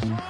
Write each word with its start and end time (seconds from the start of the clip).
Thank 0.00 0.12
you. 0.12 0.29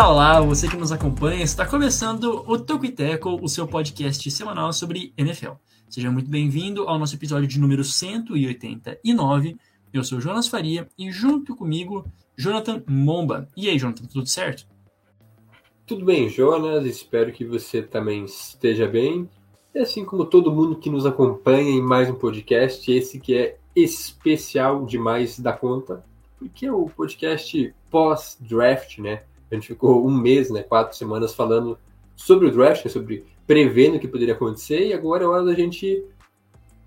Olá, 0.00 0.08
olá, 0.08 0.40
você 0.40 0.66
que 0.66 0.78
nos 0.78 0.92
acompanha, 0.92 1.44
está 1.44 1.66
começando 1.66 2.42
o 2.48 2.58
Toco 2.58 2.86
e 2.86 2.90
Teco, 2.90 3.38
o 3.42 3.46
seu 3.46 3.68
podcast 3.68 4.30
semanal 4.30 4.72
sobre 4.72 5.12
NFL. 5.14 5.50
Seja 5.90 6.10
muito 6.10 6.30
bem-vindo 6.30 6.88
ao 6.88 6.98
nosso 6.98 7.14
episódio 7.14 7.46
de 7.46 7.60
número 7.60 7.84
189. 7.84 9.58
Eu 9.92 10.02
sou 10.02 10.18
Jonas 10.18 10.48
Faria 10.48 10.88
e 10.96 11.12
junto 11.12 11.54
comigo, 11.54 12.10
Jonathan 12.34 12.82
Momba. 12.88 13.46
E 13.54 13.68
aí, 13.68 13.78
Jonathan, 13.78 14.06
tudo 14.06 14.26
certo? 14.26 14.66
Tudo 15.86 16.06
bem, 16.06 16.30
Jonas, 16.30 16.86
espero 16.86 17.30
que 17.30 17.44
você 17.44 17.82
também 17.82 18.24
esteja 18.24 18.88
bem. 18.88 19.28
E 19.74 19.80
assim 19.80 20.02
como 20.02 20.24
todo 20.24 20.50
mundo 20.50 20.76
que 20.76 20.88
nos 20.88 21.04
acompanha 21.04 21.72
em 21.72 21.82
mais 21.82 22.08
um 22.08 22.14
podcast, 22.14 22.90
esse 22.90 23.20
que 23.20 23.36
é 23.36 23.58
especial 23.76 24.86
demais 24.86 25.38
da 25.38 25.52
conta, 25.52 26.02
porque 26.38 26.64
é 26.64 26.72
o 26.72 26.86
podcast 26.86 27.74
pós-draft, 27.90 28.96
né? 28.96 29.24
A 29.50 29.54
gente 29.54 29.66
ficou 29.66 30.06
um 30.06 30.10
mês, 30.10 30.50
né, 30.50 30.62
quatro 30.62 30.96
semanas 30.96 31.34
falando 31.34 31.78
sobre 32.14 32.46
o 32.46 32.52
draft, 32.52 32.84
né, 32.84 32.90
sobre 32.90 33.24
prevendo 33.46 33.96
o 33.96 34.00
que 34.00 34.06
poderia 34.06 34.34
acontecer, 34.34 34.86
e 34.86 34.92
agora 34.92 35.24
é 35.24 35.26
hora 35.26 35.44
da 35.44 35.54
gente, 35.54 36.04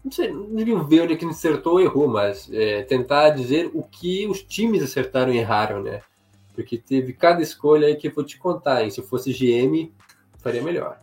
não 0.03 0.11
sei, 0.11 0.31
não 0.31 0.55
digo 0.55 0.83
ver 0.83 1.01
onde 1.01 1.13
é 1.13 1.15
que 1.15 1.25
acertou 1.25 1.73
ou 1.73 1.81
errou, 1.81 2.07
mas 2.07 2.49
é, 2.53 2.83
tentar 2.83 3.31
dizer 3.31 3.69
o 3.73 3.83
que 3.83 4.25
os 4.27 4.41
times 4.41 4.81
acertaram 4.81 5.33
e 5.33 5.37
erraram, 5.37 5.83
né? 5.83 6.01
Porque 6.55 6.77
teve 6.77 7.13
cada 7.13 7.41
escolha 7.41 7.87
aí 7.87 7.95
que 7.95 8.07
eu 8.07 8.13
vou 8.13 8.23
te 8.23 8.37
contar, 8.37 8.83
hein? 8.83 8.91
Se 8.91 9.01
eu 9.01 9.03
fosse 9.03 9.33
GM, 9.33 9.91
faria 10.37 10.61
melhor. 10.61 11.01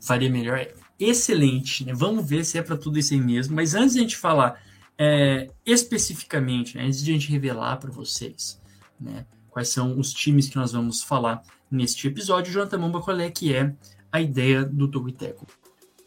Faria 0.00 0.30
melhor. 0.30 0.68
Excelente, 1.00 1.84
né? 1.84 1.92
Vamos 1.94 2.28
ver 2.28 2.44
se 2.44 2.58
é 2.58 2.62
para 2.62 2.76
tudo 2.76 2.98
isso 2.98 3.14
aí 3.14 3.20
mesmo. 3.20 3.56
Mas 3.56 3.74
antes 3.74 3.94
de 3.94 4.00
a 4.00 4.02
gente 4.02 4.16
falar 4.16 4.62
é, 4.98 5.48
especificamente, 5.64 6.76
né, 6.76 6.84
antes 6.84 7.02
de 7.02 7.10
a 7.10 7.14
gente 7.14 7.30
revelar 7.30 7.76
para 7.78 7.90
vocês, 7.90 8.60
né? 9.00 9.24
Quais 9.58 9.70
são 9.70 9.98
os 9.98 10.12
times 10.12 10.48
que 10.48 10.56
nós 10.56 10.70
vamos 10.70 11.02
falar 11.02 11.42
neste 11.68 12.06
episódio. 12.06 12.52
Jonathan 12.52 12.78
Mamba, 12.78 13.00
qual 13.00 13.18
é 13.18 13.28
que 13.28 13.52
é 13.52 13.74
a 14.12 14.20
ideia 14.20 14.64
do 14.64 14.86
Togiteco? 14.86 15.48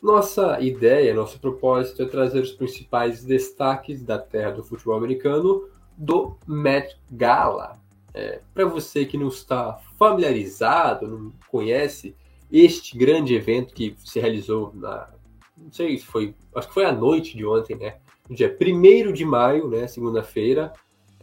Nossa 0.01 0.61
ideia, 0.61 1.13
nosso 1.13 1.37
propósito 1.37 2.01
é 2.01 2.05
trazer 2.05 2.39
os 2.39 2.53
principais 2.53 3.25
destaques 3.25 4.01
da 4.03 4.17
terra 4.17 4.51
do 4.51 4.63
futebol 4.63 4.95
americano 4.95 5.67
do 5.97 6.37
Met 6.47 6.97
Gala. 7.11 7.77
É, 8.13 8.39
Para 8.53 8.65
você 8.65 9.03
que 9.03 9.17
não 9.17 9.27
está 9.27 9.81
familiarizado, 9.99 11.05
não 11.09 11.33
conhece 11.49 12.15
este 12.49 12.97
grande 12.97 13.35
evento 13.35 13.73
que 13.73 13.97
se 13.97 14.17
realizou 14.17 14.71
na, 14.73 15.09
não 15.57 15.73
sei 15.73 15.97
se 15.97 16.05
foi, 16.05 16.33
acho 16.55 16.69
que 16.69 16.73
foi 16.73 16.85
a 16.85 16.93
noite 16.93 17.35
de 17.35 17.45
ontem, 17.45 17.75
né? 17.75 17.97
No 18.29 18.35
dia 18.35 18.57
1 18.59 19.11
de 19.11 19.25
maio, 19.25 19.67
né, 19.67 19.87
segunda-feira, 19.87 20.71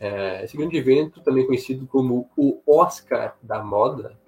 é, 0.01 0.45
esse 0.45 0.57
grande 0.57 0.77
evento, 0.77 1.21
também 1.21 1.47
conhecido 1.47 1.87
como 1.87 2.29
o 2.37 2.61
Oscar 2.67 3.37
da 3.43 3.63
moda, 3.63 4.19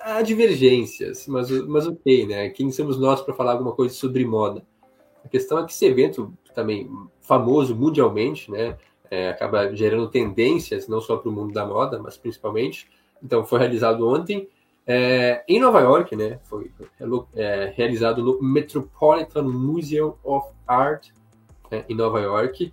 há 0.00 0.22
divergências, 0.22 1.26
mas, 1.26 1.50
mas 1.66 1.86
ok, 1.86 2.26
né? 2.26 2.48
Quem 2.50 2.70
somos 2.70 2.98
nós 2.98 3.20
para 3.20 3.34
falar 3.34 3.52
alguma 3.52 3.72
coisa 3.72 3.94
sobre 3.94 4.24
moda? 4.24 4.64
A 5.24 5.28
questão 5.28 5.58
é 5.58 5.64
que 5.64 5.72
esse 5.72 5.86
evento, 5.86 6.32
também 6.54 6.90
famoso 7.20 7.74
mundialmente, 7.74 8.50
né? 8.50 8.76
É, 9.10 9.28
acaba 9.28 9.74
gerando 9.74 10.08
tendências, 10.08 10.88
não 10.88 11.00
só 11.00 11.16
para 11.16 11.28
o 11.28 11.32
mundo 11.32 11.52
da 11.52 11.66
moda, 11.66 12.00
mas 12.02 12.16
principalmente. 12.16 12.88
Então, 13.22 13.44
foi 13.44 13.58
realizado 13.58 14.08
ontem 14.08 14.48
é, 14.86 15.44
em 15.46 15.60
Nova 15.60 15.80
York, 15.80 16.16
né? 16.16 16.40
Foi 16.44 16.70
é, 17.34 17.72
realizado 17.76 18.22
no 18.22 18.42
Metropolitan 18.42 19.42
Museum 19.42 20.14
of 20.24 20.48
Art, 20.66 21.10
né, 21.70 21.84
em 21.88 21.94
Nova 21.94 22.20
York 22.20 22.72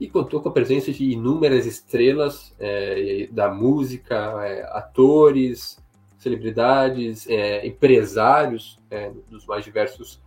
e 0.00 0.08
contou 0.08 0.40
com 0.40 0.48
a 0.48 0.52
presença 0.52 0.90
de 0.90 1.04
inúmeras 1.04 1.66
estrelas 1.66 2.54
é, 2.58 3.28
da 3.30 3.52
música, 3.52 4.16
é, 4.42 4.62
atores, 4.72 5.78
celebridades, 6.18 7.28
é, 7.28 7.66
empresários 7.66 8.78
é, 8.90 9.12
dos 9.28 9.46
mais 9.46 9.62
diversos 9.62 10.18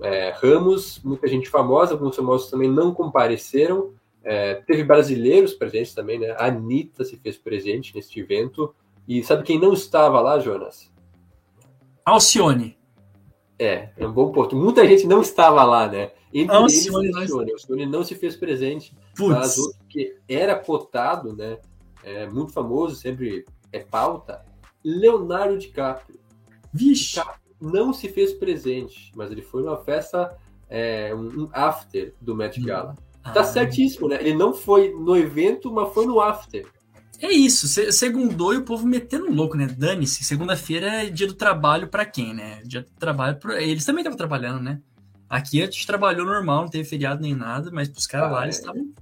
é, 0.00 0.30
ramos, 0.30 1.00
muita 1.02 1.26
gente 1.26 1.48
famosa, 1.48 1.94
alguns 1.94 2.14
famosos 2.14 2.48
também 2.48 2.70
não 2.70 2.94
compareceram. 2.94 3.92
É, 4.22 4.54
teve 4.54 4.84
brasileiros 4.84 5.54
presentes 5.54 5.94
também, 5.94 6.18
né? 6.18 6.30
A 6.38 6.46
Anitta 6.46 7.04
se 7.04 7.16
fez 7.16 7.36
presente 7.36 7.94
neste 7.94 8.20
evento. 8.20 8.74
E 9.06 9.22
sabe 9.22 9.44
quem 9.44 9.58
não 9.58 9.72
estava 9.72 10.20
lá, 10.20 10.38
Jonas? 10.38 10.92
Alcione. 12.04 12.75
É, 13.58 13.88
é 13.96 14.06
um 14.06 14.12
bom 14.12 14.30
ponto. 14.32 14.54
Muita 14.54 14.86
gente 14.86 15.06
não 15.06 15.22
estava 15.22 15.64
lá, 15.64 15.88
né? 15.88 16.12
Entre 16.32 16.54
não, 16.54 16.62
eles, 16.62 16.86
Alcione, 16.86 17.14
Alcione. 17.14 17.52
Alcione 17.52 17.86
não 17.86 18.04
se 18.04 18.14
fez 18.14 18.36
presente, 18.36 18.94
mas 19.18 19.56
outro 19.56 19.78
que 19.88 20.16
era 20.28 20.54
cotado, 20.54 21.34
né? 21.34 21.58
É, 22.04 22.26
muito 22.26 22.52
famoso, 22.52 22.94
sempre 22.94 23.44
é 23.72 23.80
pauta, 23.80 24.44
Leonardo 24.84 25.58
DiCaprio. 25.58 26.20
Vixe! 26.72 27.14
DiCaprio 27.14 27.46
não 27.60 27.92
se 27.92 28.08
fez 28.08 28.32
presente, 28.32 29.10
mas 29.14 29.30
ele 29.30 29.42
foi 29.42 29.62
numa 29.62 29.78
festa, 29.78 30.36
é, 30.68 31.14
um 31.14 31.48
after 31.52 32.14
do 32.20 32.34
Met 32.34 32.60
hum. 32.60 32.64
Gala. 32.64 32.94
Tá 32.94 33.30
ah. 33.30 33.32
Tá 33.32 33.44
certíssimo, 33.44 34.08
né? 34.08 34.18
Ele 34.20 34.34
não 34.34 34.52
foi 34.52 34.92
no 34.92 35.16
evento, 35.16 35.72
mas 35.72 35.92
foi 35.92 36.06
no 36.06 36.20
after. 36.20 36.66
É 37.20 37.32
isso, 37.32 37.66
segundou 37.92 38.52
e 38.52 38.58
o 38.58 38.62
povo 38.62 38.86
metendo 38.86 39.30
louco, 39.32 39.56
né? 39.56 39.66
Dane-se, 39.66 40.22
segunda-feira 40.22 41.04
é 41.04 41.10
dia 41.10 41.26
do 41.26 41.34
trabalho 41.34 41.88
para 41.88 42.04
quem, 42.04 42.34
né? 42.34 42.60
Dia 42.64 42.82
do 42.82 42.90
trabalho 42.98 43.36
pra... 43.38 43.62
Eles 43.62 43.84
também 43.84 44.02
estavam 44.02 44.18
trabalhando, 44.18 44.62
né? 44.62 44.80
Aqui 45.28 45.60
a 45.60 45.64
gente 45.64 45.86
trabalhou 45.86 46.26
normal, 46.26 46.62
não 46.62 46.68
teve 46.68 46.88
feriado 46.88 47.22
nem 47.22 47.34
nada, 47.34 47.70
mas 47.72 47.88
pros 47.88 48.06
caras 48.06 48.28
ah, 48.28 48.32
lá 48.32 48.44
eles 48.44 48.58
estavam. 48.58 48.92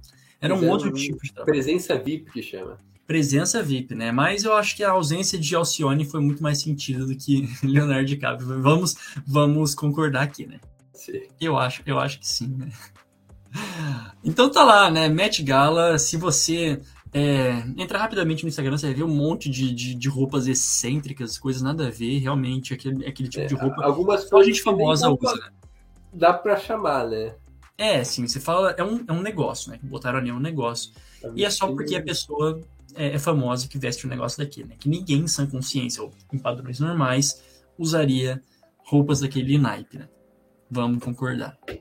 Era 0.41 0.55
um 0.55 0.69
outro 0.69 0.91
tipo 0.91 1.21
de 1.21 1.33
trabalho. 1.33 1.53
Presença 1.53 1.97
VIP 1.97 2.31
que 2.31 2.41
chama. 2.41 2.77
Presença 3.05 3.61
VIP, 3.61 3.93
né? 3.93 4.11
Mas 4.11 4.43
eu 4.43 4.53
acho 4.53 4.75
que 4.75 4.83
a 4.83 4.91
ausência 4.91 5.37
de 5.37 5.55
Alcione 5.55 6.05
foi 6.05 6.19
muito 6.19 6.41
mais 6.41 6.61
sentido 6.61 7.05
do 7.05 7.15
que 7.15 7.47
Leonardo 7.63 8.05
DiCaprio. 8.05 8.61
Vamos, 8.61 8.95
vamos 9.27 9.75
concordar 9.75 10.23
aqui, 10.23 10.47
né? 10.47 10.59
Sim. 10.93 11.21
Eu 11.39 11.57
acho, 11.57 11.83
eu 11.85 11.99
acho 11.99 12.19
que 12.19 12.27
sim, 12.27 12.47
né? 12.47 12.69
Então 14.21 14.51
tá 14.51 14.63
lá, 14.63 14.91
né? 14.91 15.07
Met 15.07 15.41
Gala, 15.41 15.97
se 15.97 16.17
você 16.17 16.81
é, 17.17 17.63
entrar 17.77 17.99
rapidamente 17.99 18.43
no 18.43 18.49
Instagram, 18.49 18.77
você 18.77 18.87
vai 18.87 18.95
ver 18.95 19.03
um 19.03 19.15
monte 19.15 19.49
de, 19.49 19.73
de, 19.73 19.95
de, 19.95 20.09
roupas 20.09 20.47
excêntricas, 20.47 21.37
coisas 21.37 21.61
nada 21.61 21.87
a 21.87 21.89
ver, 21.89 22.19
realmente, 22.19 22.73
aquele, 22.73 23.07
aquele 23.07 23.29
tipo 23.29 23.45
é, 23.45 23.47
de 23.47 23.55
roupa. 23.55 23.85
Algumas 23.85 24.27
só 24.27 24.43
gente 24.43 24.61
famosa 24.61 25.09
usa, 25.09 25.33
né? 25.33 25.49
Dá 26.11 26.33
pra 26.33 26.57
chamar, 26.57 27.07
né? 27.07 27.33
É, 27.77 28.03
sim, 28.03 28.27
você 28.27 28.37
fala, 28.41 28.71
é 28.71 28.83
um, 28.83 29.05
é 29.07 29.13
um 29.13 29.21
negócio, 29.21 29.71
né? 29.71 29.79
Botaram 29.81 30.19
ali 30.19 30.29
um 30.29 30.41
negócio. 30.41 30.91
Tá 31.21 31.31
e 31.33 31.45
é 31.45 31.49
só 31.49 31.67
porque 31.67 31.95
a 31.95 32.03
pessoa 32.03 32.59
é, 32.95 33.11
é, 33.11 33.17
famosa 33.17 33.69
que 33.69 33.77
veste 33.77 34.05
um 34.05 34.09
negócio 34.09 34.37
daqui, 34.37 34.65
né? 34.65 34.75
Que 34.77 34.89
ninguém 34.89 35.19
em 35.19 35.27
sã 35.29 35.47
consciência, 35.47 36.03
ou 36.03 36.11
em 36.33 36.37
padrões 36.37 36.81
normais, 36.81 37.41
usaria 37.79 38.43
roupas 38.79 39.21
daquele 39.21 39.57
naipe, 39.57 39.99
né? 39.99 40.09
Vamos 40.69 41.01
concordar. 41.01 41.57
É. 41.65 41.79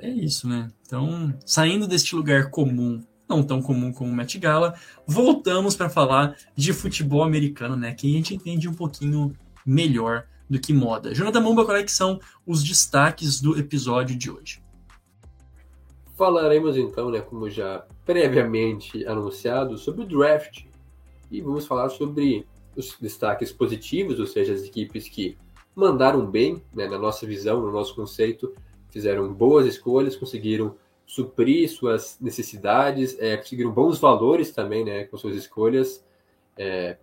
é 0.00 0.08
isso, 0.08 0.48
né? 0.48 0.70
Então, 0.86 1.38
saindo 1.44 1.86
deste 1.86 2.16
lugar 2.16 2.48
comum 2.48 3.04
não 3.28 3.42
tão 3.42 3.60
comum 3.60 3.92
como 3.92 4.10
o 4.10 4.14
Met 4.14 4.38
Gala. 4.38 4.74
Voltamos 5.06 5.74
para 5.74 5.88
falar 5.88 6.36
de 6.54 6.72
futebol 6.72 7.22
americano, 7.22 7.76
né? 7.76 7.92
Que 7.94 8.08
a 8.08 8.16
gente 8.16 8.34
entende 8.34 8.68
um 8.68 8.74
pouquinho 8.74 9.34
melhor 9.64 10.26
do 10.48 10.60
que 10.60 10.72
moda. 10.72 11.12
Jonathan 11.14 11.40
Mumba, 11.40 11.78
é 11.78 11.86
são 11.86 12.20
os 12.46 12.62
destaques 12.62 13.40
do 13.40 13.58
episódio 13.58 14.16
de 14.16 14.30
hoje? 14.30 14.62
Falaremos 16.16 16.76
então, 16.76 17.10
né, 17.10 17.20
como 17.20 17.50
já 17.50 17.84
previamente 18.04 19.04
anunciado, 19.06 19.76
sobre 19.76 20.02
o 20.02 20.06
draft. 20.06 20.64
E 21.30 21.40
vamos 21.40 21.66
falar 21.66 21.88
sobre 21.90 22.46
os 22.76 22.96
destaques 23.00 23.52
positivos, 23.52 24.20
ou 24.20 24.26
seja, 24.26 24.54
as 24.54 24.62
equipes 24.62 25.08
que 25.08 25.36
mandaram 25.74 26.24
bem, 26.24 26.62
né, 26.72 26.86
na 26.86 26.98
nossa 26.98 27.26
visão, 27.26 27.60
no 27.60 27.72
nosso 27.72 27.94
conceito, 27.94 28.54
fizeram 28.88 29.32
boas 29.32 29.66
escolhas, 29.66 30.16
conseguiram 30.16 30.76
suprir 31.06 31.70
suas 31.70 32.18
necessidades, 32.20 33.16
é, 33.20 33.36
conseguiram 33.36 33.70
bons 33.70 33.98
valores 33.98 34.50
também, 34.50 34.84
né, 34.84 35.04
com 35.04 35.16
suas 35.16 35.36
escolhas, 35.36 36.04
é, 36.58 36.96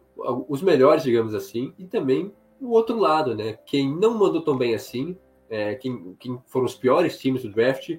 os 0.48 0.62
melhores, 0.62 1.04
digamos 1.04 1.34
assim, 1.34 1.74
e 1.80 1.86
também 1.86 2.32
o 2.60 2.70
outro 2.72 3.00
lado, 3.00 3.34
né, 3.34 3.58
quem 3.66 3.90
não 3.90 4.14
mandou 4.14 4.42
tão 4.42 4.58
bem 4.58 4.76
assim, 4.76 5.18
é, 5.50 5.76
quem, 5.76 6.16
quem 6.20 6.38
foram 6.48 6.66
os 6.66 6.76
piores 6.76 7.18
times 7.18 7.44
do 7.44 7.50
draft, 7.50 7.98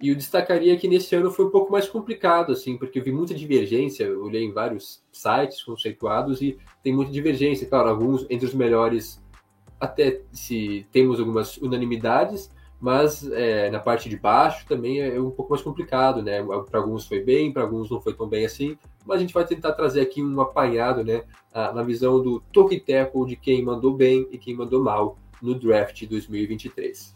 e 0.00 0.08
eu 0.08 0.14
destacaria 0.14 0.76
que 0.78 0.88
nesse 0.88 1.14
ano 1.14 1.30
foi 1.30 1.44
um 1.44 1.50
pouco 1.50 1.70
mais 1.70 1.86
complicado, 1.86 2.52
assim, 2.52 2.78
porque 2.78 2.98
eu 2.98 3.04
vi 3.04 3.12
muita 3.12 3.34
divergência, 3.34 4.04
eu 4.04 4.24
olhei 4.24 4.44
em 4.44 4.52
vários 4.52 5.02
sites 5.12 5.62
conceituados 5.62 6.40
e 6.40 6.56
tem 6.82 6.94
muita 6.94 7.12
divergência, 7.12 7.68
claro, 7.68 7.90
alguns 7.90 8.24
entre 8.30 8.46
os 8.46 8.54
melhores 8.54 9.22
até 9.78 10.22
se 10.32 10.86
temos 10.92 11.18
algumas 11.18 11.56
unanimidades, 11.58 12.50
mas 12.80 13.30
é, 13.30 13.70
na 13.70 13.78
parte 13.78 14.08
de 14.08 14.16
baixo 14.16 14.64
também 14.66 15.00
é 15.00 15.20
um 15.20 15.30
pouco 15.30 15.52
mais 15.52 15.62
complicado, 15.62 16.22
né? 16.22 16.42
Para 16.70 16.80
alguns 16.80 17.06
foi 17.06 17.20
bem, 17.20 17.52
para 17.52 17.62
alguns 17.62 17.90
não 17.90 18.00
foi 18.00 18.14
tão 18.14 18.26
bem 18.26 18.46
assim, 18.46 18.76
mas 19.04 19.18
a 19.18 19.20
gente 19.20 19.34
vai 19.34 19.44
tentar 19.44 19.72
trazer 19.72 20.00
aqui 20.00 20.22
um 20.22 20.40
apanhado, 20.40 21.04
né? 21.04 21.24
Na 21.54 21.82
visão 21.82 22.22
do 22.22 22.40
Tokiteco 22.52 23.26
de 23.26 23.36
quem 23.36 23.62
mandou 23.62 23.94
bem 23.94 24.26
e 24.30 24.38
quem 24.38 24.54
mandou 24.54 24.82
mal 24.82 25.18
no 25.42 25.54
draft 25.54 26.06
2023. 26.06 27.14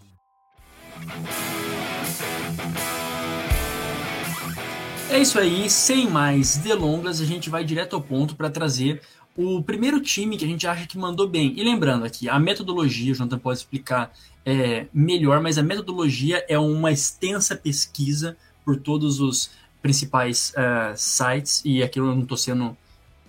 É 5.11 5.19
isso 5.21 5.39
aí, 5.39 5.71
sem 5.71 6.11
mais 6.11 6.57
delongas, 6.57 7.21
a 7.21 7.25
gente 7.25 7.49
vai 7.49 7.63
direto 7.63 7.95
ao 7.95 8.03
ponto 8.03 8.35
para 8.35 8.51
trazer 8.51 9.01
o 9.37 9.63
primeiro 9.63 10.01
time 10.01 10.37
que 10.37 10.45
a 10.45 10.49
gente 10.49 10.67
acha 10.67 10.87
que 10.87 10.97
mandou 10.97 11.29
bem. 11.29 11.53
E 11.57 11.63
lembrando 11.63 12.05
aqui, 12.05 12.29
a 12.29 12.39
metodologia, 12.39 13.13
o 13.13 13.15
Jonathan 13.15 13.39
pode 13.39 13.59
explicar 13.59 14.13
é, 14.45 14.87
melhor, 14.93 15.41
mas 15.41 15.59
a 15.59 15.63
metodologia 15.63 16.45
é 16.49 16.59
uma 16.59 16.93
extensa 16.93 17.57
pesquisa 17.57 18.37
por 18.65 18.77
todos 18.77 19.21
os 19.21 19.51
principais 19.83 20.55
uh, 20.57 20.97
sites, 20.97 21.61
e 21.65 21.83
aqui 21.83 22.01
eu 22.01 22.07
não 22.07 22.23
estou 22.23 22.39
sendo 22.39 22.75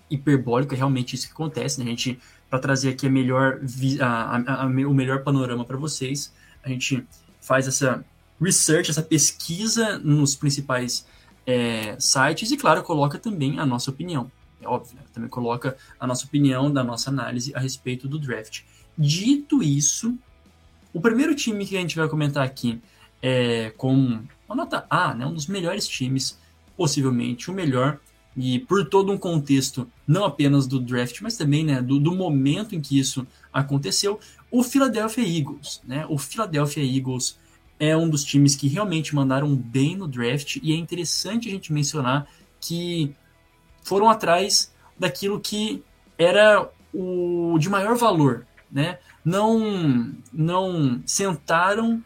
hiperbólico, 0.10 0.74
é 0.74 0.78
realmente 0.78 1.14
isso 1.14 1.28
que 1.28 1.34
acontece, 1.34 1.80
né? 1.80 1.86
A 1.86 1.90
gente, 1.90 2.18
para 2.50 2.60
trazer 2.60 2.90
aqui 2.90 3.08
a 3.08 3.10
melhor, 3.10 3.60
a, 4.00 4.06
a, 4.06 4.64
a, 4.64 4.66
o 4.66 4.94
melhor 4.94 5.22
panorama 5.24 5.66
para 5.66 5.76
vocês, 5.76 6.32
a 6.64 6.70
gente 6.70 7.06
faz 7.42 7.68
essa 7.68 8.06
research, 8.42 8.90
essa 8.90 9.02
pesquisa 9.02 10.00
nos 10.00 10.36
principais 10.36 11.06
é, 11.46 11.96
sites 12.00 12.52
e, 12.52 12.58
claro, 12.58 12.82
coloca 12.84 13.18
também 13.18 13.60
a 13.60 13.66
nossa 13.66 13.92
opinião. 13.92 14.32
É 14.62 14.68
óbvio, 14.68 14.96
né? 14.96 15.04
também 15.14 15.30
coloca 15.30 15.78
a 16.00 16.08
nossa 16.08 16.26
opinião, 16.26 16.72
da 16.72 16.84
nossa 16.84 17.10
análise 17.10 17.54
a 17.56 17.60
respeito 17.60 18.08
do 18.08 18.18
draft. 18.18 18.62
Dito 18.98 19.62
isso, 19.62 20.18
o 20.94 21.02
primeiro 21.02 21.36
time 21.36 21.66
que 21.66 21.76
a 21.76 21.82
gente 21.82 21.96
vai 21.96 22.08
comentar 22.08 22.44
aqui 22.44 22.82
é 23.22 23.72
com 23.78 24.24
uma 24.48 24.56
nota 24.56 24.86
A, 24.90 25.14
né? 25.14 25.26
um 25.26 25.34
dos 25.34 25.48
melhores 25.48 25.88
times, 25.88 26.40
possivelmente 26.78 27.50
o 27.50 27.54
melhor, 27.54 28.00
e 28.38 28.60
por 28.60 28.86
todo 28.86 29.12
um 29.12 29.18
contexto, 29.18 29.90
não 30.06 30.26
apenas 30.26 30.68
do 30.68 30.80
draft, 30.80 31.22
mas 31.22 31.38
também 31.38 31.64
né, 31.64 31.82
do, 31.82 32.00
do 32.00 32.14
momento 32.14 32.76
em 32.76 32.82
que 32.82 33.00
isso 33.00 33.26
aconteceu, 33.52 34.20
o 34.52 34.62
Philadelphia 34.62 35.24
Eagles. 35.24 35.82
Né? 35.86 36.06
O 36.10 36.18
Philadelphia 36.18 36.84
Eagles 36.84 37.38
é 37.80 37.96
um 37.96 38.10
dos 38.10 38.24
times 38.24 38.56
que 38.56 38.68
realmente 38.68 39.16
mandaram 39.16 39.56
bem 39.56 39.96
no 39.96 40.08
draft 40.08 40.58
e 40.62 40.74
é 40.74 40.76
interessante 40.76 41.48
a 41.48 41.52
gente 41.52 41.72
mencionar 41.72 42.28
que 42.60 43.14
foram 43.86 44.10
atrás 44.10 44.74
daquilo 45.00 45.40
que 45.40 45.84
era 46.18 46.70
o 46.94 47.58
de 47.60 47.70
maior 47.70 47.96
valor, 47.96 48.46
né? 48.72 48.98
Não, 49.24 50.12
não 50.34 51.02
sentaram, 51.06 52.04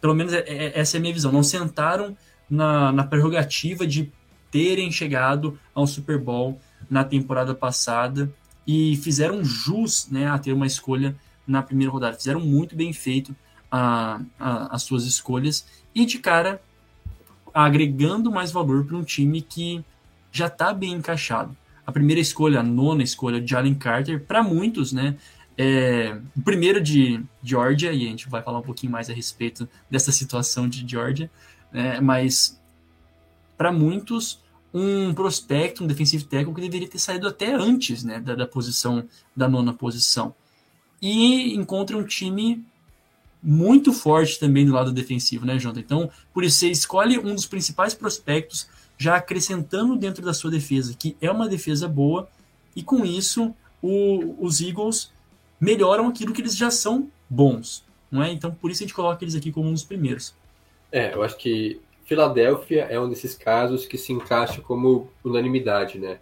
pelo 0.00 0.14
menos 0.14 0.32
é, 0.32 0.40
é, 0.40 0.80
essa 0.80 0.96
é 0.96 0.98
a 0.98 1.00
minha 1.00 1.12
visão, 1.12 1.30
não 1.30 1.42
sentaram 1.42 2.16
na, 2.48 2.90
na 2.92 3.04
prerrogativa 3.04 3.86
de 3.86 4.10
terem 4.50 4.90
chegado 4.90 5.58
ao 5.74 5.86
Super 5.86 6.18
Bowl 6.18 6.58
na 6.90 7.04
temporada 7.04 7.54
passada 7.54 8.32
e 8.66 8.96
fizeram 8.96 9.44
jus 9.44 10.08
né, 10.10 10.28
a 10.28 10.38
ter 10.38 10.52
uma 10.52 10.66
escolha 10.66 11.16
na 11.46 11.62
primeira 11.62 11.92
rodada. 11.92 12.16
Fizeram 12.16 12.40
muito 12.40 12.76
bem 12.76 12.92
feito 12.92 13.34
a, 13.70 14.20
a, 14.38 14.74
as 14.74 14.82
suas 14.82 15.04
escolhas 15.04 15.66
e 15.94 16.04
de 16.06 16.18
cara 16.18 16.62
agregando 17.52 18.30
mais 18.30 18.50
valor 18.50 18.84
para 18.84 18.96
um 18.96 19.02
time 19.02 19.42
que 19.42 19.84
já 20.32 20.46
está 20.46 20.72
bem 20.72 20.92
encaixado. 20.94 21.56
A 21.86 21.92
primeira 21.92 22.20
escolha, 22.20 22.60
a 22.60 22.62
nona 22.62 23.02
escolha 23.02 23.40
de 23.40 23.54
Allen 23.54 23.74
Carter, 23.74 24.24
para 24.24 24.42
muitos, 24.42 24.92
né? 24.92 25.16
É, 25.56 26.18
o 26.34 26.40
primeiro 26.40 26.80
de 26.80 27.22
Georgia, 27.42 27.92
e 27.92 28.06
a 28.06 28.08
gente 28.08 28.28
vai 28.28 28.42
falar 28.42 28.58
um 28.60 28.62
pouquinho 28.62 28.90
mais 28.90 29.10
a 29.10 29.12
respeito 29.12 29.68
dessa 29.90 30.10
situação 30.10 30.66
de 30.66 30.88
Georgia, 30.88 31.30
né, 31.70 32.00
mas 32.00 32.58
para 33.56 33.70
muitos, 33.70 34.40
um 34.72 35.12
prospecto, 35.12 35.84
um 35.84 35.86
defensivo 35.86 36.24
técnico 36.24 36.54
que 36.54 36.62
deveria 36.62 36.88
ter 36.88 36.98
saído 36.98 37.28
até 37.28 37.52
antes 37.52 38.02
né, 38.02 38.18
da, 38.18 38.34
da 38.34 38.46
posição, 38.46 39.04
da 39.36 39.46
nona 39.46 39.74
posição. 39.74 40.34
E 41.00 41.54
encontra 41.54 41.96
um 41.96 42.04
time 42.04 42.64
muito 43.42 43.92
forte 43.92 44.38
também 44.38 44.64
do 44.64 44.72
lado 44.72 44.92
defensivo, 44.92 45.44
né, 45.44 45.58
Jonathan? 45.58 45.80
Então, 45.80 46.10
por 46.32 46.44
isso, 46.44 46.58
você 46.58 46.70
escolhe 46.70 47.18
um 47.18 47.34
dos 47.34 47.44
principais 47.44 47.92
prospectos, 47.92 48.68
já 48.98 49.16
acrescentando 49.16 49.96
dentro 49.96 50.24
da 50.24 50.32
sua 50.32 50.50
defesa, 50.50 50.94
que 50.96 51.16
é 51.20 51.30
uma 51.30 51.48
defesa 51.48 51.88
boa, 51.88 52.28
e 52.74 52.82
com 52.82 53.04
isso, 53.04 53.54
o, 53.82 54.36
os 54.44 54.60
Eagles 54.60 55.12
melhoram 55.60 56.08
aquilo 56.08 56.32
que 56.32 56.40
eles 56.40 56.56
já 56.56 56.70
são 56.70 57.08
bons, 57.28 57.84
não 58.10 58.22
é? 58.22 58.30
Então, 58.32 58.52
por 58.52 58.70
isso 58.70 58.82
a 58.82 58.86
gente 58.86 58.94
coloca 58.94 59.24
eles 59.24 59.34
aqui 59.34 59.50
como 59.50 59.68
um 59.68 59.72
dos 59.72 59.84
primeiros. 59.84 60.34
É, 60.90 61.14
eu 61.14 61.22
acho 61.22 61.36
que 61.36 61.80
Filadélfia 62.04 62.82
é 62.84 63.00
um 63.00 63.08
desses 63.08 63.34
casos 63.34 63.86
que 63.86 63.96
se 63.96 64.12
encaixa 64.12 64.60
como 64.60 65.08
unanimidade, 65.24 65.98
né? 65.98 66.18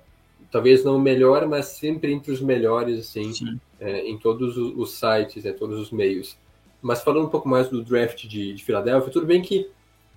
Talvez 0.50 0.84
não 0.84 0.96
o 0.96 1.00
melhor, 1.00 1.46
mas 1.46 1.66
sempre 1.66 2.12
entre 2.12 2.32
os 2.32 2.40
melhores, 2.40 2.98
assim, 2.98 3.32
é, 3.78 4.06
em 4.06 4.18
todos 4.18 4.56
os 4.56 4.92
sites, 4.92 5.44
em 5.44 5.48
né, 5.48 5.54
todos 5.54 5.78
os 5.78 5.90
meios. 5.90 6.36
Mas 6.82 7.02
falando 7.02 7.26
um 7.26 7.30
pouco 7.30 7.48
mais 7.48 7.68
do 7.68 7.82
draft 7.82 8.26
de, 8.26 8.54
de 8.54 8.64
Filadélfia, 8.64 9.12
tudo 9.12 9.26
bem 9.26 9.42
que 9.42 9.68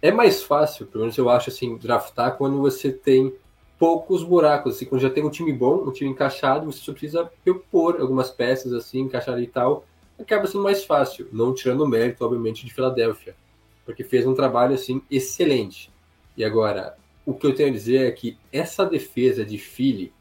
é 0.03 0.11
mais 0.11 0.43
fácil, 0.43 0.85
pelo 0.85 1.05
menos 1.05 1.17
eu 1.17 1.29
acho 1.29 1.49
assim, 1.49 1.77
draftar 1.77 2.37
quando 2.37 2.59
você 2.59 2.91
tem 2.91 3.33
poucos 3.79 4.23
buracos, 4.23 4.75
assim, 4.75 4.85
quando 4.85 5.01
já 5.01 5.09
tem 5.09 5.23
um 5.23 5.29
time 5.29 5.51
bom, 5.51 5.87
um 5.87 5.91
time 5.91 6.11
encaixado, 6.11 6.71
você 6.71 6.79
só 6.79 6.91
precisa 6.91 7.31
repor 7.45 7.97
algumas 7.99 8.29
peças 8.29 8.71
assim, 8.73 8.99
encaixar 8.99 9.39
e 9.39 9.47
tal, 9.47 9.85
acaba 10.19 10.45
sendo 10.45 10.63
mais 10.63 10.83
fácil, 10.83 11.27
não 11.31 11.53
tirando 11.53 11.81
o 11.81 11.87
mérito, 11.87 12.23
obviamente, 12.23 12.65
de 12.65 12.73
Filadélfia, 12.73 13.35
porque 13.85 14.03
fez 14.03 14.27
um 14.27 14.35
trabalho 14.35 14.75
assim 14.75 15.01
excelente. 15.09 15.91
E 16.37 16.43
agora, 16.43 16.95
o 17.25 17.33
que 17.33 17.47
eu 17.47 17.55
tenho 17.55 17.69
a 17.69 17.73
dizer 17.73 18.07
é 18.07 18.11
que 18.11 18.37
essa 18.51 18.85
defesa 18.85 19.43
de 19.43 19.57
Philly 19.57 20.13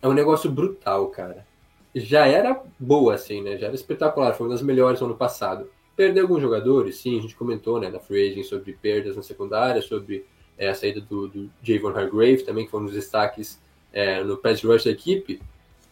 é 0.00 0.06
um 0.06 0.12
negócio 0.12 0.50
brutal, 0.50 1.08
cara 1.08 1.48
já 1.94 2.26
era 2.26 2.62
boa, 2.78 3.14
assim, 3.14 3.42
né? 3.42 3.56
Já 3.56 3.66
era 3.66 3.74
espetacular, 3.74 4.32
foi 4.34 4.46
uma 4.46 4.54
das 4.54 4.62
melhores 4.62 5.00
no 5.00 5.06
ano 5.06 5.16
passado. 5.16 5.68
Perdeu 5.96 6.24
alguns 6.24 6.40
jogadores, 6.40 6.96
sim, 6.96 7.18
a 7.18 7.22
gente 7.22 7.36
comentou, 7.36 7.78
né, 7.80 7.90
na 7.90 8.00
free 8.00 8.30
agent 8.30 8.44
sobre 8.44 8.72
perdas 8.72 9.16
na 9.16 9.22
secundária, 9.22 9.82
sobre 9.82 10.24
é, 10.56 10.68
a 10.68 10.74
saída 10.74 11.00
do, 11.00 11.28
do 11.28 11.50
Javon 11.62 11.88
Hargrave 11.88 12.42
também, 12.42 12.64
que 12.64 12.70
foi 12.70 12.80
um 12.80 12.84
dos 12.84 12.94
destaques 12.94 13.60
é, 13.92 14.22
no 14.22 14.36
pass 14.36 14.62
rush 14.62 14.84
da 14.84 14.90
equipe. 14.90 15.40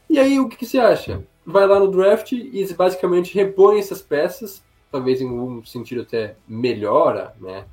E 0.09 0.19
aí, 0.19 0.41
o 0.41 0.49
que, 0.49 0.57
que 0.57 0.67
você 0.67 0.79
acha? 0.79 1.25
Vai 1.45 1.67
lá 1.67 1.79
no 1.79 1.91
draft 1.91 2.33
e 2.33 2.75
basicamente 2.75 3.35
repõe 3.35 3.79
essas 3.79 4.01
peças, 4.01 4.63
talvez 4.91 5.21
em 5.21 5.27
um 5.27 5.65
sentido 5.65 6.03
até 6.03 6.37
melhora, 6.47 7.35
né? 7.41 7.67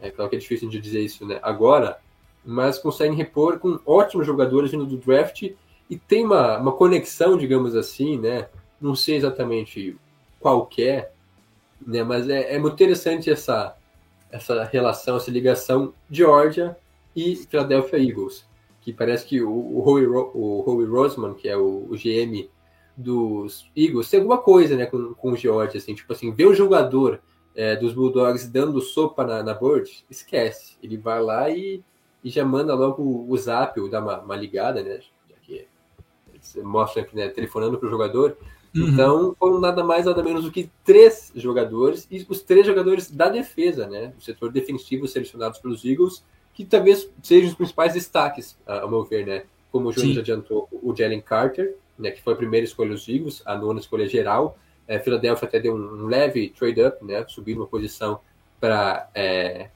É 0.00 0.10
claro 0.10 0.28
que 0.28 0.36
é 0.36 0.38
difícil 0.38 0.68
de 0.68 0.80
dizer 0.80 1.00
isso 1.00 1.24
né, 1.24 1.38
agora, 1.42 1.98
mas 2.44 2.78
conseguem 2.78 3.16
repor 3.16 3.58
com 3.58 3.78
ótimos 3.86 4.26
jogadores 4.26 4.70
vindo 4.70 4.84
do 4.84 4.96
draft 4.96 5.42
e 5.88 5.96
tem 5.96 6.24
uma, 6.24 6.58
uma 6.58 6.72
conexão, 6.72 7.36
digamos 7.36 7.76
assim, 7.76 8.18
né? 8.18 8.48
Não 8.80 8.94
sei 8.94 9.16
exatamente 9.16 9.96
qual 10.40 10.68
é, 10.78 11.10
né? 11.86 12.02
Mas 12.02 12.28
é, 12.28 12.54
é 12.54 12.58
muito 12.58 12.74
interessante 12.74 13.30
essa, 13.30 13.76
essa 14.30 14.64
relação, 14.64 15.16
essa 15.16 15.30
ligação 15.30 15.92
Georgia 16.10 16.76
e 17.14 17.36
Philadelphia 17.36 17.98
Eagles, 17.98 18.46
que 18.80 18.92
parece 18.92 19.26
que 19.26 19.42
o, 19.42 19.50
o, 19.50 19.88
Howie, 19.88 20.06
o 20.06 20.90
Roseman, 20.90 21.34
que 21.34 21.48
é 21.48 21.56
o, 21.56 21.86
o, 21.90 21.96
GM 21.96 22.48
dos 22.96 23.70
Eagles, 23.76 24.10
tem 24.10 24.20
alguma 24.20 24.38
coisa, 24.38 24.76
né, 24.76 24.86
com, 24.86 25.14
com 25.14 25.32
o 25.32 25.36
Georgia, 25.36 25.78
assim, 25.78 25.94
tipo 25.94 26.12
assim, 26.12 26.32
ver 26.32 26.46
o 26.46 26.54
jogador 26.54 27.20
é, 27.54 27.76
dos 27.76 27.92
Bulldogs 27.92 28.48
dando 28.48 28.80
sopa 28.80 29.24
na, 29.24 29.42
na 29.42 29.54
Bird, 29.54 30.04
esquece. 30.10 30.76
Ele 30.82 30.96
vai 30.96 31.22
lá 31.22 31.50
e, 31.50 31.82
e 32.24 32.30
já 32.30 32.44
manda 32.44 32.74
logo 32.74 33.26
o, 33.28 33.36
zap, 33.36 33.78
ou 33.78 33.88
dá 33.88 34.00
uma, 34.00 34.20
uma 34.20 34.36
ligada, 34.36 34.82
né? 34.82 35.00
mostra 36.62 37.02
aqui, 37.02 37.14
né, 37.14 37.28
telefonando 37.28 37.78
para 37.78 37.86
o 37.86 37.90
jogador. 37.90 38.36
Uhum. 38.74 38.88
Então, 38.88 39.36
foram 39.38 39.60
nada 39.60 39.84
mais, 39.84 40.06
nada 40.06 40.22
menos 40.22 40.44
do 40.44 40.50
que 40.50 40.70
três 40.84 41.30
jogadores, 41.34 42.06
e 42.10 42.24
os 42.28 42.40
três 42.40 42.66
jogadores 42.66 43.10
da 43.10 43.28
defesa, 43.28 43.86
né, 43.86 44.12
do 44.16 44.22
setor 44.22 44.50
defensivo 44.50 45.06
selecionados 45.06 45.58
pelos 45.58 45.84
Eagles, 45.84 46.24
que 46.54 46.64
talvez 46.64 47.08
sejam 47.22 47.50
os 47.50 47.54
principais 47.54 47.94
destaques, 47.94 48.56
ao 48.66 48.88
meu 48.88 49.04
ver, 49.04 49.26
né, 49.26 49.44
como 49.70 49.88
o 49.88 49.92
Jones 49.92 50.18
adiantou, 50.18 50.68
o 50.70 50.94
Jalen 50.94 51.20
Carter, 51.20 51.76
né, 51.98 52.10
que 52.10 52.22
foi 52.22 52.32
a 52.32 52.36
primeira 52.36 52.64
escolha 52.64 52.90
dos 52.90 53.08
Eagles, 53.08 53.42
a 53.44 53.56
nona 53.56 53.80
escolha 53.80 54.06
geral, 54.06 54.58
é, 54.88 54.98
Philadelphia 54.98 55.46
até 55.46 55.60
deu 55.60 55.74
um 55.74 56.06
leve 56.06 56.48
trade-up, 56.50 57.04
né, 57.04 57.24
subindo 57.28 57.58
uma 57.58 57.66
posição 57.66 58.20
para 58.60 59.08
é, 59.14 59.68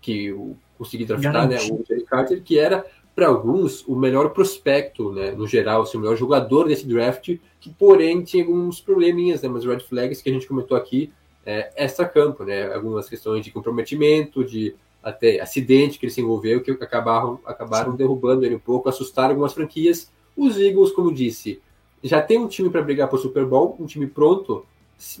que 0.00 0.32
o 0.32 0.56
conseguir 0.76 1.04
draftar, 1.04 1.48
né, 1.48 1.56
o 1.58 1.84
Jalen 1.88 2.04
Carter, 2.04 2.42
que 2.42 2.58
era 2.58 2.84
para 3.14 3.28
alguns, 3.28 3.86
o 3.86 3.94
melhor 3.94 4.30
prospecto, 4.30 5.12
né, 5.12 5.32
no 5.32 5.46
geral, 5.46 5.82
assim, 5.82 5.98
o 5.98 6.00
melhor 6.00 6.16
jogador 6.16 6.68
desse 6.68 6.86
draft, 6.86 7.36
que 7.60 7.70
porém 7.70 8.22
tinha 8.22 8.42
alguns 8.42 8.80
probleminhas, 8.80 9.42
né, 9.42 9.48
mas 9.48 9.64
red 9.64 9.80
flags 9.80 10.22
que 10.22 10.30
a 10.30 10.32
gente 10.32 10.46
comentou 10.46 10.76
aqui, 10.76 11.12
é, 11.44 11.70
extra-campo, 11.76 12.44
né, 12.44 12.72
algumas 12.72 13.08
questões 13.08 13.44
de 13.44 13.50
comprometimento, 13.50 14.44
de 14.44 14.74
até 15.02 15.40
acidente 15.40 15.98
que 15.98 16.06
ele 16.06 16.12
se 16.12 16.20
envolveu, 16.20 16.62
que 16.62 16.70
acabaram, 16.70 17.38
acabaram 17.44 17.94
derrubando 17.94 18.46
ele 18.46 18.54
um 18.54 18.60
pouco, 18.60 18.88
assustaram 18.88 19.30
algumas 19.30 19.52
franquias. 19.52 20.10
Os 20.36 20.56
Eagles, 20.56 20.92
como 20.92 21.12
disse, 21.12 21.60
já 22.02 22.22
tem 22.22 22.38
um 22.38 22.46
time 22.46 22.70
para 22.70 22.82
brigar 22.82 23.08
para 23.08 23.16
o 23.16 23.20
Super 23.20 23.44
Bowl, 23.44 23.76
um 23.80 23.86
time 23.86 24.06
pronto, 24.06 24.64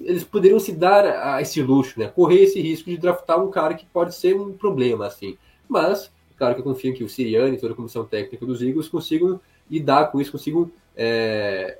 eles 0.00 0.22
poderiam 0.22 0.60
se 0.60 0.72
dar 0.72 1.34
a 1.34 1.42
esse 1.42 1.60
luxo, 1.60 1.98
né? 1.98 2.06
Correr 2.06 2.42
esse 2.42 2.60
risco 2.60 2.88
de 2.88 2.96
draftar 2.96 3.42
um 3.42 3.50
cara 3.50 3.74
que 3.74 3.84
pode 3.84 4.14
ser 4.14 4.36
um 4.36 4.52
problema, 4.52 5.06
assim. 5.06 5.36
Mas, 5.68 6.12
claro 6.42 6.56
que 6.56 6.60
eu 6.60 6.64
confio 6.64 6.92
que 6.92 7.04
o 7.04 7.08
Siriane 7.08 7.56
e 7.56 7.60
toda 7.60 7.72
a 7.72 7.76
comissão 7.76 8.04
técnica 8.04 8.44
dos 8.44 8.60
Eagles 8.60 8.88
consigam 8.88 9.40
lidar 9.70 10.10
com 10.10 10.20
isso, 10.20 10.32
consigam, 10.32 10.68
é, 10.96 11.78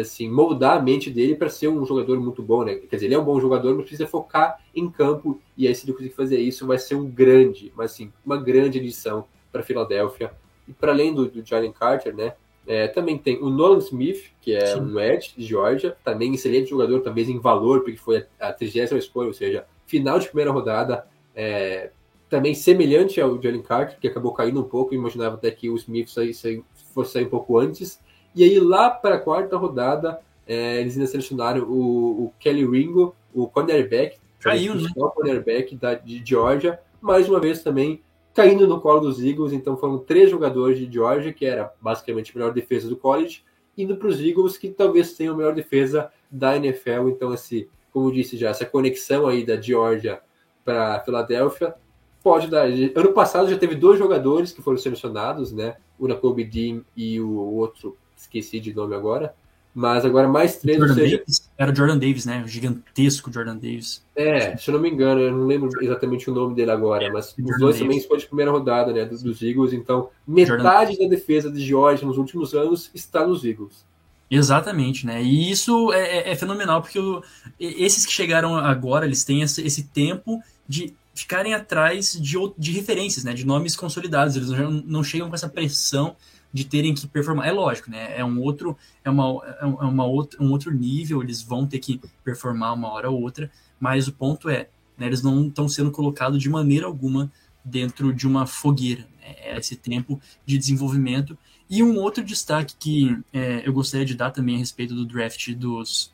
assim, 0.00 0.28
moldar 0.28 0.76
a 0.76 0.82
mente 0.82 1.08
dele 1.08 1.36
para 1.36 1.48
ser 1.48 1.68
um 1.68 1.86
jogador 1.86 2.18
muito 2.18 2.42
bom, 2.42 2.64
né? 2.64 2.74
Quer 2.74 2.96
dizer, 2.96 3.06
ele 3.06 3.14
é 3.14 3.18
um 3.18 3.24
bom 3.24 3.38
jogador, 3.38 3.76
mas 3.76 3.84
precisa 3.84 4.08
focar 4.08 4.58
em 4.74 4.90
campo, 4.90 5.40
e 5.56 5.68
aí 5.68 5.74
se 5.76 5.84
ele 5.86 5.92
conseguir 5.92 6.14
fazer 6.16 6.40
isso, 6.40 6.66
vai 6.66 6.80
ser 6.80 6.96
um 6.96 7.08
grande, 7.08 7.72
mas 7.76 7.92
assim, 7.92 8.12
uma 8.26 8.36
grande 8.36 8.78
edição 8.78 9.24
para 9.52 9.60
a 9.60 9.64
Filadélfia. 9.64 10.32
E 10.66 10.72
para 10.72 10.90
além 10.90 11.14
do, 11.14 11.28
do 11.28 11.46
Jalen 11.46 11.70
Carter, 11.70 12.12
né? 12.12 12.34
É, 12.66 12.88
também 12.88 13.16
tem 13.16 13.40
o 13.40 13.48
Nolan 13.48 13.78
Smith, 13.78 14.32
que 14.40 14.52
é 14.52 14.66
Sim. 14.66 14.80
um 14.80 14.98
Edge 14.98 15.32
de 15.36 15.44
Georgia, 15.44 15.96
também 16.02 16.34
excelente 16.34 16.70
jogador, 16.70 17.02
talvez 17.02 17.28
em 17.28 17.38
valor, 17.38 17.82
porque 17.82 17.98
foi 17.98 18.26
a 18.40 18.52
trigésima 18.52 18.98
escolha, 18.98 19.28
ou 19.28 19.34
seja, 19.34 19.64
final 19.86 20.18
de 20.18 20.26
primeira 20.26 20.50
rodada, 20.50 21.06
é, 21.36 21.92
também 22.32 22.54
semelhante 22.54 23.20
ao 23.20 23.38
Jalen 23.42 23.60
Carter, 23.60 23.98
que 24.00 24.08
acabou 24.08 24.32
caindo 24.32 24.58
um 24.58 24.64
pouco, 24.64 24.94
imaginava 24.94 25.34
até 25.34 25.50
que 25.50 25.68
o 25.68 25.76
Smith 25.76 26.08
sair, 26.08 26.64
fosse 26.94 27.12
sair 27.12 27.26
um 27.26 27.28
pouco 27.28 27.58
antes. 27.58 28.00
E 28.34 28.42
aí, 28.42 28.58
lá 28.58 28.88
para 28.88 29.16
a 29.16 29.18
quarta 29.18 29.54
rodada, 29.58 30.18
é, 30.46 30.80
eles 30.80 30.94
ainda 30.94 31.06
selecionaram 31.06 31.64
o, 31.64 32.24
o, 32.24 32.32
Kelly 32.38 32.64
Ringo, 32.64 33.14
o 33.34 33.46
cornerback, 33.46 34.16
Caiu, 34.40 34.74
né? 34.74 34.88
o 34.96 35.10
cornerback 35.10 35.76
da, 35.76 35.92
de 35.92 36.22
Georgia, 36.24 36.80
mais 37.02 37.28
uma 37.28 37.38
vez 37.38 37.62
também 37.62 38.00
caindo 38.32 38.66
no 38.66 38.80
colo 38.80 39.00
dos 39.00 39.22
Eagles. 39.22 39.52
Então 39.52 39.76
foram 39.76 39.98
três 39.98 40.30
jogadores 40.30 40.78
de 40.78 40.90
Georgia, 40.90 41.34
que 41.34 41.44
era 41.44 41.70
basicamente 41.82 42.32
a 42.34 42.38
melhor 42.38 42.54
defesa 42.54 42.88
do 42.88 42.96
college, 42.96 43.44
indo 43.76 43.94
para 43.96 44.08
os 44.08 44.18
Eagles, 44.18 44.56
que 44.56 44.70
talvez 44.70 45.12
tenham 45.12 45.34
a 45.34 45.36
melhor 45.36 45.54
defesa 45.54 46.10
da 46.30 46.56
NFL. 46.56 47.10
Então, 47.10 47.34
esse, 47.34 47.68
como 47.92 48.08
eu 48.08 48.12
disse 48.12 48.38
já, 48.38 48.48
essa 48.48 48.64
conexão 48.64 49.26
aí 49.26 49.44
da 49.44 49.60
Georgia 49.60 50.22
para 50.64 50.98
Filadélfia 51.00 51.74
pode 52.22 52.48
dar. 52.48 52.66
Ano 52.66 53.12
passado 53.12 53.50
já 53.50 53.58
teve 53.58 53.74
dois 53.74 53.98
jogadores 53.98 54.52
que 54.52 54.62
foram 54.62 54.78
selecionados, 54.78 55.52
né? 55.52 55.76
O 55.98 56.06
Nakobe 56.08 56.44
Dean 56.44 56.82
e 56.96 57.20
o 57.20 57.30
outro, 57.30 57.96
esqueci 58.16 58.60
de 58.60 58.72
nome 58.72 58.94
agora. 58.94 59.34
Mas 59.74 60.04
agora 60.04 60.28
mais 60.28 60.56
três, 60.56 60.78
Jordan 60.78 60.94
seja... 60.94 61.16
Davis, 61.16 61.50
era 61.56 61.72
o 61.72 61.74
Jordan 61.74 61.96
Davis, 61.98 62.26
né? 62.26 62.42
O 62.44 62.48
gigantesco 62.48 63.32
Jordan 63.32 63.56
Davis. 63.56 64.04
É, 64.14 64.54
se 64.54 64.68
eu 64.68 64.74
não 64.74 64.80
me 64.80 64.90
engano, 64.90 65.20
eu 65.22 65.32
não 65.32 65.46
lembro 65.46 65.70
exatamente 65.82 66.28
o 66.28 66.34
nome 66.34 66.54
dele 66.54 66.70
agora, 66.70 67.10
mas 67.10 67.28
os 67.30 67.36
Jordan 67.36 67.58
dois 67.58 67.78
Davis. 67.78 67.80
também 67.80 68.00
foram 68.06 68.20
de 68.20 68.26
primeira 68.26 68.50
rodada, 68.50 68.92
né? 68.92 69.06
Dos, 69.06 69.22
dos 69.22 69.40
Eagles, 69.42 69.72
então 69.72 70.10
metade 70.26 70.92
Jordan... 70.92 71.04
da 71.04 71.08
defesa 71.08 71.50
de 71.50 71.64
George 71.64 72.04
nos 72.04 72.18
últimos 72.18 72.52
anos 72.52 72.90
está 72.94 73.26
nos 73.26 73.44
Eagles. 73.44 73.84
Exatamente, 74.30 75.06
né? 75.06 75.22
E 75.22 75.50
isso 75.50 75.92
é, 75.92 76.18
é, 76.18 76.30
é 76.32 76.36
fenomenal, 76.36 76.82
porque 76.82 76.98
o, 76.98 77.22
esses 77.58 78.04
que 78.04 78.12
chegaram 78.12 78.56
agora, 78.56 79.06
eles 79.06 79.24
têm 79.24 79.40
esse, 79.40 79.62
esse 79.66 79.84
tempo 79.84 80.38
de 80.68 80.94
ficarem 81.14 81.54
atrás 81.54 82.18
de, 82.20 82.36
de 82.58 82.72
referências, 82.72 83.24
né? 83.24 83.34
De 83.34 83.44
nomes 83.44 83.76
consolidados. 83.76 84.36
Eles 84.36 84.50
não, 84.50 84.70
não 84.70 85.04
chegam 85.04 85.28
com 85.28 85.34
essa 85.34 85.48
pressão 85.48 86.16
de 86.52 86.64
terem 86.64 86.94
que 86.94 87.06
performar. 87.06 87.48
É 87.48 87.52
lógico, 87.52 87.90
né? 87.90 88.16
É 88.16 88.24
um 88.24 88.40
outro, 88.40 88.76
é 89.04 89.10
uma, 89.10 89.42
é 89.60 89.64
uma 89.64 90.04
outra, 90.04 90.42
um 90.42 90.50
outro 90.50 90.72
nível, 90.72 91.22
eles 91.22 91.42
vão 91.42 91.66
ter 91.66 91.78
que 91.78 92.00
performar 92.22 92.74
uma 92.74 92.90
hora 92.92 93.10
ou 93.10 93.20
outra, 93.20 93.50
mas 93.80 94.06
o 94.06 94.12
ponto 94.12 94.48
é, 94.48 94.68
né, 94.98 95.06
eles 95.06 95.22
não 95.22 95.46
estão 95.46 95.68
sendo 95.68 95.90
colocados 95.90 96.40
de 96.40 96.50
maneira 96.50 96.86
alguma 96.86 97.32
dentro 97.64 98.12
de 98.12 98.26
uma 98.26 98.46
fogueira. 98.46 99.02
Né? 99.20 99.34
É 99.38 99.58
esse 99.58 99.76
tempo 99.76 100.20
de 100.44 100.58
desenvolvimento. 100.58 101.38
E 101.70 101.82
um 101.82 101.98
outro 101.98 102.22
destaque 102.22 102.74
que 102.78 103.16
é, 103.32 103.66
eu 103.66 103.72
gostaria 103.72 104.04
de 104.04 104.14
dar 104.14 104.30
também 104.30 104.56
a 104.56 104.58
respeito 104.58 104.94
do 104.94 105.06
draft 105.06 105.54
dos, 105.54 106.12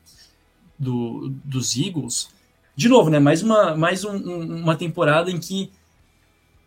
do, 0.77 1.29
dos 1.43 1.75
Eagles, 1.75 2.29
de 2.79 2.87
novo, 2.87 3.09
né? 3.09 3.19
Mais 3.19 3.43
uma, 3.43 3.75
mais 3.75 4.05
um, 4.05 4.15
um, 4.15 4.61
uma 4.61 4.73
temporada 4.73 5.29
em 5.29 5.37
que 5.37 5.69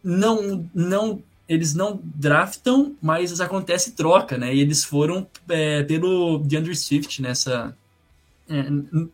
não, 0.04 0.68
não 0.74 1.22
eles 1.48 1.72
não 1.72 1.98
draftam, 2.04 2.94
mas 3.00 3.40
acontece 3.40 3.92
troca, 3.92 4.36
né? 4.36 4.54
E 4.54 4.60
eles 4.60 4.84
foram 4.84 5.26
é, 5.48 5.82
pelo 5.84 6.36
DeAndre 6.40 6.76
Swift 6.76 7.22
nessa. 7.22 7.74
É, 8.46 8.66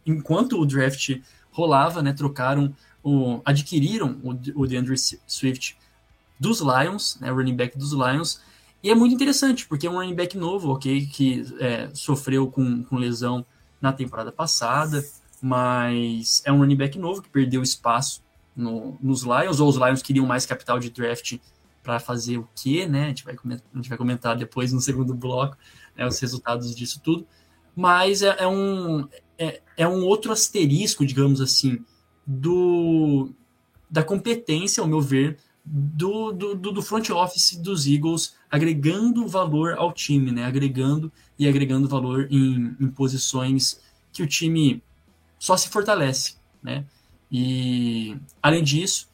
enquanto 0.05 0.61
o 0.61 0.67
draft 0.67 1.21
rolava, 1.53 2.03
né? 2.03 2.13
Trocaram, 2.13 2.75
o, 3.01 3.41
adquiriram 3.45 4.19
o, 4.25 4.31
o 4.61 4.67
DeAndre 4.67 4.97
Swift 4.99 5.79
dos 6.37 6.61
Lions, 6.61 7.17
né? 7.21 7.31
Running 7.31 7.55
back 7.55 7.79
dos 7.79 7.93
Lions. 7.93 8.41
E 8.83 8.91
é 8.91 8.95
muito 8.97 9.15
interessante, 9.15 9.69
porque 9.69 9.87
é 9.87 9.91
um 9.91 9.99
running 9.99 10.17
back 10.17 10.37
novo, 10.37 10.73
ok? 10.73 11.07
Que 11.07 11.47
é, 11.61 11.91
sofreu 11.95 12.51
com, 12.51 12.83
com 12.83 12.97
lesão 12.97 13.47
na 13.81 13.93
temporada 13.93 14.33
passada, 14.33 15.05
mas 15.41 16.43
é 16.45 16.53
um 16.53 16.59
running 16.59 16.77
back 16.77 16.99
novo 16.99 17.23
que 17.23 17.29
perdeu 17.29 17.63
espaço 17.63 18.23
no, 18.55 18.99
nos 19.01 19.23
Lions, 19.23 19.61
ou 19.61 19.69
os 19.69 19.77
Lions 19.77 20.03
queriam 20.03 20.27
mais 20.27 20.45
capital 20.45 20.79
de 20.79 20.91
draft 20.91 21.39
para 21.83 22.01
fazer 22.01 22.39
o 22.39 22.49
quê, 22.55 22.87
né? 22.87 23.05
A 23.05 23.09
gente, 23.09 23.25
vai 23.25 23.35
comentar, 23.35 23.67
a 23.73 23.77
gente 23.77 23.89
vai 23.89 23.99
comentar 23.99 24.37
depois 24.37 24.73
no 24.73 24.81
segundo 24.83 25.15
bloco 25.15 25.57
né, 25.97 26.07
os 26.07 26.19
resultados 26.19 26.75
disso 26.75 27.01
tudo. 27.03 27.27
Mas 27.75 28.23
é, 28.23 28.37
é 28.41 28.47
um, 28.47 29.09
é, 29.39 29.63
é, 29.77 29.89
um 29.89 30.05
outro 30.05 30.33
asterisco, 30.33 31.07
digamos 31.07 31.41
assim, 31.41 31.79
do 32.27 33.31
da 33.91 34.03
competência, 34.03 34.83
ao 34.83 34.87
meu 34.87 35.01
ver, 35.01 35.39
do, 35.65 36.31
do, 36.33 36.55
do 36.55 36.83
front 36.83 37.09
office 37.09 37.57
dos 37.57 37.87
Eagles, 37.87 38.35
agregando 38.51 39.27
valor 39.27 39.75
ao 39.79 39.93
time, 39.93 40.31
né? 40.31 40.45
Agregando 40.45 41.11
e 41.39 41.49
agregando 41.49 41.89
valor 41.89 42.27
em, 42.31 42.77
em 42.79 42.89
posições 42.89 43.81
que 44.13 44.23
o 44.23 44.27
time 44.27 44.83
só 45.39 45.57
se 45.57 45.69
fortalece, 45.69 46.37
né? 46.63 46.85
E 47.31 48.17
além 48.43 48.63
disso, 48.63 49.09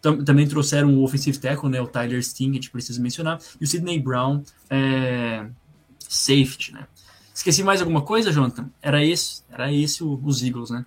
também 0.00 0.46
trouxeram 0.46 0.94
o 0.94 1.04
offensive 1.04 1.38
tackle, 1.38 1.68
né, 1.68 1.80
o 1.80 1.86
Tyler 1.86 2.22
Sting, 2.22 2.50
a 2.50 2.54
gente 2.54 2.70
precisa 2.70 3.00
mencionar, 3.00 3.38
e 3.60 3.64
o 3.64 3.66
Sidney 3.66 4.00
Brown, 4.00 4.42
é, 4.68 5.46
safety, 6.00 6.72
né. 6.72 6.86
Esqueci 7.34 7.62
mais 7.62 7.80
alguma 7.80 8.02
coisa, 8.02 8.32
Jonathan? 8.32 8.68
Era 8.82 9.04
isso, 9.04 9.44
era 9.50 9.72
esse 9.72 10.02
os 10.02 10.42
Eagles, 10.42 10.70
né? 10.70 10.84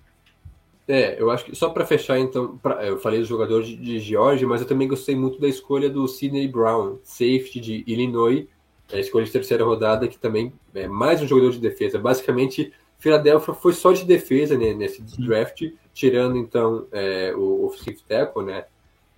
É, 0.86 1.20
eu 1.20 1.30
acho 1.30 1.46
que 1.46 1.56
só 1.56 1.70
para 1.70 1.86
fechar, 1.86 2.18
então, 2.18 2.58
pra, 2.58 2.84
eu 2.84 2.98
falei 2.98 3.20
do 3.20 3.24
jogador 3.24 3.62
de, 3.62 3.74
de 3.74 3.98
Georgia, 3.98 4.46
mas 4.46 4.60
eu 4.60 4.66
também 4.66 4.86
gostei 4.86 5.16
muito 5.16 5.40
da 5.40 5.48
escolha 5.48 5.88
do 5.88 6.06
Sidney 6.06 6.46
Brown, 6.46 6.98
safety 7.02 7.58
de 7.58 7.84
Illinois, 7.86 8.46
a 8.92 8.98
escolha 8.98 9.24
de 9.24 9.32
terceira 9.32 9.64
rodada, 9.64 10.06
que 10.06 10.18
também 10.18 10.52
é 10.74 10.86
mais 10.86 11.22
um 11.22 11.26
jogador 11.26 11.50
de 11.52 11.58
defesa. 11.58 11.98
Basicamente, 11.98 12.70
Philadelphia 13.04 13.52
foi 13.52 13.74
só 13.74 13.92
de 13.92 14.02
defesa 14.02 14.56
né, 14.56 14.72
nesse 14.72 15.02
draft, 15.02 15.62
tirando 15.92 16.38
então 16.38 16.86
é, 16.90 17.34
o 17.36 17.66
offensive 17.66 18.02
tackle, 18.08 18.42
né, 18.46 18.64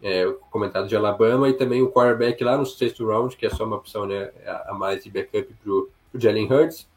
é, 0.02 0.26
comentado 0.50 0.88
de 0.88 0.96
Alabama, 0.96 1.48
e 1.48 1.52
também 1.52 1.82
o 1.82 1.92
quarterback 1.92 2.42
lá 2.42 2.58
no 2.58 2.66
sexto 2.66 3.06
round, 3.06 3.36
que 3.36 3.46
é 3.46 3.50
só 3.50 3.64
uma 3.64 3.76
opção 3.76 4.04
né, 4.04 4.32
a 4.66 4.74
mais 4.74 5.04
de 5.04 5.10
backup 5.10 5.54
para 5.62 5.72
o 5.72 5.88
Jalen 6.16 6.52
Hurts. 6.52 6.88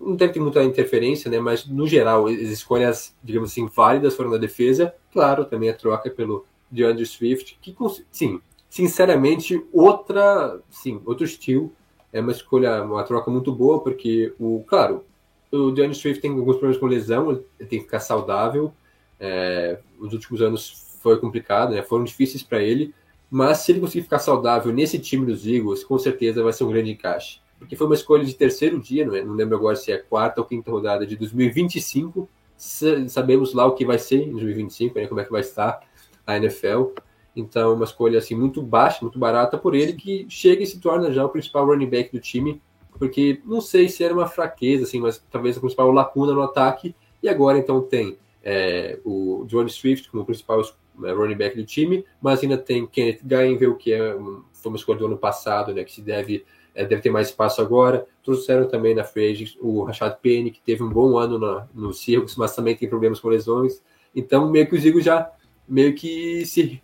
Não 0.00 0.16
deve 0.16 0.32
ter 0.32 0.40
muita 0.40 0.64
interferência, 0.64 1.30
né, 1.30 1.38
mas 1.38 1.64
no 1.64 1.86
geral, 1.86 2.26
as 2.26 2.34
escolhas, 2.34 3.16
digamos 3.22 3.52
assim, 3.52 3.68
válidas 3.68 4.16
foram 4.16 4.32
da 4.32 4.36
defesa. 4.36 4.92
Claro, 5.12 5.44
também 5.44 5.70
a 5.70 5.74
troca 5.74 6.10
pelo 6.10 6.44
DeAndre 6.68 7.06
Swift, 7.06 7.56
que, 7.62 7.72
sim, 8.10 8.40
sinceramente, 8.68 9.64
outra, 9.72 10.58
sim, 10.68 11.00
outro 11.06 11.24
estilo. 11.24 11.72
É 12.12 12.20
uma 12.20 12.32
escolha, 12.32 12.82
uma 12.82 13.04
troca 13.04 13.30
muito 13.30 13.52
boa, 13.52 13.80
porque, 13.80 14.34
o, 14.40 14.64
claro, 14.66 15.04
o 15.52 15.70
DeAndre 15.70 15.94
Swift 15.94 16.20
tem 16.20 16.30
alguns 16.30 16.56
problemas 16.56 16.78
com 16.78 16.86
lesão, 16.86 17.30
ele 17.30 17.68
tem 17.68 17.78
que 17.78 17.84
ficar 17.84 18.00
saudável. 18.00 18.72
É, 19.20 19.78
os 20.00 20.12
últimos 20.12 20.40
anos 20.40 20.98
foi 21.00 21.18
complicado, 21.20 21.74
né? 21.74 21.82
Foram 21.82 22.04
difíceis 22.04 22.42
para 22.42 22.62
ele, 22.62 22.94
mas 23.30 23.58
se 23.58 23.72
ele 23.72 23.80
conseguir 23.80 24.02
ficar 24.02 24.18
saudável 24.18 24.72
nesse 24.72 24.98
time 24.98 25.26
dos 25.26 25.46
Eagles, 25.46 25.84
com 25.84 25.98
certeza 25.98 26.42
vai 26.42 26.52
ser 26.52 26.64
um 26.64 26.70
grande 26.70 26.92
encaixe. 26.92 27.40
Porque 27.58 27.76
foi 27.76 27.86
uma 27.86 27.94
escolha 27.94 28.24
de 28.24 28.34
terceiro 28.34 28.80
dia, 28.80 29.06
não, 29.06 29.14
é? 29.14 29.22
não 29.22 29.34
lembro 29.34 29.56
agora 29.56 29.76
se 29.76 29.92
é 29.92 29.98
quarta 29.98 30.40
ou 30.40 30.46
quinta 30.46 30.70
rodada 30.70 31.06
de 31.06 31.14
2025. 31.16 32.28
Sabemos 32.56 33.54
lá 33.54 33.66
o 33.66 33.72
que 33.72 33.84
vai 33.84 33.98
ser 33.98 34.22
em 34.22 34.32
2025, 34.32 34.98
né? 34.98 35.06
Como 35.06 35.20
é 35.20 35.24
que 35.24 35.30
vai 35.30 35.42
estar 35.42 35.80
a 36.26 36.36
NFL. 36.36 36.92
Então, 37.34 37.74
uma 37.74 37.84
escolha 37.84 38.18
assim 38.18 38.34
muito 38.34 38.62
baixa, 38.62 38.98
muito 39.02 39.18
barata 39.18 39.56
por 39.56 39.74
ele, 39.74 39.94
que 39.94 40.26
chega 40.28 40.62
e 40.62 40.66
se 40.66 40.80
torna 40.80 41.12
já 41.12 41.24
o 41.24 41.28
principal 41.28 41.66
running 41.66 41.88
back 41.88 42.12
do 42.12 42.20
time, 42.20 42.60
porque 42.98 43.40
não 43.44 43.60
sei 43.60 43.88
se 43.88 44.04
era 44.04 44.14
uma 44.14 44.26
fraqueza, 44.26 44.84
assim, 44.84 45.00
mas 45.00 45.22
talvez 45.30 45.56
a 45.56 45.60
principal 45.60 45.90
lacuna 45.90 46.32
no 46.32 46.42
ataque. 46.42 46.94
E 47.22 47.28
agora 47.28 47.58
então 47.58 47.80
tem 47.80 48.16
é, 48.42 48.98
o 49.04 49.44
Johnny 49.46 49.70
Swift 49.70 50.10
como 50.10 50.24
principal 50.24 50.62
né, 50.98 51.12
running 51.12 51.36
back 51.36 51.56
do 51.56 51.64
time, 51.64 52.04
mas 52.20 52.42
ainda 52.42 52.58
tem 52.58 52.86
Kenneth 52.86 53.20
Gainville, 53.24 53.76
que 53.76 53.92
é 53.92 54.14
um, 54.14 54.42
foi 54.52 54.70
uma 54.70 54.76
escolha 54.76 54.98
do 54.98 55.06
ano 55.06 55.16
passado, 55.16 55.72
né, 55.72 55.84
que 55.84 55.92
se 55.92 56.02
deve, 56.02 56.44
é, 56.74 56.84
deve 56.84 57.02
ter 57.02 57.10
mais 57.10 57.28
espaço 57.28 57.60
agora. 57.60 58.06
Trouxeram 58.22 58.68
também 58.68 58.94
na 58.94 59.04
frente 59.04 59.56
o 59.60 59.82
Rashad 59.84 60.16
Penny, 60.20 60.50
que 60.50 60.60
teve 60.60 60.82
um 60.82 60.90
bom 60.90 61.16
ano 61.16 61.38
na, 61.38 61.66
no 61.74 61.92
Circus, 61.92 62.36
mas 62.36 62.54
também 62.54 62.76
tem 62.76 62.88
problemas 62.88 63.20
com 63.20 63.28
lesões. 63.28 63.82
Então, 64.14 64.50
meio 64.50 64.66
que 64.68 64.76
os 64.76 64.84
Eagles 64.84 65.04
já 65.04 65.30
meio 65.66 65.94
que 65.94 66.44
se 66.44 66.81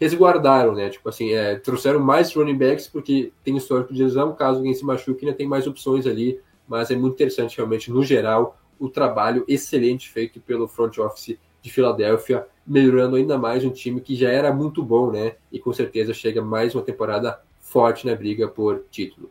resguardaram, 0.00 0.74
né? 0.74 0.88
Tipo 0.88 1.10
assim, 1.10 1.32
é, 1.32 1.56
trouxeram 1.56 2.00
mais 2.00 2.34
running 2.34 2.56
backs 2.56 2.88
porque 2.88 3.32
tem 3.44 3.56
histórico 3.56 3.92
de 3.92 4.02
lesão, 4.02 4.34
caso 4.34 4.58
alguém 4.58 4.72
se 4.72 4.84
machuque, 4.84 5.26
ainda 5.26 5.36
tem 5.36 5.46
mais 5.46 5.66
opções 5.66 6.06
ali, 6.06 6.40
mas 6.66 6.90
é 6.90 6.96
muito 6.96 7.14
interessante 7.14 7.56
realmente, 7.58 7.90
no 7.90 8.02
geral, 8.02 8.58
o 8.78 8.88
trabalho 8.88 9.44
excelente 9.46 10.08
feito 10.08 10.40
pelo 10.40 10.66
front 10.66 10.96
office 10.98 11.36
de 11.60 11.70
Filadélfia, 11.70 12.46
melhorando 12.66 13.16
ainda 13.16 13.36
mais 13.36 13.62
um 13.62 13.70
time 13.70 14.00
que 14.00 14.16
já 14.16 14.30
era 14.30 14.50
muito 14.50 14.82
bom, 14.82 15.10
né? 15.10 15.34
E 15.52 15.58
com 15.58 15.72
certeza 15.72 16.14
chega 16.14 16.40
mais 16.40 16.74
uma 16.74 16.82
temporada 16.82 17.38
forte 17.60 18.06
na 18.06 18.14
briga 18.14 18.48
por 18.48 18.84
título. 18.90 19.30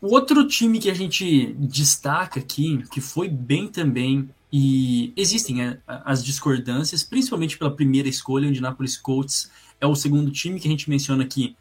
O 0.00 0.14
outro 0.14 0.46
time 0.46 0.78
que 0.78 0.88
a 0.88 0.94
gente 0.94 1.52
destaca 1.54 2.38
aqui, 2.38 2.82
que 2.90 3.00
foi 3.00 3.28
bem 3.28 3.66
também, 3.66 4.30
e 4.52 5.12
existem 5.16 5.62
é, 5.62 5.78
as 5.86 6.24
discordâncias, 6.24 7.02
principalmente 7.02 7.56
pela 7.56 7.74
primeira 7.74 8.08
escolha, 8.08 8.46
o 8.46 8.48
Indianapolis 8.48 8.96
Colts 8.96 9.50
é 9.80 9.86
o 9.86 9.94
segundo 9.94 10.30
time 10.30 10.58
que 10.58 10.66
a 10.66 10.70
gente 10.70 10.90
menciona 10.90 11.22
aqui. 11.22 11.56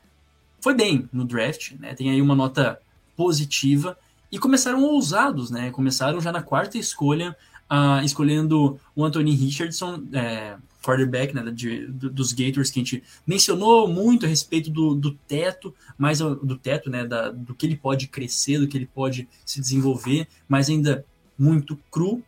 Foi 0.60 0.74
bem 0.74 1.08
no 1.14 1.24
draft, 1.24 1.74
né? 1.80 1.94
Tem 1.94 2.10
aí 2.10 2.22
uma 2.22 2.36
nota 2.36 2.80
positiva 3.16 3.98
e 4.32 4.38
começaram 4.38 4.84
ousados, 4.84 5.50
né? 5.52 5.72
Começaram 5.72 6.20
já 6.20 6.32
na 6.32 6.42
quarta 6.42 6.78
escolha, 6.78 7.36
uh, 7.70 8.04
escolhendo 8.04 8.80
o 8.96 9.06
Anthony 9.06 9.34
Richardson, 9.36 10.04
é, 10.12 10.58
quarterback 10.84 11.34
né, 11.34 11.52
de, 11.52 11.86
dos 11.88 12.34
Gators, 12.34 12.72
que 12.72 12.80
a 12.80 12.84
gente 12.84 13.04
mencionou 13.26 13.88
muito 13.88 14.26
a 14.26 14.30
respeito 14.30 14.70
do, 14.70 14.96
do 14.96 15.12
teto, 15.28 15.74
mais 15.98 16.20
do 16.20 16.58
teto, 16.58 16.90
né, 16.90 17.06
da, 17.06 17.30
do 17.30 17.54
que 17.54 17.66
ele 17.66 17.76
pode 17.76 18.08
crescer, 18.08 18.60
do 18.60 18.68
que 18.68 18.78
ele 18.78 18.88
pode 18.88 19.28
se 19.46 19.60
desenvolver, 19.60 20.28
mas 20.48 20.70
ainda 20.70 21.06
muito 21.38 21.78
cru. 21.92 22.24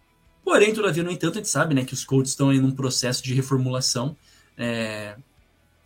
Porém, 0.51 0.73
todavia, 0.73 1.01
no 1.01 1.09
entanto, 1.09 1.35
a 1.35 1.37
gente 1.37 1.47
sabe 1.47 1.73
né, 1.73 1.85
que 1.85 1.93
os 1.93 2.03
Colts 2.03 2.31
estão 2.31 2.51
em 2.51 2.59
um 2.59 2.71
processo 2.71 3.23
de 3.23 3.33
reformulação 3.33 4.17
é, 4.57 5.15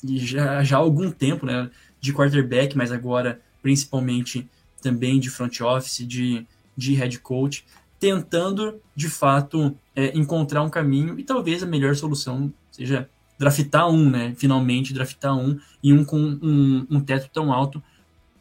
já, 0.03 0.63
já 0.63 0.77
há 0.77 0.79
algum 0.79 1.12
tempo 1.12 1.45
né, 1.45 1.69
de 2.01 2.12
quarterback, 2.12 2.75
mas 2.75 2.91
agora 2.91 3.39
principalmente 3.62 4.50
também 4.81 5.19
de 5.19 5.29
front 5.29 5.62
office, 5.62 6.00
de, 6.07 6.48
de 6.75 6.95
head 6.95 7.19
coach, 7.19 7.63
tentando 8.00 8.81
de 8.95 9.07
fato 9.07 9.77
é, 9.95 10.17
encontrar 10.17 10.63
um 10.63 10.69
caminho 10.72 11.19
e 11.19 11.24
talvez 11.24 11.62
a 11.62 11.67
melhor 11.67 11.95
solução 11.95 12.51
seja 12.72 13.07
draftar 13.38 13.88
um, 13.88 14.10
né? 14.10 14.34
Finalmente 14.36 14.95
draftar 14.95 15.38
um 15.38 15.60
e 15.84 15.93
um 15.93 16.03
com 16.03 16.17
um, 16.17 16.88
um 16.89 17.00
teto 17.00 17.29
tão 17.31 17.53
alto. 17.53 17.84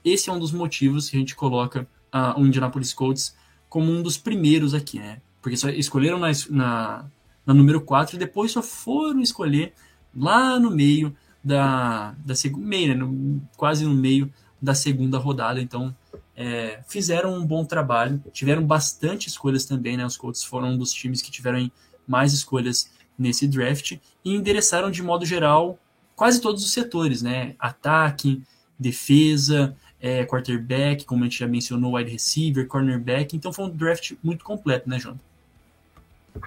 Esse 0.03 0.31
é 0.31 0.33
um 0.33 0.39
dos 0.39 0.53
motivos 0.53 1.11
que 1.11 1.19
a 1.19 1.21
gente 1.21 1.37
coloca 1.37 1.87
o 2.35 2.47
Indianapolis 2.47 2.95
Colts 2.95 3.37
como 3.69 3.93
um 3.93 4.03
dos 4.03 4.17
primeiros 4.17 4.73
aqui, 4.73 4.99
né? 4.99 5.19
Porque 5.45 5.59
só 5.59 5.69
escolheram 5.69 6.19
na, 6.19 6.29
na, 6.49 7.05
na 7.45 7.53
número 7.53 7.83
4 7.83 8.17
e 8.17 8.19
depois 8.19 8.51
só 8.51 8.63
foram 8.63 9.21
escolher 9.21 9.75
lá 10.17 10.59
no 10.59 10.71
meio 10.71 11.15
da, 11.45 12.15
da 12.25 12.35
segunda, 12.35 12.67
meio, 12.67 12.89
né? 12.89 12.95
no, 12.95 13.43
quase 13.55 13.85
no 13.85 13.93
meio 13.93 14.33
da 14.61 14.75
segunda 14.75 15.19
rodada. 15.19 15.61
Então, 15.61 15.95
é, 16.35 16.81
fizeram 16.89 17.35
um 17.35 17.45
bom 17.45 17.63
trabalho, 17.63 18.25
tiveram 18.33 18.65
bastante 18.65 19.29
escolhas 19.29 19.67
também, 19.67 19.99
né? 19.99 20.07
Os 20.07 20.17
Colts 20.17 20.43
foram 20.43 20.71
um 20.71 20.79
dos 20.79 20.95
times 20.95 21.21
que 21.21 21.31
tiveram 21.31 21.71
mais 22.09 22.33
escolhas 22.33 22.91
nesse 23.19 23.47
draft 23.47 23.99
e 24.25 24.35
endereçaram 24.35 24.91
de 24.91 25.03
modo 25.03 25.27
geral 25.27 25.79
quase 26.17 26.41
todos 26.41 26.65
os 26.65 26.73
setores, 26.73 27.21
né? 27.21 27.55
Ataque, 27.59 28.43
defesa, 28.79 29.77
é, 30.01 30.25
quarterback, 30.25 31.05
como 31.05 31.23
a 31.23 31.27
gente 31.27 31.39
já 31.39 31.47
mencionou, 31.47 31.97
wide 31.97 32.11
receiver, 32.11 32.67
cornerback. 32.67 33.37
Então 33.37 33.53
foi 33.53 33.67
um 33.67 33.71
draft 33.71 34.15
muito 34.23 34.43
completo, 34.43 34.89
né, 34.89 34.99
João? 34.99 35.21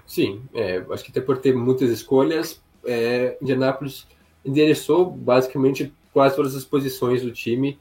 Sim, 0.06 0.42
é, 0.54 0.84
acho 0.90 1.04
que 1.04 1.12
até 1.12 1.22
por 1.22 1.38
ter 1.38 1.56
muitas 1.56 1.90
escolhas, 1.90 2.62
é, 2.86 3.38
Indianapolis 3.42 4.08
endereçou 4.44 5.10
basicamente 5.10 5.94
quase 6.14 6.36
todas 6.36 6.56
as 6.56 6.66
posições 6.66 7.22
do 7.22 7.32
time. 7.32 7.80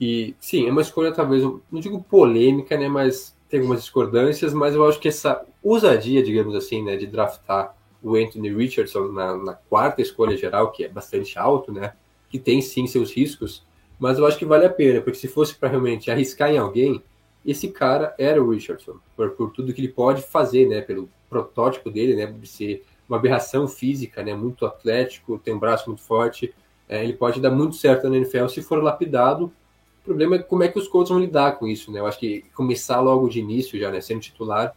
E 0.00 0.34
sim, 0.40 0.66
é 0.66 0.70
uma 0.70 0.80
escolha 0.80 1.12
talvez, 1.12 1.42
não 1.42 1.80
digo 1.80 2.02
polêmica, 2.02 2.76
né, 2.76 2.88
mas 2.88 3.36
tem 3.48 3.60
algumas 3.60 3.82
discordâncias, 3.82 4.54
mas 4.54 4.74
eu 4.74 4.86
acho 4.88 4.98
que 4.98 5.08
essa 5.08 5.44
ousadia, 5.62 6.22
digamos 6.22 6.54
assim, 6.54 6.82
né, 6.82 6.96
de 6.96 7.06
draftar 7.06 7.76
o 8.02 8.16
Anthony 8.16 8.48
Richardson 8.50 9.08
na, 9.08 9.36
na, 9.36 9.54
quarta 9.54 10.00
escolha 10.00 10.36
geral, 10.36 10.72
que 10.72 10.84
é 10.84 10.88
bastante 10.88 11.38
alto, 11.38 11.70
né, 11.70 11.92
que 12.30 12.38
tem 12.38 12.62
sim 12.62 12.86
seus 12.86 13.12
riscos, 13.12 13.62
mas 13.98 14.18
eu 14.18 14.26
acho 14.26 14.38
que 14.38 14.46
vale 14.46 14.64
a 14.64 14.70
pena, 14.70 15.02
porque 15.02 15.18
se 15.18 15.28
fosse 15.28 15.54
para 15.54 15.68
realmente 15.68 16.10
arriscar 16.10 16.50
em 16.50 16.56
alguém, 16.56 17.02
esse 17.44 17.68
cara 17.68 18.14
era 18.18 18.42
o 18.42 18.50
Richardson, 18.50 18.96
por, 19.14 19.30
por 19.32 19.50
tudo 19.50 19.72
que 19.74 19.80
ele 19.80 19.88
pode 19.88 20.22
fazer, 20.22 20.66
né, 20.66 20.80
pelo 20.80 21.10
protótipo 21.30 21.90
dele, 21.90 22.14
né, 22.16 22.26
de 22.26 22.46
ser 22.46 22.84
uma 23.08 23.16
aberração 23.16 23.66
física, 23.66 24.22
né, 24.22 24.34
muito 24.34 24.66
atlético, 24.66 25.38
tem 25.38 25.54
um 25.54 25.58
braço 25.58 25.88
muito 25.88 26.02
forte, 26.02 26.52
é, 26.88 27.02
ele 27.02 27.14
pode 27.14 27.40
dar 27.40 27.50
muito 27.50 27.76
certo 27.76 28.08
na 28.08 28.16
NFL 28.16 28.48
se 28.48 28.60
for 28.60 28.82
lapidado 28.82 29.52
o 30.00 30.04
problema 30.04 30.36
é 30.36 30.38
como 30.38 30.62
é 30.62 30.68
que 30.68 30.78
os 30.78 30.88
Colts 30.88 31.10
vão 31.10 31.20
lidar 31.20 31.58
com 31.58 31.66
isso, 31.66 31.92
né? 31.92 32.00
Eu 32.00 32.06
acho 32.06 32.18
que 32.18 32.42
começar 32.54 33.00
logo 33.00 33.28
de 33.28 33.38
início 33.38 33.78
já, 33.78 33.90
né, 33.90 34.00
sendo 34.00 34.20
titular, 34.20 34.74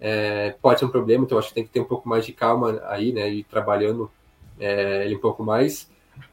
é, 0.00 0.54
pode 0.62 0.78
ser 0.78 0.86
um 0.86 0.90
problema, 0.90 1.24
então 1.24 1.38
acho 1.38 1.48
que 1.48 1.54
tem 1.54 1.64
que 1.64 1.70
ter 1.70 1.80
um 1.80 1.84
pouco 1.84 2.08
mais 2.08 2.24
de 2.24 2.32
calma 2.32 2.80
aí, 2.86 3.12
né, 3.12 3.28
e 3.28 3.44
trabalhando 3.44 4.10
é, 4.58 5.04
ele 5.04 5.16
um 5.16 5.20
pouco 5.20 5.42
mais. 5.42 5.90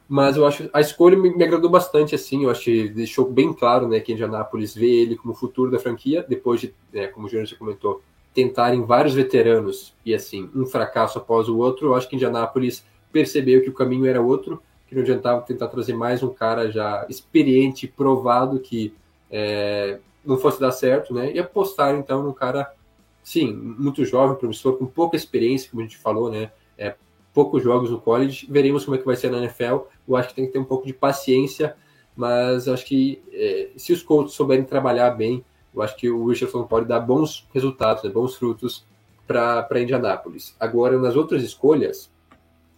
Mas 0.08 0.38
eu 0.38 0.46
acho 0.46 0.70
a 0.72 0.80
escolha 0.80 1.18
me, 1.18 1.36
me, 1.36 1.44
agradou 1.44 1.70
bastante, 1.70 2.16
assim, 2.16 2.44
eu 2.44 2.50
acho 2.52 2.64
que 2.64 2.90
deixou 2.90 3.30
bem 3.30 3.52
claro, 3.52 3.88
né, 3.88 4.00
que 4.00 4.14
Indianapolis 4.14 4.76
vê 4.76 5.02
ele 5.02 5.18
como 5.18 5.34
futuro 5.34 5.72
da 5.72 5.80
franquia, 5.80 6.24
depois 6.28 6.62
de, 6.62 6.74
né, 6.94 7.08
como 7.08 7.26
o 7.26 7.30
Júnior 7.30 7.48
já 7.48 7.58
comentou, 7.58 8.02
tentarem 8.38 8.84
vários 8.84 9.16
veteranos 9.16 9.96
e, 10.06 10.14
assim, 10.14 10.48
um 10.54 10.64
fracasso 10.64 11.18
após 11.18 11.50
o 11.50 11.58
outro, 11.58 11.88
eu 11.88 11.96
acho 11.96 12.08
que 12.08 12.16
Indianapolis 12.16 12.86
percebeu 13.12 13.64
que 13.64 13.70
o 13.70 13.74
caminho 13.74 14.06
era 14.06 14.22
outro 14.22 14.62
que 14.86 14.94
não 14.94 15.02
adiantava 15.02 15.42
tentar 15.42 15.70
trazer 15.70 15.96
mais 15.96 16.22
um 16.22 16.32
cara 16.32 16.72
já 16.72 17.04
experiente, 17.10 17.88
provado 17.88 18.60
que 18.60 18.94
é, 19.32 19.98
não 20.24 20.38
fosse 20.38 20.60
dar 20.60 20.72
certo, 20.72 21.16
né? 21.16 21.34
E 21.34 21.40
apostar 21.40 21.96
então 21.96 22.22
num 22.22 22.32
cara, 22.32 22.72
sim, 23.24 23.52
muito 23.52 24.06
jovem, 24.06 24.38
promissor, 24.38 24.78
com 24.78 24.86
pouca 24.86 25.16
experiência, 25.16 25.72
como 25.72 25.82
a 25.82 25.86
gente 25.86 25.98
falou, 25.98 26.30
né? 26.30 26.52
É, 26.78 26.94
poucos 27.34 27.64
jogos 27.64 27.90
no 27.90 28.00
college, 28.00 28.46
veremos 28.48 28.86
como 28.86 28.94
é 28.94 29.00
que 29.00 29.06
vai 29.06 29.16
ser 29.16 29.32
na 29.32 29.40
NFL. 29.40 29.88
Eu 30.08 30.16
acho 30.16 30.30
que 30.30 30.36
tem 30.36 30.46
que 30.46 30.54
ter 30.54 30.60
um 30.60 30.64
pouco 30.64 30.86
de 30.86 30.94
paciência, 30.94 31.76
mas 32.16 32.68
acho 32.68 32.86
que 32.86 33.20
é, 33.34 33.70
se 33.76 33.92
os 33.92 34.04
Colts 34.04 34.36
souberem 34.36 34.64
trabalhar 34.64 35.10
bem, 35.10 35.44
eu 35.78 35.84
acho 35.84 35.96
que 35.96 36.10
o 36.10 36.26
Richardson 36.26 36.64
pode 36.64 36.88
dar 36.88 37.00
bons 37.00 37.48
resultados, 37.54 38.04
né, 38.04 38.10
bons 38.10 38.36
frutos 38.36 38.84
para 39.28 39.82
Indianápolis. 39.82 40.56
Agora, 40.60 40.98
nas 40.98 41.16
outras 41.16 41.44
escolhas, 41.44 42.10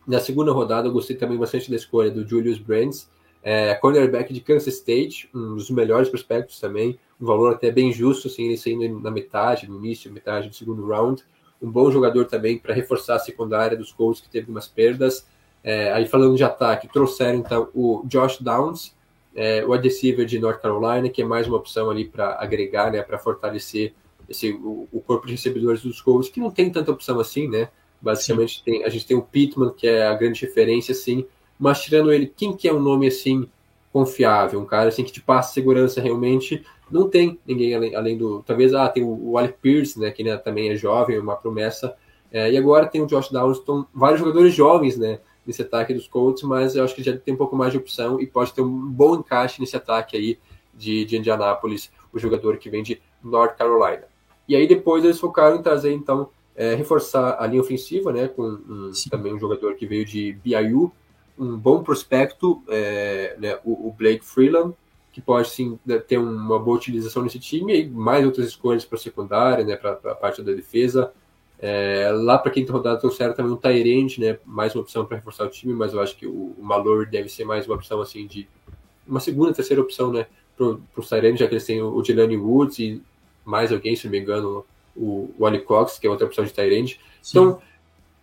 na 0.05 0.19
segunda 0.19 0.51
rodada, 0.51 0.87
eu 0.87 0.91
gostei 0.91 1.15
também 1.15 1.37
bastante 1.37 1.69
da 1.69 1.75
escolha 1.75 2.11
do 2.11 2.27
Julius 2.27 2.57
Brands, 2.57 3.09
é, 3.41 3.73
cornerback 3.75 4.33
de 4.33 4.41
Kansas 4.41 4.73
State, 4.75 5.29
um 5.33 5.55
dos 5.55 5.69
melhores 5.69 6.09
prospectos 6.09 6.59
também, 6.59 6.99
um 7.21 7.25
valor 7.25 7.53
até 7.53 7.71
bem 7.71 7.91
justo, 7.93 8.27
assim, 8.27 8.47
ele 8.47 8.57
saindo 8.57 8.99
na 8.99 9.11
metade, 9.11 9.69
no 9.69 9.77
início, 9.77 10.11
metade 10.11 10.49
do 10.49 10.55
segundo 10.55 10.85
round. 10.85 11.23
Um 11.61 11.69
bom 11.69 11.91
jogador 11.91 12.25
também 12.25 12.57
para 12.57 12.73
reforçar 12.73 13.15
a 13.15 13.19
secundária 13.19 13.77
dos 13.77 13.91
Colts, 13.91 14.21
que 14.21 14.29
teve 14.29 14.45
algumas 14.45 14.67
perdas. 14.67 15.25
É, 15.63 15.91
aí 15.91 16.07
falando 16.07 16.35
de 16.35 16.43
ataque, 16.43 16.87
trouxeram 16.87 17.39
então 17.39 17.69
o 17.73 18.03
Josh 18.05 18.39
Downs, 18.39 18.95
é, 19.35 19.65
o 19.65 19.73
adesivo 19.73 20.25
de 20.25 20.39
North 20.39 20.61
Carolina, 20.61 21.09
que 21.09 21.21
é 21.21 21.25
mais 21.25 21.47
uma 21.47 21.57
opção 21.57 21.89
ali 21.89 22.05
para 22.05 22.37
agregar, 22.39 22.91
né, 22.91 23.01
para 23.01 23.17
fortalecer 23.17 23.93
esse, 24.27 24.51
o, 24.51 24.87
o, 24.91 25.01
corpo 25.01 25.25
de 25.25 25.33
recebedores 25.33 25.81
dos 25.81 26.01
Colts, 26.01 26.29
que 26.29 26.39
não 26.39 26.51
tem 26.51 26.69
tanta 26.69 26.91
opção 26.91 27.19
assim, 27.19 27.47
né? 27.47 27.69
Basicamente, 28.01 28.63
tem, 28.63 28.83
a 28.83 28.89
gente 28.89 29.05
tem 29.05 29.17
o 29.17 29.21
Pittman, 29.21 29.71
que 29.71 29.87
é 29.87 30.07
a 30.07 30.13
grande 30.13 30.41
referência, 30.45 30.91
assim, 30.91 31.25
mas 31.57 31.81
tirando 31.81 32.13
ele, 32.13 32.31
quem 32.35 32.55
que 32.55 32.67
é 32.67 32.73
um 32.73 32.79
nome, 32.79 33.07
assim, 33.07 33.49
confiável? 33.91 34.59
Um 34.59 34.65
cara, 34.65 34.89
assim, 34.89 35.03
que 35.03 35.11
te 35.11 35.21
passa 35.21 35.53
segurança 35.53 35.99
realmente? 35.99 36.63
Não 36.89 37.09
tem 37.09 37.39
ninguém 37.45 37.73
além, 37.73 37.95
além 37.95 38.17
do... 38.17 38.43
Talvez, 38.43 38.73
ah, 38.73 38.87
tem 38.87 39.03
o, 39.03 39.31
o 39.31 39.37
Alec 39.37 39.57
Pierce, 39.61 39.99
né, 39.99 40.11
que 40.11 40.23
né, 40.23 40.37
também 40.37 40.69
é 40.69 40.75
jovem, 40.75 41.17
é 41.17 41.19
uma 41.19 41.35
promessa. 41.35 41.95
É, 42.31 42.51
e 42.51 42.57
agora 42.57 42.85
tem 42.85 43.01
o 43.01 43.07
Josh 43.07 43.29
Downston, 43.29 43.85
vários 43.93 44.19
jogadores 44.19 44.53
jovens, 44.53 44.97
né, 44.97 45.19
nesse 45.45 45.61
ataque 45.61 45.93
dos 45.93 46.07
Colts, 46.07 46.43
mas 46.43 46.75
eu 46.75 46.83
acho 46.83 46.95
que 46.95 47.03
já 47.03 47.15
tem 47.17 47.33
um 47.33 47.37
pouco 47.37 47.55
mais 47.55 47.71
de 47.71 47.77
opção 47.77 48.19
e 48.19 48.27
pode 48.27 48.53
ter 48.53 48.61
um 48.61 48.87
bom 48.87 49.15
encaixe 49.15 49.59
nesse 49.59 49.75
ataque 49.75 50.15
aí 50.15 50.39
de, 50.73 51.05
de 51.05 51.17
Indianápolis, 51.17 51.91
o 52.13 52.19
jogador 52.19 52.57
que 52.57 52.69
vem 52.69 52.83
de 52.83 53.01
North 53.23 53.57
Carolina. 53.57 54.03
E 54.47 54.55
aí 54.55 54.67
depois 54.67 55.03
eles 55.03 55.19
focaram 55.19 55.57
em 55.57 55.61
trazer, 55.61 55.91
então, 55.91 56.29
é, 56.55 56.73
reforçar 56.75 57.37
a 57.39 57.47
linha 57.47 57.61
ofensiva, 57.61 58.11
né, 58.11 58.27
com 58.27 58.43
um, 58.43 58.91
também 59.09 59.33
um 59.33 59.39
jogador 59.39 59.75
que 59.75 59.85
veio 59.85 60.05
de 60.05 60.33
BYU, 60.43 60.91
um 61.37 61.57
bom 61.57 61.81
prospecto, 61.81 62.61
é, 62.67 63.35
né, 63.39 63.59
o, 63.63 63.87
o, 63.87 63.93
Blake 63.97 64.25
Freeland, 64.25 64.73
que 65.11 65.21
pode 65.21 65.49
sim 65.49 65.79
né, 65.85 65.97
ter 65.97 66.17
uma 66.17 66.59
boa 66.59 66.77
utilização 66.77 67.23
nesse 67.23 67.39
time, 67.39 67.81
e 67.81 67.89
mais 67.89 68.25
outras 68.25 68.47
escolhas 68.47 68.83
para 68.83 68.97
a 68.97 69.01
secundária, 69.01 69.63
né, 69.63 69.75
para 69.77 69.91
a 69.91 70.15
parte 70.15 70.41
da 70.41 70.51
defesa. 70.51 71.13
É, 71.61 72.09
lá 72.13 72.37
para 72.37 72.51
quinta 72.51 72.71
rodada 72.71 72.99
trouxeram 72.99 73.33
também 73.33 73.51
um 73.51 73.57
Tyrande, 73.57 74.21
né, 74.21 74.39
mais 74.45 74.73
uma 74.73 74.81
opção 74.81 75.05
para 75.05 75.17
reforçar 75.17 75.45
o 75.45 75.49
time, 75.49 75.73
mas 75.73 75.93
eu 75.93 75.99
acho 75.99 76.15
que 76.15 76.25
o, 76.25 76.55
o 76.57 76.63
Malor 76.63 77.05
deve 77.05 77.27
ser 77.27 77.43
mais 77.43 77.65
uma 77.65 77.75
opção 77.75 77.99
assim 77.99 78.25
de 78.25 78.47
uma 79.05 79.19
segunda, 79.19 79.53
terceira 79.53 79.81
opção, 79.81 80.11
né, 80.11 80.25
para 80.55 80.77
os 80.95 81.09
Tyrande, 81.09 81.39
já 81.39 81.47
que 81.47 81.53
eles 81.53 81.65
têm 81.65 81.81
o, 81.81 81.93
o 81.93 82.03
Jelani 82.03 82.37
Woods 82.37 82.79
e 82.79 83.01
mais 83.43 83.71
alguém, 83.73 83.95
se 83.95 84.05
não 84.05 84.11
me 84.11 84.19
engano, 84.19 84.65
o, 84.95 85.29
o 85.37 85.45
Ali 85.45 85.59
Cox, 85.59 85.97
que 85.97 86.07
é 86.07 86.09
outra 86.09 86.27
opção 86.27 86.45
de 86.45 86.53
Tyrande. 86.53 86.99
Então, 87.27 87.59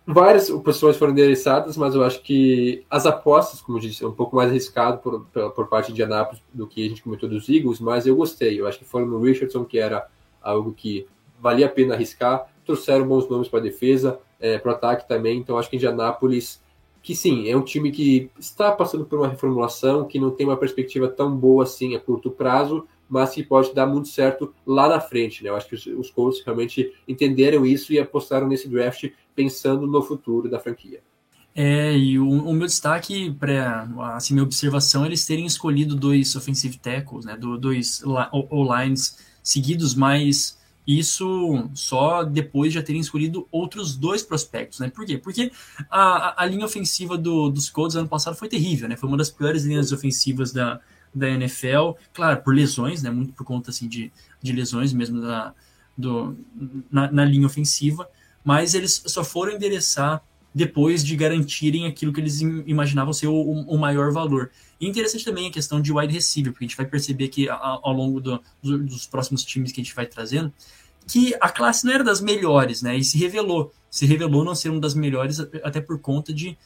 várias 0.05 0.49
posições 0.49 0.95
foram 0.95 1.11
endereçadas, 1.11 1.75
mas 1.75 1.93
eu 1.93 2.03
acho 2.03 2.21
que 2.21 2.85
as 2.89 3.05
apostas, 3.05 3.61
como 3.61 3.77
eu 3.77 3.81
disse, 3.81 4.03
é 4.03 4.07
um 4.07 4.13
pouco 4.13 4.35
mais 4.35 4.49
arriscado 4.49 4.99
por, 4.99 5.25
por, 5.25 5.51
por 5.51 5.67
parte 5.67 5.91
de 5.91 6.01
Anápolis 6.01 6.41
do 6.53 6.65
que 6.65 6.85
a 6.85 6.89
gente 6.89 7.03
comentou 7.03 7.27
dos 7.27 7.49
Eagles, 7.49 7.79
mas 7.79 8.07
eu 8.07 8.15
gostei. 8.15 8.59
Eu 8.59 8.67
acho 8.67 8.79
que 8.79 8.85
foram 8.85 9.05
no 9.05 9.21
Richardson, 9.21 9.65
que 9.65 9.77
era 9.77 10.07
algo 10.41 10.73
que 10.73 11.05
valia 11.39 11.65
a 11.65 11.69
pena 11.69 11.93
arriscar. 11.93 12.47
Trouxeram 12.67 13.07
bons 13.07 13.27
nomes 13.27 13.47
para 13.47 13.59
a 13.59 13.63
defesa, 13.63 14.19
é, 14.39 14.59
para 14.59 14.71
o 14.71 14.75
ataque 14.75 15.07
também. 15.07 15.39
Então 15.39 15.57
acho 15.57 15.69
que 15.69 15.77
Indianápolis, 15.77 16.61
que 17.01 17.15
sim, 17.15 17.49
é 17.49 17.57
um 17.57 17.63
time 17.63 17.91
que 17.91 18.29
está 18.37 18.71
passando 18.71 19.05
por 19.05 19.17
uma 19.17 19.27
reformulação, 19.27 20.05
que 20.05 20.19
não 20.19 20.29
tem 20.29 20.45
uma 20.45 20.57
perspectiva 20.57 21.07
tão 21.07 21.35
boa 21.35 21.63
assim 21.63 21.95
a 21.95 21.99
curto 21.99 22.29
prazo, 22.29 22.85
mas 23.09 23.31
que 23.31 23.41
pode 23.41 23.73
dar 23.73 23.87
muito 23.87 24.09
certo 24.09 24.53
lá 24.65 24.87
na 24.89 24.99
frente. 24.99 25.43
Né? 25.43 25.49
Eu 25.49 25.55
acho 25.55 25.67
que 25.67 25.75
os, 25.75 25.87
os 25.87 26.11
Colts 26.11 26.43
realmente 26.45 26.93
entenderam 27.07 27.65
isso 27.65 27.93
e 27.93 27.99
apostaram 27.99 28.47
nesse 28.47 28.67
draft 28.67 29.09
pensando 29.33 29.87
no 29.87 30.01
futuro 30.01 30.49
da 30.49 30.59
franquia. 30.59 31.01
É, 31.59 31.97
e 31.97 32.19
o, 32.19 32.29
o 32.29 32.53
meu 32.53 32.67
destaque 32.67 33.31
para 33.31 33.89
assim, 34.13 34.35
minha 34.35 34.43
observação 34.43 35.03
é 35.03 35.07
eles 35.07 35.25
terem 35.25 35.43
escolhido 35.43 35.95
dois 35.95 36.35
offensive 36.35 36.77
tackles, 36.77 37.25
né, 37.25 37.35
do, 37.35 37.57
dois 37.57 38.03
O-lines 38.51 39.17
seguidos, 39.41 39.95
mas 39.95 40.59
isso 40.87 41.69
só 41.73 42.23
depois 42.23 42.71
de 42.71 42.79
já 42.79 42.83
terem 42.83 43.01
escolhido 43.01 43.45
outros 43.51 43.97
dois 43.97 44.23
prospectos, 44.23 44.79
né? 44.79 44.89
Por 44.89 45.05
quê? 45.05 45.17
Porque 45.17 45.51
a, 45.91 46.41
a 46.41 46.45
linha 46.45 46.65
ofensiva 46.65 47.17
do, 47.17 47.49
dos 47.49 47.69
Colts 47.69 47.97
ano 47.97 48.07
passado 48.07 48.37
foi 48.37 48.47
terrível, 48.47 48.87
né? 48.87 48.95
Foi 48.95 49.09
uma 49.09 49.17
das 49.17 49.29
piores 49.29 49.65
linhas 49.65 49.91
ofensivas 49.91 50.53
da, 50.53 50.79
da 51.13 51.27
NFL, 51.27 51.91
claro, 52.13 52.41
por 52.41 52.55
lesões, 52.55 53.03
né? 53.03 53.09
Muito 53.09 53.33
por 53.33 53.43
conta 53.43 53.69
assim, 53.69 53.87
de, 53.89 54.13
de 54.41 54.53
lesões 54.53 54.93
mesmo 54.93 55.19
da, 55.19 55.53
do, 55.97 56.37
na, 56.89 57.11
na 57.11 57.25
linha 57.25 57.47
ofensiva, 57.47 58.09
mas 58.41 58.73
eles 58.73 59.03
só 59.07 59.25
foram 59.25 59.53
endereçar 59.53 60.23
depois 60.53 61.03
de 61.03 61.15
garantirem 61.15 61.85
aquilo 61.85 62.11
que 62.11 62.19
eles 62.19 62.41
imaginavam 62.41 63.13
ser 63.13 63.27
o, 63.27 63.35
o, 63.35 63.77
maior 63.77 64.11
valor. 64.11 64.49
E 64.79 64.87
interessante 64.87 65.23
também 65.23 65.47
a 65.47 65.51
questão 65.51 65.79
de 65.79 65.93
wide 65.93 66.13
receiver, 66.13 66.51
porque 66.51 66.65
a 66.65 66.67
gente 66.67 66.77
vai 66.77 66.85
perceber 66.85 67.27
que 67.27 67.47
ao, 67.49 67.93
longo 67.93 68.19
do, 68.19 68.41
do, 68.61 68.77
dos 68.79 69.05
próximos 69.05 69.43
times 69.43 69.71
que 69.71 69.81
a 69.81 69.83
gente 69.83 69.95
vai 69.95 70.05
trazendo, 70.05 70.51
que 71.07 71.35
a 71.39 71.49
classe 71.49 71.85
não 71.85 71.93
era 71.93 72.03
das 72.03 72.19
melhores, 72.19 72.81
né? 72.81 72.97
E 72.97 73.03
se 73.03 73.17
revelou. 73.17 73.71
Se 73.89 74.05
revelou 74.05 74.43
não 74.43 74.55
ser 74.55 74.69
uma 74.69 74.81
das 74.81 74.93
melhores, 74.93 75.39
até 75.63 75.79
por 75.79 75.99
conta 75.99 76.33
de 76.33 76.57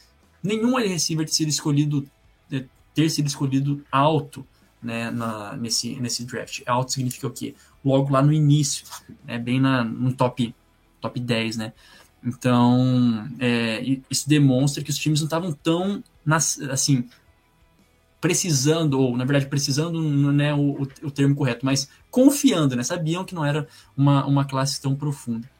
nenhum 0.42 0.76
wide 0.76 0.88
receiver 0.88 1.26
ter 1.26 1.32
sido 1.32 1.48
escolhido, 1.48 2.08
é, 2.50 2.64
ter 2.94 3.08
sido 3.08 3.26
escolhido 3.26 3.84
alto 3.90 4.44
né, 4.82 5.10
na, 5.10 5.56
nesse, 5.56 5.94
nesse 6.00 6.24
draft. 6.24 6.62
Alto 6.66 6.92
significa 6.92 7.26
o 7.26 7.30
quê? 7.30 7.54
Logo 7.84 8.12
lá 8.12 8.20
no 8.20 8.32
início, 8.32 8.84
né, 9.24 9.38
bem 9.38 9.60
na, 9.60 9.84
no 9.84 10.12
top, 10.12 10.54
top 11.00 11.20
10, 11.20 11.56
né? 11.56 11.72
Então, 12.24 13.28
é, 13.38 13.82
isso 14.08 14.28
demonstra 14.28 14.82
que 14.82 14.90
os 14.90 14.98
times 14.98 15.20
não 15.20 15.26
estavam 15.26 15.52
tão, 15.52 16.02
assim, 16.70 17.08
precisando, 18.20 19.00
ou 19.00 19.16
na 19.16 19.24
verdade 19.24 19.46
precisando 19.46 20.00
não 20.00 20.44
é 20.44 20.54
o, 20.54 20.82
o, 21.02 21.10
termo 21.10 21.34
correto, 21.34 21.66
mas 21.66 21.88
confiando, 22.08 22.76
né? 22.76 22.84
Sabiam 22.84 23.24
que 23.24 23.34
não 23.34 23.44
era 23.44 23.66
uma, 23.96 24.24
uma 24.24 24.44
classe 24.44 24.80
tão 24.80 24.94
profunda. 24.94 25.50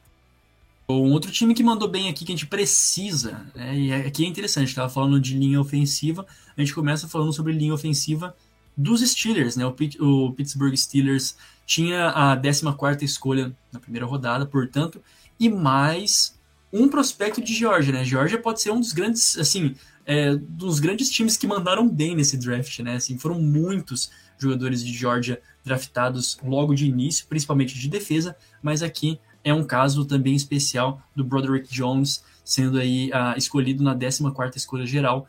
Um 0.87 1.11
outro 1.11 1.29
time 1.31 1.53
que 1.53 1.63
mandou 1.63 1.89
bem 1.89 2.07
aqui, 2.07 2.23
que 2.23 2.31
a 2.31 2.35
gente 2.35 2.47
precisa, 2.47 3.45
né? 3.53 3.77
e 3.77 3.93
aqui 3.93 4.23
é 4.23 4.27
interessante, 4.27 4.69
estava 4.69 4.89
falando 4.89 5.19
de 5.19 5.37
linha 5.37 5.59
ofensiva, 5.59 6.25
a 6.55 6.61
gente 6.61 6.73
começa 6.73 7.07
falando 7.07 7.33
sobre 7.33 7.51
linha 7.51 7.73
ofensiva 7.73 8.33
dos 8.75 9.01
Steelers, 9.01 9.57
né? 9.57 9.65
O, 9.65 9.75
o 9.99 10.31
Pittsburgh 10.33 10.75
Steelers 10.75 11.35
tinha 11.65 12.09
a 12.09 12.37
14 12.37 13.03
escolha 13.03 13.53
na 13.73 13.79
primeira 13.79 14.05
rodada, 14.05 14.45
portanto, 14.45 15.01
e 15.37 15.49
mais 15.49 16.33
um 16.73 16.87
prospecto 16.87 17.39
de 17.39 17.53
Georgia, 17.53 17.93
né? 17.93 18.03
Georgia 18.03 18.41
pode 18.41 18.59
ser 18.59 18.71
um 18.71 18.79
dos 18.79 18.93
grandes, 18.93 19.37
assim, 19.37 19.75
é, 20.07 20.35
dos 20.35 20.79
grandes 20.79 21.07
times 21.11 21.37
que 21.37 21.45
mandaram 21.45 21.87
bem 21.87 22.15
nesse 22.15 22.35
draft, 22.35 22.79
né? 22.79 22.95
Assim, 22.95 23.19
foram 23.19 23.39
muitos 23.39 24.09
jogadores 24.39 24.83
de 24.83 24.91
Georgia 24.91 25.39
draftados 25.63 26.37
logo 26.43 26.73
de 26.73 26.87
início, 26.87 27.27
principalmente 27.27 27.77
de 27.77 27.87
defesa, 27.87 28.35
mas 28.61 28.81
aqui 28.81 29.19
é 29.43 29.53
um 29.53 29.63
caso 29.63 30.03
também 30.03 30.35
especial 30.35 30.99
do 31.15 31.23
Broderick 31.23 31.71
Jones 31.71 32.23
sendo 32.43 32.79
aí 32.79 33.09
uh, 33.11 33.37
escolhido 33.37 33.83
na 33.83 33.95
14ª 33.95 34.57
escolha 34.57 34.85
geral 34.85 35.27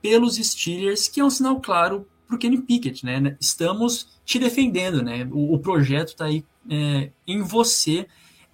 pelos 0.00 0.36
Steelers, 0.36 1.08
que 1.08 1.20
é 1.20 1.24
um 1.24 1.30
sinal 1.30 1.60
claro 1.60 2.06
para 2.26 2.36
o 2.36 2.38
Kenny 2.38 2.62
Pickett, 2.62 3.04
né? 3.04 3.36
Estamos 3.40 4.08
te 4.24 4.38
defendendo, 4.38 5.02
né? 5.02 5.28
O, 5.32 5.54
o 5.54 5.58
projeto 5.58 6.08
está 6.08 6.26
aí 6.26 6.44
é, 6.70 7.10
em 7.26 7.42
você 7.42 8.06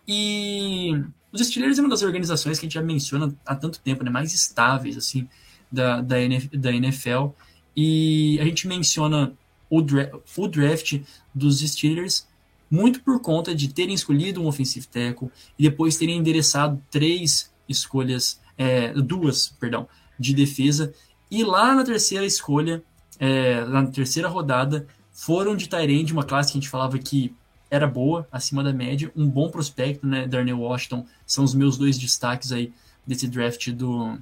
e 0.08 0.98
os 1.32 1.46
Steelers 1.46 1.78
é 1.78 1.80
uma 1.80 1.88
das 1.88 2.02
organizações 2.02 2.58
que 2.58 2.66
a 2.66 2.68
gente 2.68 2.74
já 2.74 2.82
menciona 2.82 3.34
há 3.46 3.54
tanto 3.54 3.80
tempo, 3.80 4.04
né, 4.04 4.10
mais 4.10 4.34
estáveis 4.34 4.96
assim 4.96 5.28
da, 5.70 6.00
da, 6.00 6.16
da 6.52 6.72
NFL. 6.72 7.28
E 7.74 8.38
a 8.40 8.44
gente 8.44 8.68
menciona 8.68 9.32
o, 9.70 9.80
dra 9.80 10.12
o 10.36 10.48
draft 10.48 11.00
dos 11.34 11.60
Steelers 11.60 12.26
muito 12.70 13.02
por 13.02 13.20
conta 13.20 13.54
de 13.54 13.68
terem 13.68 13.94
escolhido 13.94 14.42
um 14.42 14.46
offensive 14.46 14.86
tackle 14.86 15.30
e 15.58 15.62
depois 15.62 15.96
terem 15.96 16.16
endereçado 16.16 16.82
três 16.90 17.52
escolhas, 17.68 18.40
é, 18.56 18.92
duas, 18.94 19.48
perdão, 19.48 19.86
de 20.18 20.34
defesa. 20.34 20.92
E 21.30 21.44
lá 21.44 21.74
na 21.74 21.84
terceira 21.84 22.24
escolha, 22.24 22.82
é, 23.18 23.64
na 23.66 23.86
terceira 23.86 24.28
rodada, 24.28 24.86
foram 25.10 25.54
de 25.54 25.68
Tyrande, 25.68 26.12
uma 26.12 26.24
classe 26.24 26.52
que 26.52 26.58
a 26.58 26.60
gente 26.60 26.70
falava 26.70 26.98
que 26.98 27.34
era 27.72 27.87
boa, 27.87 28.28
acima 28.30 28.62
da 28.62 28.70
média, 28.70 29.11
um 29.16 29.26
bom 29.26 29.50
prospecto, 29.50 30.06
né? 30.06 30.26
Darnell 30.26 30.61
Washington 30.61 31.06
são 31.24 31.42
os 31.42 31.54
meus 31.54 31.78
dois 31.78 31.98
destaques 31.98 32.52
aí 32.52 32.70
desse 33.06 33.26
draft 33.26 33.70
do, 33.70 34.18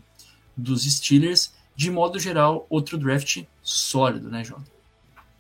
dos 0.56 0.84
Steelers. 0.84 1.52
De 1.74 1.90
modo 1.90 2.16
geral, 2.20 2.64
outro 2.70 2.96
draft 2.96 3.42
sólido, 3.60 4.30
né, 4.30 4.44
João? 4.44 4.62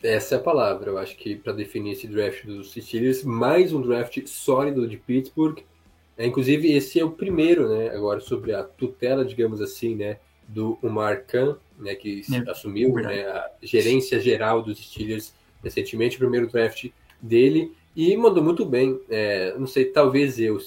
Essa 0.02 0.34
é 0.34 0.38
a 0.38 0.40
palavra, 0.40 0.90
eu 0.90 0.98
acho 0.98 1.16
que 1.16 1.36
para 1.36 1.52
definir 1.52 1.92
esse 1.92 2.08
draft 2.08 2.44
dos 2.44 2.72
Steelers, 2.72 3.22
mais 3.22 3.72
um 3.72 3.80
draft 3.80 4.26
sólido 4.26 4.88
de 4.88 4.96
Pittsburgh. 4.96 5.60
É, 6.18 6.26
inclusive, 6.26 6.72
esse 6.72 6.98
é 6.98 7.04
o 7.04 7.12
primeiro, 7.12 7.68
né, 7.68 7.90
agora 7.90 8.18
sobre 8.18 8.52
a 8.52 8.64
tutela, 8.64 9.24
digamos 9.24 9.60
assim, 9.60 9.94
né, 9.94 10.18
do 10.48 10.76
Omar 10.82 11.24
Khan, 11.26 11.56
né, 11.78 11.94
que 11.94 12.22
é, 12.32 12.50
assumiu 12.50 12.92
né, 12.94 13.22
a 13.22 13.50
gerência 13.62 14.18
geral 14.18 14.62
dos 14.62 14.78
Steelers 14.84 15.32
recentemente, 15.62 16.16
o 16.16 16.18
primeiro 16.18 16.48
draft 16.48 16.88
dele. 17.22 17.72
E 18.00 18.16
mandou 18.16 18.42
muito 18.42 18.64
bem. 18.64 18.98
É, 19.10 19.54
não 19.58 19.66
sei, 19.66 19.84
talvez 19.84 20.38
eu 20.40 20.58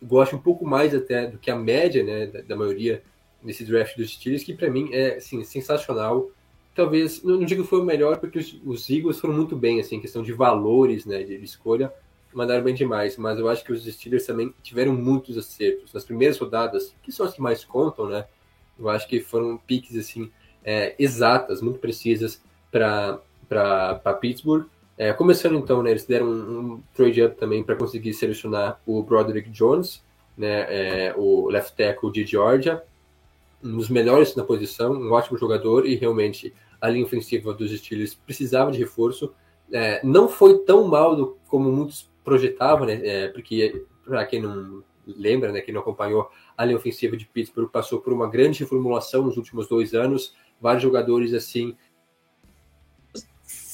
goste 0.00 0.36
um 0.36 0.38
pouco 0.38 0.64
mais 0.64 0.94
até 0.94 1.26
do 1.26 1.36
que 1.36 1.50
a 1.50 1.56
média 1.56 2.04
né, 2.04 2.28
da, 2.28 2.42
da 2.42 2.54
maioria 2.54 3.02
nesse 3.42 3.64
draft 3.64 3.96
dos 3.96 4.12
Steelers, 4.14 4.44
que 4.44 4.54
para 4.54 4.70
mim 4.70 4.88
é 4.92 5.16
assim, 5.16 5.42
sensacional. 5.42 6.30
Talvez, 6.72 7.24
não, 7.24 7.38
não 7.38 7.44
digo 7.44 7.64
que 7.64 7.68
foi 7.68 7.80
o 7.80 7.84
melhor, 7.84 8.18
porque 8.18 8.38
os, 8.38 8.56
os, 8.64 8.88
Eagles 8.88 9.18
foram 9.18 9.34
muito 9.34 9.56
bem, 9.56 9.80
assim, 9.80 9.98
questão 9.98 10.22
de 10.22 10.32
valores 10.32 11.04
né, 11.04 11.24
de, 11.24 11.36
de 11.36 11.44
escolha, 11.44 11.92
mandaram 12.32 12.62
bem 12.62 12.74
demais, 12.74 13.16
mas 13.16 13.36
eu 13.36 13.48
acho 13.48 13.64
que 13.64 13.72
os 13.72 13.84
Steelers 13.84 14.24
também 14.24 14.54
tiveram 14.62 14.94
muitos 14.94 15.36
acertos. 15.36 15.92
Nas 15.92 16.04
primeiras 16.04 16.38
rodadas, 16.38 16.94
que 17.02 17.10
são 17.10 17.26
as 17.26 17.34
que 17.34 17.42
mais 17.42 17.64
contam, 17.64 18.08
né? 18.08 18.26
Eu 18.78 18.88
acho 18.88 19.08
que 19.08 19.18
foram 19.18 19.58
piques 19.58 19.96
assim, 19.96 20.30
é, 20.64 20.94
exatas, 21.00 21.60
muito 21.60 21.80
precisas 21.80 22.40
para 22.70 23.18
Pittsburgh. 24.20 24.66
É, 24.96 25.12
começando 25.12 25.56
então, 25.56 25.82
né, 25.82 25.90
eles 25.90 26.06
deram 26.06 26.26
um, 26.26 26.58
um 26.60 26.82
trade-up 26.94 27.36
também 27.36 27.64
para 27.64 27.74
conseguir 27.74 28.14
selecionar 28.14 28.80
o 28.86 29.02
Broderick 29.02 29.50
Jones, 29.50 30.04
né, 30.36 30.66
é, 30.68 31.14
o 31.16 31.48
left 31.48 31.76
tackle 31.76 32.12
de 32.12 32.24
Georgia, 32.24 32.82
um 33.62 33.76
dos 33.76 33.88
melhores 33.88 34.36
na 34.36 34.44
posição, 34.44 34.92
um 34.92 35.10
ótimo 35.10 35.36
jogador 35.36 35.84
e 35.86 35.96
realmente 35.96 36.54
a 36.80 36.88
linha 36.88 37.04
ofensiva 37.04 37.52
dos 37.52 37.76
Steelers 37.76 38.14
precisava 38.14 38.70
de 38.70 38.78
reforço. 38.78 39.32
É, 39.72 40.00
não 40.04 40.28
foi 40.28 40.58
tão 40.58 40.86
mal 40.86 41.16
do, 41.16 41.38
como 41.48 41.72
muitos 41.72 42.08
projetavam, 42.22 42.86
né, 42.86 43.00
é, 43.02 43.28
porque 43.28 43.84
para 44.04 44.24
quem 44.26 44.40
não 44.40 44.84
lembra, 45.06 45.50
né, 45.50 45.60
quem 45.60 45.74
não 45.74 45.80
acompanhou, 45.80 46.30
a 46.56 46.64
linha 46.64 46.76
ofensiva 46.76 47.16
de 47.16 47.26
Pittsburgh 47.26 47.68
passou 47.68 48.00
por 48.00 48.12
uma 48.12 48.28
grande 48.28 48.60
reformulação 48.60 49.24
nos 49.24 49.36
últimos 49.36 49.66
dois 49.66 49.92
anos, 49.92 50.34
vários 50.60 50.82
jogadores 50.82 51.34
assim 51.34 51.76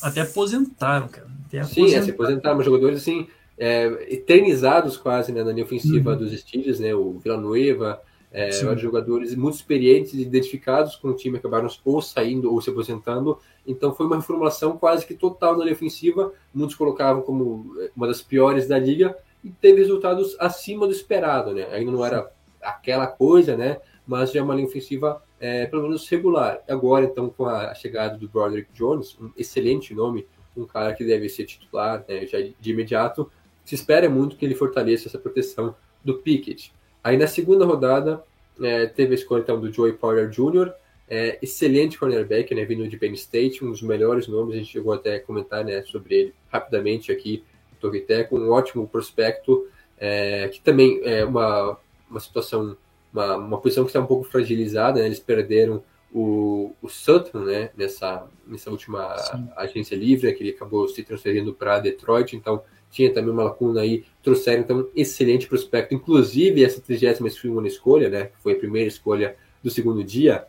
até 0.03 0.23
aposentaram, 0.23 1.09
cara. 1.09 1.29
Até 1.47 1.63
Sim, 1.65 1.95
é, 1.95 2.03
se 2.03 2.11
aposentaram, 2.11 2.57
mas 2.57 2.67
jogadores 2.67 3.01
assim, 3.01 3.27
é, 3.59 4.07
eternizados 4.09 4.97
quase 4.97 5.33
né, 5.33 5.43
na 5.43 5.53
linha 5.53 5.65
ofensiva 5.65 6.13
uhum. 6.13 6.19
dos 6.19 6.33
Steelers, 6.39 6.81
né? 6.81 6.95
O 6.95 7.19
Villanueva, 7.19 8.01
é, 8.33 8.51
jogadores 8.77 9.35
muito 9.35 9.57
experientes, 9.57 10.15
identificados 10.15 10.95
com 10.97 11.09
o 11.09 11.15
time, 11.15 11.39
acabaram 11.39 11.69
ou 11.85 12.01
saindo 12.01 12.53
ou 12.53 12.61
se 12.61 12.71
aposentando. 12.71 13.39
Então 13.67 13.93
foi 13.93 14.07
uma 14.07 14.17
reformulação 14.17 14.77
quase 14.79 15.05
que 15.05 15.15
total 15.15 15.57
na 15.57 15.65
linha 15.65 15.75
ofensiva. 15.75 16.33
Muitos 16.55 16.77
colocavam 16.77 17.23
como 17.23 17.75
é, 17.81 17.91
uma 17.97 18.07
das 18.07 18.23
piores 18.23 18.69
da 18.69 18.79
liga 18.79 19.17
e 19.43 19.51
teve 19.51 19.81
resultados 19.81 20.37
acima 20.39 20.87
do 20.87 20.93
esperado, 20.93 21.53
né? 21.53 21.67
Ainda 21.73 21.91
não 21.91 22.05
era 22.05 22.31
aquela 22.63 23.07
coisa, 23.07 23.57
né? 23.57 23.79
Mas 24.11 24.33
já 24.33 24.41
é 24.41 24.43
uma 24.43 24.57
linha 24.57 24.67
ofensiva 24.67 25.23
é, 25.39 25.67
pelo 25.67 25.83
menos 25.83 26.09
regular. 26.09 26.61
Agora, 26.69 27.05
então, 27.05 27.31
com 27.31 27.47
a 27.47 27.73
chegada 27.75 28.19
do 28.19 28.29
Broderick 28.29 28.73
Jones, 28.73 29.17
um 29.21 29.31
excelente 29.37 29.95
nome, 29.95 30.27
um 30.57 30.67
cara 30.67 30.93
que 30.93 31.05
deve 31.05 31.29
ser 31.29 31.45
titular 31.45 32.05
né, 32.09 32.27
já 32.27 32.39
de 32.41 32.71
imediato, 32.71 33.31
se 33.65 33.77
espera 33.77 34.11
muito 34.11 34.35
que 34.35 34.45
ele 34.45 34.57
fortaleça 34.57 35.07
essa 35.07 35.17
proteção 35.17 35.77
do 36.05 36.19
Pickett. 36.19 36.75
Aí 37.05 37.17
na 37.17 37.29
segunda 37.29 37.65
rodada, 37.65 38.25
é, 38.61 38.87
teve 38.87 39.13
a 39.13 39.15
escolha 39.15 39.43
então, 39.43 39.61
do 39.61 39.73
Joey 39.73 39.93
Porter 39.93 40.29
Jr., 40.29 40.73
é, 41.09 41.39
excelente 41.41 41.97
cornerback, 41.97 42.53
né, 42.53 42.65
vindo 42.65 42.89
de 42.89 42.97
Penn 42.97 43.13
State, 43.15 43.65
um 43.65 43.71
dos 43.71 43.83
melhores 43.83 44.27
nomes, 44.27 44.55
a 44.55 44.59
gente 44.59 44.73
chegou 44.73 44.93
até 44.93 45.17
a 45.17 45.21
comentar 45.21 45.65
né, 45.65 45.83
sobre 45.83 46.15
ele 46.15 46.35
rapidamente 46.49 47.13
aqui 47.13 47.45
no 47.73 47.79
Torriteco, 47.79 48.37
um 48.37 48.51
ótimo 48.51 48.89
prospecto, 48.89 49.69
é, 49.99 50.49
que 50.49 50.61
também 50.61 51.01
é 51.05 51.25
uma, 51.25 51.77
uma 52.09 52.21
situação, 52.21 52.77
uma, 53.13 53.37
uma 53.37 53.61
posição 53.61 53.85
que 53.85 53.91
está 53.91 54.01
um 54.01 54.07
pouco 54.07 54.25
fragilizada, 54.25 55.01
né? 55.01 55.07
eles 55.07 55.21
perderam 55.21 55.83
o, 56.13 56.73
o 56.83 56.89
Sutton, 56.89 57.41
né, 57.41 57.71
nessa, 57.77 58.27
nessa 58.47 58.71
última 58.71 59.17
Sim. 59.19 59.49
agência 59.57 59.95
livre, 59.95 60.27
né, 60.27 60.33
que 60.33 60.43
ele 60.43 60.51
acabou 60.51 60.89
se 60.89 61.03
transferindo 61.03 61.55
para 61.55 61.79
Detroit, 61.79 62.35
então 62.37 62.63
tinha 62.91 63.13
também 63.13 63.31
uma 63.31 63.45
lacuna 63.45 63.83
aí, 63.83 64.05
trouxeram 64.23 64.63
então 64.63 64.81
um 64.81 64.89
excelente 64.95 65.47
prospecto, 65.47 65.95
inclusive 65.95 66.65
essa 66.65 66.81
32 66.81 67.33
escolha, 67.67 68.09
né, 68.09 68.25
que 68.25 68.43
foi 68.43 68.55
a 68.55 68.57
primeira 68.57 68.89
escolha 68.89 69.37
do 69.63 69.71
segundo 69.71 70.03
dia, 70.03 70.47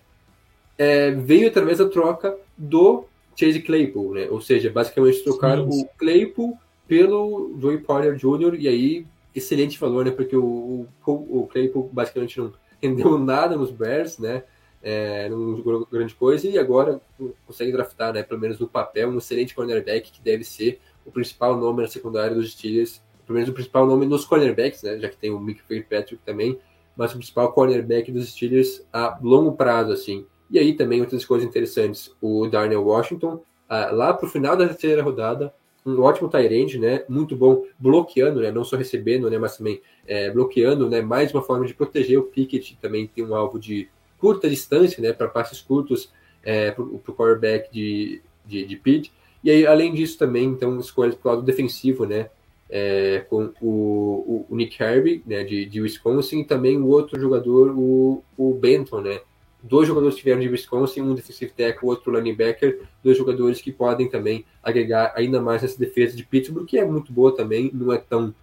é, 0.78 1.12
veio 1.12 1.48
através 1.48 1.78
da 1.78 1.88
troca 1.88 2.36
do 2.58 3.06
Chase 3.36 3.62
Claypool, 3.62 4.16
né, 4.16 4.28
ou 4.32 4.42
seja, 4.42 4.72
basicamente 4.72 5.24
trocaram 5.24 5.72
Sim. 5.72 5.84
o 5.84 5.90
Claypool 5.98 6.58
pelo 6.88 7.56
Joey 7.60 7.78
Porter 7.78 8.16
Jr., 8.16 8.56
e 8.60 8.68
aí 8.68 9.06
excelente 9.34 9.80
valor, 9.80 10.06
né, 10.06 10.12
porque 10.12 10.36
o, 10.36 10.88
o, 11.06 11.42
o 11.42 11.48
Claypool 11.48 11.90
basicamente 11.92 12.40
não 12.40 12.54
rendeu 12.82 13.18
nada 13.20 13.56
nos 13.56 13.72
Bears, 13.72 14.18
né, 14.18 14.44
é, 14.82 15.30
não 15.30 15.56
jogou 15.56 15.88
grande 15.92 16.16
coisa 16.16 16.48
e 16.48 16.58
agora 16.58 17.00
consegue 17.46 17.72
draftar, 17.72 18.14
né, 18.14 18.24
pelo 18.24 18.40
menos 18.40 18.60
no 18.60 18.68
papel, 18.68 19.10
um 19.10 19.18
excelente 19.18 19.54
cornerback 19.54 20.12
que 20.12 20.22
deve 20.22 20.44
ser 20.44 20.80
o 21.06 21.12
principal 21.12 21.58
nome 21.58 21.82
na 21.82 21.88
secundária 21.88 22.36
dos 22.36 22.52
Steelers, 22.52 23.02
pelo 23.26 23.36
menos 23.36 23.50
o 23.50 23.54
principal 23.54 23.86
nome 23.86 24.06
nos 24.06 24.26
cornerbacks, 24.26 24.84
né, 24.84 24.98
já 25.00 25.10
que 25.10 25.18
tem 25.18 25.32
o 25.32 25.40
Mick 25.40 25.62
Fitzpatrick 25.62 26.22
também, 26.26 26.60
mas 26.96 27.12
o 27.12 27.18
principal 27.18 27.54
cornerback 27.54 28.12
dos 28.12 28.30
Steelers 28.30 28.86
a 28.92 29.18
longo 29.22 29.54
prazo, 29.54 29.92
assim. 29.94 30.26
E 30.50 30.60
aí 30.60 30.74
também 30.74 31.00
outras 31.00 31.24
coisas 31.24 31.48
interessantes, 31.48 32.14
o 32.22 32.48
Darnell 32.48 32.84
Washington, 32.84 33.42
ah, 33.70 33.90
lá 33.92 34.14
para 34.14 34.28
o 34.28 34.30
final 34.30 34.58
da 34.58 34.68
terceira 34.68 35.02
rodada, 35.02 35.54
um 35.86 36.02
ótimo 36.02 36.30
tight 36.30 36.78
né, 36.78 37.04
muito 37.10 37.36
bom 37.36 37.66
bloqueando, 37.80 38.40
né, 38.42 38.52
não 38.52 38.64
só 38.64 38.76
recebendo, 38.76 39.30
né, 39.30 39.38
mas 39.38 39.58
também 39.58 39.82
é, 40.08 40.30
bloqueando, 40.30 40.90
né, 40.90 41.02
mais 41.02 41.34
uma 41.34 41.42
forma 41.42 41.66
de 41.66 41.74
proteger 41.74 42.20
o 42.20 42.24
Pickett, 42.24 42.78
também 42.82 43.08
tem 43.08 43.26
um 43.26 43.36
alvo 43.36 43.60
de 43.60 43.90
curta 44.20 44.50
distância, 44.50 45.02
né, 45.02 45.12
para 45.12 45.28
passes 45.28 45.60
curtos 45.60 46.12
é, 46.44 46.72
para 46.72 46.84
o 46.84 47.00
quarterback 47.00 47.72
de, 47.72 48.22
de, 48.46 48.66
de 48.66 48.76
Pitt. 48.76 49.12
E 49.44 49.50
aí, 49.50 49.66
além 49.66 49.94
disso, 49.94 50.18
também, 50.20 50.46
então, 50.46 50.80
escolhas 50.80 51.16
para 51.16 51.32
o 51.32 51.36
lado 51.36 51.46
defensivo, 51.46 52.06
né, 52.06 52.30
é, 52.70 53.26
com 53.30 53.52
o, 53.60 53.68
o, 53.68 54.46
o, 54.50 54.56
Nick 54.56 54.82
Herbie, 54.82 55.24
né, 55.26 55.44
de, 55.44 55.66
de 55.66 55.82
Wisconsin, 55.82 56.42
e 56.42 56.46
também 56.46 56.78
o 56.78 56.88
outro 56.88 57.20
jogador, 57.20 57.72
o, 57.76 58.24
o 58.38 58.54
Benton, 58.54 59.02
né, 59.02 59.20
dois 59.64 59.88
jogadores 59.88 60.16
que 60.16 60.24
vieram 60.24 60.42
de 60.42 60.48
Wisconsin, 60.48 61.02
um 61.02 61.14
defensive 61.14 61.52
tackle, 61.52 61.90
outro 61.90 62.12
linebacker, 62.12 62.82
dois 63.04 63.18
jogadores 63.18 63.62
que 63.62 63.72
podem 63.72 64.10
também 64.10 64.46
agregar 64.64 65.14
ainda 65.16 65.42
mais 65.42 65.64
essa 65.64 65.78
defesa 65.78 66.16
de 66.16 66.24
Pittsburgh, 66.24 66.66
que 66.66 66.80
é 66.80 66.86
muito 66.86 67.12
boa 67.14 67.36
também, 67.36 67.70
não 67.74 67.94
é 67.94 67.98
tão 67.98 68.34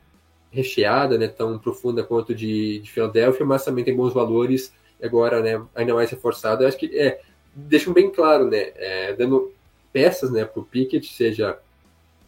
recheada, 0.51 1.19
né, 1.19 1.29
tão 1.29 1.59
profunda 1.59 2.03
quanto 2.03 2.35
de, 2.35 2.79
de 2.79 2.91
Filadélfia, 2.91 3.45
mas 3.45 3.65
também 3.65 3.85
tem 3.85 3.95
bons 3.95 4.15
valores 4.15 4.73
agora, 5.03 5.43
né, 5.43 5.63
ainda 5.75 5.95
mais 5.95 6.11
reforçado. 6.11 6.63
Eu 6.63 6.69
acho 6.69 6.79
que 6.79 6.99
é, 6.99 7.21
deixam 7.55 7.93
bem 7.93 8.11
claro, 8.11 8.47
né, 8.47 8.73
é, 8.77 9.13
dando 9.15 9.53
peças, 9.93 10.31
né, 10.31 10.45
para 10.45 10.61
o 10.61 10.65
Pickett, 10.65 11.07
seja 11.13 11.59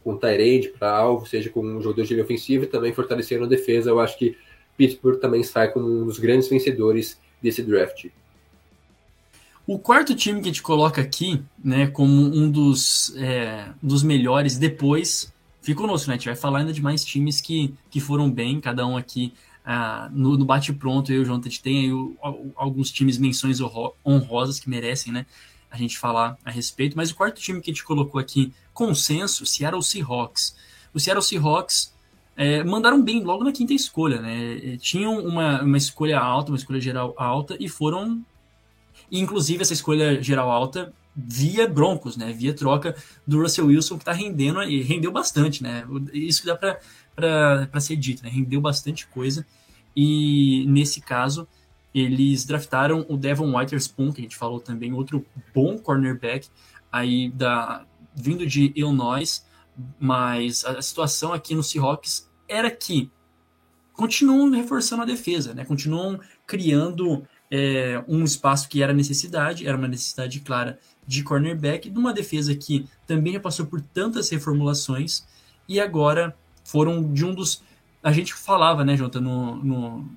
com 0.03 0.17
Tyrande 0.17 0.69
para 0.69 0.91
alvo, 0.91 1.27
seja 1.27 1.51
com 1.51 1.61
um 1.61 1.81
jogador 1.81 2.05
de 2.05 2.15
linha 2.15 2.25
ofensiva 2.25 2.65
e 2.65 2.69
também 2.69 2.93
fortalecendo 2.93 3.45
a 3.45 3.49
defesa. 3.49 3.91
Eu 3.91 4.01
acho 4.01 4.19
que 4.19 4.37
Pittsburgh 4.77 5.19
também 5.19 5.43
sai 5.43 5.71
como 5.71 5.87
um 5.87 6.07
dos 6.07 6.19
grandes 6.19 6.49
vencedores 6.49 7.21
desse 7.43 7.63
draft. 7.63 8.07
O 9.71 9.79
quarto 9.79 10.17
time 10.17 10.41
que 10.41 10.49
a 10.49 10.51
gente 10.51 10.65
coloca 10.65 11.01
aqui, 11.01 11.41
né, 11.63 11.87
como 11.87 12.13
um 12.13 12.51
dos, 12.51 13.15
é, 13.15 13.69
dos 13.81 14.03
melhores 14.03 14.59
depois, 14.59 15.33
fica 15.63 15.81
conosco, 15.81 16.09
né? 16.09 16.15
A 16.15 16.17
gente 16.17 16.27
vai 16.27 16.35
falar 16.35 16.59
ainda 16.59 16.73
de 16.73 16.83
mais 16.83 17.05
times 17.05 17.41
que, 17.41 17.73
que 17.89 18.01
foram 18.01 18.29
bem, 18.29 18.61
cada 18.61 18.85
um 18.85 18.97
aqui 18.97 19.33
ah, 19.65 20.11
no, 20.13 20.37
no 20.37 20.45
bate-pronto, 20.45 21.13
eu 21.13 21.23
e 21.23 21.31
o 21.31 21.43
gente 21.45 21.63
tem 21.63 21.85
aí 21.85 21.93
o, 21.93 22.17
alguns 22.57 22.91
times 22.91 23.17
menções 23.17 23.61
honrosas 24.05 24.59
que 24.59 24.69
merecem, 24.69 25.13
né? 25.13 25.25
A 25.71 25.77
gente 25.77 25.97
falar 26.01 26.37
a 26.45 26.51
respeito. 26.51 26.97
Mas 26.97 27.13
o 27.13 27.15
quarto 27.15 27.41
time 27.41 27.61
que 27.61 27.71
a 27.71 27.73
gente 27.73 27.85
colocou 27.85 28.21
aqui, 28.21 28.53
consenso, 28.75 29.47
Seattle 29.47 29.85
Seahawks. 29.85 30.57
O 30.93 30.99
Seattle 30.99 31.23
Seahawks 31.23 31.95
é, 32.37 32.65
mandaram 32.65 33.01
bem 33.01 33.23
logo 33.23 33.45
na 33.45 33.53
quinta 33.53 33.73
escolha, 33.73 34.21
né? 34.21 34.75
É, 34.75 34.77
tinham 34.79 35.25
uma, 35.25 35.63
uma 35.63 35.79
escolha 35.79 36.19
alta, 36.19 36.51
uma 36.51 36.59
escolha 36.59 36.81
geral 36.81 37.15
alta, 37.17 37.57
e 37.61 37.69
foram. 37.69 38.21
Inclusive, 39.11 39.63
essa 39.63 39.73
escolha 39.73 40.23
geral 40.23 40.51
alta 40.51 40.93
via 41.15 41.67
Broncos, 41.67 42.17
né? 42.17 42.33
Via 42.33 42.55
troca 42.55 42.97
do 43.27 43.41
Russell 43.41 43.67
Wilson, 43.67 43.97
que 43.97 44.03
está 44.03 44.13
rendendo 44.13 44.63
e 44.63 44.83
rendeu 44.83 45.11
bastante, 45.11 45.63
né? 45.63 45.85
Isso 46.13 46.43
que 46.43 46.47
dá 46.47 46.57
para 46.57 47.81
ser 47.81 47.97
dito, 47.97 48.23
né? 48.23 48.31
Rendeu 48.31 48.61
bastante 48.61 49.07
coisa. 49.09 49.47
E 49.97 50.65
nesse 50.69 51.01
caso, 51.01 51.49
eles 51.95 52.45
draftaram 52.45 53.05
o 53.09 53.17
Devon 53.17 53.57
Witherspoon, 53.57 54.13
que 54.13 54.21
a 54.21 54.23
gente 54.23 54.37
falou 54.37 54.61
também, 54.61 54.93
outro 54.93 55.27
bom 55.53 55.77
cornerback 55.79 56.49
aí 56.91 57.31
da 57.31 57.85
vindo 58.15 58.47
de 58.47 58.73
Illinois, 58.75 59.45
mas 59.99 60.65
a 60.65 60.81
situação 60.83 61.33
aqui 61.33 61.55
no 61.55 61.63
Seahawks 61.63 62.29
era 62.49 62.71
que 62.71 63.11
continuam 63.93 64.51
reforçando 64.51 65.03
a 65.03 65.07
defesa, 65.07 65.55
né? 65.55 65.65
Continuam 65.65 66.21
criando 66.47 67.27
é, 67.51 68.03
um 68.07 68.23
espaço 68.25 68.69
que 68.69 68.83
era 68.83 68.93
necessidade, 68.93 69.67
era 69.67 69.77
uma 69.77 69.89
necessidade 69.89 70.41
clara 70.41 70.79
de 71.07 71.23
cornerback, 71.23 71.91
de 71.91 71.99
uma 71.99 72.13
defesa 72.13 72.55
que 72.55 72.87
também 73.07 73.33
já 73.33 73.41
passou 73.41 73.67
por 73.67 73.81
tantas 73.81 74.31
reformulações 74.31 75.25
e 75.69 75.81
agora 75.81 76.37
foram 76.65 77.13
de 77.13 77.25
um 77.25 77.35
dos. 77.35 77.63
A 78.03 78.13
gente 78.13 78.33
falava, 78.33 78.85
né, 78.85 78.97
Jota, 78.97 79.21
no, 79.21 79.57
no, 79.57 80.09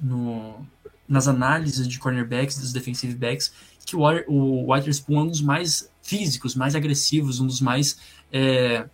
no, 0.00 0.66
nas 1.08 1.26
análises 1.26 1.88
de 1.88 1.98
cornerbacks, 1.98 2.58
dos 2.58 2.72
defensive 2.72 3.14
backs, 3.14 3.52
que 3.86 3.96
o, 3.96 4.02
o 4.28 4.72
Witherspoon 4.72 5.18
é 5.18 5.22
um 5.22 5.28
dos 5.28 5.40
mais 5.40 5.90
físicos, 6.02 6.54
mais 6.54 6.74
agressivos, 6.74 7.40
um 7.40 7.46
dos 7.46 7.60
mais. 7.60 7.98
É, 8.30 8.86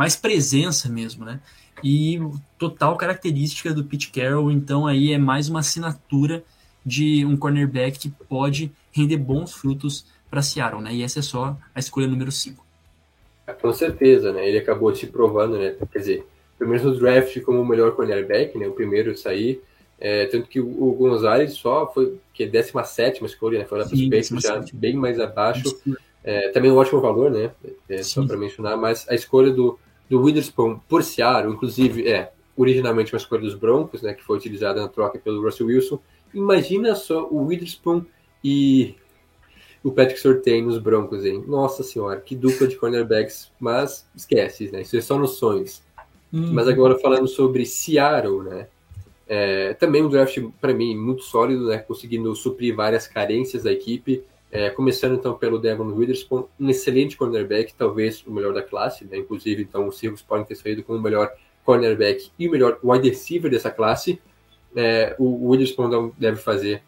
mais 0.00 0.16
presença 0.16 0.88
mesmo, 0.88 1.26
né? 1.26 1.40
E 1.84 2.18
total 2.58 2.96
característica 2.96 3.74
do 3.74 3.84
Pete 3.84 4.10
Carroll, 4.10 4.50
então 4.50 4.86
aí 4.86 5.12
é 5.12 5.18
mais 5.18 5.50
uma 5.50 5.60
assinatura 5.60 6.42
de 6.84 7.24
um 7.24 7.36
cornerback 7.36 7.98
que 7.98 8.10
pode 8.28 8.72
render 8.92 9.16
bons 9.16 9.52
frutos 9.52 10.06
para 10.30 10.42
Seattle, 10.42 10.82
né? 10.82 10.94
E 10.94 11.02
essa 11.02 11.18
é 11.18 11.22
só 11.22 11.56
a 11.74 11.78
escolha 11.78 12.06
número 12.06 12.30
5. 12.30 12.64
É, 13.46 13.52
com 13.52 13.72
certeza, 13.72 14.32
né? 14.32 14.48
Ele 14.48 14.58
acabou 14.58 14.94
se 14.94 15.06
provando, 15.06 15.58
né? 15.58 15.74
Quer 15.92 15.98
dizer, 15.98 16.26
primeiro 16.58 16.90
no 16.90 16.98
draft 16.98 17.40
como 17.40 17.60
o 17.60 17.66
melhor 17.66 17.92
cornerback, 17.92 18.56
né? 18.56 18.68
O 18.68 18.72
primeiro 18.72 19.10
a 19.10 19.16
sair. 19.16 19.60
É, 19.98 20.24
tanto 20.26 20.48
que 20.48 20.60
o, 20.60 20.92
Gonzalez 20.92 21.52
só 21.52 21.90
foi 21.92 22.16
que 22.32 22.44
é 22.44 22.46
17 22.46 23.22
escolha, 23.24 23.58
né? 23.58 23.64
Foi 23.66 23.78
lá 23.78 23.84
para 23.84 23.94
os 23.94 24.02
Patriots, 24.02 24.42
já 24.42 24.64
bem 24.72 24.94
mais 24.94 25.20
abaixo. 25.20 25.78
É, 26.24 26.48
também 26.50 26.70
um 26.70 26.76
ótimo 26.76 27.00
valor, 27.00 27.30
né? 27.30 27.50
É, 27.88 28.02
só 28.02 28.26
para 28.26 28.36
mencionar, 28.36 28.76
mas 28.76 29.06
a 29.08 29.14
escolha 29.14 29.52
do, 29.52 29.78
do 30.08 30.22
Witherspoon 30.22 30.78
por 30.88 31.02
Seattle, 31.02 31.52
inclusive, 31.52 32.08
é 32.08 32.32
originalmente 32.56 33.12
uma 33.12 33.18
escolha 33.18 33.42
dos 33.42 33.54
Broncos, 33.54 34.00
né? 34.00 34.14
Que 34.14 34.22
foi 34.22 34.38
utilizada 34.38 34.80
na 34.80 34.88
troca 34.88 35.18
pelo 35.18 35.42
Russell 35.42 35.66
Wilson. 35.66 35.98
Imagina 36.32 36.94
só 36.94 37.26
o 37.28 37.46
Witherspoon 37.46 38.04
e 38.42 38.94
o 39.82 39.90
Patrick 39.90 40.20
Surtain 40.20 40.62
nos 40.62 40.78
Broncos, 40.78 41.24
hein? 41.24 41.42
Nossa 41.46 41.82
senhora, 41.82 42.20
que 42.20 42.36
dupla 42.36 42.66
de 42.66 42.76
cornerbacks, 42.76 43.50
mas 43.58 44.06
esquece, 44.14 44.70
né? 44.70 44.82
Isso 44.82 44.96
é 44.96 45.00
só 45.00 45.18
nos 45.18 45.36
sonhos. 45.36 45.82
Uhum. 46.32 46.52
Mas 46.52 46.68
agora 46.68 46.98
falando 46.98 47.26
sobre 47.26 47.64
Seattle, 47.66 48.42
né? 48.42 48.68
É, 49.26 49.74
também 49.74 50.02
um 50.02 50.08
draft 50.08 50.38
para 50.60 50.74
mim 50.74 50.96
muito 50.96 51.22
sólido, 51.22 51.68
né? 51.68 51.78
Conseguindo 51.78 52.34
suprir 52.34 52.74
várias 52.74 53.06
carências 53.06 53.62
da 53.62 53.72
equipe. 53.72 54.22
É, 54.52 54.68
começando 54.68 55.14
então 55.14 55.34
pelo 55.34 55.60
Devon 55.60 55.86
Witherspoon, 55.92 56.44
um 56.58 56.68
excelente 56.68 57.16
cornerback, 57.16 57.72
talvez 57.74 58.24
o 58.26 58.32
melhor 58.32 58.52
da 58.52 58.62
classe, 58.62 59.04
né? 59.04 59.16
Inclusive, 59.16 59.62
então 59.62 59.86
os 59.86 59.98
Seahawks 59.98 60.22
podem 60.22 60.44
ter 60.44 60.56
saído 60.56 60.82
com 60.82 60.94
o 60.94 61.00
melhor 61.00 61.32
cornerback 61.64 62.30
e 62.36 62.48
o 62.48 62.50
melhor 62.50 62.78
wide 62.82 63.08
receiver 63.08 63.50
dessa 63.50 63.70
classe. 63.70 64.20
É, 64.76 65.16
o 65.18 65.50
Witherspoon 65.50 66.12
deve 66.18 66.36
fazer 66.36 66.82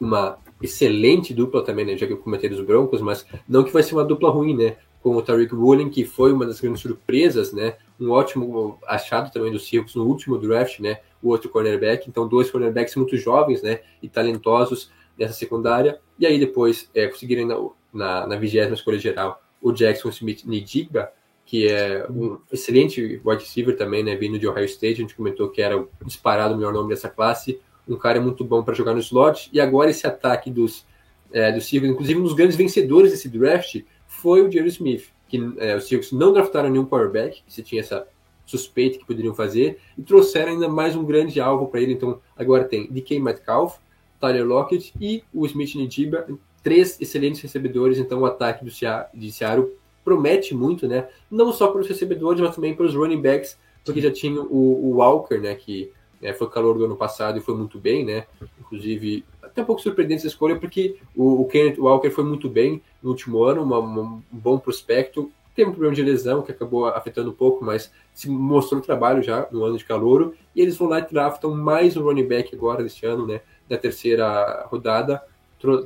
uma 0.00 0.38
excelente 0.62 1.32
dupla 1.32 1.64
também, 1.64 1.84
né? 1.84 1.96
Já 1.96 2.06
que 2.06 2.12
eu 2.12 2.18
comentei 2.18 2.50
dos 2.50 2.60
Broncos, 2.60 3.00
mas 3.00 3.24
não 3.48 3.64
que 3.64 3.72
vai 3.72 3.82
ser 3.82 3.94
uma 3.94 4.04
dupla 4.04 4.30
ruim, 4.30 4.56
né? 4.56 4.76
Com 5.02 5.16
o 5.16 5.22
Tariq 5.22 5.54
Woolen, 5.54 5.88
que 5.88 6.04
foi 6.04 6.32
uma 6.32 6.44
das 6.44 6.60
grandes 6.60 6.82
surpresas, 6.82 7.52
né? 7.52 7.76
um 8.00 8.10
ótimo 8.10 8.78
achado 8.86 9.32
também 9.32 9.50
do 9.50 9.58
Seahawks 9.58 9.94
no 9.94 10.04
último 10.04 10.38
draft, 10.38 10.78
né? 10.78 11.00
O 11.22 11.28
outro 11.30 11.50
cornerback. 11.50 12.08
Então, 12.08 12.28
dois 12.28 12.50
cornerbacks 12.50 12.94
muito 12.94 13.16
jovens, 13.16 13.62
né? 13.62 13.80
E 14.02 14.08
talentosos 14.08 14.90
nessa 15.18 15.34
secundária. 15.34 16.00
E 16.18 16.26
aí, 16.26 16.38
depois, 16.38 16.88
é, 16.94 17.08
conseguirem 17.08 17.44
na, 17.44 17.56
na, 17.92 18.26
na 18.26 18.36
vigésima 18.36 18.74
escolha 18.74 18.98
geral 18.98 19.42
o 19.60 19.72
Jackson 19.72 20.10
Smith 20.10 20.44
Nidigba, 20.44 21.10
que 21.48 21.66
é 21.66 22.06
um 22.10 22.38
excelente 22.52 23.20
wide 23.24 23.42
receiver 23.42 23.74
também, 23.74 24.04
né? 24.04 24.14
Vindo 24.14 24.38
de 24.38 24.46
Ohio 24.46 24.66
State. 24.66 24.98
A 24.98 25.00
gente 25.00 25.14
comentou 25.14 25.48
que 25.48 25.62
era 25.62 25.82
disparado 26.04 26.52
o 26.52 26.56
melhor 26.58 26.74
nome 26.74 26.90
dessa 26.90 27.08
classe. 27.08 27.58
Um 27.88 27.96
cara 27.96 28.20
muito 28.20 28.44
bom 28.44 28.62
para 28.62 28.74
jogar 28.74 28.92
no 28.92 29.00
slot. 29.00 29.48
E 29.50 29.58
agora, 29.58 29.88
esse 29.88 30.06
ataque 30.06 30.50
dos, 30.50 30.86
é, 31.32 31.50
dos 31.50 31.66
Seahawks, 31.66 31.90
inclusive 31.90 32.20
um 32.20 32.24
dos 32.24 32.34
grandes 32.34 32.54
vencedores 32.54 33.12
desse 33.12 33.30
draft, 33.30 33.82
foi 34.06 34.46
o 34.46 34.52
Jerry 34.52 34.68
Smith 34.68 35.10
que 35.28 35.38
é, 35.58 35.76
os 35.76 35.86
Seahawks 35.86 36.10
não 36.10 36.32
draftaram 36.32 36.70
nenhum 36.70 36.86
quarterback, 36.86 37.42
você 37.46 37.62
tinha 37.62 37.80
essa 37.80 38.06
suspeita 38.46 38.98
que 38.98 39.06
poderiam 39.06 39.34
fazer, 39.34 39.78
e 39.96 40.02
trouxeram 40.02 40.52
ainda 40.52 40.68
mais 40.68 40.96
um 40.96 41.04
grande 41.04 41.38
alvo 41.38 41.68
para 41.68 41.80
ele. 41.80 41.92
Então, 41.92 42.20
agora 42.34 42.64
tem 42.64 42.90
DK 42.90 43.20
Metcalf, 43.20 43.76
Tyler 44.18 44.46
Lockett 44.46 44.92
e 44.98 45.22
o 45.32 45.44
Smith 45.44 45.74
Nijiba, 45.74 46.26
três 46.62 46.98
excelentes 46.98 47.42
recebedores. 47.42 47.98
Então, 47.98 48.20
o 48.20 48.26
ataque 48.26 48.64
do 48.64 48.70
Seattle 48.70 49.70
promete 50.08 50.54
muito, 50.54 50.88
né? 50.88 51.06
Não 51.30 51.52
só 51.52 51.68
para 51.68 51.82
os 51.82 51.86
recebedores, 51.86 52.40
mas 52.40 52.54
também 52.54 52.74
para 52.74 52.86
os 52.86 52.94
running 52.94 53.20
backs, 53.20 53.58
porque 53.84 54.00
já 54.00 54.10
tinha 54.10 54.40
o, 54.40 54.86
o 54.86 54.96
Walker, 54.96 55.36
né? 55.36 55.54
Que 55.54 55.92
é, 56.22 56.32
foi 56.32 56.48
calor 56.48 56.78
do 56.78 56.86
ano 56.86 56.96
passado 56.96 57.38
e 57.38 57.42
foi 57.42 57.54
muito 57.54 57.78
bem, 57.78 58.06
né? 58.06 58.24
Inclusive, 58.58 59.22
até 59.42 59.60
um 59.60 59.66
pouco 59.66 59.82
surpreendente 59.82 60.20
essa 60.20 60.28
escolha, 60.28 60.56
porque 60.56 60.96
o, 61.14 61.42
o 61.42 61.44
Kenneth 61.46 61.78
Walker 61.78 62.10
foi 62.10 62.24
muito 62.24 62.48
bem 62.48 62.80
no 63.02 63.10
último 63.10 63.44
ano, 63.44 63.62
uma, 63.62 63.78
uma, 63.78 64.02
um 64.02 64.22
bom 64.32 64.58
prospecto. 64.58 65.30
Teve 65.54 65.68
um 65.68 65.72
problema 65.72 65.94
de 65.94 66.02
lesão 66.02 66.40
que 66.40 66.52
acabou 66.52 66.86
afetando 66.86 67.28
um 67.28 67.34
pouco, 67.34 67.62
mas 67.62 67.92
se 68.14 68.30
mostrou 68.30 68.80
trabalho 68.80 69.22
já 69.22 69.46
no 69.52 69.62
ano 69.62 69.76
de 69.76 69.84
calor. 69.84 70.32
E 70.56 70.62
eles 70.62 70.76
vão 70.76 70.88
lá 70.88 71.00
e 71.00 71.06
draftam 71.06 71.54
mais 71.54 71.98
um 71.98 72.02
running 72.02 72.26
back 72.26 72.54
agora 72.54 72.82
neste 72.82 73.04
ano, 73.04 73.26
né? 73.26 73.42
Da 73.68 73.76
terceira 73.76 74.66
rodada, 74.70 75.22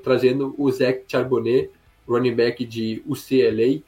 trazendo 0.05 0.55
o 0.57 0.71
Zach 0.71 1.03
Charbonnet, 1.09 1.71
running 2.07 2.35
back 2.35 2.65
de 2.65 3.03
UCLA, 3.05 3.83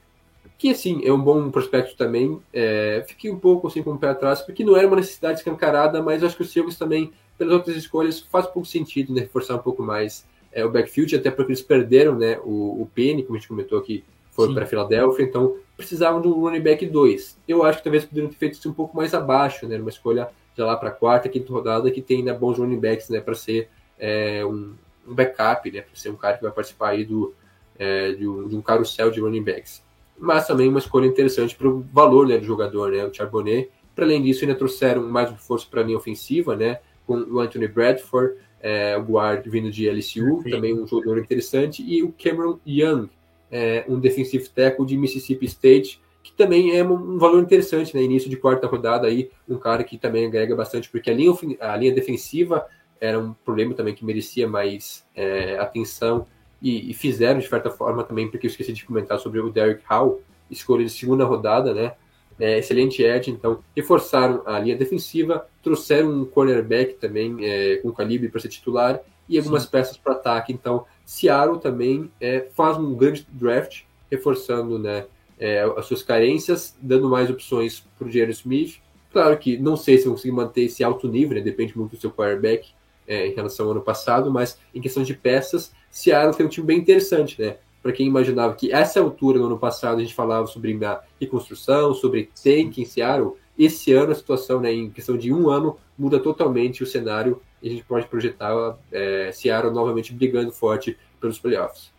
que 0.57 0.71
assim, 0.71 1.03
é 1.05 1.13
um 1.13 1.21
bom 1.21 1.51
prospecto 1.51 1.97
também. 1.97 2.41
É, 2.53 3.05
fiquei 3.07 3.31
um 3.31 3.39
pouco 3.39 3.67
assim 3.67 3.83
com 3.83 3.93
o 3.93 3.99
pé 3.99 4.09
atrás, 4.09 4.41
porque 4.41 4.65
não 4.65 4.77
era 4.77 4.87
uma 4.87 4.97
necessidade 4.97 5.39
escancarada, 5.39 6.03
mas 6.03 6.23
acho 6.23 6.37
que 6.37 6.43
o 6.43 6.47
Seahawks 6.47 6.79
também, 6.79 7.13
pelas 7.37 7.53
outras 7.55 7.77
escolhas, 7.77 8.21
faz 8.21 8.47
pouco 8.47 8.67
sentido, 8.67 9.13
né? 9.13 9.23
Reforçar 9.23 9.57
um 9.57 9.63
pouco 9.63 9.83
mais 9.83 10.27
é, 10.53 10.65
o 10.65 10.71
backfield, 10.71 11.17
até 11.17 11.31
porque 11.31 11.53
eles 11.53 11.63
perderam 11.63 12.15
né, 12.15 12.39
o, 12.45 12.83
o 12.83 12.91
Penny, 12.95 13.25
como 13.25 13.37
a 13.37 13.41
gente 13.41 13.49
comentou 13.49 13.79
aqui, 13.79 14.05
foi 14.31 14.53
para 14.53 14.65
a 14.65 14.67
Filadélfia, 14.67 15.25
então 15.25 15.57
precisavam 15.77 16.21
de 16.21 16.29
um 16.29 16.41
running 16.41 16.61
back 16.61 16.87
2. 16.87 17.39
Eu 17.47 17.63
acho 17.65 17.79
que 17.79 17.85
talvez 17.85 18.05
poderiam 18.05 18.31
ter 18.31 18.37
feito 18.37 18.55
isso 18.55 18.69
um 18.69 18.73
pouco 18.73 18.97
mais 18.97 19.13
abaixo, 19.15 19.67
né? 19.67 19.77
Uma 19.79 19.91
escolha 19.91 20.29
já 20.57 20.65
lá 20.65 20.77
para 20.77 20.89
a 20.89 20.93
quarta, 20.93 21.29
quinta 21.29 21.53
rodada, 21.53 21.91
que 21.91 22.01
tem 22.01 22.23
né, 22.23 22.33
bons 22.33 22.59
running 22.59 22.79
backs, 22.79 23.09
né? 23.09 23.21
Para 23.21 23.35
ser 23.35 23.69
é, 23.99 24.45
um, 24.45 24.75
um, 25.07 25.15
backup, 25.15 25.71
né? 25.71 25.83
Para 25.83 25.95
ser 25.95 26.11
um 26.11 26.17
cara 26.17 26.37
que 26.37 26.43
vai 26.43 26.53
participar 26.53 26.91
aí 26.91 27.05
do, 27.05 27.35
é, 27.79 28.13
de, 28.13 28.27
um, 28.27 28.49
de 28.49 28.57
um 28.57 28.63
carrossel 28.63 29.11
de 29.11 29.21
running 29.21 29.43
backs 29.43 29.83
mas 30.19 30.47
também 30.47 30.69
uma 30.69 30.79
escolha 30.79 31.07
interessante 31.07 31.55
para 31.57 31.69
o 31.69 31.85
valor 31.93 32.27
né, 32.27 32.39
do 32.39 32.45
jogador, 32.45 32.91
né, 32.91 33.05
o 33.05 33.13
Charbonnet. 33.13 33.71
Para 33.95 34.05
além 34.05 34.23
disso, 34.23 34.45
ainda 34.45 34.57
trouxeram 34.57 35.03
mais 35.09 35.31
um 35.31 35.35
reforço 35.35 35.69
para 35.71 35.81
a 35.81 35.85
linha 35.85 35.97
ofensiva, 35.97 36.57
né, 36.57 36.81
com 37.07 37.15
o 37.15 37.41
Anthony 37.41 37.69
Bradford, 37.69 38.35
é, 38.61 38.97
o 38.97 39.03
guard 39.03 39.47
vindo 39.47 39.71
de 39.71 39.89
LSU, 39.89 40.43
Sim. 40.43 40.51
também 40.51 40.75
um 40.75 40.87
jogador 40.87 41.19
interessante, 41.19 41.83
e 41.83 42.03
o 42.03 42.13
Cameron 42.13 42.59
Young, 42.67 43.09
é, 43.51 43.85
um 43.89 44.01
defensive 44.01 44.49
tackle 44.49 44.87
de 44.87 44.97
Mississippi 44.97 45.45
State, 45.47 46.01
que 46.23 46.33
também 46.33 46.75
é 46.75 46.83
um 46.83 47.19
valor 47.19 47.43
interessante, 47.43 47.95
né, 47.95 48.03
início 48.03 48.31
de 48.31 48.37
quarta 48.37 48.67
rodada 48.67 49.07
aí, 49.07 49.31
um 49.49 49.59
cara 49.59 49.85
que 49.85 49.99
também 49.99 50.27
agrega 50.27 50.57
bastante, 50.57 50.89
porque 50.89 51.11
a 51.11 51.15
linha, 51.15 51.33
a 51.61 51.77
linha 51.77 51.93
defensiva 51.93 52.67
era 53.01 53.21
um 53.21 53.35
problema 53.45 53.75
também 53.75 53.95
que 53.95 54.05
merecia 54.05 54.49
mais 54.49 55.07
é, 55.15 55.59
atenção 55.59 56.27
e, 56.61 56.91
e, 56.91 56.95
fizeram 56.95 57.41
de 57.41 57.49
certa 57.49 57.71
forma 57.71 58.03
também, 58.05 58.31
porque 58.31 58.47
eu 58.47 58.51
esqueci 58.51 58.73
de 58.73 58.85
comentar 58.85 59.19
sobre 59.19 59.41
o 59.41 59.51
Derek 59.51 59.83
Howe, 59.91 60.21
escolha 60.51 60.85
de 60.85 60.91
segunda 60.91 61.25
rodada, 61.25 61.75
né? 61.75 61.93
É, 62.39 62.59
excelente 62.59 63.01
edge, 63.01 63.31
então 63.31 63.63
reforçaram 63.77 64.43
a 64.45 64.59
linha 64.59 64.77
defensiva, 64.77 65.47
trouxeram 65.63 66.11
um 66.11 66.25
cornerback 66.25 66.95
também 66.95 67.37
é, 67.41 67.77
com 67.77 67.93
calibre 67.93 68.29
para 68.29 68.41
ser 68.41 68.49
titular 68.49 69.01
e 69.29 69.39
algumas 69.39 69.65
Sim. 69.65 69.71
peças 69.71 69.97
para 69.97 70.15
ataque. 70.15 70.53
Então, 70.53 70.85
Seattle 71.05 71.61
também 71.61 72.11
é, 72.21 72.49
faz 72.55 72.77
um 72.77 72.95
grande 72.95 73.27
draft, 73.31 73.83
reforçando 74.11 74.81
né, 74.81 75.07
é, 75.39 75.61
as 75.77 75.87
suas 75.87 76.03
carências, 76.03 76.77
dando 76.81 77.09
mais 77.09 77.31
opções 77.31 77.87
para 77.97 78.09
o 78.09 78.11
Jerry 78.11 78.33
Smith. 78.33 78.81
Claro 79.13 79.39
que 79.39 79.57
não 79.57 79.77
sei 79.77 79.99
se 79.99 80.05
vão 80.05 80.15
conseguir 80.15 80.35
manter 80.35 80.63
esse 80.63 80.83
alto 80.83 81.07
nível, 81.07 81.37
né, 81.37 81.41
depende 81.41 81.79
muito 81.79 81.93
do 81.93 82.01
seu 82.01 82.11
quarterback 82.11 82.73
é, 83.07 83.27
em 83.27 83.35
relação 83.35 83.67
ao 83.67 83.73
ano 83.73 83.81
passado, 83.81 84.31
mas 84.31 84.59
em 84.75 84.81
questão 84.81 85.03
de 85.03 85.15
peças, 85.15 85.73
Seattle 85.91 86.37
tem 86.37 86.47
um 86.47 86.49
time 86.49 86.67
bem 86.67 86.79
interessante, 86.79 87.41
né? 87.41 87.57
Para 87.83 87.93
quem 87.93 88.07
imaginava 88.07 88.55
que 88.55 88.73
essa 88.73 89.01
altura 89.01 89.39
no 89.39 89.47
ano 89.47 89.59
passado 89.59 89.99
a 89.99 90.01
gente 90.01 90.15
falava 90.15 90.47
sobre 90.47 90.83
a 90.85 91.01
reconstrução, 91.21 91.93
sobre 91.95 92.31
tank 92.43 92.79
em 92.79 92.85
Seattle, 92.85 93.35
esse 93.59 93.93
ano 93.93 94.13
a 94.13 94.15
situação, 94.15 94.61
né, 94.61 94.73
em 94.73 94.91
questão 94.91 95.17
de 95.17 95.33
um 95.33 95.49
ano, 95.49 95.77
muda 95.97 96.19
totalmente 96.19 96.83
o 96.83 96.87
cenário 96.87 97.41
e 97.63 97.69
a 97.69 97.71
gente 97.71 97.85
pode 97.85 98.07
projetar 98.07 98.77
é, 98.91 99.31
Seattle 99.33 99.73
novamente 99.73 100.13
brigando 100.13 100.51
forte 100.51 100.97
pelos 101.21 101.39
playoffs. 101.39 101.93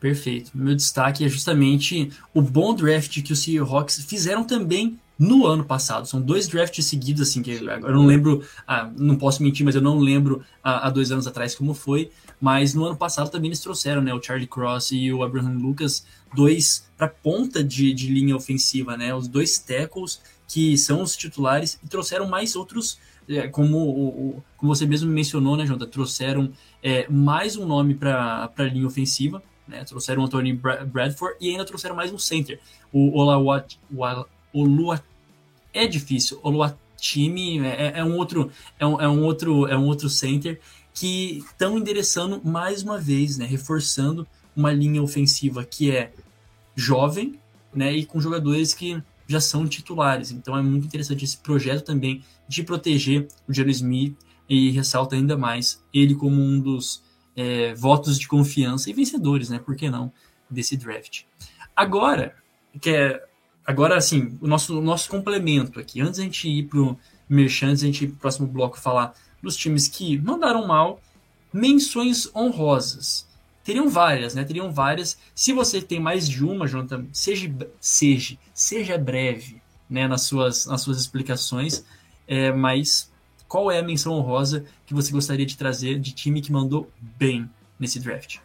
Perfeito. 0.00 0.52
Meu 0.54 0.74
destaque 0.74 1.24
é 1.24 1.28
justamente 1.28 2.10
o 2.32 2.40
bom 2.40 2.74
draft 2.74 3.22
que 3.22 3.32
os 3.32 3.42
Seahawks 3.42 4.04
fizeram 4.04 4.44
também 4.44 4.98
no 5.18 5.46
ano 5.46 5.64
passado. 5.64 6.06
São 6.06 6.20
dois 6.20 6.46
drafts 6.46 6.86
seguidos, 6.86 7.22
assim, 7.22 7.42
que 7.42 7.50
eu 7.50 7.92
não 7.92 8.06
lembro, 8.06 8.44
ah, 8.66 8.90
não 8.96 9.16
posso 9.16 9.42
mentir, 9.42 9.64
mas 9.64 9.74
eu 9.74 9.82
não 9.82 9.98
lembro 9.98 10.42
há, 10.62 10.86
há, 10.86 10.90
dois 10.90 11.10
anos 11.10 11.26
atrás 11.26 11.54
como 11.54 11.74
foi. 11.74 12.10
Mas 12.40 12.72
no 12.72 12.84
ano 12.84 12.96
passado 12.96 13.30
também 13.30 13.48
eles 13.48 13.60
trouxeram, 13.60 14.00
né, 14.00 14.14
o 14.14 14.22
Charlie 14.22 14.46
Cross 14.46 14.92
e 14.92 15.12
o 15.12 15.24
Abraham 15.24 15.58
Lucas, 15.58 16.06
dois 16.34 16.88
para 16.96 17.08
ponta 17.08 17.64
de, 17.64 17.92
de 17.92 18.08
linha 18.08 18.36
ofensiva, 18.36 18.96
né, 18.96 19.12
os 19.14 19.26
dois 19.26 19.58
tackles 19.58 20.20
que 20.46 20.78
são 20.78 21.02
os 21.02 21.16
titulares 21.16 21.78
e 21.84 21.88
trouxeram 21.88 22.26
mais 22.26 22.56
outros, 22.56 22.98
é, 23.28 23.48
como, 23.48 24.42
como 24.56 24.74
você 24.74 24.86
mesmo 24.86 25.10
mencionou, 25.10 25.56
né, 25.56 25.66
Jonathan, 25.66 25.90
trouxeram 25.90 26.52
é, 26.82 27.06
mais 27.08 27.56
um 27.56 27.66
nome 27.66 27.94
para 27.94 28.50
a 28.56 28.62
linha 28.64 28.86
ofensiva, 28.86 29.42
né, 29.66 29.84
trouxeram 29.84 30.22
o 30.22 30.24
Anthony 30.24 30.54
Bradford 30.54 31.36
e 31.40 31.50
ainda 31.50 31.64
trouxeram 31.64 31.94
mais 31.94 32.12
um 32.12 32.18
center, 32.18 32.58
o 32.92 33.18
Olawat, 33.18 33.78
o 34.52 34.64
Lua 34.64 35.02
é 35.72 35.86
difícil. 35.86 36.40
O 36.42 36.50
Luatimi 36.50 37.60
é, 37.60 37.98
é, 37.98 38.04
um 38.04 38.16
outro 38.16 38.50
é 38.78 38.86
um, 38.86 39.00
é 39.00 39.08
um 39.08 39.22
outro 39.22 39.66
é 39.66 39.76
um 39.76 39.86
outro 39.86 40.08
center 40.08 40.60
que 40.92 41.38
estão 41.38 41.78
endereçando 41.78 42.40
mais 42.44 42.82
uma 42.82 42.98
vez, 42.98 43.38
né, 43.38 43.46
reforçando 43.46 44.26
uma 44.56 44.72
linha 44.72 45.00
ofensiva 45.00 45.64
que 45.64 45.92
é 45.92 46.12
jovem, 46.74 47.38
né, 47.72 47.92
e 47.92 48.04
com 48.04 48.20
jogadores 48.20 48.74
que 48.74 49.00
já 49.28 49.40
são 49.40 49.68
titulares. 49.68 50.32
Então 50.32 50.56
é 50.56 50.62
muito 50.62 50.86
interessante 50.86 51.24
esse 51.24 51.36
projeto 51.36 51.84
também 51.84 52.24
de 52.48 52.62
proteger 52.62 53.28
o 53.46 53.52
Jerry 53.52 53.70
Smith 53.70 54.16
e 54.48 54.70
ressalta 54.70 55.14
ainda 55.14 55.36
mais 55.36 55.80
ele 55.92 56.14
como 56.14 56.40
um 56.40 56.58
dos 56.58 57.02
é, 57.36 57.74
votos 57.74 58.18
de 58.18 58.26
confiança 58.26 58.90
e 58.90 58.92
vencedores, 58.92 59.50
né? 59.50 59.58
Por 59.58 59.76
que 59.76 59.88
não 59.88 60.10
desse 60.50 60.76
draft? 60.76 61.22
Agora, 61.76 62.34
que 62.80 62.90
é 62.90 63.27
Agora, 63.68 63.98
assim, 63.98 64.38
o 64.40 64.46
nosso, 64.48 64.78
o 64.78 64.80
nosso 64.80 65.10
complemento 65.10 65.78
aqui, 65.78 66.00
antes 66.00 66.18
a 66.18 66.22
gente 66.22 66.48
ir 66.48 66.62
pro 66.62 66.98
Merchan, 67.28 67.68
antes 67.68 67.82
a 67.82 67.86
gente 67.86 68.02
ir 68.02 68.08
pro 68.08 68.16
próximo 68.16 68.46
bloco 68.46 68.80
falar 68.80 69.12
dos 69.42 69.54
times 69.58 69.86
que 69.86 70.16
mandaram 70.16 70.66
mal, 70.66 71.02
menções 71.52 72.34
honrosas. 72.34 73.28
Teriam 73.62 73.86
várias, 73.86 74.34
né? 74.34 74.42
Teriam 74.42 74.72
várias. 74.72 75.18
Se 75.34 75.52
você 75.52 75.82
tem 75.82 76.00
mais 76.00 76.26
de 76.26 76.42
uma, 76.42 76.66
Jonathan, 76.66 77.04
seja, 77.12 77.54
seja, 77.78 78.38
seja 78.54 78.96
breve 78.96 79.60
né, 79.88 80.08
nas, 80.08 80.22
suas, 80.22 80.64
nas 80.64 80.80
suas 80.80 80.98
explicações, 80.98 81.84
é, 82.26 82.50
mas 82.50 83.12
qual 83.46 83.70
é 83.70 83.80
a 83.80 83.82
menção 83.82 84.14
honrosa 84.14 84.64
que 84.86 84.94
você 84.94 85.12
gostaria 85.12 85.44
de 85.44 85.58
trazer 85.58 86.00
de 86.00 86.12
time 86.12 86.40
que 86.40 86.50
mandou 86.50 86.90
bem 87.18 87.46
nesse 87.78 88.00
draft? 88.00 88.38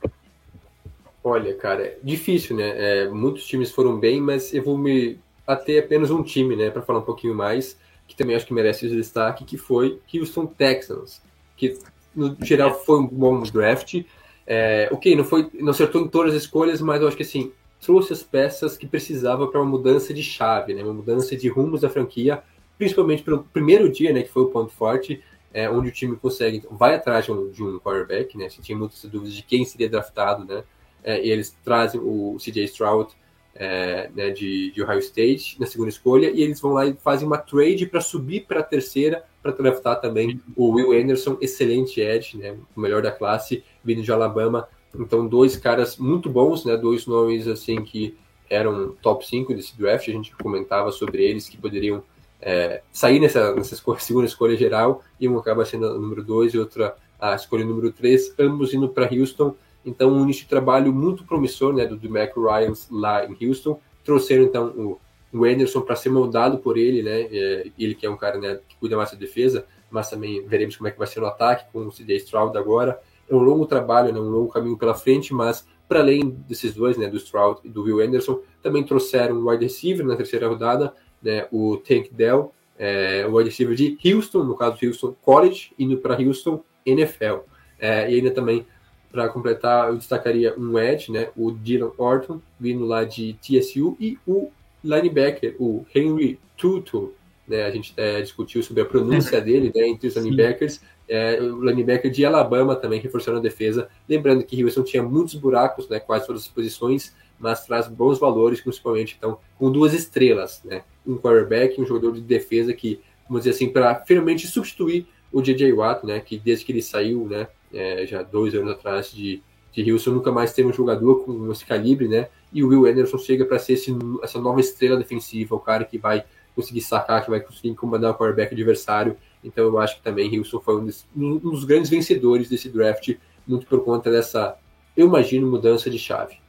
Olha, 1.23 1.55
cara, 1.55 1.97
difícil, 2.03 2.55
né? 2.57 2.73
É, 2.75 3.07
muitos 3.07 3.45
times 3.45 3.71
foram 3.71 3.97
bem, 3.97 4.19
mas 4.19 4.53
eu 4.53 4.61
vou 4.61 4.77
me 4.77 5.17
ater 5.47 5.83
apenas 5.83 6.11
um 6.11 6.21
time, 6.21 6.55
né, 6.55 6.69
para 6.69 6.81
falar 6.81 6.99
um 6.99 7.03
pouquinho 7.03 7.33
mais, 7.33 7.77
que 8.07 8.15
também 8.15 8.35
acho 8.35 8.45
que 8.45 8.53
merece 8.53 8.85
esse 8.85 8.95
destaque, 8.95 9.45
que 9.45 9.57
foi 9.57 9.99
Houston 10.13 10.45
Texans, 10.45 11.21
que 11.55 11.77
no 12.15 12.35
geral 12.41 12.73
foi 12.83 12.99
um 12.99 13.07
bom 13.07 13.41
draft. 13.43 14.03
É, 14.45 14.89
ok, 14.91 15.15
não 15.15 15.23
foi, 15.23 15.49
não 15.53 15.71
acertou 15.71 16.01
em 16.01 16.07
todas 16.07 16.35
as 16.35 16.43
escolhas, 16.43 16.81
mas 16.81 17.01
eu 17.01 17.07
acho 17.07 17.17
que 17.17 17.23
assim 17.23 17.51
trouxe 17.79 18.13
as 18.13 18.23
peças 18.23 18.77
que 18.77 18.87
precisava 18.87 19.47
para 19.47 19.61
uma 19.61 19.69
mudança 19.69 20.13
de 20.13 20.23
chave, 20.23 20.73
né, 20.73 20.83
uma 20.83 20.93
mudança 20.93 21.35
de 21.35 21.47
rumos 21.47 21.81
da 21.81 21.89
franquia, 21.89 22.43
principalmente 22.77 23.23
pelo 23.23 23.43
primeiro 23.43 23.89
dia, 23.89 24.11
né, 24.11 24.23
que 24.23 24.29
foi 24.29 24.43
o 24.43 24.47
ponto 24.47 24.71
forte. 24.73 25.21
É, 25.55 25.69
onde 25.69 25.89
o 25.89 25.91
time 25.91 26.15
consegue, 26.15 26.63
vai 26.71 26.95
atrás 26.95 27.25
de 27.25 27.31
um, 27.31 27.51
de 27.51 27.61
um 27.61 27.77
quarterback, 27.77 28.35
né? 28.35 28.49
Se 28.49 28.59
tinha 28.59 28.75
muitas 28.75 29.03
dúvidas 29.03 29.35
de 29.35 29.43
quem 29.43 29.63
seria 29.63 29.87
draftado, 29.87 30.43
né? 30.43 30.63
É, 31.03 31.23
e 31.23 31.29
eles 31.29 31.55
trazem 31.63 31.99
o 32.01 32.37
CJ 32.39 32.63
Stroud 32.65 33.11
é, 33.55 34.09
né, 34.15 34.29
de, 34.31 34.71
de, 34.71 34.81
Ohio 34.81 34.99
State 34.99 35.59
na 35.59 35.65
segunda 35.65 35.89
escolha, 35.89 36.29
e 36.29 36.41
eles 36.41 36.59
vão 36.59 36.73
lá 36.73 36.85
e 36.85 36.93
fazem 36.93 37.27
uma 37.27 37.37
trade 37.37 37.85
para 37.85 38.01
subir 38.01 38.45
para 38.47 38.61
a 38.61 38.63
terceira, 38.63 39.23
para 39.41 39.51
draftar 39.51 40.01
também 40.01 40.41
o 40.55 40.71
Will 40.71 40.91
Anderson, 40.91 41.37
excelente 41.39 42.01
edge, 42.01 42.37
né, 42.37 42.57
o 42.75 42.79
melhor 42.79 43.01
da 43.01 43.11
classe, 43.11 43.63
vindo 43.83 44.01
de 44.01 44.11
Alabama. 44.11 44.67
Então, 44.95 45.27
dois 45.27 45.55
caras 45.55 45.97
muito 45.97 46.29
bons, 46.29 46.65
né, 46.65 46.75
dois 46.77 47.05
nomes 47.05 47.47
assim 47.47 47.83
que 47.83 48.17
eram 48.49 48.95
top 49.01 49.25
5 49.25 49.53
desse 49.53 49.77
draft, 49.77 50.07
a 50.07 50.11
gente 50.11 50.35
comentava 50.35 50.91
sobre 50.91 51.23
eles 51.23 51.49
que 51.49 51.57
poderiam 51.57 52.03
é, 52.41 52.81
sair 52.91 53.19
nessa, 53.19 53.53
nessa 53.55 53.73
escolha, 53.73 53.99
segunda 53.99 54.25
escolha 54.25 54.55
geral, 54.55 55.03
e 55.19 55.27
um 55.27 55.37
acaba 55.37 55.65
sendo 55.65 55.87
a 55.87 55.93
número 55.93 56.23
2 56.23 56.53
e 56.53 56.59
outra 56.59 56.95
a 57.19 57.35
escolha 57.35 57.63
número 57.63 57.91
3, 57.91 58.35
ambos 58.37 58.73
indo 58.73 58.89
para 58.89 59.09
Houston. 59.13 59.55
Então, 59.85 60.11
um 60.11 60.23
início 60.23 60.43
de 60.43 60.49
trabalho 60.49 60.93
muito 60.93 61.23
promissor 61.25 61.73
né, 61.73 61.85
do, 61.85 61.97
do 61.97 62.09
Mac 62.09 62.35
Ryan 62.35 62.73
lá 62.89 63.25
em 63.25 63.47
Houston. 63.47 63.79
Trouxeram, 64.03 64.43
então, 64.43 64.67
o 64.67 64.99
o 65.33 65.45
Anderson 65.45 65.81
para 65.81 65.95
ser 65.95 66.09
moldado 66.09 66.59
por 66.59 66.77
ele, 66.77 67.01
né? 67.01 67.21
É, 67.21 67.71
ele 67.77 67.95
que 67.95 68.05
é 68.05 68.09
um 68.09 68.15
cara 68.15 68.37
né, 68.37 68.59
que 68.67 68.77
cuida 68.77 68.95
mais 68.95 69.11
da 69.11 69.17
defesa, 69.17 69.65
mas 69.89 70.09
também 70.09 70.45
veremos 70.45 70.77
como 70.77 70.87
é 70.87 70.91
que 70.91 70.97
vai 70.97 71.07
ser 71.07 71.19
no 71.19 71.25
ataque 71.25 71.65
com 71.73 71.87
o 71.87 71.91
CJ 71.91 72.17
Stroud 72.17 72.55
agora. 72.55 72.99
É 73.27 73.33
um 73.33 73.39
longo 73.39 73.65
trabalho, 73.65 74.13
né, 74.13 74.19
um 74.19 74.29
longo 74.29 74.51
caminho 74.51 74.77
pela 74.77 74.93
frente, 74.93 75.33
mas 75.33 75.67
para 75.87 75.99
além 75.99 76.29
desses 76.47 76.73
dois, 76.75 76.97
né, 76.97 77.07
do 77.07 77.17
Stroud 77.17 77.61
e 77.63 77.69
do 77.69 77.83
Will 77.83 77.99
Anderson, 77.99 78.39
também 78.61 78.83
trouxeram 78.83 79.35
um 79.35 79.49
wide 79.49 79.63
receiver 79.63 80.05
na 80.05 80.15
terceira 80.15 80.47
rodada, 80.47 80.93
né, 81.21 81.47
o 81.51 81.77
Tank 81.77 82.09
Dell, 82.11 82.53
é, 82.77 83.25
o 83.27 83.35
wide 83.35 83.49
receiver 83.49 83.75
de 83.75 83.97
Houston, 84.05 84.43
no 84.43 84.55
caso 84.55 84.77
Houston 84.83 85.15
College, 85.21 85.71
indo 85.79 85.97
para 85.97 86.19
Houston 86.19 86.63
NFL. 86.85 87.39
É, 87.79 88.09
e 88.09 88.15
ainda 88.15 88.31
também, 88.31 88.65
para 89.13 89.29
completar, 89.29 89.89
eu 89.89 89.95
destacaria 89.95 90.55
um 90.57 90.77
edge, 90.79 91.11
né, 91.11 91.29
o 91.37 91.51
Dylan 91.51 91.91
Orton, 91.99 92.41
vindo 92.59 92.83
lá 92.83 93.03
de 93.03 93.33
TSU, 93.33 93.95
e 93.99 94.17
o 94.25 94.49
linebacker, 94.83 95.55
o 95.59 95.85
Henry 95.93 96.39
Tutu, 96.57 97.13
né, 97.47 97.63
a 97.63 97.69
gente 97.69 97.93
é, 97.95 98.19
discutiu 98.21 98.63
sobre 98.63 98.81
a 98.81 98.85
pronúncia 98.85 99.39
dele 99.39 99.71
né, 99.73 99.87
entre 99.87 100.07
os 100.07 100.15
linebackers, 100.15 100.81
é, 101.07 101.39
o 101.39 101.63
linebacker 101.63 102.09
de 102.09 102.25
Alabama 102.25 102.75
também 102.75 102.99
reforçando 102.99 103.37
a 103.37 103.41
defesa. 103.41 103.87
Lembrando 104.09 104.43
que 104.43 104.63
Houston 104.63 104.81
tinha 104.81 105.03
muitos 105.03 105.35
buracos, 105.35 105.87
né, 105.87 105.99
quase 105.99 106.25
todas 106.25 106.41
as 106.41 106.47
posições, 106.47 107.15
mas 107.37 107.63
traz 107.67 107.87
bons 107.87 108.17
valores, 108.17 108.61
principalmente 108.61 109.15
então 109.15 109.37
com 109.59 109.71
duas 109.71 109.93
estrelas, 109.93 110.59
né, 110.65 110.81
um 111.05 111.19
quarterback, 111.19 111.79
um 111.79 111.85
jogador 111.85 112.13
de 112.13 112.21
defesa 112.21 112.73
que, 112.73 112.99
vamos 113.27 113.43
dizer 113.43 113.55
assim, 113.55 113.69
para 113.69 113.93
finalmente 113.93 114.47
substituir 114.47 115.05
o 115.31 115.39
J.J. 115.39 115.71
Watt, 115.71 116.03
né, 116.03 116.19
que 116.19 116.39
desde 116.39 116.65
que 116.65 116.71
ele 116.71 116.81
saiu, 116.81 117.27
né, 117.27 117.47
é, 117.73 118.05
já 118.05 118.21
dois 118.21 118.53
anos 118.53 118.71
atrás 118.71 119.11
de, 119.11 119.41
de 119.71 119.91
Houston, 119.91 120.11
nunca 120.11 120.31
mais 120.31 120.53
teve 120.53 120.69
um 120.69 120.73
jogador 120.73 121.23
com 121.25 121.51
esse 121.51 121.65
calibre, 121.65 122.07
né, 122.07 122.27
e 122.51 122.63
o 122.63 122.67
Will 122.67 122.85
Anderson 122.85 123.17
chega 123.17 123.45
para 123.45 123.57
ser 123.57 123.73
esse, 123.73 123.95
essa 124.21 124.39
nova 124.39 124.59
estrela 124.59 124.97
defensiva, 124.97 125.55
o 125.55 125.59
cara 125.59 125.83
que 125.83 125.97
vai 125.97 126.23
conseguir 126.55 126.81
sacar, 126.81 127.23
que 127.23 127.29
vai 127.29 127.39
conseguir 127.39 127.69
incomodar 127.69 128.11
o 128.11 128.15
quarterback 128.15 128.53
adversário. 128.53 129.17
Então 129.43 129.65
eu 129.65 129.79
acho 129.79 129.97
que 129.97 130.03
também 130.03 130.37
Houston 130.37 130.59
foi 130.59 130.77
um 130.77 130.85
dos, 130.85 131.05
um 131.15 131.37
dos 131.37 131.65
grandes 131.65 131.89
vencedores 131.89 132.47
desse 132.47 132.69
draft, 132.69 133.15
muito 133.47 133.65
por 133.65 133.83
conta 133.83 134.11
dessa, 134.11 134.55
eu 134.95 135.07
imagino, 135.07 135.49
mudança 135.49 135.89
de 135.89 135.97
chave. 135.97 136.42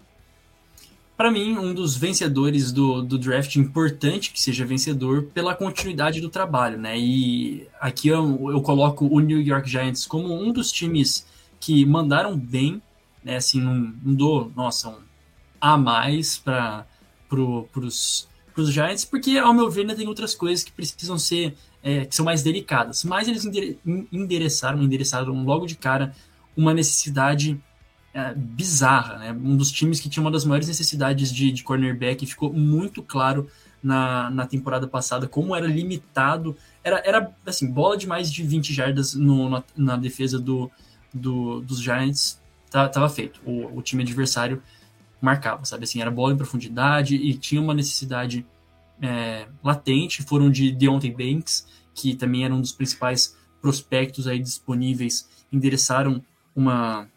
Para 1.16 1.30
mim, 1.30 1.56
um 1.56 1.72
dos 1.72 1.96
vencedores 1.96 2.72
do, 2.72 3.00
do 3.00 3.16
draft, 3.16 3.54
importante 3.54 4.32
que 4.32 4.40
seja 4.40 4.66
vencedor 4.66 5.24
pela 5.32 5.54
continuidade 5.54 6.20
do 6.20 6.28
trabalho, 6.28 6.76
né? 6.76 6.98
E 6.98 7.68
aqui 7.80 8.08
eu, 8.08 8.50
eu 8.50 8.60
coloco 8.60 9.06
o 9.06 9.20
New 9.20 9.40
York 9.40 9.68
Giants 9.68 10.06
como 10.06 10.34
um 10.34 10.52
dos 10.52 10.72
times 10.72 11.24
que 11.60 11.86
mandaram 11.86 12.36
bem, 12.36 12.82
né? 13.22 13.36
Assim, 13.36 13.60
não, 13.60 13.94
não 14.02 14.14
dou, 14.14 14.52
nossa, 14.56 14.88
um 14.88 14.96
A 15.60 15.78
mais 15.78 16.36
para 16.36 16.84
pro, 17.28 17.68
os 17.74 18.28
Giants, 18.72 19.04
porque, 19.04 19.38
ao 19.38 19.54
meu 19.54 19.70
ver, 19.70 19.82
ainda 19.82 19.94
tem 19.94 20.08
outras 20.08 20.34
coisas 20.34 20.64
que 20.64 20.72
precisam 20.72 21.18
ser, 21.18 21.56
é, 21.82 22.04
que 22.06 22.14
são 22.14 22.24
mais 22.24 22.42
delicadas. 22.42 23.04
Mas 23.04 23.28
eles 23.28 23.44
endereçaram, 24.12 24.82
endereçaram 24.82 25.44
logo 25.44 25.66
de 25.66 25.76
cara 25.76 26.12
uma 26.56 26.74
necessidade 26.74 27.60
é, 28.14 28.32
bizarra, 28.32 29.18
né? 29.18 29.32
Um 29.32 29.56
dos 29.56 29.72
times 29.72 29.98
que 29.98 30.08
tinha 30.08 30.22
uma 30.22 30.30
das 30.30 30.44
maiores 30.44 30.68
necessidades 30.68 31.32
de, 31.32 31.50
de 31.50 31.64
cornerback, 31.64 32.24
ficou 32.24 32.52
muito 32.52 33.02
claro 33.02 33.50
na, 33.82 34.30
na 34.30 34.46
temporada 34.46 34.86
passada 34.86 35.26
como 35.26 35.54
era 35.54 35.66
limitado. 35.66 36.56
Era, 36.84 37.02
era 37.04 37.34
assim, 37.44 37.68
bola 37.70 37.96
de 37.96 38.06
mais 38.06 38.32
de 38.32 38.44
20 38.44 38.72
jardas 38.72 39.14
no, 39.14 39.50
na, 39.50 39.64
na 39.76 39.96
defesa 39.96 40.38
do, 40.38 40.70
do, 41.12 41.60
dos 41.60 41.80
Giants, 41.80 42.40
tá, 42.70 42.88
tava 42.88 43.08
feito. 43.08 43.40
O, 43.44 43.78
o 43.78 43.82
time 43.82 44.04
adversário 44.04 44.62
marcava, 45.20 45.64
sabe? 45.64 45.82
Assim, 45.82 46.00
era 46.00 46.10
bola 46.10 46.32
em 46.32 46.36
profundidade 46.36 47.16
e 47.16 47.34
tinha 47.34 47.60
uma 47.60 47.74
necessidade 47.74 48.46
é, 49.02 49.48
latente. 49.62 50.22
Foram 50.22 50.50
de 50.50 50.70
Deontay 50.70 51.10
Banks, 51.10 51.66
que 51.92 52.14
também 52.14 52.44
era 52.44 52.54
um 52.54 52.60
dos 52.60 52.72
principais 52.72 53.36
prospectos 53.60 54.26
aí 54.28 54.38
disponíveis, 54.38 55.28
endereçaram 55.50 56.22
uma, 56.54 57.08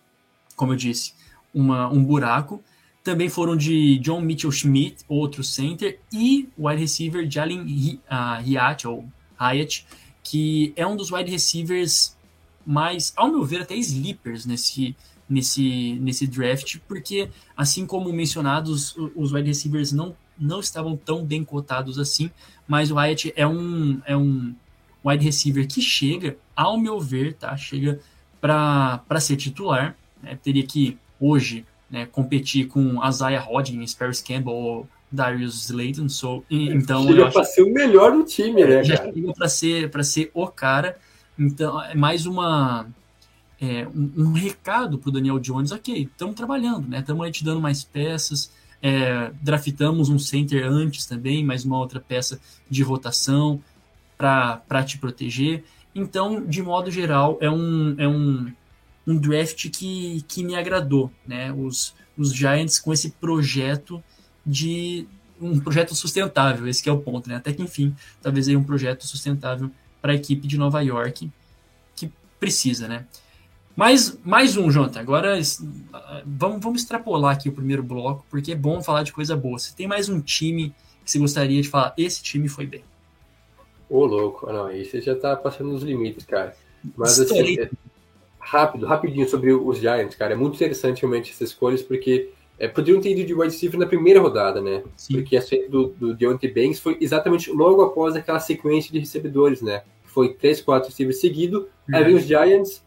como 0.58 0.74
eu 0.74 0.76
disse, 0.76 1.14
uma, 1.53 1.88
um 1.88 2.03
buraco. 2.03 2.62
Também 3.03 3.30
foram 3.30 3.55
de 3.55 3.97
John 3.99 4.20
Mitchell 4.20 4.51
Schmidt, 4.51 5.05
outro 5.08 5.41
center, 5.41 5.97
e 6.12 6.49
wide 6.58 6.82
receiver 6.82 7.30
Jalen 7.32 8.01
Hyatt, 8.10 8.86
ou 8.86 9.05
Hyatt, 9.39 9.86
que 10.22 10.74
é 10.76 10.86
um 10.86 10.97
dos 10.97 11.10
wide 11.10 11.32
receivers 11.32 12.18
mais, 12.66 13.14
ao 13.16 13.30
meu 13.30 13.45
ver, 13.45 13.62
até 13.62 13.76
sleepers 13.76 14.45
nesse, 14.45 14.93
nesse, 15.30 15.97
nesse 16.01 16.28
draft, 16.28 16.80
porque, 16.86 17.30
assim 17.55 17.86
como 17.86 18.12
mencionados, 18.12 18.93
os 19.16 19.32
wide 19.32 19.47
receivers 19.47 19.93
não, 19.93 20.14
não 20.38 20.60
estavam 20.60 20.97
tão 20.97 21.24
bem 21.24 21.45
cotados 21.45 21.97
assim, 21.97 22.30
mas 22.68 22.91
o 22.91 22.95
Wyatt 22.95 23.32
é 23.38 23.47
um, 23.47 24.01
é 24.05 24.18
um 24.18 24.53
wide 25.05 25.24
receiver 25.24 25.66
que 25.66 25.82
chega, 25.82 26.38
ao 26.53 26.78
meu 26.78 26.99
ver, 26.99 27.36
tá? 27.36 27.55
Chega 27.55 28.01
para 28.41 29.20
ser 29.22 29.38
titular. 29.38 29.95
Né? 30.28 30.39
Teria 30.41 30.65
que, 30.65 30.97
hoje, 31.19 31.65
né, 31.89 32.05
competir 32.05 32.67
com 32.67 33.05
Isaiah 33.07 33.43
Hodgins, 33.43 33.93
Paris 33.93 34.21
Campbell 34.21 34.53
ou 34.53 34.88
Darius 35.11 35.63
Slayton. 35.65 36.09
So, 36.09 36.43
então, 36.49 37.07
chega 37.07 37.32
para 37.32 37.43
ser 37.43 37.63
o 37.63 37.73
melhor 37.73 38.11
do 38.11 38.23
time, 38.23 38.63
né, 38.63 38.84
Já 38.84 38.97
chega 38.97 39.34
para 39.34 39.49
ser, 39.49 40.03
ser 40.03 40.32
o 40.34 40.47
cara. 40.47 40.97
Então, 41.39 41.82
é 41.84 41.95
mais 41.95 42.25
uma 42.25 42.88
é, 43.59 43.88
um, 43.88 44.11
um, 44.17 44.34
recado 44.34 44.97
para 44.97 45.09
o 45.09 45.11
Daniel 45.11 45.39
Jones, 45.39 45.71
ok, 45.71 46.03
estamos 46.03 46.36
trabalhando, 46.36 46.88
né? 46.88 46.99
Estamos 46.99 47.25
aí 47.25 47.32
te 47.32 47.43
dando 47.43 47.61
mais 47.61 47.84
peças, 47.84 48.51
é, 48.82 49.32
draftamos 49.41 50.09
um 50.09 50.19
center 50.19 50.65
antes 50.65 51.05
também, 51.05 51.43
mais 51.43 51.65
uma 51.65 51.78
outra 51.78 51.99
peça 51.99 52.39
de 52.69 52.84
rotação 52.84 53.61
para 54.17 54.84
te 54.86 54.97
proteger. 54.97 55.63
Então, 55.93 56.45
de 56.45 56.61
modo 56.61 56.91
geral, 56.91 57.38
é 57.41 57.49
um, 57.49 57.95
é 57.97 58.07
um, 58.07 58.51
um 59.08 59.18
draft 59.18 59.70
que, 59.70 60.22
que 60.28 60.43
me 60.43 60.55
agradou, 60.55 61.10
né? 61.26 61.53
Os, 61.53 61.95
os 62.18 62.34
Giants 62.34 62.78
com 62.78 62.91
esse 62.91 63.12
projeto 63.12 64.03
de 64.45 65.08
um 65.39 65.60
projeto 65.60 65.95
sustentável, 65.95 66.68
esse 66.68 66.88
é 66.89 66.91
o 66.91 66.99
ponto, 66.99 67.30
né? 67.30 67.38
Até 67.38 67.53
que 67.53 67.62
enfim, 67.62 67.95
talvez 68.22 68.47
aí 68.47 68.58
um 68.58 68.64
projeto 68.64 69.08
sustentável 69.08 69.72
para 70.01 70.12
a 70.12 70.16
equipe 70.16 70.47
de 70.47 70.58
Nova 70.58 70.82
York 70.82 71.32
que 71.95 72.12
precisa, 72.39 72.88
né? 72.88 73.05
Mais, 73.76 74.18
mais 74.26 74.58
um, 74.58 74.72
Jonathan. 74.72 74.99
Agora 74.99 75.39
vamos, 76.26 76.62
vamos 76.62 76.82
extrapolar 76.82 77.36
aqui 77.36 77.47
o 77.47 77.53
primeiro 77.53 77.84
bloco, 77.84 78.26
porque 78.30 78.51
é 78.51 78.55
bom 78.55 78.82
falar 78.82 79.03
de 79.03 79.14
coisa 79.14 79.36
boa. 79.36 79.60
Você 79.60 79.74
tem 79.76 79.88
mais 79.88 80.10
um 80.10 80.20
time 80.20 80.74
que 81.05 81.12
você 81.12 81.20
gostaria 81.20 81.62
de 81.62 81.70
falar? 81.70 81.93
Esse 81.95 82.24
time 82.24 82.49
foi 82.49 82.66
bem. 82.66 82.84
Ô, 83.88 84.05
louco. 84.05 84.51
Não, 84.51 84.66
aí 84.66 84.84
você 84.84 84.99
já 84.99 85.16
tá 85.16 85.36
passando 85.36 85.72
os 85.72 85.84
limites, 85.84 86.26
cara. 86.26 86.55
Mas 86.97 87.20
assim, 87.20 87.70
rápido, 88.48 88.86
rapidinho 88.86 89.28
sobre 89.28 89.52
os 89.52 89.78
Giants, 89.78 90.16
cara. 90.16 90.34
É 90.34 90.36
muito 90.36 90.56
interessante 90.56 91.02
realmente 91.02 91.32
essas 91.32 91.50
escolhas, 91.50 91.82
porque 91.82 92.30
é, 92.58 92.68
poderiam 92.68 93.02
ter 93.02 93.12
ido 93.12 93.26
de 93.26 93.34
wide 93.34 93.54
receiver 93.54 93.80
na 93.80 93.86
primeira 93.86 94.22
rodada, 94.22 94.62
né? 94.62 94.84
Sim. 94.95 95.16
Porque 95.16 95.36
a 95.36 95.41
saída 95.41 95.68
do, 95.70 95.88
do 95.89 96.14
Deontay 96.14 96.52
Banks 96.52 96.80
foi 96.80 96.98
exatamente 97.02 97.52
logo 97.52 97.82
após 97.82 98.16
aquela 98.16 98.39
sequência 98.39 98.91
de 98.91 99.00
recebedores, 99.00 99.62
né? 99.62 99.84
Foi 100.04 100.34
3, 100.34 100.62
4 100.62 100.89
receivers 100.89 101.20
seguido. 101.20 101.68
Aí 101.91 102.04
vem 102.04 102.16
os 102.16 102.24
Giants 102.24 102.82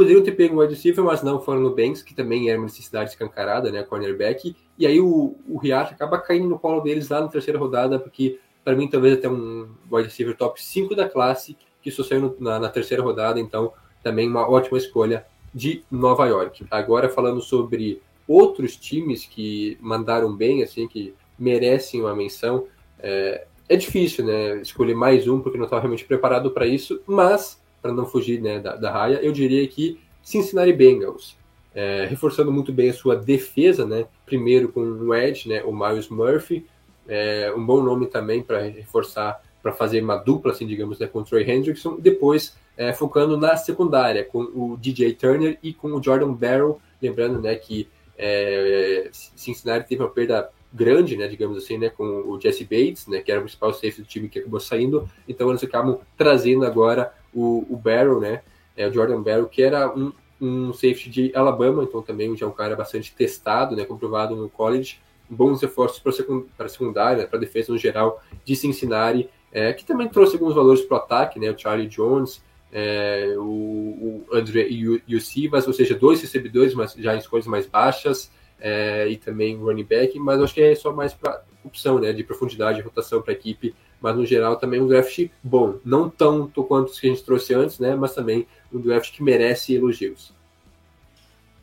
Poderiam 0.00 0.22
ter 0.22 0.32
pego 0.32 0.54
um 0.54 0.60
wide 0.60 0.72
receiver, 0.72 1.04
mas 1.04 1.22
não 1.22 1.38
foram 1.38 1.60
no 1.60 1.74
Banks, 1.74 2.02
que 2.02 2.14
também 2.14 2.48
era 2.48 2.58
uma 2.58 2.64
necessidade 2.64 3.10
escancarada, 3.10 3.70
né? 3.70 3.82
Cornerback. 3.82 4.56
E 4.78 4.86
aí 4.86 4.98
o, 4.98 5.36
o 5.46 5.58
Riacho 5.58 5.92
acaba 5.92 6.18
caindo 6.18 6.48
no 6.48 6.58
colo 6.58 6.80
deles 6.80 7.10
lá 7.10 7.20
na 7.20 7.28
terceira 7.28 7.58
rodada, 7.58 7.98
porque 7.98 8.38
para 8.64 8.74
mim 8.74 8.88
talvez 8.88 9.18
até 9.18 9.28
um 9.28 9.68
wide 9.92 10.08
receiver 10.08 10.34
top 10.34 10.62
5 10.62 10.94
da 10.94 11.06
classe, 11.06 11.54
que 11.82 11.90
só 11.90 12.02
saiu 12.02 12.34
na, 12.40 12.58
na 12.58 12.70
terceira 12.70 13.02
rodada, 13.02 13.38
então 13.38 13.74
também 14.02 14.28
uma 14.28 14.48
ótima 14.48 14.78
escolha 14.78 15.24
de 15.54 15.82
Nova 15.90 16.26
York. 16.26 16.64
Agora 16.70 17.08
falando 17.08 17.40
sobre 17.40 18.00
outros 18.26 18.76
times 18.76 19.26
que 19.26 19.76
mandaram 19.80 20.34
bem, 20.34 20.62
assim, 20.62 20.86
que 20.86 21.14
merecem 21.38 22.00
uma 22.00 22.14
menção, 22.14 22.66
é, 22.98 23.46
é 23.68 23.76
difícil, 23.76 24.24
né, 24.24 24.60
escolher 24.60 24.94
mais 24.94 25.26
um, 25.26 25.40
porque 25.40 25.58
não 25.58 25.64
estava 25.64 25.82
realmente 25.82 26.04
preparado 26.04 26.50
para 26.50 26.66
isso, 26.66 27.00
mas 27.06 27.60
para 27.80 27.92
não 27.92 28.04
fugir 28.06 28.40
né, 28.40 28.58
da, 28.58 28.76
da 28.76 28.90
raia, 28.90 29.20
eu 29.22 29.32
diria 29.32 29.66
que 29.66 29.98
Cincinnati 30.22 30.72
Bengals, 30.72 31.36
é, 31.74 32.06
reforçando 32.08 32.52
muito 32.52 32.72
bem 32.72 32.90
a 32.90 32.94
sua 32.94 33.16
defesa, 33.16 33.86
né? 33.86 34.06
Primeiro 34.26 34.70
com 34.70 34.80
o 34.80 35.14
Edge, 35.14 35.48
né? 35.48 35.62
O 35.64 35.72
Miles 35.72 36.08
Murphy, 36.08 36.66
é, 37.08 37.52
um 37.56 37.64
bom 37.64 37.82
nome 37.82 38.06
também 38.06 38.42
para 38.42 38.60
reforçar, 38.62 39.42
para 39.62 39.72
fazer 39.72 40.02
uma 40.02 40.16
dupla, 40.16 40.52
assim, 40.52 40.66
digamos, 40.66 40.98
né, 40.98 41.06
com 41.06 41.20
o 41.20 41.24
Trey 41.24 41.48
Hendrickson. 41.48 41.96
Depois 41.98 42.56
é, 42.80 42.94
focando 42.94 43.36
na 43.36 43.58
secundária 43.58 44.24
com 44.24 44.38
o 44.38 44.74
DJ 44.80 45.12
Turner 45.12 45.58
e 45.62 45.74
com 45.74 45.88
o 45.88 46.02
Jordan 46.02 46.32
Barrow, 46.32 46.80
lembrando, 47.00 47.38
né, 47.38 47.54
que 47.54 47.86
é, 48.16 49.10
Cincinnati 49.12 49.86
teve 49.86 50.02
uma 50.02 50.08
perda 50.08 50.48
grande, 50.72 51.14
né, 51.14 51.28
digamos 51.28 51.58
assim, 51.58 51.76
né, 51.76 51.90
com 51.90 52.04
o 52.04 52.40
Jesse 52.40 52.64
Bates, 52.64 53.06
né, 53.06 53.20
que 53.20 53.30
era 53.30 53.38
o 53.38 53.42
principal 53.42 53.74
safety 53.74 54.00
do 54.00 54.08
time 54.08 54.30
que 54.30 54.38
acabou 54.38 54.58
saindo. 54.58 55.06
Então 55.28 55.50
eles 55.50 55.62
acabam 55.62 55.98
trazendo 56.16 56.64
agora 56.64 57.12
o, 57.34 57.66
o 57.68 57.76
Barrow, 57.76 58.18
né? 58.18 58.40
É, 58.74 58.88
o 58.88 58.92
Jordan 58.92 59.20
Barrow, 59.20 59.46
que 59.46 59.62
era 59.62 59.94
um, 59.94 60.10
um 60.40 60.72
safety 60.72 61.10
de 61.10 61.32
Alabama, 61.34 61.82
então 61.82 62.00
também 62.00 62.34
já 62.34 62.46
é 62.46 62.48
um 62.48 62.52
cara 62.52 62.74
bastante 62.74 63.14
testado, 63.14 63.76
né? 63.76 63.84
Comprovado 63.84 64.34
no 64.34 64.48
college. 64.48 64.98
bons 65.28 65.60
reforços 65.60 65.98
para 65.98 66.64
a 66.64 66.68
secundária, 66.68 67.26
para 67.26 67.36
a 67.36 67.40
defesa 67.40 67.72
no 67.72 67.78
geral 67.78 68.22
de 68.42 68.56
Cincinnati, 68.56 69.28
é, 69.52 69.70
que 69.74 69.84
também 69.84 70.08
trouxe 70.08 70.36
alguns 70.36 70.54
valores 70.54 70.80
para 70.80 70.94
o 70.96 70.98
ataque, 70.98 71.38
né? 71.38 71.50
O 71.50 71.58
Charlie 71.58 71.86
Jones, 71.86 72.42
é, 72.72 73.34
o, 73.36 73.42
o 73.42 74.26
André 74.32 74.68
e 74.68 75.16
o 75.16 75.20
Sivas, 75.20 75.66
ou 75.66 75.72
seja, 75.72 75.94
dois 75.94 76.20
recebedores, 76.20 76.74
mas 76.74 76.94
já 76.94 77.14
em 77.14 77.18
escolhas 77.18 77.46
mais 77.46 77.66
baixas, 77.66 78.30
é, 78.60 79.08
e 79.08 79.16
também 79.16 79.56
running 79.56 79.84
back, 79.84 80.18
mas 80.18 80.40
acho 80.40 80.54
que 80.54 80.60
é 80.60 80.74
só 80.74 80.92
mais 80.92 81.14
para 81.14 81.42
opção 81.64 81.98
né, 81.98 82.12
de 82.12 82.22
profundidade, 82.22 82.80
rotação 82.80 83.20
para 83.20 83.32
a 83.32 83.36
equipe, 83.36 83.74
mas 84.00 84.16
no 84.16 84.24
geral 84.24 84.56
também 84.56 84.80
um 84.80 84.86
draft 84.86 85.28
bom, 85.42 85.78
não 85.84 86.08
tanto 86.08 86.62
quanto 86.64 86.88
os 86.88 87.00
que 87.00 87.06
a 87.06 87.10
gente 87.10 87.24
trouxe 87.24 87.54
antes, 87.54 87.78
né, 87.78 87.94
mas 87.94 88.14
também 88.14 88.46
um 88.72 88.80
draft 88.80 89.14
que 89.14 89.22
merece 89.22 89.74
elogios. 89.74 90.32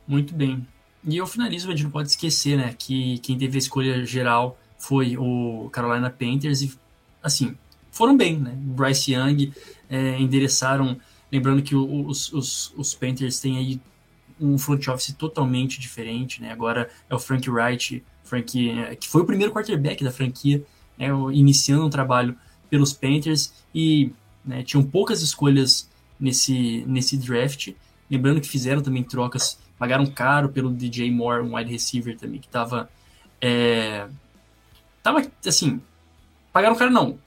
Muito 0.07 0.33
bem. 0.33 0.65
E 1.03 1.17
eu 1.17 1.27
finalizo, 1.27 1.67
a 1.67 1.71
gente 1.71 1.83
não 1.83 1.91
pode 1.91 2.09
esquecer, 2.09 2.57
né, 2.57 2.75
que 2.77 3.19
quem 3.19 3.37
teve 3.37 3.57
a 3.57 3.59
escolha 3.59 4.05
geral 4.05 4.57
foi 4.77 5.17
o 5.17 5.69
Carolina 5.71 6.09
Panthers 6.09 6.61
e, 6.61 6.77
assim, 7.21 7.57
foram 7.97 8.15
bem, 8.15 8.37
né? 8.37 8.53
Bryce 8.55 9.13
Young 9.13 9.51
é, 9.89 10.19
endereçaram, 10.19 10.97
lembrando 11.31 11.61
que 11.61 11.75
os, 11.75 12.31
os, 12.31 12.73
os 12.77 12.93
Panthers 12.93 13.39
têm 13.39 13.57
aí 13.57 13.81
um 14.39 14.57
front 14.57 14.87
office 14.87 15.13
totalmente 15.13 15.79
diferente, 15.79 16.41
né? 16.41 16.51
Agora 16.51 16.89
é 17.09 17.15
o 17.15 17.19
Frank 17.19 17.49
Wright, 17.49 18.03
Frank, 18.23 18.69
é, 18.69 18.95
que 18.95 19.07
foi 19.07 19.21
o 19.21 19.25
primeiro 19.25 19.51
quarterback 19.51 20.03
da 20.03 20.11
franquia, 20.11 20.63
né? 20.97 21.07
iniciando 21.33 21.85
um 21.85 21.89
trabalho 21.89 22.37
pelos 22.69 22.93
Panthers 22.93 23.53
e 23.73 24.11
né, 24.45 24.63
tinham 24.63 24.83
poucas 24.83 25.21
escolhas 25.21 25.89
nesse, 26.19 26.83
nesse 26.87 27.17
draft. 27.17 27.73
Lembrando 28.09 28.41
que 28.41 28.47
fizeram 28.47 28.81
também 28.81 29.03
trocas, 29.03 29.57
pagaram 29.77 30.05
caro 30.05 30.49
pelo 30.49 30.73
DJ 30.73 31.11
Moore, 31.11 31.43
um 31.43 31.55
wide 31.55 31.71
receiver 31.71 32.17
também, 32.17 32.39
que 32.39 32.47
tava. 32.47 32.89
É, 33.41 34.07
tava 35.03 35.21
assim. 35.45 35.81
Pagaram 36.53 36.75
caro, 36.75 36.91
não. 36.91 37.17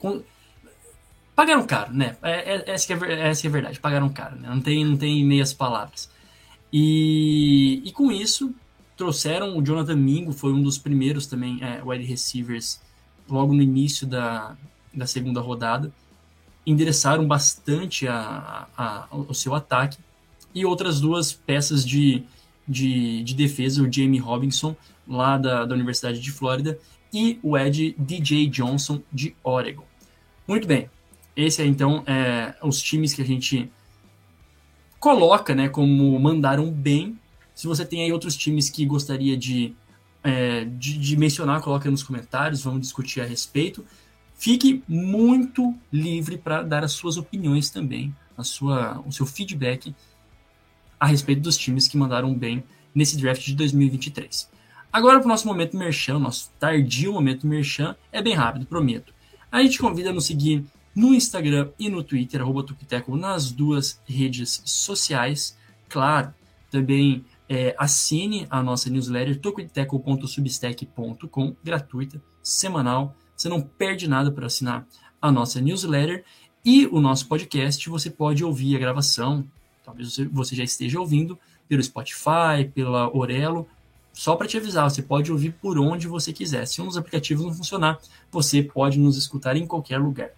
Pagaram 1.35 1.65
caro, 1.65 1.93
né? 1.93 2.17
É, 2.21 2.55
é, 2.55 2.71
essa, 2.71 2.93
é, 2.93 3.29
essa 3.29 3.47
é 3.47 3.49
a 3.49 3.51
verdade, 3.51 3.79
pagaram 3.79 4.09
caro, 4.09 4.35
né? 4.35 4.49
Não 4.49 4.61
tem, 4.61 4.85
não 4.85 4.97
tem 4.97 5.25
meias 5.25 5.53
palavras. 5.53 6.09
E, 6.71 7.81
e 7.85 7.91
com 7.91 8.11
isso, 8.11 8.53
trouxeram 8.95 9.57
o 9.57 9.61
Jonathan 9.61 9.95
Mingo, 9.95 10.31
foi 10.31 10.53
um 10.53 10.61
dos 10.61 10.77
primeiros 10.77 11.25
também 11.25 11.59
é, 11.61 11.81
wide 11.83 12.05
receivers 12.05 12.81
logo 13.29 13.53
no 13.53 13.61
início 13.61 14.05
da, 14.05 14.55
da 14.93 15.07
segunda 15.07 15.41
rodada. 15.41 15.91
Endereçaram 16.65 17.27
bastante 17.27 18.07
a, 18.07 18.67
a, 18.77 19.07
a, 19.09 19.15
o 19.15 19.33
seu 19.33 19.55
ataque. 19.55 19.97
E 20.53 20.65
outras 20.65 20.99
duas 20.99 21.31
peças 21.31 21.85
de, 21.85 22.23
de, 22.67 23.23
de 23.23 23.33
defesa, 23.33 23.81
o 23.81 23.91
Jamie 23.91 24.19
Robinson, 24.19 24.75
lá 25.07 25.37
da, 25.37 25.65
da 25.65 25.73
Universidade 25.73 26.19
de 26.19 26.31
Flórida, 26.31 26.77
e 27.13 27.39
o 27.41 27.57
Ed 27.57 27.95
DJ 27.97 28.47
Johnson, 28.47 29.01
de 29.11 29.35
Oregon. 29.43 29.83
Muito 30.47 30.67
bem, 30.67 30.89
esse 31.35 31.61
é 31.61 31.65
então 31.65 32.03
é, 32.05 32.55
os 32.61 32.81
times 32.81 33.13
que 33.13 33.21
a 33.21 33.25
gente 33.25 33.71
coloca, 34.99 35.55
né, 35.55 35.69
como 35.69 36.17
mandaram 36.19 36.71
bem. 36.71 37.17
Se 37.55 37.67
você 37.67 37.85
tem 37.85 38.03
aí 38.03 38.11
outros 38.11 38.35
times 38.35 38.69
que 38.69 38.85
gostaria 38.85 39.35
de, 39.35 39.73
é, 40.23 40.65
de, 40.65 40.97
de, 40.97 41.17
mencionar, 41.17 41.61
coloca 41.61 41.89
nos 41.89 42.03
comentários, 42.03 42.63
vamos 42.63 42.81
discutir 42.81 43.21
a 43.21 43.25
respeito. 43.25 43.85
Fique 44.35 44.83
muito 44.87 45.75
livre 45.91 46.37
para 46.37 46.61
dar 46.61 46.83
as 46.83 46.91
suas 46.93 47.17
opiniões 47.17 47.69
também, 47.69 48.15
a 48.37 48.43
sua, 48.43 49.01
o 49.05 49.11
seu 49.11 49.25
feedback 49.25 49.93
a 50.99 51.07
respeito 51.07 51.41
dos 51.41 51.57
times 51.57 51.87
que 51.87 51.97
mandaram 51.97 52.33
bem 52.33 52.63
nesse 52.93 53.17
draft 53.17 53.43
de 53.43 53.55
2023. 53.55 54.49
Agora 54.93 55.19
para 55.19 55.25
o 55.25 55.29
nosso 55.29 55.47
momento 55.47 55.77
merchan, 55.77 56.19
nosso 56.19 56.51
tardio 56.59 57.13
momento 57.13 57.47
merchan, 57.47 57.95
é 58.11 58.21
bem 58.21 58.35
rápido, 58.35 58.65
prometo. 58.65 59.13
A 59.51 59.63
gente 59.63 59.79
convida 59.79 60.09
a 60.09 60.13
nos 60.13 60.25
seguir 60.25 60.65
no 60.95 61.13
Instagram 61.13 61.69
e 61.79 61.89
no 61.89 62.03
Twitter, 62.03 62.41
arroba 62.41 62.63
Tukiteco, 62.63 63.15
nas 63.15 63.51
duas 63.51 64.01
redes 64.05 64.61
sociais. 64.65 65.55
Claro, 65.87 66.33
também 66.69 67.23
é, 67.47 67.73
assine 67.77 68.45
a 68.49 68.61
nossa 68.63 68.89
newsletter, 68.89 69.39
tukiteco.substack.com, 69.39 71.55
gratuita, 71.63 72.21
semanal. 72.41 73.15
Você 73.35 73.47
não 73.49 73.61
perde 73.61 74.07
nada 74.07 74.31
para 74.31 74.45
assinar 74.45 74.87
a 75.21 75.29
nossa 75.31 75.61
newsletter. 75.61 76.23
E 76.63 76.85
o 76.87 77.01
nosso 77.01 77.27
podcast, 77.27 77.89
você 77.89 78.09
pode 78.09 78.43
ouvir 78.43 78.75
a 78.75 78.79
gravação, 78.79 79.43
talvez 79.83 80.15
você 80.31 80.55
já 80.55 80.63
esteja 80.63 80.99
ouvindo, 80.99 81.39
pelo 81.67 81.81
Spotify, 81.81 82.69
pela 82.73 83.09
Orelo, 83.15 83.67
só 84.13 84.35
para 84.35 84.47
te 84.47 84.57
avisar, 84.57 84.89
você 84.89 85.01
pode 85.01 85.31
ouvir 85.31 85.53
por 85.53 85.79
onde 85.79 86.07
você 86.07 86.33
quiser. 86.33 86.67
Se 86.67 86.81
um 86.81 86.85
dos 86.85 86.97
aplicativos 86.97 87.45
não 87.45 87.53
funcionar, 87.53 87.99
você 88.29 88.61
pode 88.61 88.99
nos 88.99 89.17
escutar 89.17 89.55
em 89.55 89.65
qualquer 89.65 89.97
lugar. 89.97 90.31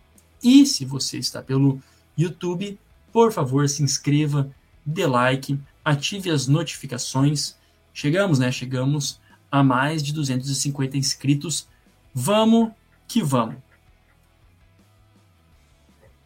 E 0.44 0.66
se 0.66 0.84
você 0.84 1.18
está 1.18 1.42
pelo 1.42 1.82
YouTube, 2.18 2.78
por 3.12 3.32
favor, 3.32 3.68
se 3.70 3.82
inscreva, 3.82 4.54
dê 4.86 5.06
like, 5.06 5.58
ative 5.86 6.30
as 6.30 6.48
notificações. 6.48 7.56
Chegamos, 7.94 8.40
né? 8.40 8.52
Chegamos 8.52 9.20
a 9.52 9.64
mais 9.64 10.04
de 10.04 10.12
250 10.12 10.98
inscritos. 10.98 11.68
Vamos 12.14 12.72
que 13.08 13.24
vamos. 13.24 13.56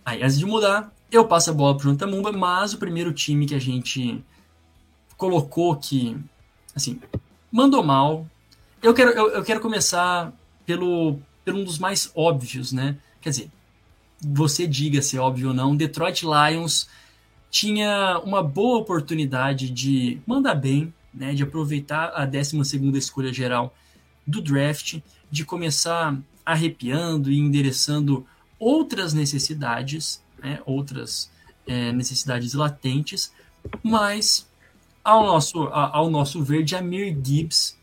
Aí, 0.06 0.24
antes 0.24 0.40
de 0.40 0.46
mudar, 0.46 0.94
eu 1.12 1.28
passo 1.28 1.50
a 1.50 1.54
bola 1.54 1.78
para 1.78 1.86
o 1.88 1.92
Jantamumba, 1.92 2.32
mas 2.32 2.74
o 2.74 2.78
primeiro 2.78 3.14
time 3.14 3.46
que 3.46 3.54
a 3.54 3.60
gente 3.60 4.24
colocou 5.18 5.76
que, 5.76 6.18
assim, 6.74 7.00
mandou 7.52 7.84
mal. 7.84 8.26
Eu 8.82 8.94
quero, 8.94 9.12
eu, 9.12 9.30
eu 9.32 9.44
quero 9.44 9.60
começar 9.60 10.32
pelo, 10.66 11.20
pelo 11.44 11.60
um 11.60 11.64
dos 11.64 11.78
mais 11.78 12.10
óbvios, 12.16 12.72
né? 12.72 12.98
Quer 13.20 13.32
dizer, 13.32 13.52
você 14.22 14.68
diga 14.68 15.02
se 15.02 15.18
é 15.18 15.20
óbvio 15.20 15.50
ou 15.50 15.54
não, 15.54 15.76
Detroit 15.76 16.24
Lions 16.24 16.88
tinha 17.50 18.20
uma 18.24 18.44
boa 18.44 18.80
oportunidade 18.80 19.70
de 19.70 20.20
mandar 20.26 20.56
bem, 20.56 20.94
né, 21.14 21.34
de 21.34 21.44
aproveitar 21.44 22.12
a 22.16 22.26
12 22.26 22.60
escolha 22.98 23.32
geral 23.32 23.76
do 24.26 24.42
draft, 24.42 25.00
de 25.32 25.46
começar 25.46 26.18
arrepiando 26.46 27.32
e 27.32 27.38
endereçando 27.38 28.26
outras 28.60 29.14
necessidades, 29.14 30.22
né, 30.42 30.60
outras 30.66 31.32
é, 31.66 31.92
necessidades 31.92 32.54
latentes, 32.54 33.32
mas 33.84 34.48
ao 35.04 35.26
nosso, 35.26 35.64
ao 35.64 36.10
nosso 36.10 36.44
ver, 36.44 36.68
Jamir 36.68 37.18
Gibbs 37.24 37.77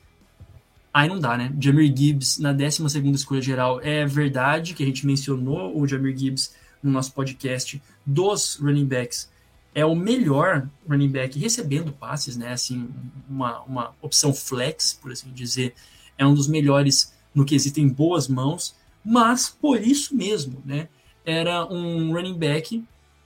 Aí 0.94 1.08
não 1.08 1.18
dá, 1.18 1.36
né? 1.36 1.52
Jamir 1.58 1.92
Gibbs 1.92 2.38
na 2.38 2.52
12 2.52 2.84
escolha 3.10 3.42
geral. 3.42 3.80
É 3.82 4.06
verdade 4.06 4.74
que 4.74 4.82
a 4.84 4.86
gente 4.86 5.04
mencionou 5.04 5.76
o 5.76 5.88
Jamir 5.88 6.16
Gibbs 6.16 6.54
no 6.80 6.88
nosso 6.92 7.12
podcast 7.12 7.82
dos 8.06 8.54
running 8.62 8.86
backs. 8.86 9.28
É 9.74 9.84
o 9.84 9.96
melhor 9.96 10.68
running 10.88 11.08
back 11.08 11.36
recebendo 11.36 11.90
passes, 11.90 12.36
né? 12.36 12.52
Assim, 12.52 12.88
uma, 13.28 13.60
uma 13.62 13.94
opção 14.00 14.32
flex, 14.32 14.92
por 14.92 15.10
assim 15.10 15.32
dizer. 15.32 15.74
É 16.16 16.24
um 16.24 16.32
dos 16.32 16.46
melhores 16.46 17.12
no 17.34 17.44
que 17.44 17.56
existem 17.56 17.88
boas 17.88 18.28
mãos. 18.28 18.76
Mas 19.04 19.48
por 19.48 19.82
isso 19.82 20.14
mesmo, 20.14 20.62
né? 20.64 20.86
Era 21.24 21.66
um 21.66 22.12
running 22.12 22.38
back 22.38 22.84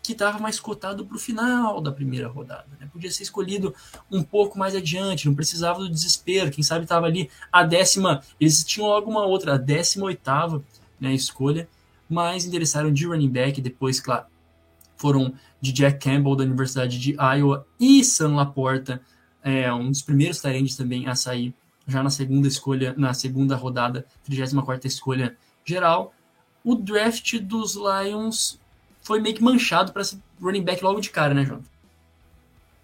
que 0.08 0.12
estava 0.12 0.38
mais 0.38 0.58
cotado 0.58 1.04
para 1.04 1.16
o 1.16 1.20
final 1.20 1.82
da 1.82 1.92
primeira 1.92 2.28
rodada. 2.28 2.66
Né? 2.80 2.88
Podia 2.90 3.10
ser 3.10 3.24
escolhido 3.24 3.74
um 4.10 4.22
pouco 4.22 4.58
mais 4.58 4.74
adiante, 4.74 5.26
não 5.26 5.34
precisava 5.34 5.80
do 5.80 5.90
desespero. 5.90 6.50
Quem 6.50 6.64
sabe 6.64 6.84
estava 6.84 7.04
ali 7.04 7.30
a 7.52 7.62
décima, 7.62 8.22
eles 8.40 8.64
tinham 8.64 8.90
alguma 8.90 9.26
outra, 9.26 9.54
a 9.54 9.58
décima 9.58 10.06
oitava 10.06 10.64
né, 10.98 11.12
escolha, 11.12 11.68
mas 12.08 12.46
endereçaram 12.46 12.90
de 12.90 13.06
running 13.06 13.28
back, 13.28 13.60
depois, 13.60 14.00
claro, 14.00 14.24
foram 14.96 15.34
de 15.60 15.72
Jack 15.72 15.98
Campbell 16.02 16.36
da 16.36 16.44
Universidade 16.44 16.98
de 16.98 17.14
Iowa 17.36 17.66
e 17.78 18.02
Sam 18.02 18.34
Laporta, 18.34 19.02
é, 19.42 19.70
um 19.70 19.90
dos 19.90 20.00
primeiros 20.00 20.40
talentos 20.40 20.74
também 20.74 21.06
a 21.06 21.14
sair 21.14 21.54
já 21.86 22.02
na 22.02 22.08
segunda 22.08 22.48
escolha, 22.48 22.94
na 22.96 23.12
segunda 23.12 23.56
rodada, 23.56 24.06
34 24.24 24.88
escolha 24.88 25.36
geral. 25.66 26.14
O 26.64 26.74
draft 26.74 27.38
dos 27.40 27.74
Lions 27.74 28.58
foi 29.08 29.20
meio 29.20 29.34
que 29.34 29.42
manchado 29.42 29.90
para 29.90 30.02
esse 30.02 30.20
running 30.38 30.62
back 30.62 30.84
logo 30.84 31.00
de 31.00 31.08
cara, 31.08 31.32
né, 31.32 31.42
João? 31.42 31.62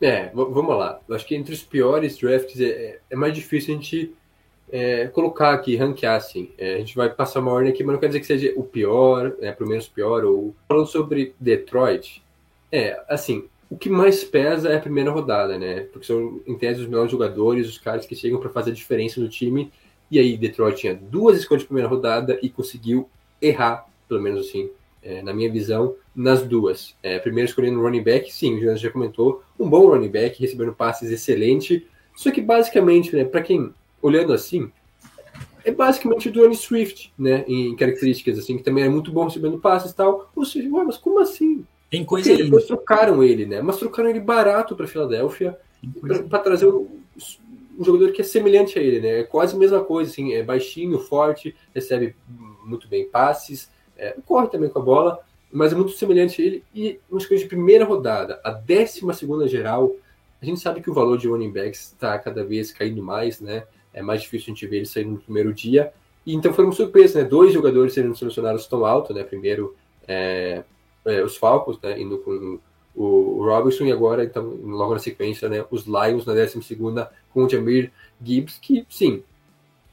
É, 0.01 0.31
vamos 0.35 0.77
lá. 0.77 0.99
Eu 1.07 1.15
acho 1.15 1.27
que 1.27 1.35
entre 1.35 1.53
os 1.53 1.63
piores 1.63 2.17
drafts 2.17 2.59
é, 2.59 2.65
é, 2.65 3.01
é 3.11 3.17
mais 3.17 3.35
difícil 3.35 3.75
a 3.75 3.77
gente 3.77 4.15
é, 4.73 5.07
colocar 5.09 5.53
aqui, 5.53 5.77
ranquear 5.77 6.17
assim. 6.17 6.51
É, 6.57 6.77
a 6.77 6.79
gente 6.79 6.97
vai 6.97 7.11
passar 7.11 7.41
uma 7.41 7.53
ordem 7.53 7.71
aqui, 7.71 7.85
mas 7.85 7.93
não 7.93 8.01
quer 8.01 8.07
dizer 8.07 8.21
que 8.21 8.27
seja 8.27 8.53
o 8.57 8.63
pior, 8.63 9.37
é, 9.41 9.53
pro 9.53 9.69
menos 9.69 9.87
pior, 9.87 10.25
ou 10.25 10.55
falando 10.67 10.87
sobre 10.87 11.35
Detroit, 11.39 12.23
é, 12.73 13.01
assim, 13.07 13.47
o 13.69 13.77
que 13.77 13.91
mais 13.91 14.25
pesa 14.25 14.71
é 14.71 14.77
a 14.77 14.81
primeira 14.81 15.11
rodada, 15.11 15.59
né? 15.59 15.81
Porque 15.93 16.07
são, 16.07 16.41
em 16.47 16.57
tese, 16.57 16.81
os 16.81 16.89
melhores 16.89 17.11
jogadores, 17.11 17.69
os 17.69 17.79
caras 17.79 18.07
que 18.07 18.17
chegam 18.17 18.41
para 18.41 18.51
fazer 18.51 18.71
a 18.71 18.75
diferença 18.75 19.21
no 19.21 19.29
time. 19.29 19.71
E 20.11 20.19
aí, 20.19 20.37
Detroit 20.39 20.81
tinha 20.81 20.95
duas 20.95 21.39
escolhas 21.39 21.63
de 21.63 21.69
primeira 21.69 21.89
rodada 21.89 22.39
e 22.43 22.49
conseguiu 22.49 23.09
errar, 23.41 23.87
pelo 24.09 24.23
menos 24.23 24.49
assim, 24.49 24.71
é, 25.05 25.23
na 25.23 25.33
minha 25.33 25.51
visão, 25.53 25.95
nas 26.15 26.43
duas. 26.43 26.97
É, 27.03 27.19
primeiro 27.19 27.49
escolhendo 27.49 27.81
running 27.81 28.03
back, 28.03 28.33
sim, 28.33 28.55
o 28.55 28.61
Jonas 28.61 28.81
já 28.81 28.91
comentou, 28.91 29.43
um 29.59 29.69
bom 29.69 29.87
running 29.89 30.09
back, 30.09 30.41
recebendo 30.41 30.73
passes 30.73 31.11
excelente, 31.11 31.87
só 32.17 32.31
que 32.31 32.41
basicamente, 32.41 33.15
né, 33.15 33.25
para 33.25 33.43
quem, 33.43 33.73
olhando 34.01 34.33
assim, 34.33 34.71
é 35.65 35.71
basicamente 35.71 36.29
o 36.29 36.33
Dwayne 36.33 36.55
Swift, 36.55 37.13
né? 37.19 37.43
Em 37.49 37.75
características, 37.75 38.39
assim, 38.39 38.59
que 38.59 38.63
também 38.63 38.85
é 38.85 38.89
muito 38.89 39.11
bom 39.11 39.25
recebendo 39.25 39.59
passes 39.59 39.93
e 39.93 39.97
tal. 39.97 40.31
Ou 40.37 40.45
seja, 40.45 40.69
ué, 40.71 40.85
mas 40.85 40.99
como 40.99 41.19
assim? 41.19 41.65
Tem 41.91 42.05
coisa 42.05 42.29
Porque 42.29 42.45
Depois 42.45 42.67
trocaram 42.67 43.23
ele, 43.23 43.47
né? 43.47 43.63
Mas 43.63 43.79
trocaram 43.79 44.11
ele 44.11 44.21
barato 44.21 44.77
para 44.77 44.87
Filadélfia 44.87 45.59
para 46.29 46.39
trazer 46.39 46.67
um, 46.67 46.87
um, 47.79 47.85
jogador 47.85 48.13
que 48.13 48.21
é 48.21 48.25
semelhante 48.25 48.79
a 48.79 48.83
ele, 48.83 49.01
né? 49.01 49.21
É 49.21 49.23
quase 49.23 49.57
a 49.57 49.59
mesma 49.59 49.83
coisa, 49.83 50.11
assim, 50.11 50.35
é 50.35 50.43
baixinho, 50.43 50.99
forte, 50.99 51.55
recebe 51.75 52.15
muito 52.65 52.87
bem 52.87 53.07
passes, 53.09 53.71
é, 53.97 54.17
corre 54.25 54.49
também 54.49 54.69
com 54.69 54.79
a 54.79 54.83
bola, 54.83 55.21
mas 55.53 55.73
é 55.73 55.77
muito 55.77 55.93
semelhante 55.93 56.41
a 56.41 56.45
ele. 56.45 56.65
E 56.75 57.01
uma 57.11 57.19
escolha 57.19 57.41
de 57.41 57.47
primeira 57.47 57.85
rodada, 57.85 58.41
a 58.43 58.51
12 58.51 59.01
segunda 59.15 59.47
geral, 59.47 59.93
a 60.41 60.45
gente 60.45 60.61
sabe 60.61 60.81
que 60.81 60.91
o 60.91 60.95
valor 60.95 61.17
de 61.17 61.29
running 61.29 61.51
backs 61.51 61.93
está 61.93 62.19
cada 62.19 62.45
vez 62.45 62.73
caindo 62.73 63.03
mais, 63.03 63.41
né? 63.41 63.65
É 63.93 64.03
mais 64.03 64.23
difícil 64.23 64.53
a 64.53 64.55
gente 64.55 64.67
ver 64.67 64.79
ele 64.79 64.87
saindo 64.87 65.13
no 65.13 65.19
primeiro 65.19 65.55
dia. 65.55 65.93
E 66.27 66.35
então 66.35 66.53
foi 66.53 66.65
uma 66.65 66.73
surpresa, 66.73 67.23
né? 67.23 67.29
Dois 67.29 67.53
jogadores 67.53 67.95
sendo 67.95 68.15
selecionados 68.17 68.67
tão 68.67 68.85
alto, 68.85 69.15
né? 69.15 69.23
Primeiro 69.23 69.77
é, 70.09 70.65
é, 71.05 71.23
os 71.23 71.37
Falcons, 71.37 71.79
né? 71.83 72.01
Indo 72.01 72.19
com 72.19 72.59
o 72.95 73.45
Robinson 73.45 73.85
e 73.85 73.93
agora, 73.93 74.25
então, 74.25 74.45
logo 74.63 74.93
na 74.93 75.01
sequência, 75.01 75.49
né? 75.49 75.65
Os 75.71 75.85
Lions 75.85 76.27
na 76.27 76.35
12 76.35 76.77
com 77.33 77.45
o 77.45 77.49
Jamir 77.49 77.91
Gibbs, 78.23 78.59
que 78.59 78.87
sim, 78.89 79.23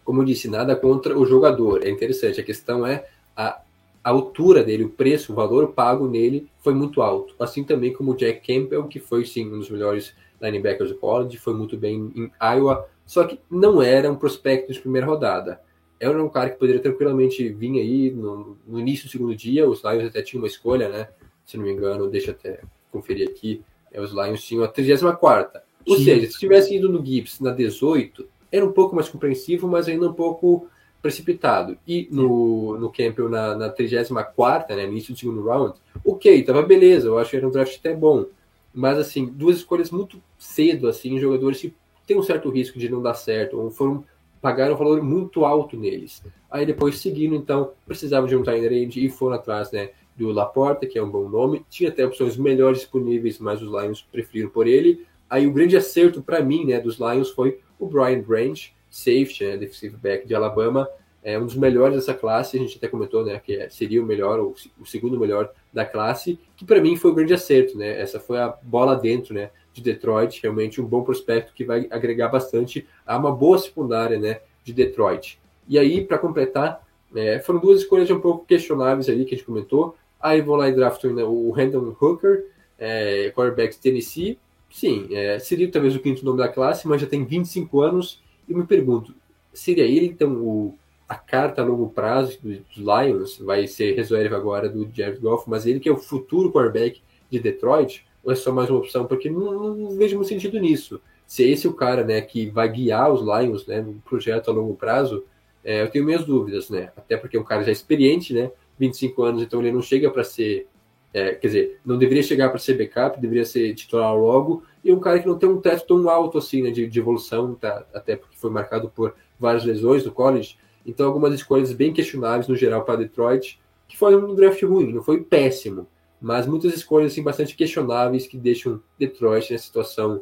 como 0.04 0.22
eu 0.22 0.26
disse, 0.26 0.48
nada 0.48 0.76
contra 0.76 1.18
o 1.18 1.26
jogador. 1.26 1.86
É 1.86 1.90
interessante. 1.90 2.40
A 2.40 2.44
questão 2.44 2.86
é 2.86 3.06
a, 3.36 3.62
a 4.04 4.10
altura 4.10 4.64
dele, 4.64 4.86
o 4.86 4.90
preço, 4.90 5.32
o 5.32 5.36
valor 5.36 5.74
pago 5.74 6.08
nele 6.08 6.48
foi 6.60 6.74
muito 6.74 7.02
alto. 7.02 7.36
Assim 7.40 7.64
também 7.64 7.94
como 7.94 8.12
o 8.12 8.16
Jack 8.16 8.46
Campbell, 8.46 8.88
que 8.88 9.00
foi 9.00 9.26
sim 9.26 9.48
um 9.48 9.60
dos 9.60 9.70
melhores 9.70 10.14
linebackers 10.42 10.90
do 10.90 10.98
college, 10.98 11.38
foi 11.38 11.54
muito 11.54 11.78
bem 11.78 12.12
em 12.16 12.32
Iowa, 12.42 12.88
só 13.06 13.24
que 13.24 13.40
não 13.50 13.82
era 13.82 14.12
um 14.12 14.16
prospecto 14.16 14.74
de 14.74 14.80
primeira 14.80 15.06
rodada. 15.06 15.62
Era 16.00 16.24
um 16.24 16.30
cara 16.30 16.50
que 16.50 16.58
poderia 16.58 16.82
tranquilamente 16.82 17.48
vir 17.50 17.80
aí 17.80 18.10
no, 18.10 18.58
no 18.66 18.80
início 18.80 19.06
do 19.06 19.12
segundo 19.12 19.36
dia. 19.36 19.70
Os 19.70 19.84
Lions 19.84 20.08
até 20.08 20.24
tinham 20.24 20.42
uma 20.42 20.48
escolha, 20.48 20.90
né? 20.90 21.10
Se 21.46 21.58
não 21.58 21.64
me 21.64 21.72
engano, 21.72 22.10
deixa 22.10 22.32
até 22.32 22.62
conferir 22.92 23.30
aqui. 23.30 23.62
É, 23.92 24.02
os 24.02 24.12
Lions 24.12 24.44
tinham 24.44 24.64
a 24.64 24.68
34. 24.68 25.62
Ou 25.88 25.98
Sim. 25.98 26.04
seja, 26.06 26.32
se 26.32 26.40
tivesse 26.40 26.76
ido 26.76 26.90
no 26.90 27.06
Gibbs 27.06 27.40
na 27.40 27.52
18, 27.52 28.28
era 28.52 28.66
um 28.66 28.72
pouco 28.72 28.96
mais 28.96 29.10
compreensivo, 29.10 29.68
mas 29.68 29.88
ainda 29.88 30.10
um 30.10 30.14
pouco 30.14 30.68
precipitado. 31.02 31.78
E 31.88 32.08
no, 32.12 32.78
no 32.78 32.92
Campbell 32.92 33.30
na, 33.30 33.56
na 33.56 33.70
34, 33.70 34.76
né, 34.76 34.86
início 34.86 35.14
do 35.14 35.20
segundo 35.20 35.44
round, 35.44 35.80
ok, 36.06 36.44
tava 36.44 36.62
beleza, 36.62 37.08
eu 37.08 37.18
acho 37.18 37.32
que 37.32 37.38
era 37.38 37.48
um 37.48 37.52
draft 37.52 37.78
até 37.78 37.94
bom. 37.94 38.26
Mas, 38.74 38.98
assim, 38.98 39.26
duas 39.26 39.58
escolhas 39.58 39.92
muito 39.92 40.22
cedo, 40.38 40.88
assim, 40.88 41.20
jogadores 41.20 41.60
que 41.60 41.74
tem 42.08 42.18
um 42.18 42.24
certo 42.24 42.50
risco 42.50 42.80
de 42.80 42.90
não 42.90 43.02
dar 43.02 43.14
certo, 43.16 43.60
ou 43.60 43.70
foram 43.70 44.04
pagaram 44.42 44.74
um 44.74 44.78
valor 44.78 45.04
muito 45.04 45.46
alto 45.46 45.78
neles. 45.78 46.24
Aí 46.50 46.66
depois 46.66 46.98
seguindo, 46.98 47.36
então, 47.36 47.72
precisavam 47.86 48.28
de 48.28 48.36
um 48.36 48.42
tight 48.42 48.66
end 48.74 49.06
e 49.06 49.08
foram 49.08 49.36
atrás, 49.36 49.72
né, 49.72 49.92
do 50.18 50.32
Laporta, 50.32 50.88
que 50.88 50.98
é 50.98 51.04
um 51.04 51.10
bom 51.10 51.30
nome. 51.30 51.64
Tinha 51.70 51.90
até 51.90 52.06
opções 52.06 52.36
melhores 52.36 52.80
disponíveis, 52.80 53.38
mas 53.38 53.62
os 53.62 53.70
Lions 53.70 54.02
preferiram 54.12 54.50
por 54.50 54.68
ele. 54.68 55.06
Aí 55.30 55.46
o 55.46 55.54
grande 55.54 55.78
acerto 55.78 56.22
para 56.22 56.42
mim, 56.42 56.66
né, 56.66 56.80
dos 56.80 56.98
Lions 56.98 57.30
foi 57.30 57.60
o 57.80 57.88
Brian 57.88 58.20
Branch, 58.20 58.74
safety, 58.92 59.46
né, 59.46 59.58
defensive 59.58 59.98
back 59.98 60.28
de 60.28 60.36
Alabama, 60.36 60.88
é 61.24 61.40
um 61.40 61.46
dos 61.46 61.56
melhores 61.56 61.96
dessa 61.96 62.14
classe, 62.14 62.58
a 62.58 62.60
gente 62.60 62.78
até 62.78 62.88
comentou, 62.88 63.26
né, 63.26 63.42
que 63.44 63.68
seria 63.70 64.04
o 64.04 64.06
melhor, 64.06 64.40
ou 64.40 64.56
o 64.80 64.86
segundo 64.86 65.20
melhor 65.20 65.52
da 65.74 65.86
classe, 65.86 66.38
que 66.56 66.66
para 66.66 66.82
mim 66.82 66.96
foi 66.96 67.12
o 67.12 67.16
grande 67.16 67.34
acerto, 67.34 67.78
né, 67.78 68.00
essa 68.00 68.20
foi 68.20 68.38
a 68.38 68.50
bola 68.50 68.96
dentro, 68.96 69.34
né, 69.34 69.50
de 69.74 69.82
Detroit, 69.82 70.42
realmente 70.42 70.82
um 70.82 70.86
bom 70.86 71.04
prospecto 71.04 71.54
que 71.54 71.64
vai 71.64 71.88
agregar 71.90 72.28
bastante 72.28 72.86
a 73.06 73.18
uma 73.18 73.32
boa 73.32 73.58
secundária 73.58 74.20
né, 74.20 74.42
de 74.64 74.74
Detroit. 74.74 75.40
E 75.68 75.80
aí, 75.80 76.04
para 76.04 76.18
completar, 76.18 76.86
é, 77.16 77.40
foram 77.40 77.60
duas 77.60 77.82
escolhas 77.82 78.10
um 78.10 78.20
pouco 78.20 78.46
questionáveis 78.46 79.10
ali 79.10 79.26
que 79.26 79.34
a 79.34 79.38
gente 79.38 79.46
comentou. 79.46 79.96
Aí 80.20 80.42
vão 80.42 80.56
lá 80.56 80.70
e 80.70 80.74
draftam 80.74 81.14
né, 81.14 81.24
o 81.24 81.52
Randall 81.52 81.96
Hooker, 82.00 82.46
é, 82.78 83.32
quarterback 83.32 83.76
de 83.76 83.82
Tennessee. 83.82 84.38
Sim, 84.70 85.08
é, 85.12 85.40
seria 85.40 85.70
talvez 85.70 85.96
o 85.96 86.00
quinto 86.00 86.24
nome 86.24 86.38
da 86.38 86.48
classe, 86.48 86.88
mas 86.88 87.02
já 87.02 87.08
tem 87.08 87.26
25 87.26 87.82
anos. 87.82 88.22
E 88.52 88.54
me 88.54 88.66
pergunto, 88.66 89.14
seria 89.54 89.86
ele 89.86 90.08
então 90.08 90.34
o, 90.34 90.78
a 91.08 91.16
carta 91.16 91.62
a 91.62 91.66
longo 91.66 91.90
prazo 91.90 92.40
dos 92.42 92.78
Lions? 92.78 93.38
Vai 93.40 93.68
ser 93.68 93.96
reserva 93.96 94.36
agora 94.36 94.70
do 94.70 94.90
Jared 94.94 95.20
Goff, 95.20 95.50
mas 95.50 95.66
ele 95.66 95.80
que 95.80 95.90
é 95.90 95.92
o 95.92 95.98
futuro 95.98 96.52
quarterback 96.52 97.02
de 97.30 97.40
Detroit? 97.40 98.06
ou 98.24 98.32
é 98.32 98.36
só 98.36 98.52
mais 98.52 98.70
uma 98.70 98.80
opção? 98.80 99.06
Porque 99.06 99.30
não, 99.30 99.76
não 99.76 99.98
vejo 99.98 100.16
muito 100.16 100.30
sentido 100.30 100.60
nisso. 100.60 101.02
Se 101.26 101.44
esse 101.44 101.66
é 101.66 101.70
o 101.70 101.74
cara 101.74 102.04
né, 102.04 102.22
que 102.22 102.50
vai 102.50 102.70
guiar 102.70 103.12
os 103.12 103.22
Lions 103.22 103.66
né, 103.66 103.82
no 103.82 103.94
projeto 104.02 104.50
a 104.50 104.54
longo 104.54 104.76
prazo, 104.76 105.24
é, 105.64 105.82
eu 105.82 105.90
tenho 105.90 106.06
minhas 106.06 106.26
dúvidas, 106.26 106.70
né? 106.70 106.92
Até 106.96 107.16
porque 107.16 107.38
é 107.38 107.40
um 107.40 107.44
cara 107.44 107.64
já 107.64 107.72
experiente, 107.72 108.34
né? 108.34 108.52
25 108.80 109.24
anos, 109.24 109.44
então 109.44 109.60
ele 109.60 109.72
não 109.72 109.82
chega 109.82 110.10
para 110.10 110.24
ser. 110.24 110.68
É, 111.14 111.34
quer 111.36 111.48
dizer, 111.48 111.80
não 111.86 111.98
deveria 111.98 112.24
chegar 112.24 112.50
para 112.50 112.60
ser 112.60 112.78
backup, 112.78 113.20
deveria 113.20 113.46
ser 113.46 113.74
titular 113.74 114.16
logo. 114.16 114.64
E 114.84 114.92
um 114.92 115.00
cara 115.00 115.20
que 115.20 115.28
não 115.28 115.38
tem 115.38 115.50
um 115.50 115.60
teto 115.60 115.86
tão 115.86 116.10
alto 116.10 116.38
assim, 116.38 116.64
né? 116.64 116.72
De, 116.72 116.88
de 116.88 117.00
evolução, 117.00 117.54
tá? 117.56 117.86
até 117.94 118.16
porque 118.16 118.38
foi 118.38 118.50
marcado 118.50 118.90
por 118.90 119.14
várias 119.40 119.66
lesões 119.66 120.06
no 120.06 120.12
college. 120.12 120.58
Então, 120.86 121.06
algumas 121.06 121.34
escolhas 121.34 121.72
bem 121.74 121.94
questionáveis 121.94 122.48
no 122.48 122.56
geral 122.56 122.84
para 122.84 122.96
Detroit, 122.96 123.60
que 123.88 123.98
foi 123.98 124.16
um 124.16 124.34
draft 124.34 124.62
ruim, 124.64 124.94
não 124.94 125.04
foi 125.04 125.22
péssimo 125.22 125.88
mas 126.22 126.46
muitas 126.46 126.76
escolhas 126.76 127.12
assim, 127.12 127.24
bastante 127.24 127.56
questionáveis 127.56 128.28
que 128.28 128.38
deixam 128.38 128.80
Detroit 129.00 129.52
nessa 129.52 129.66
situação 129.66 130.22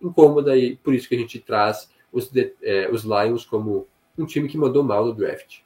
incômoda 0.00 0.56
e 0.56 0.76
por 0.76 0.94
isso 0.94 1.06
que 1.06 1.14
a 1.14 1.18
gente 1.18 1.38
traz 1.38 1.90
os, 2.10 2.30
é, 2.62 2.90
os 2.90 3.04
Lions 3.04 3.44
como 3.44 3.86
um 4.16 4.24
time 4.24 4.48
que 4.48 4.56
mandou 4.56 4.82
mal 4.82 5.04
no 5.04 5.12
draft. 5.12 5.58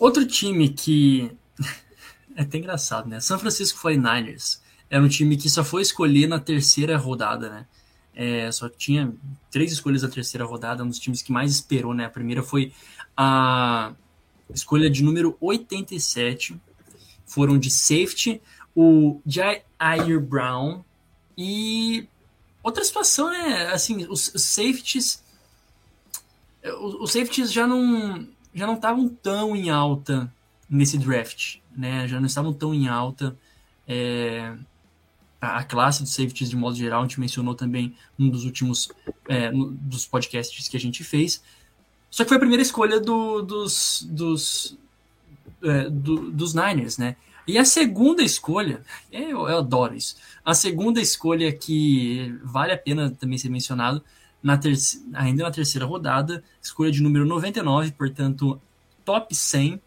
Outro 0.00 0.26
time 0.26 0.68
que 0.68 1.30
é 2.36 2.42
até 2.42 2.58
engraçado, 2.58 3.08
né? 3.08 3.20
San 3.20 3.38
Francisco 3.38 3.78
49ers 3.78 4.60
era 4.88 5.02
um 5.02 5.08
time 5.08 5.36
que 5.36 5.48
só 5.48 5.64
foi 5.64 5.82
escolher 5.82 6.26
na 6.26 6.38
terceira 6.38 6.96
rodada, 6.96 7.48
né? 7.48 7.66
É, 8.14 8.52
só 8.52 8.68
tinha 8.68 9.10
três 9.50 9.72
escolhas 9.72 10.02
na 10.02 10.08
terceira 10.08 10.44
rodada, 10.44 10.84
um 10.84 10.88
dos 10.88 10.98
times 10.98 11.22
que 11.22 11.32
mais 11.32 11.50
esperou, 11.50 11.94
né? 11.94 12.04
A 12.04 12.10
primeira 12.10 12.42
foi 12.42 12.72
a 13.16 13.92
escolha 14.52 14.90
de 14.90 15.02
número 15.02 15.36
87, 15.40 16.60
foram 17.24 17.58
de 17.58 17.70
safety, 17.70 18.42
o 18.74 19.20
Jair 19.26 20.20
Brown 20.20 20.82
e 21.36 22.06
outra 22.62 22.84
situação, 22.84 23.30
né? 23.30 23.72
Assim, 23.72 24.06
os, 24.08 24.34
os 24.34 24.42
safeties, 24.42 25.22
os, 26.62 26.94
os, 26.94 27.12
safeties 27.12 27.50
já 27.50 27.66
não 27.66 28.28
já 28.54 28.66
não 28.66 28.74
estavam 28.74 29.08
tão 29.08 29.56
em 29.56 29.70
alta 29.70 30.30
nesse 30.72 30.96
draft, 30.96 31.58
né? 31.76 32.08
Já 32.08 32.18
não 32.18 32.26
estavam 32.26 32.52
tão 32.52 32.72
em 32.72 32.88
alta. 32.88 33.36
É, 33.86 34.54
a, 35.38 35.58
a, 35.58 35.64
classe 35.64 36.02
dos 36.02 36.14
safeties 36.14 36.48
de 36.48 36.56
modo 36.56 36.74
geral, 36.74 37.00
a 37.00 37.02
gente 37.02 37.20
mencionou 37.20 37.54
também 37.54 37.94
num 38.16 38.30
dos 38.30 38.44
últimos 38.44 38.88
é, 39.28 39.50
dos 39.52 40.06
podcasts 40.06 40.66
que 40.68 40.76
a 40.76 40.80
gente 40.80 41.04
fez. 41.04 41.42
Só 42.10 42.24
que 42.24 42.28
foi 42.28 42.36
a 42.38 42.40
primeira 42.40 42.62
escolha 42.62 42.98
do, 42.98 43.42
dos, 43.42 44.06
dos, 44.10 44.78
é, 45.62 45.90
do, 45.90 46.30
dos 46.30 46.54
Niners, 46.54 46.96
né? 46.96 47.16
E 47.46 47.58
a 47.58 47.64
segunda 47.64 48.22
escolha, 48.22 48.82
eu, 49.10 49.48
eu, 49.48 49.58
adoro 49.58 49.94
isso. 49.94 50.16
A 50.44 50.54
segunda 50.54 51.00
escolha 51.00 51.52
que 51.52 52.34
vale 52.42 52.72
a 52.72 52.78
pena 52.78 53.10
também 53.10 53.36
ser 53.36 53.48
mencionado, 53.48 54.02
na 54.42 54.58
ainda 55.14 55.42
na 55.42 55.50
terceira 55.50 55.84
rodada, 55.84 56.42
escolha 56.62 56.90
de 56.90 57.02
número 57.02 57.26
99, 57.26 57.92
portanto, 57.92 58.60
top 59.04 59.34
100, 59.34 59.80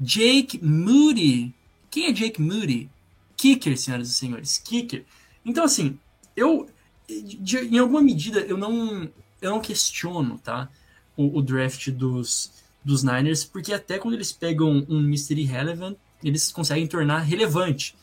Jake 0.00 0.62
Moody. 0.62 1.54
Quem 1.90 2.06
é 2.06 2.12
Jake 2.12 2.40
Moody? 2.40 2.90
Kicker, 3.36 3.78
senhoras 3.78 4.10
e 4.10 4.14
senhores, 4.14 4.58
kicker. 4.58 5.04
Então, 5.44 5.64
assim, 5.64 5.98
eu, 6.36 6.68
de, 7.08 7.58
em 7.58 7.78
alguma 7.78 8.02
medida, 8.02 8.40
eu 8.40 8.56
não, 8.56 9.08
eu 9.40 9.50
não 9.50 9.60
questiono, 9.60 10.38
tá? 10.38 10.68
O, 11.16 11.38
o 11.38 11.42
draft 11.42 11.90
dos, 11.90 12.52
dos 12.84 13.02
Niners, 13.02 13.44
porque 13.44 13.72
até 13.72 13.98
quando 13.98 14.14
eles 14.14 14.32
pegam 14.32 14.84
um 14.88 15.00
Mystery 15.00 15.44
Relevant, 15.44 15.96
eles 16.22 16.50
conseguem 16.50 16.86
tornar 16.86 17.20
relevante. 17.20 17.94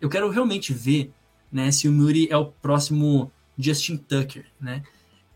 Eu 0.00 0.08
quero 0.08 0.28
realmente 0.30 0.72
ver 0.72 1.12
né, 1.52 1.70
se 1.70 1.88
o 1.88 1.92
Muri 1.92 2.28
é 2.30 2.36
o 2.36 2.46
próximo 2.46 3.30
Justin 3.58 3.96
Tucker, 3.96 4.46
né? 4.60 4.82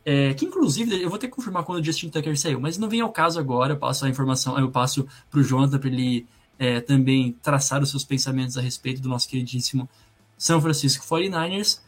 É, 0.05 0.35
que 0.35 0.45
inclusive 0.45 1.03
eu 1.03 1.09
vou 1.09 1.19
ter 1.19 1.29
que 1.29 1.35
confirmar 1.35 1.65
quando 1.65 1.81
o 1.81 1.85
Justin 1.85 2.11
Tucker 2.11 2.39
saiu, 2.39 2.61
mas 2.61 2.77
não 2.77 2.89
vem 2.89 3.01
ao 3.01 3.11
caso 3.11 3.39
agora. 3.39 3.73
Eu 3.73 3.79
passo 3.79 4.05
a 4.05 4.09
informação, 4.09 4.59
eu 4.59 4.71
passo 4.71 5.07
para 5.31 5.41
o 5.41 5.43
Jonathan 5.43 5.79
para 5.79 5.89
ele 5.89 6.27
é, 6.59 6.81
também 6.81 7.33
traçar 7.43 7.83
os 7.83 7.91
seus 7.91 8.05
pensamentos 8.05 8.59
a 8.59 8.61
respeito 8.61 9.01
do 9.01 9.09
nosso 9.09 9.29
queridíssimo 9.29 9.89
São 10.37 10.61
Francisco 10.61 11.05
49ers. 11.07 11.81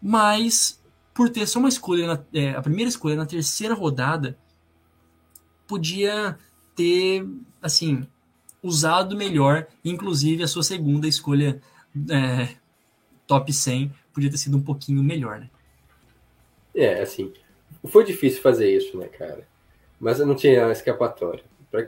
Mas 0.00 0.80
por 1.14 1.30
ter 1.30 1.46
só 1.46 1.58
uma 1.58 1.68
escolha, 1.68 2.06
na, 2.06 2.24
é, 2.32 2.50
a 2.50 2.62
primeira 2.62 2.88
escolha 2.88 3.16
na 3.16 3.26
terceira 3.26 3.74
rodada, 3.74 4.36
podia 5.66 6.38
ter 6.74 7.26
assim 7.60 8.06
usado 8.62 9.16
melhor, 9.16 9.66
inclusive 9.84 10.42
a 10.42 10.48
sua 10.48 10.62
segunda 10.62 11.06
escolha 11.08 11.60
é, 12.10 12.56
top 13.26 13.52
100 13.52 13.92
podia 14.12 14.30
ter 14.30 14.36
sido 14.36 14.56
um 14.56 14.62
pouquinho 14.62 15.02
melhor, 15.02 15.40
né? 15.40 15.50
É, 16.74 17.02
assim, 17.02 17.32
foi 17.88 18.04
difícil 18.04 18.40
fazer 18.40 18.70
isso, 18.70 18.96
né, 18.96 19.08
cara? 19.08 19.46
Mas 20.00 20.20
eu 20.20 20.26
não 20.26 20.34
tinha 20.34 20.70
escapatória. 20.70 21.44
pra, 21.70 21.86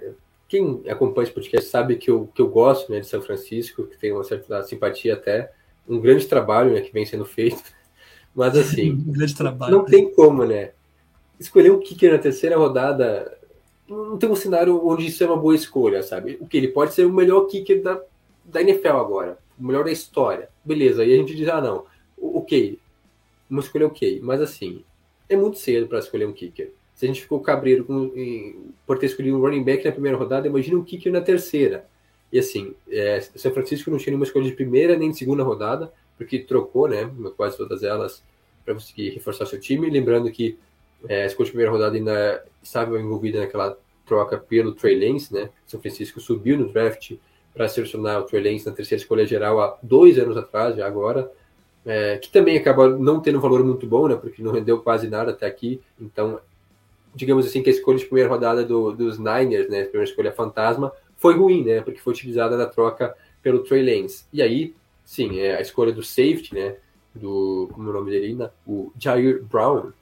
quem 0.49 0.83
acompanha 0.89 1.25
esse 1.25 1.33
podcast 1.33 1.69
sabe 1.69 1.97
que 1.97 2.11
eu, 2.11 2.29
que 2.35 2.41
eu 2.41 2.49
gosto 2.49 2.91
né, 2.93 3.01
de 3.01 3.07
São 3.07 3.23
Francisco, 3.23 3.85
que 3.85 3.97
tem 3.97 4.13
uma 4.13 4.25
certa 4.25 4.63
simpatia 4.63 5.15
até, 5.15 5.53
um 5.89 6.01
grande 6.01 6.27
trabalho 6.27 6.73
né, 6.73 6.81
que 6.81 6.93
vem 6.93 7.05
sendo 7.05 7.25
feito. 7.25 7.63
Mas 8.35 8.57
assim, 8.57 8.93
um 9.07 9.13
grande 9.13 9.35
trabalho. 9.35 9.77
não 9.77 9.85
tem 9.85 10.13
como, 10.13 10.45
né? 10.45 10.73
Escolher 11.39 11.73
um 11.73 11.81
kicker 11.81 12.13
na 12.13 12.19
terceira 12.19 12.57
rodada 12.57 13.37
não 13.89 14.17
tem 14.17 14.31
um 14.31 14.37
cenário 14.37 14.87
onde 14.87 15.07
isso 15.07 15.23
é 15.23 15.27
uma 15.27 15.37
boa 15.37 15.55
escolha, 15.55 16.03
sabe? 16.03 16.39
O 16.41 16.47
que 16.47 16.57
ele 16.57 16.69
pode 16.69 16.95
ser 16.95 17.05
o 17.05 17.13
melhor 17.13 17.47
kicker 17.47 17.83
da, 17.83 18.01
da 18.45 18.63
NFL 18.63 18.97
agora, 18.97 19.39
o 19.59 19.65
melhor 19.65 19.85
da 19.85 19.93
história. 19.93 20.49
Beleza, 20.65 21.03
aí 21.03 21.13
a 21.13 21.17
gente 21.17 21.35
diz, 21.35 21.49
ah, 21.49 21.61
não, 21.61 21.85
ok, 22.17 22.79
vamos 23.49 23.67
escolher 23.67 23.85
ok, 23.85 24.21
mas 24.23 24.41
assim, 24.41 24.83
é 25.29 25.37
muito 25.37 25.59
cedo 25.59 25.87
para 25.87 25.99
escolher 25.99 26.27
um 26.27 26.33
kicker. 26.33 26.73
Se 26.95 27.05
a 27.05 27.09
gente 27.09 27.23
ficou 27.23 27.41
cabreiro 27.41 27.85
com, 27.85 28.13
em, 28.15 28.73
por 28.87 28.99
ter 28.99 29.07
escolhido 29.07 29.37
um 29.37 29.41
running 29.41 29.65
back 29.65 29.85
na 29.85 29.93
primeira 29.93 30.17
rodada, 30.17 30.47
imagina 30.47 30.79
um 30.79 30.85
kicker 30.85 31.13
na 31.13 31.21
terceira. 31.21 31.87
E 32.33 32.39
assim, 32.39 32.75
é, 32.91 33.21
São 33.21 33.53
Francisco 33.53 33.91
não 33.91 33.99
tinha 33.99 34.13
nenhuma 34.13 34.27
escolha 34.27 34.47
de 34.47 34.53
primeira 34.53 34.97
nem 34.97 35.11
de 35.11 35.19
segunda 35.19 35.43
rodada, 35.43 35.93
porque 36.17 36.39
trocou, 36.39 36.89
né, 36.89 37.11
quase 37.37 37.57
todas 37.57 37.83
elas, 37.83 38.23
para 38.65 38.75
conseguir 38.75 39.11
reforçar 39.11 39.47
seu 39.47 39.61
time. 39.61 39.91
Lembrando 39.91 40.31
que 40.31 40.59
é, 41.09 41.25
a 41.25 41.27
escolha 41.27 41.47
de 41.47 41.51
primeira 41.53 41.73
rodada 41.73 41.97
ainda 41.97 42.45
estava 42.63 42.99
envolvida 42.99 43.41
naquela 43.41 43.77
troca 44.07 44.39
pelo 44.39 44.73
Trey 44.73 44.99
Lance, 44.99 45.33
né? 45.33 45.51
São 45.67 45.81
Francisco 45.81 46.21
subiu 46.21 46.59
no 46.59 46.69
draft 46.69 47.13
para 47.53 47.69
selecionar 47.69 48.21
o 48.21 48.25
Trey 48.25 48.43
Lance 48.43 48.67
na 48.67 48.73
terceira 48.73 49.03
escolha 49.03 49.27
geral 49.27 49.61
há 49.61 49.79
dois 49.83 50.19
anos 50.19 50.37
atrás, 50.37 50.77
já 50.77 50.87
agora, 50.87 51.31
é, 51.85 52.19
que 52.19 52.31
também 52.31 52.57
acaba 52.57 52.89
não 52.89 53.21
tendo 53.21 53.39
um 53.39 53.41
valor 53.41 53.63
muito 53.65 53.87
bom, 53.87 54.09
né? 54.09 54.17
Porque 54.17 54.43
não 54.43 54.53
rendeu 54.53 54.81
quase 54.81 55.09
nada 55.09 55.31
até 55.31 55.47
aqui. 55.47 55.81
Então, 56.01 56.41
digamos 57.15 57.47
assim, 57.47 57.63
que 57.63 57.71
a 57.71 57.73
escolha 57.73 57.99
de 57.99 58.07
primeira 58.07 58.29
rodada 58.29 58.65
do, 58.65 58.93
dos 58.93 59.19
Niners, 59.19 59.69
né? 59.69 59.83
A 59.83 59.85
primeira 59.85 60.11
escolha 60.11 60.33
fantasma, 60.33 60.93
foi 61.17 61.35
ruim, 61.35 61.65
né? 61.65 61.81
Porque 61.81 62.01
foi 62.01 62.13
utilizada 62.13 62.57
na 62.57 62.67
troca 62.67 63.15
pelo 63.43 63.61
Trey 63.61 63.83
Lance. 63.83 64.25
E 64.33 64.43
aí, 64.43 64.75
sim, 65.05 65.39
é 65.39 65.57
a 65.57 65.61
escolha 65.61 65.93
do 65.93 66.03
safety, 66.03 66.55
né? 66.55 66.77
Do, 67.15 67.69
como 67.73 67.89
é 67.89 67.91
o 67.91 67.95
nome 67.95 68.11
dele 68.11 68.27
ainda? 68.27 68.53
O 68.67 68.93
Jair 68.99 69.43
Brown, 69.45 69.93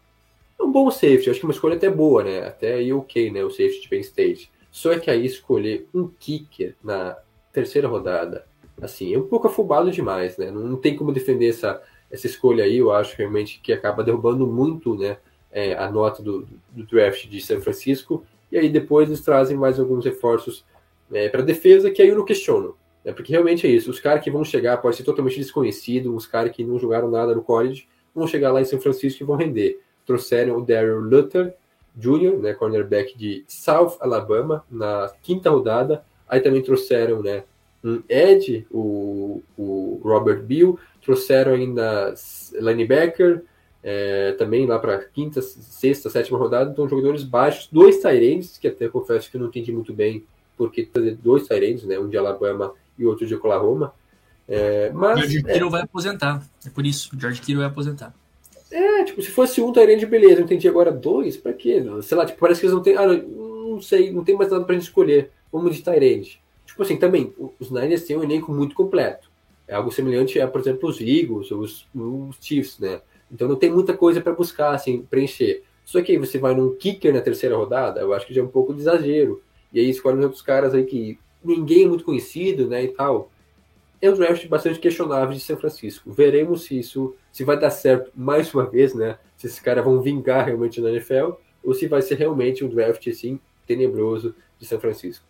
é 0.58 0.62
um 0.62 0.72
bom 0.72 0.90
safety, 0.90 1.28
acho 1.28 1.40
que 1.40 1.46
uma 1.46 1.52
escolha 1.52 1.76
até 1.76 1.90
boa, 1.90 2.22
né? 2.22 2.46
Até 2.46 2.74
aí 2.74 2.92
ok, 2.92 3.30
né? 3.30 3.44
O 3.44 3.50
safety 3.50 3.82
de 3.82 3.88
Penn 3.88 4.00
State. 4.00 4.50
Só 4.70 4.92
é 4.92 4.98
que 4.98 5.10
aí 5.10 5.26
escolher 5.26 5.86
um 5.92 6.08
kicker 6.08 6.74
na 6.82 7.18
terceira 7.52 7.88
rodada, 7.88 8.46
assim, 8.82 9.14
é 9.14 9.18
um 9.18 9.26
pouco 9.26 9.46
afobado 9.46 9.90
demais, 9.90 10.36
né? 10.36 10.50
Não 10.50 10.76
tem 10.76 10.96
como 10.96 11.12
defender 11.12 11.48
essa, 11.48 11.80
essa 12.10 12.26
escolha 12.26 12.64
aí, 12.64 12.78
eu 12.78 12.92
acho 12.92 13.16
realmente 13.16 13.60
que 13.62 13.72
acaba 13.72 14.04
derrubando 14.04 14.46
muito, 14.46 14.94
né? 14.94 15.16
É, 15.50 15.74
a 15.74 15.90
nota 15.90 16.22
do, 16.22 16.46
do 16.70 16.86
draft 16.86 17.26
de 17.28 17.40
São 17.40 17.60
Francisco, 17.60 18.24
e 18.50 18.58
aí 18.58 18.70
depois 18.70 19.08
eles 19.08 19.20
trazem 19.20 19.56
mais 19.56 19.78
alguns 19.78 20.04
reforços 20.04 20.64
é, 21.12 21.28
para 21.28 21.42
defesa, 21.42 21.90
que 21.90 22.00
aí 22.00 22.08
eu 22.08 22.16
não 22.16 22.24
questiono. 22.24 22.74
Né? 23.04 23.12
Porque 23.12 23.32
realmente 23.32 23.66
é 23.66 23.70
isso, 23.70 23.90
os 23.90 24.00
caras 24.00 24.24
que 24.24 24.30
vão 24.30 24.44
chegar 24.44 24.78
pode 24.78 24.96
ser 24.96 25.02
totalmente 25.04 25.36
desconhecido, 25.36 26.16
os 26.16 26.26
caras 26.26 26.52
que 26.52 26.64
não 26.64 26.78
jogaram 26.78 27.10
nada 27.10 27.34
no 27.34 27.42
college, 27.42 27.86
vão 28.14 28.26
chegar 28.26 28.50
lá 28.50 28.62
em 28.62 28.64
São 28.64 28.80
Francisco 28.80 29.22
e 29.22 29.26
vão 29.26 29.36
render 29.36 29.78
trouxeram 30.04 30.58
o 30.58 30.64
Daryl 30.64 31.00
Luther 31.00 31.54
Jr., 31.96 32.38
né, 32.38 32.54
cornerback 32.54 33.16
de 33.16 33.44
South 33.46 33.96
Alabama, 34.00 34.64
na 34.70 35.12
quinta 35.22 35.50
rodada. 35.50 36.04
Aí 36.28 36.40
também 36.40 36.62
trouxeram 36.62 37.22
né, 37.22 37.44
um 37.84 38.02
Ed, 38.08 38.66
o, 38.70 39.42
o 39.56 40.00
Robert 40.04 40.42
Bill, 40.42 40.78
trouxeram 41.02 41.54
ainda 41.54 42.14
linebacker, 42.54 43.42
é, 43.82 44.32
também 44.32 44.66
lá 44.66 44.78
para 44.78 44.98
quinta, 44.98 45.42
sexta, 45.42 46.08
sétima 46.08 46.38
rodada, 46.38 46.70
então 46.70 46.88
jogadores 46.88 47.24
baixos, 47.24 47.68
dois 47.70 47.98
Tyrants, 47.98 48.56
que 48.58 48.68
até 48.68 48.88
confesso 48.88 49.30
que 49.30 49.36
eu 49.36 49.40
não 49.40 49.48
entendi 49.48 49.72
muito 49.72 49.92
bem 49.92 50.24
porque 50.56 50.84
trazer 50.84 51.16
dois 51.16 51.48
Tyrants, 51.48 51.84
né, 51.84 51.98
um 51.98 52.08
de 52.08 52.16
Alabama 52.16 52.72
e 52.96 53.04
outro 53.04 53.26
de 53.26 53.34
Oklahoma. 53.34 53.92
É, 54.48 54.90
mas, 54.92 55.18
George 55.18 55.42
Kittle 55.42 55.68
é, 55.68 55.70
vai 55.70 55.82
aposentar, 55.82 56.42
é 56.64 56.70
por 56.70 56.86
isso, 56.86 57.10
George 57.18 57.40
Kittle 57.40 57.58
vai 57.58 57.66
aposentar. 57.66 58.14
É, 58.72 59.04
tipo, 59.04 59.20
se 59.20 59.30
fosse 59.30 59.60
um 59.60 59.70
Tyrande, 59.70 60.06
beleza, 60.06 60.40
eu 60.40 60.44
entendi 60.44 60.66
agora 60.66 60.90
dois, 60.90 61.36
pra 61.36 61.52
quê? 61.52 61.84
Sei 62.02 62.16
lá, 62.16 62.24
tipo, 62.24 62.40
parece 62.40 62.60
que 62.60 62.66
eles 62.66 62.74
não 62.74 62.82
têm. 62.82 62.96
Ah, 62.96 63.06
não, 63.06 63.82
sei, 63.82 64.10
não 64.10 64.24
tem 64.24 64.34
mais 64.34 64.50
nada 64.50 64.64
pra 64.64 64.74
gente 64.74 64.84
escolher. 64.84 65.30
Vamos 65.52 65.76
de 65.76 65.82
Tyrande. 65.82 66.41
Tipo 66.72 66.82
assim, 66.82 66.96
também, 66.96 67.34
os 67.60 67.70
Niners 67.70 68.04
têm 68.04 68.16
um 68.16 68.24
elenco 68.24 68.50
muito 68.50 68.74
completo. 68.74 69.30
É 69.68 69.74
algo 69.74 69.92
semelhante 69.92 70.40
a, 70.40 70.48
por 70.48 70.60
exemplo, 70.60 70.88
os 70.88 71.00
Eagles, 71.00 71.50
os, 71.50 71.86
os 71.94 72.36
Chiefs, 72.40 72.78
né? 72.78 73.02
Então 73.30 73.46
não 73.46 73.56
tem 73.56 73.70
muita 73.70 73.94
coisa 73.94 74.22
para 74.22 74.32
buscar, 74.32 74.74
assim, 74.74 75.02
preencher. 75.02 75.62
Só 75.84 76.00
que 76.00 76.12
aí 76.12 76.18
você 76.18 76.38
vai 76.38 76.54
num 76.54 76.74
kicker 76.74 77.12
na 77.12 77.20
terceira 77.20 77.56
rodada, 77.56 78.00
eu 78.00 78.14
acho 78.14 78.26
que 78.26 78.34
já 78.34 78.40
é 78.40 78.44
um 78.44 78.48
pouco 78.48 78.72
de 78.72 78.80
exagero. 78.80 79.42
E 79.72 79.80
aí 79.80 79.90
escolhe 79.90 80.22
outros 80.22 80.42
caras 80.42 80.74
aí 80.74 80.84
que 80.84 81.18
ninguém 81.44 81.84
é 81.84 81.88
muito 81.88 82.04
conhecido, 82.04 82.66
né, 82.68 82.84
e 82.84 82.88
tal 82.88 83.30
é 84.02 84.10
um 84.10 84.14
draft 84.14 84.48
bastante 84.48 84.80
questionável 84.80 85.32
de 85.32 85.38
São 85.38 85.56
Francisco. 85.56 86.10
Veremos 86.10 86.64
se 86.64 86.76
isso 86.76 87.14
se 87.30 87.44
vai 87.44 87.56
dar 87.56 87.70
certo 87.70 88.10
mais 88.16 88.52
uma 88.52 88.66
vez, 88.66 88.92
né? 88.94 89.16
Se 89.36 89.46
esses 89.46 89.60
caras 89.60 89.84
vão 89.84 90.02
vingar 90.02 90.44
realmente 90.44 90.80
na 90.80 90.90
NFL 90.90 91.34
ou 91.62 91.72
se 91.72 91.86
vai 91.86 92.02
ser 92.02 92.16
realmente 92.16 92.64
um 92.64 92.68
draft 92.68 93.06
assim 93.06 93.38
tenebroso 93.64 94.34
de 94.58 94.66
São 94.66 94.80
Francisco. 94.80 95.24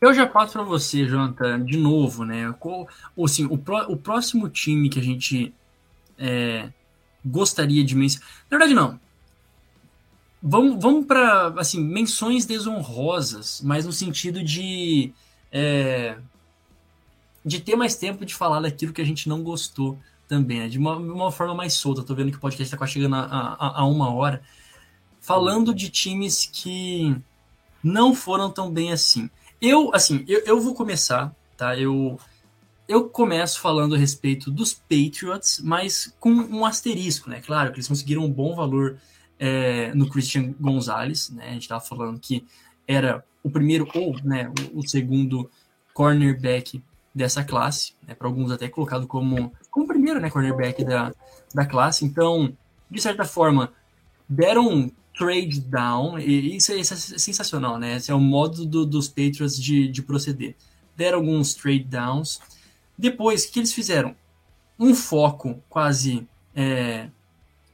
Eu 0.00 0.14
já 0.14 0.26
passo 0.26 0.54
para 0.54 0.62
você, 0.62 1.06
Jonathan, 1.06 1.64
de 1.64 1.76
novo, 1.76 2.24
né? 2.24 2.52
Qual, 2.58 2.88
assim, 3.22 3.44
o, 3.46 3.54
o 3.88 3.96
próximo 3.96 4.48
time 4.48 4.88
que 4.88 4.98
a 4.98 5.02
gente 5.02 5.52
é, 6.18 6.70
gostaria 7.24 7.84
de 7.84 7.94
mencionar. 7.94 8.28
Na 8.50 8.58
verdade, 8.58 8.74
não. 8.74 8.98
Vamos, 10.42 10.82
vamos 10.82 11.06
para 11.06 11.48
assim, 11.58 11.82
menções 11.82 12.46
desonrosas, 12.46 13.60
mas 13.62 13.84
no 13.84 13.92
sentido 13.92 14.42
de. 14.42 15.12
É, 15.52 16.16
de 17.44 17.60
ter 17.60 17.76
mais 17.76 17.96
tempo 17.96 18.24
de 18.24 18.34
falar 18.34 18.60
daquilo 18.60 18.92
que 18.92 19.00
a 19.00 19.04
gente 19.04 19.28
não 19.28 19.42
gostou 19.42 19.98
também, 20.28 20.60
né? 20.60 20.68
de 20.68 20.78
uma, 20.78 20.96
uma 20.96 21.32
forma 21.32 21.54
mais 21.54 21.74
solta. 21.74 22.02
Tô 22.02 22.14
vendo 22.14 22.30
que 22.30 22.36
o 22.36 22.40
podcast 22.40 22.62
está 22.62 22.76
quase 22.76 22.92
chegando 22.92 23.16
a, 23.16 23.20
a, 23.24 23.80
a, 23.80 23.84
uma 23.84 24.14
hora. 24.14 24.42
Falando 25.20 25.74
de 25.74 25.88
times 25.90 26.48
que 26.50 27.16
não 27.82 28.14
foram 28.14 28.50
tão 28.50 28.70
bem 28.70 28.92
assim. 28.92 29.28
Eu, 29.60 29.94
assim, 29.94 30.24
eu, 30.26 30.42
eu 30.46 30.60
vou 30.60 30.74
começar, 30.74 31.34
tá? 31.56 31.76
Eu, 31.78 32.18
eu 32.88 33.08
começo 33.08 33.60
falando 33.60 33.94
a 33.94 33.98
respeito 33.98 34.50
dos 34.50 34.72
Patriots, 34.72 35.60
mas 35.62 36.14
com 36.18 36.30
um 36.30 36.64
asterisco, 36.64 37.28
né? 37.28 37.40
Claro 37.40 37.70
que 37.70 37.76
eles 37.76 37.88
conseguiram 37.88 38.24
um 38.24 38.30
bom 38.30 38.54
valor 38.54 38.98
é, 39.38 39.94
no 39.94 40.08
Christian 40.08 40.54
Gonzalez, 40.58 41.30
né? 41.30 41.48
A 41.48 41.52
gente 41.52 41.62
estava 41.62 41.80
falando 41.80 42.18
que 42.18 42.44
era 42.86 43.24
o 43.42 43.50
primeiro 43.50 43.88
ou 43.94 44.16
né, 44.22 44.52
o, 44.74 44.80
o 44.80 44.88
segundo 44.88 45.50
cornerback 45.94 46.82
dessa 47.14 47.42
classe, 47.42 47.94
né, 48.06 48.14
para 48.14 48.28
alguns 48.28 48.50
até 48.50 48.68
colocado 48.68 49.06
como, 49.06 49.52
como 49.70 49.86
primeiro 49.86 50.20
né, 50.20 50.30
cornerback 50.30 50.84
da, 50.84 51.12
da 51.54 51.66
classe. 51.66 52.04
Então, 52.04 52.56
de 52.90 53.00
certa 53.00 53.24
forma, 53.24 53.72
deram 54.28 54.90
trade 55.20 55.60
down, 55.60 56.18
e 56.18 56.56
isso 56.56 56.72
é, 56.72 56.76
isso 56.76 56.94
é 56.94 56.96
sensacional, 56.96 57.78
né? 57.78 57.96
Esse 57.96 58.10
é 58.10 58.14
o 58.14 58.18
modo 58.18 58.64
do, 58.64 58.86
dos 58.86 59.06
Patriots 59.06 59.60
de, 59.60 59.86
de 59.86 60.00
proceder. 60.00 60.56
Deram 60.96 61.18
alguns 61.18 61.52
trade 61.52 61.84
downs. 61.84 62.40
Depois, 62.96 63.44
o 63.44 63.52
que 63.52 63.58
eles 63.58 63.74
fizeram? 63.74 64.16
Um 64.78 64.94
foco 64.94 65.62
quase 65.68 66.26
é, 66.56 67.10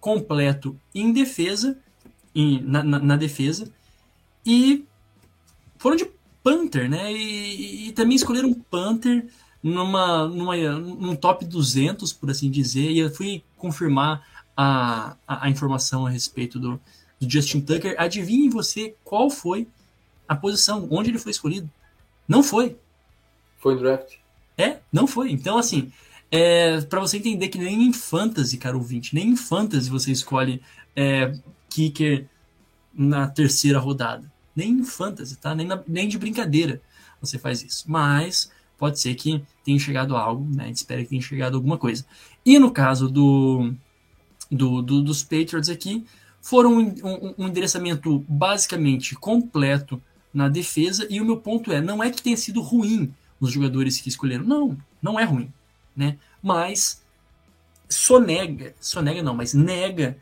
completo 0.01 0.77
em 0.93 1.13
defesa, 1.13 1.79
em, 2.35 2.61
na, 2.63 2.83
na, 2.83 2.99
na 2.99 3.17
defesa, 3.17 3.73
e 4.45 4.85
foram 5.79 5.97
de 5.97 6.11
Panther, 6.43 6.91
né? 6.91 7.13
E, 7.13 7.89
e, 7.89 7.93
também 7.93 8.17
escolheram 8.17 8.53
Panther 8.55 9.29
numa, 9.63 10.27
numa, 10.27 10.57
num 10.57 11.15
top 11.15 11.45
200, 11.45 12.13
por 12.13 12.29
assim 12.29 12.51
dizer, 12.51 12.91
e 12.91 12.99
eu 12.99 13.11
fui 13.15 13.45
confirmar 13.57 14.27
a, 14.57 15.17
a, 15.29 15.47
a 15.47 15.51
informação 15.51 16.07
a 16.07 16.11
respeito 16.11 16.59
do, 16.59 16.81
do, 17.21 17.31
Justin 17.31 17.61
Tucker. 17.61 17.95
Adivinhe 17.99 18.49
você 18.49 18.95
qual 19.05 19.31
foi 19.31 19.67
a 20.29 20.35
posição, 20.35 20.89
onde 20.91 21.11
ele 21.11 21.19
foi 21.19 21.33
escolhido? 21.33 21.71
Não 22.27 22.43
foi. 22.43 22.77
Foi 23.59 23.79
draft. 23.79 24.15
É, 24.59 24.79
não 24.93 25.07
foi. 25.07 25.31
Então, 25.31 25.59
assim, 25.59 25.93
é, 26.31 26.81
para 26.83 27.01
você 27.01 27.19
entender 27.19 27.49
que 27.49 27.59
nem 27.59 27.83
em 27.83 27.93
fantasy, 27.93 28.57
cara 28.57 28.77
ouvinte, 28.77 29.15
nem 29.15 29.31
em 29.31 29.37
fantasy 29.37 29.89
você 29.89 30.11
escolhe 30.11 30.63
é, 30.95 31.33
kicker 31.69 32.27
na 32.95 33.29
terceira 33.29 33.79
rodada 33.79 34.31
nem 34.57 34.71
em 34.71 34.85
fantasy, 34.85 35.37
tá? 35.37 35.55
Nem, 35.55 35.67
na, 35.67 35.81
nem 35.87 36.09
de 36.09 36.19
brincadeira 36.19 36.81
você 37.21 37.39
faz 37.39 37.63
isso. 37.63 37.85
Mas 37.87 38.51
pode 38.79 38.99
ser 38.99 39.15
que 39.15 39.43
tenha 39.63 39.79
chegado 39.79 40.17
algo, 40.17 40.49
né? 40.55 40.65
A 40.65 40.67
gente 40.69 40.77
espera 40.77 41.03
que 41.03 41.11
tenha 41.11 41.21
chegado 41.21 41.57
alguma 41.57 41.77
coisa. 41.77 42.07
E 42.45 42.59
no 42.59 42.71
caso 42.71 43.09
do, 43.09 43.75
do, 44.51 44.81
do 44.81 45.03
dos 45.03 45.23
Patriots 45.23 45.69
aqui, 45.69 46.07
foram 46.47 46.79
um, 46.79 46.95
um, 47.03 47.35
um, 47.39 47.49
endereçamento 47.49 48.25
basicamente 48.29 49.17
completo 49.17 50.01
na 50.33 50.49
defesa. 50.49 51.05
E 51.11 51.21
o 51.21 51.25
meu 51.25 51.39
ponto 51.39 51.73
é, 51.73 51.81
não 51.81 52.01
é 52.01 52.09
que 52.09 52.23
tenha 52.23 52.37
sido 52.37 52.63
ruim 52.63 53.13
os 53.41 53.51
jogadores 53.51 54.01
que 54.01 54.09
escolheram. 54.09 54.45
Não, 54.45 54.79
não 55.03 55.19
é 55.19 55.25
ruim, 55.25 55.53
né? 55.95 56.17
Mas 56.41 57.03
sonega, 57.89 58.77
sonega 58.81 59.25
não, 59.25 59.35
mas 59.35 59.55
nega 59.55 60.17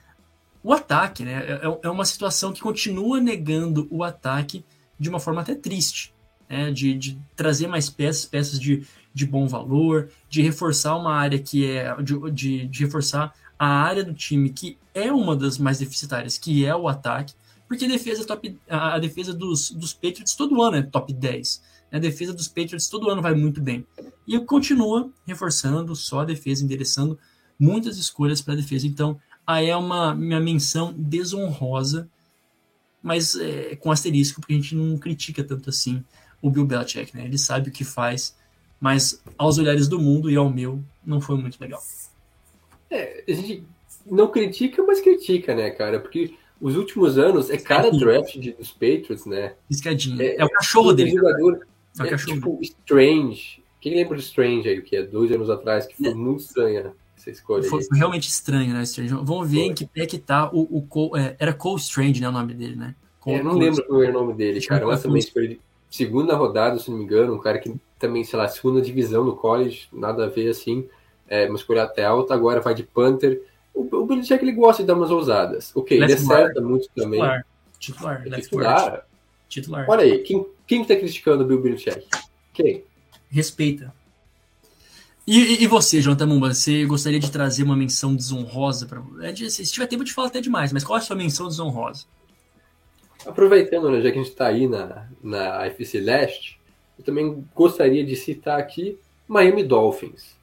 o 0.62 0.72
ataque, 0.72 1.27
né? 1.27 1.45
É, 1.47 1.68
é, 1.68 1.79
é 1.83 1.91
uma 1.91 2.07
situação 2.07 2.55
que 2.55 2.62
continua 2.62 3.20
negando 3.20 3.87
o 3.91 4.03
ataque 4.03 4.64
de 4.99 5.11
uma 5.11 5.20
forma 5.20 5.43
até 5.43 5.55
triste, 5.55 6.14
né? 6.49 6.70
de, 6.70 6.95
de 6.95 7.18
trazer 7.37 7.66
mais 7.66 7.91
peças, 7.91 8.25
peças 8.25 8.59
de, 8.59 8.87
de 9.12 9.27
bom 9.27 9.47
valor, 9.47 10.09
de 10.31 10.41
reforçar 10.41 10.97
uma 10.97 11.14
área 11.14 11.39
que 11.39 11.70
é. 11.70 11.95
de, 12.03 12.31
de, 12.31 12.66
de 12.66 12.83
reforçar 12.83 13.35
a 13.65 13.83
área 13.83 14.05
do 14.05 14.12
time 14.12 14.51
que 14.51 14.77
é 14.93 15.11
uma 15.11 15.35
das 15.35 15.57
mais 15.57 15.79
deficitárias, 15.79 16.37
que 16.37 16.67
é 16.67 16.77
o 16.77 16.87
ataque, 16.87 17.33
porque 17.67 17.87
a 17.87 17.89
defesa, 17.89 18.23
top, 18.23 18.59
a, 18.69 18.99
defesa 18.99 19.33
dos, 19.33 19.71
dos 19.71 19.95
Patriots 19.95 20.37
todo 20.37 20.62
ano 20.62 20.77
é 20.77 20.83
top 20.83 21.15
10. 21.15 21.62
A 21.91 21.99
defesa 21.99 22.35
dos 22.35 22.47
Patriots 22.47 22.89
todo 22.89 23.09
ano 23.09 23.23
vai 23.23 23.35
muito 23.35 23.62
bem. 23.62 23.87
E 24.27 24.39
continua 24.41 25.11
reforçando 25.27 25.97
só 25.97 26.21
a 26.21 26.25
defesa, 26.27 26.62
endereçando 26.62 27.19
muitas 27.59 27.97
escolhas 27.97 28.43
para 28.43 28.53
a 28.53 28.57
defesa. 28.57 28.87
Então, 28.87 29.19
aí 29.47 29.71
é 29.71 29.77
uma 29.77 30.15
minha 30.15 30.41
menção 30.41 30.93
desonrosa, 30.95 32.07
mas 33.03 33.35
é, 33.35 33.77
com 33.77 33.91
asterisco, 33.91 34.43
porque 34.43 34.53
a 34.53 34.57
gente 34.57 34.75
não 34.75 34.99
critica 34.99 35.43
tanto 35.43 35.71
assim 35.71 36.05
o 36.43 36.51
Bill 36.51 36.67
Belichick, 36.67 37.17
né? 37.17 37.25
Ele 37.25 37.39
sabe 37.39 37.71
o 37.71 37.73
que 37.73 37.83
faz, 37.83 38.37
mas 38.79 39.23
aos 39.39 39.57
olhares 39.57 39.89
do 39.89 39.99
mundo 39.99 40.31
e 40.31 40.37
ao 40.37 40.51
meu, 40.51 40.85
não 41.03 41.19
foi 41.19 41.39
muito 41.39 41.59
legal. 41.59 41.81
É, 42.95 43.25
a 43.29 43.33
gente 43.33 43.65
não 44.07 44.29
critica, 44.29 44.83
mas 44.83 45.01
critica, 45.01 45.55
né, 45.55 45.71
cara? 45.71 45.99
Porque 46.01 46.35
os 46.61 46.77
últimos 46.77 47.19
anos 47.19 47.51
é 47.51 47.57
cada 47.57 47.91
draft 47.91 48.39
de, 48.39 48.53
dos 48.53 48.71
Patriots, 48.71 49.27
né? 49.27 49.55
É, 50.21 50.41
é, 50.41 50.45
o 50.45 50.51
cachorro 50.51 50.93
dele. 50.93 51.11
Jogador, 51.11 51.67
é, 52.01 52.07
é 52.07 52.17
tipo 52.17 52.59
Strange. 52.63 53.63
Quem 53.81 53.97
lembra 53.97 54.17
de 54.17 54.23
Strange 54.23 54.69
aí, 54.69 54.81
que 54.81 54.97
é 54.97 55.03
dois 55.03 55.31
anos 55.31 55.51
atrás, 55.51 55.87
que 55.87 55.97
foi 55.97 56.09
é. 56.09 56.15
muito 56.15 56.41
estranha 56.41 56.93
essa 57.17 57.31
escolha? 57.31 57.65
Foi, 57.65 57.83
foi, 57.83 57.99
realmente 57.99 58.29
estranho, 58.29 58.73
né, 58.73 58.83
Strange? 58.85 59.15
Vamos 59.15 59.51
ver 59.51 59.59
foi. 59.59 59.67
em 59.67 59.75
que 59.75 59.87
pé 59.87 60.07
que 60.07 60.19
tá 60.19 60.51
o. 60.53 60.79
o 60.79 60.83
Cole, 60.83 61.21
é, 61.21 61.37
era 61.39 61.53
Cole 61.53 61.81
Strange, 61.81 62.21
né? 62.21 62.29
O 62.29 62.33
nome 62.33 62.55
dele, 62.55 62.77
né? 62.77 62.95
Cole, 63.21 63.37
é, 63.37 63.43
não 63.43 63.53
Cole 63.53 63.65
lembro 63.65 63.85
qual 63.87 64.03
era 64.03 64.11
o 64.11 64.23
nome 64.23 64.35
dele, 64.35 64.65
cara. 64.65 64.87
Mas 64.87 65.03
também 65.03 65.19
escolhi 65.19 65.61
segunda 65.95 66.35
rodada, 66.35 66.77
se 66.79 66.91
não 66.91 66.99
me 66.99 67.05
engano, 67.05 67.35
um 67.35 67.39
cara 67.39 67.59
que 67.59 67.73
também, 68.01 68.25
sei 68.25 68.37
lá, 68.37 68.49
segunda 68.49 68.83
divisão 68.83 69.23
no 69.23 69.37
college, 69.37 69.87
nada 69.93 70.25
a 70.25 70.29
ver 70.29 70.49
assim. 70.49 70.89
É, 71.29 71.47
escolha 71.53 71.85
até 71.85 72.05
alta, 72.05 72.35
agora 72.35 72.61
vai 72.61 72.75
de 72.75 72.83
Panther. 72.83 73.43
O, 73.75 73.83
o 73.83 74.07
Belichick 74.07 74.43
ele 74.43 74.53
gosta 74.53 74.83
de 74.83 74.87
dar 74.87 74.95
umas 74.95 75.11
ousadas. 75.11 75.72
Ok, 75.75 75.97
ele 75.97 76.12
acerta 76.12 76.61
muito 76.61 76.89
também. 76.95 77.20
Titular. 77.20 77.47
Titular. 77.79 78.22
É 78.27 78.41
titular. 78.41 79.07
Titular. 79.49 79.87
Olha 79.89 80.03
aí, 80.03 80.18
quem, 80.18 80.47
quem 80.66 80.83
está 80.83 80.97
criticando 80.97 81.45
o 81.45 81.47
Bill 81.47 81.61
Belichick? 81.61 82.07
Quem? 82.53 82.85
Respeita. 83.31 83.93
E, 85.27 85.64
e, 85.64 85.66
você, 85.66 86.03
Jonathan 86.03 86.27
Mumba, 86.27 86.53
você 86.53 86.85
gostaria 86.85 87.18
de 87.18 87.31
trazer 87.31 87.62
uma 87.62 87.75
menção 87.75 88.14
desonrosa 88.14 88.87
para 88.87 89.03
é 89.27 89.35
Se 89.35 89.64
tiver 89.64 89.87
tempo 89.87 90.05
de 90.05 90.12
falar 90.12 90.29
até 90.29 90.41
demais, 90.41 90.70
mas 90.70 90.85
qual 90.85 90.99
é 90.99 91.01
a 91.01 91.05
sua 91.05 91.16
menção 91.16 91.49
desonrosa? 91.49 92.05
Aproveitando, 93.25 93.91
né, 93.91 94.03
já 94.03 94.11
que 94.11 94.18
a 94.18 94.22
gente 94.22 94.31
está 94.31 94.49
aí 94.49 94.68
na, 94.68 95.09
na 95.22 95.64
FC 95.64 95.99
Leste, 95.99 96.61
eu 96.99 97.05
também 97.05 97.43
gostaria 97.55 98.05
de 98.05 98.14
citar 98.16 98.61
aqui 98.61 98.99
Miami 99.27 99.64
Dolphins. 99.64 100.37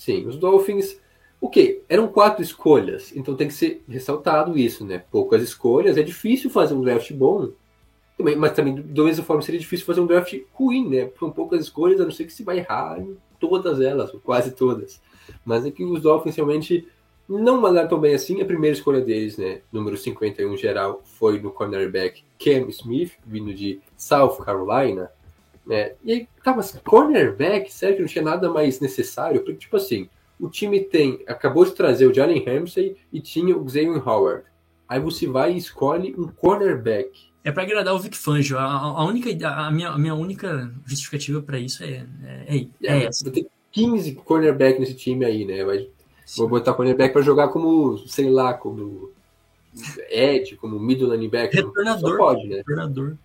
Sim, 0.00 0.26
os 0.26 0.38
Dolphins, 0.38 0.98
o 1.38 1.48
okay, 1.48 1.82
Eram 1.86 2.08
quatro 2.08 2.42
escolhas, 2.42 3.14
então 3.14 3.36
tem 3.36 3.46
que 3.46 3.52
ser 3.52 3.84
ressaltado 3.86 4.56
isso, 4.56 4.82
né? 4.82 5.04
Poucas 5.10 5.42
escolhas, 5.42 5.98
é 5.98 6.02
difícil 6.02 6.48
fazer 6.48 6.72
um 6.72 6.80
draft 6.80 7.12
bom, 7.12 7.50
também, 8.16 8.34
mas 8.34 8.52
também, 8.52 8.76
da 8.76 9.04
mesma 9.04 9.22
forma, 9.22 9.42
seria 9.42 9.60
difícil 9.60 9.84
fazer 9.84 10.00
um 10.00 10.06
draft 10.06 10.34
ruim, 10.54 10.88
né? 10.88 11.10
São 11.18 11.30
poucas 11.30 11.60
escolhas, 11.60 12.00
a 12.00 12.04
não 12.04 12.10
ser 12.10 12.24
que 12.24 12.32
se 12.32 12.42
vai 12.42 12.60
errar 12.60 12.98
em 12.98 13.14
todas 13.38 13.78
elas, 13.78 14.14
ou 14.14 14.20
quase 14.20 14.52
todas. 14.52 15.02
Mas 15.44 15.66
é 15.66 15.70
que 15.70 15.84
os 15.84 16.00
Dolphins 16.00 16.34
realmente 16.34 16.88
não 17.28 17.60
mandaram 17.60 17.90
tão 17.90 18.00
bem 18.00 18.14
assim. 18.14 18.40
A 18.40 18.46
primeira 18.46 18.74
escolha 18.74 19.02
deles, 19.02 19.36
né? 19.36 19.60
Número 19.70 19.98
51 19.98 20.56
geral, 20.56 21.02
foi 21.04 21.38
no 21.40 21.50
cornerback 21.50 22.24
Cam 22.42 22.70
Smith, 22.70 23.12
vindo 23.26 23.52
de 23.52 23.78
South 23.98 24.38
Carolina. 24.42 25.10
Né? 25.66 25.92
E 26.02 26.12
aí, 26.12 26.28
tá, 26.42 26.54
mas 26.54 26.72
cornerback, 26.84 27.72
sério 27.72 27.96
que 27.96 28.02
não 28.02 28.08
tinha 28.08 28.24
nada 28.24 28.50
mais 28.50 28.80
necessário? 28.80 29.40
Porque, 29.40 29.54
tipo 29.58 29.76
assim, 29.76 30.08
o 30.38 30.48
time 30.48 30.80
tem, 30.80 31.22
acabou 31.26 31.64
de 31.64 31.72
trazer 31.72 32.06
o 32.06 32.14
Jalen 32.14 32.44
Ramsey 32.44 32.96
e 33.12 33.20
tinha 33.20 33.56
o 33.56 33.68
Xavier 33.68 34.08
Howard. 34.08 34.44
Aí 34.88 34.98
você 34.98 35.26
vai 35.26 35.52
e 35.52 35.58
escolhe 35.58 36.14
um 36.18 36.26
cornerback. 36.28 37.30
É 37.44 37.52
para 37.52 37.62
agradar 37.62 37.94
o 37.94 37.98
Vic 37.98 38.16
Fangio. 38.16 38.58
A, 38.58 38.64
a, 38.64 39.04
única, 39.04 39.30
a 39.48 39.70
minha, 39.70 39.90
a 39.90 39.98
minha 39.98 40.14
única 40.14 40.72
justificativa 40.84 41.40
para 41.40 41.58
isso 41.58 41.82
é, 41.84 42.06
é, 42.24 42.56
é, 42.56 42.66
é 42.82 43.04
essa. 43.04 43.30
Tem 43.30 43.46
15 43.72 44.14
cornerback 44.16 44.80
nesse 44.80 44.94
time 44.94 45.24
aí, 45.24 45.44
né? 45.44 45.64
Vai, 45.64 45.88
vou 46.36 46.48
botar 46.48 46.74
cornerback 46.74 47.12
para 47.12 47.22
jogar 47.22 47.48
como, 47.48 47.98
sei 48.08 48.28
lá, 48.28 48.52
como 48.52 49.10
Ed, 50.10 50.56
como 50.56 50.78
middle 50.78 51.14
linebacker. 51.14 51.66
Retornador. 51.66 52.10
Só 52.10 52.16
pode, 52.16 52.48
né? 52.48 52.56
Retornador. 52.56 53.16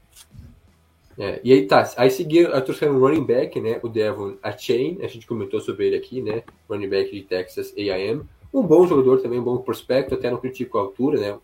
É, 1.17 1.39
e 1.43 1.53
aí 1.53 1.65
tá, 1.65 1.89
aí 1.95 2.11
seguiu, 2.11 2.49
eu 2.49 2.61
trouxe 2.61 2.85
um 2.85 2.99
running 2.99 3.23
back, 3.23 3.59
né, 3.61 3.79
o 3.81 3.87
Devon 3.87 4.35
Achain, 4.43 4.97
a 5.01 5.07
gente 5.07 5.25
comentou 5.25 5.61
sobre 5.61 5.87
ele 5.87 5.95
aqui, 5.95 6.21
né, 6.21 6.43
running 6.69 6.89
back 6.89 7.09
de 7.09 7.21
Texas 7.21 7.73
A&M, 7.77 8.23
um 8.53 8.61
bom 8.61 8.85
jogador 8.85 9.21
também, 9.21 9.39
um 9.39 9.43
bom 9.43 9.57
prospecto, 9.59 10.13
até 10.13 10.29
não 10.29 10.37
critico 10.37 10.77
a 10.77 10.81
altura, 10.81 11.19
né, 11.19 11.39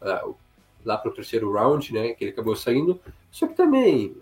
lá 0.83 0.97
para 0.97 1.09
o 1.09 1.13
terceiro 1.13 1.53
round, 1.53 1.93
né, 1.93 2.09
que 2.09 2.25
ele 2.25 2.31
acabou 2.31 2.55
saindo, 2.55 2.99
só 3.31 3.47
que 3.47 3.53
também 3.53 4.13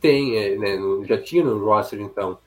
tem, 0.00 0.38
é, 0.38 0.56
né, 0.56 0.78
já 1.06 1.20
tinha 1.20 1.44
no 1.44 1.62
roster, 1.62 2.00
então, 2.00 2.38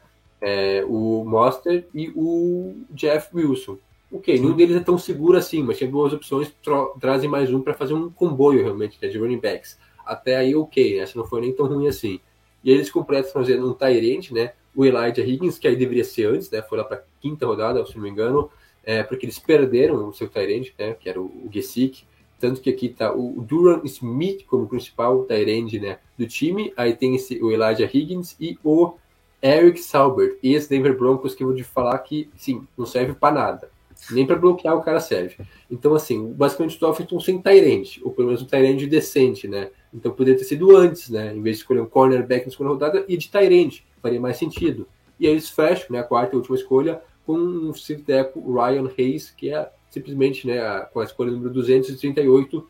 é, 0.41 0.83
o 0.87 1.23
Monster 1.25 1.87
e 1.93 2.11
o 2.15 2.75
Jeff 2.91 3.29
Wilson. 3.35 3.77
Ok, 4.11 4.39
nenhum 4.39 4.55
deles 4.55 4.75
é 4.75 4.79
tão 4.79 4.97
seguro 4.97 5.37
assim, 5.37 5.63
mas 5.63 5.77
tinha 5.77 5.89
boas 5.89 6.13
opções, 6.13 6.53
trazem 6.99 7.29
mais 7.29 7.51
um 7.51 7.61
para 7.61 7.73
fazer 7.73 7.93
um 7.93 8.09
comboio 8.09 8.63
realmente 8.63 8.97
né, 9.01 9.07
de 9.07 9.17
running 9.17 9.39
backs. 9.39 9.77
Até 10.05 10.35
aí, 10.35 10.55
ok, 10.55 10.99
essa 10.99 11.17
não 11.17 11.25
foi 11.25 11.41
nem 11.41 11.53
tão 11.53 11.65
ruim 11.67 11.87
assim. 11.87 12.19
E 12.63 12.71
eles 12.71 12.89
completam 12.89 13.31
fazendo 13.31 13.69
um 13.69 13.73
Tyrant, 13.73 14.31
né? 14.31 14.53
O 14.75 14.85
Elijah 14.85 15.21
Higgins, 15.21 15.57
que 15.57 15.67
aí 15.67 15.75
deveria 15.75 16.03
ser 16.03 16.27
antes, 16.27 16.49
né? 16.49 16.61
Foi 16.61 16.77
lá 16.77 16.83
para 16.83 17.03
quinta 17.21 17.45
rodada, 17.45 17.85
se 17.85 17.95
não 17.95 18.03
me 18.03 18.09
engano, 18.09 18.49
é, 18.83 19.03
porque 19.03 19.25
eles 19.25 19.39
perderam 19.39 20.07
o 20.07 20.13
seu 20.13 20.27
Tyrant, 20.27 20.69
né? 20.77 20.93
Que 20.93 21.09
era 21.09 21.21
o, 21.21 21.25
o 21.25 21.49
Gesick. 21.51 22.03
Tanto 22.39 22.61
que 22.61 22.69
aqui 22.69 22.89
tá 22.89 23.13
o 23.13 23.41
Duran 23.41 23.81
Smith 23.85 24.45
como 24.45 24.67
principal 24.67 25.23
Tyrande 25.23 25.79
né, 25.79 25.99
do 26.17 26.27
time. 26.27 26.73
Aí 26.75 26.93
tem 26.93 27.15
esse, 27.15 27.41
o 27.41 27.51
Elijah 27.51 27.89
Higgins 27.91 28.35
e 28.39 28.59
o 28.63 28.95
Eric 29.41 29.79
Saubert, 29.79 30.37
esse 30.41 30.69
Denver 30.69 30.97
Broncos 30.97 31.35
que 31.35 31.43
eu 31.43 31.47
vou 31.47 31.55
te 31.55 31.63
falar 31.63 31.97
que, 31.99 32.29
sim, 32.35 32.67
não 32.77 32.85
serve 32.85 33.13
para 33.13 33.33
nada. 33.33 33.69
Nem 34.11 34.25
para 34.25 34.35
bloquear 34.35 34.75
o 34.75 34.81
cara 34.81 34.99
serve. 34.99 35.37
Então, 35.69 35.93
assim, 35.93 36.31
basicamente 36.33 36.73
os 36.73 36.79
Dolphins 36.79 37.25
sem 37.25 37.41
Tyrande, 37.41 38.01
ou 38.03 38.11
pelo 38.11 38.27
menos 38.27 38.41
um 38.41 38.45
Tyrande 38.45 38.87
decente, 38.87 39.47
né? 39.47 39.71
Então 39.93 40.11
poderia 40.11 40.37
ter 40.37 40.45
sido 40.45 40.75
antes, 40.75 41.09
né? 41.09 41.33
Em 41.33 41.41
vez 41.41 41.57
de 41.57 41.61
escolher 41.63 41.81
um 41.81 41.87
cornerback 41.87 42.45
na 42.45 42.51
segunda 42.51 42.71
rodada, 42.71 43.05
e 43.07 43.17
de 43.17 43.29
Tyrande, 43.29 43.85
faria 44.01 44.19
mais 44.19 44.37
sentido. 44.37 44.87
E 45.19 45.25
aí 45.25 45.33
eles 45.33 45.49
fecham, 45.49 45.87
né, 45.91 45.99
a 45.99 46.03
quarta 46.03 46.35
e 46.35 46.37
última 46.37 46.55
escolha, 46.55 47.01
com 47.25 47.33
um 47.33 47.73
Steve 47.73 48.03
Ryan 48.07 48.89
Hayes, 48.97 49.31
que 49.31 49.49
é 49.49 49.69
simplesmente, 49.89 50.45
né, 50.45 50.81
com 50.93 50.99
a 50.99 51.03
escolha 51.03 51.31
número 51.31 51.53
238, 51.53 52.69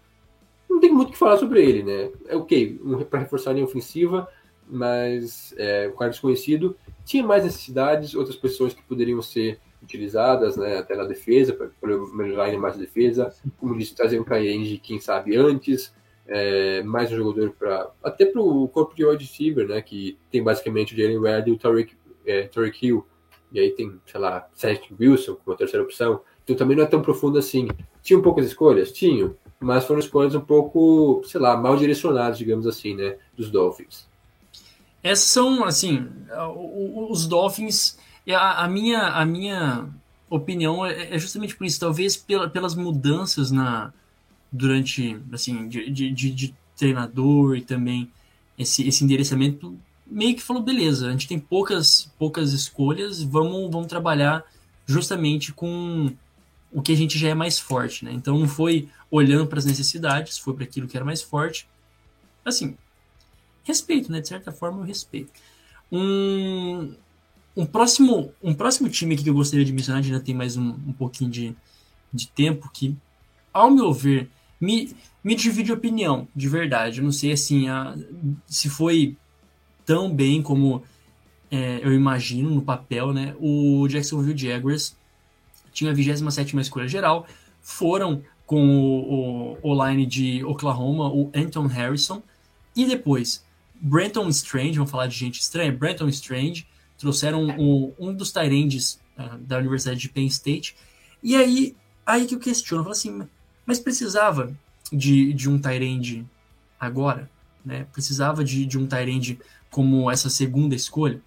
não 0.69 0.79
tem 0.79 0.91
muito 0.91 1.09
o 1.09 1.11
que 1.11 1.17
falar 1.17 1.38
sobre 1.38 1.63
ele, 1.63 1.83
né? 1.83 2.11
É 2.27 2.36
ok, 2.36 2.79
um, 2.83 3.03
para 3.03 3.19
reforçar 3.19 3.51
a 3.51 3.53
linha 3.53 3.65
ofensiva, 3.65 4.27
mas 4.67 5.53
é 5.57 5.89
um 5.91 5.97
cara 5.97 6.11
desconhecido. 6.11 6.75
Tinha 7.03 7.23
mais 7.23 7.43
necessidades, 7.43 8.15
outras 8.15 8.36
pessoas 8.36 8.73
que 8.73 8.81
poderiam 8.83 9.21
ser 9.21 9.59
utilizadas, 9.86 10.57
né, 10.57 10.77
até 10.77 10.95
na 10.95 11.05
defesa, 11.05 11.53
para 11.53 11.97
melhorar 12.13 12.45
ainda 12.45 12.59
mais 12.59 12.75
a 12.75 12.79
defesa. 12.79 13.33
Como 13.57 13.77
disse, 13.77 13.95
trazer 13.95 14.19
um 14.19 14.23
Kayenji, 14.23 14.77
quem 14.77 14.99
sabe, 14.99 15.38
antes. 15.38 15.93
É, 16.27 16.81
mais 16.81 17.11
um 17.11 17.17
jogador 17.17 17.51
para 17.51 17.91
até 18.03 18.25
para 18.25 18.41
o 18.41 18.67
corpo 18.67 18.95
de 18.95 19.05
wide 19.05 19.23
receiver, 19.23 19.67
né, 19.67 19.79
que 19.81 20.17
tem 20.31 20.43
basicamente 20.43 20.95
o 20.95 20.97
Jalen 20.97 21.19
Ward 21.19 21.49
e 21.49 21.53
o 21.53 21.57
Tariq, 21.57 21.95
é, 22.25 22.47
Tariq 22.47 22.88
Hill. 22.88 23.05
E 23.51 23.59
aí 23.59 23.69
tem, 23.71 23.99
sei 24.05 24.19
lá, 24.19 24.49
Cedric 24.53 24.93
Wilson 24.99 25.36
como 25.36 25.53
a 25.53 25.57
terceira 25.57 25.83
opção. 25.83 26.21
Então 26.43 26.55
também 26.55 26.75
não 26.75 26.83
é 26.83 26.88
tão 26.88 27.01
profundo 27.01 27.38
assim. 27.38 27.67
Tinham 28.01 28.21
poucas 28.21 28.45
escolhas? 28.45 28.91
Tinham. 28.91 29.36
Mas 29.59 29.86
foram 29.86 29.99
escolhas 29.99 30.36
um 30.36 30.41
pouco, 30.41 31.21
sei 31.25 31.39
lá, 31.39 31.55
mal 31.55 31.77
direcionadas, 31.77 32.38
digamos 32.38 32.67
assim, 32.67 32.95
né? 32.95 33.17
Dos 33.36 33.49
Dolphins. 33.49 34.07
Essas 35.01 35.25
são, 35.25 35.63
assim, 35.63 36.07
os 37.09 37.27
Dolphins. 37.27 37.97
A, 38.30 38.63
a 38.63 38.67
minha, 38.67 39.01
a 39.07 39.26
minha 39.26 39.88
opinião 40.30 40.86
é, 40.86 41.15
é 41.15 41.19
justamente 41.19 41.55
por 41.55 41.65
isso. 41.65 41.80
Talvez 41.80 42.17
pela, 42.17 42.49
pelas 42.49 42.76
mudanças 42.76 43.51
na 43.51 43.93
durante, 44.51 45.19
assim, 45.34 45.67
de, 45.67 45.89
de, 45.89 46.32
de 46.32 46.55
treinador 46.78 47.57
e 47.57 47.61
também 47.61 48.09
esse, 48.57 48.88
esse 48.88 49.03
endereçamento 49.03 49.78
meio 50.07 50.36
que 50.36 50.41
falou 50.41 50.61
beleza 50.61 51.07
a 51.07 51.11
gente 51.11 51.28
tem 51.28 51.39
poucas 51.39 52.11
poucas 52.17 52.53
escolhas 52.53 53.21
vamos 53.23 53.71
vamos 53.71 53.88
trabalhar 53.88 54.45
justamente 54.86 55.51
com 55.51 56.15
o 56.76 56.82
que 56.82 56.91
a 56.91 56.95
gente 56.95 57.17
já 57.17 57.30
é 57.30 57.34
mais 57.34 57.57
forte, 57.57 58.03
né? 58.03 58.11
Então 58.11 58.38
não 58.38 58.49
foi 58.49 58.89
olhando 59.09 59.47
para 59.47 59.57
as 59.57 59.63
necessidades, 59.63 60.38
foi 60.38 60.53
para 60.53 60.65
aquilo 60.65 60.89
que 60.89 60.97
era 60.97 61.05
mais 61.05 61.21
forte. 61.21 61.69
Assim, 62.43 62.78
respeito, 63.63 64.11
né? 64.11 64.19
De 64.19 64.28
certa 64.28 64.51
forma, 64.51 64.82
eu 64.82 64.84
respeito. 64.86 65.32
Um, 65.89 66.93
um, 67.55 67.65
próximo, 67.65 68.31
um 68.41 68.53
próximo 68.53 68.89
time 68.89 69.15
que 69.15 69.27
eu 69.29 69.33
gostaria 69.33 69.65
de 69.65 69.71
mencionar, 69.71 70.03
ainda 70.03 70.19
tem 70.19 70.35
mais 70.35 70.57
um, 70.57 70.69
um 70.69 70.93
pouquinho 70.93 71.29
de, 71.29 71.55
de 72.11 72.27
tempo, 72.27 72.69
que, 72.73 72.95
ao 73.53 73.71
meu 73.71 73.93
ver, 73.93 74.29
me, 74.59 74.95
me 75.23 75.35
divide 75.35 75.71
opinião, 75.71 76.27
de 76.35 76.49
verdade. 76.49 76.99
Eu 76.99 77.03
não 77.03 77.11
sei 77.11 77.31
assim 77.31 77.69
a, 77.69 77.95
se 78.47 78.69
foi 78.69 79.15
tão 79.85 80.13
bem 80.13 80.41
como 80.41 80.83
é, 81.51 81.79
eu 81.83 81.93
imagino 81.93 82.49
no 82.49 82.61
papel, 82.61 83.13
né? 83.13 83.35
O 83.39 83.87
Jacksonville 83.87 84.37
Jaguars 84.37 84.95
tinha 85.71 85.91
a 85.91 85.93
27 85.93 86.57
escolha 86.59 86.87
geral, 86.87 87.27
foram 87.61 88.23
com 88.45 88.79
o, 88.79 89.57
o, 89.63 89.71
o 89.71 89.85
line 89.85 90.05
de 90.05 90.43
Oklahoma, 90.43 91.09
o 91.09 91.29
Anton 91.35 91.67
Harrison, 91.67 92.21
e 92.75 92.85
depois 92.85 93.43
Brenton 93.73 94.27
Strange, 94.29 94.77
vamos 94.77 94.91
falar 94.91 95.07
de 95.07 95.15
gente 95.15 95.39
estranha, 95.39 95.71
Brenton 95.71 96.07
Strange, 96.09 96.67
trouxeram 96.97 97.43
um, 97.43 97.93
um 97.99 98.13
dos 98.13 98.31
Tyrands 98.31 98.99
uh, 99.17 99.37
da 99.39 99.57
Universidade 99.57 99.99
de 99.99 100.09
Penn 100.09 100.27
State, 100.27 100.75
e 101.21 101.35
aí, 101.35 101.75
aí 102.05 102.25
que 102.25 102.35
eu 102.35 102.39
questiono, 102.39 102.81
eu 102.81 102.83
falo 102.83 102.93
assim, 102.93 103.27
mas 103.65 103.79
precisava 103.79 104.55
de, 104.91 105.33
de 105.33 105.49
um 105.49 105.59
Tyrande 105.59 106.25
agora? 106.79 107.29
Né? 107.65 107.87
Precisava 107.91 108.43
de, 108.43 108.65
de 108.65 108.77
um 108.77 108.85
Tyrande 108.85 109.39
como 109.71 110.09
essa 110.09 110.29
segunda 110.29 110.75
escolha? 110.75 111.19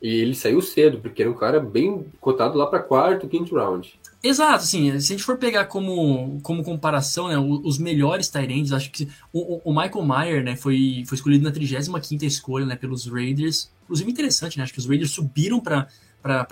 E 0.00 0.08
ele 0.08 0.34
saiu 0.34 0.62
cedo, 0.62 1.00
porque 1.00 1.22
era 1.22 1.30
um 1.30 1.34
cara 1.34 1.58
bem 1.58 2.06
cotado 2.20 2.56
lá 2.56 2.66
para 2.66 2.78
quarto, 2.78 3.26
quinto 3.26 3.56
round. 3.56 3.98
Exato, 4.22 4.62
assim, 4.62 4.90
se 5.00 5.12
a 5.12 5.16
gente 5.16 5.24
for 5.24 5.36
pegar 5.36 5.64
como, 5.64 6.38
como 6.42 6.62
comparação, 6.62 7.28
né, 7.28 7.36
os 7.38 7.78
melhores 7.78 8.28
Tyrands, 8.28 8.72
acho 8.72 8.90
que 8.90 9.08
o, 9.32 9.60
o, 9.64 9.72
Michael 9.72 10.04
Mayer, 10.04 10.44
né, 10.44 10.56
foi, 10.56 11.04
foi 11.06 11.16
escolhido 11.16 11.44
na 11.44 11.52
35ª 11.52 12.22
escolha, 12.22 12.66
né, 12.66 12.76
pelos 12.76 13.06
Raiders. 13.06 13.70
Inclusive 13.88 14.10
interessante, 14.10 14.58
né, 14.58 14.64
acho 14.64 14.72
que 14.74 14.78
os 14.78 14.86
Raiders 14.86 15.12
subiram 15.12 15.60
para 15.60 15.88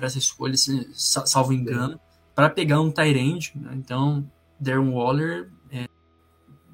essa 0.01 0.17
escolha, 0.17 0.57
se, 0.57 0.89
salvo 0.95 1.53
engano, 1.53 2.01
para 2.35 2.49
pegar 2.49 2.81
um 2.81 2.91
Tyrand, 2.91 3.51
né, 3.55 3.73
então 3.75 4.27
Darren 4.59 4.91
Waller, 4.91 5.51
é, 5.71 5.87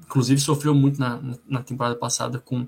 inclusive 0.05 0.39
sofreu 0.39 0.73
muito 0.73 0.97
na, 0.97 1.21
na 1.45 1.61
temporada 1.61 1.95
passada 1.95 2.39
com, 2.39 2.65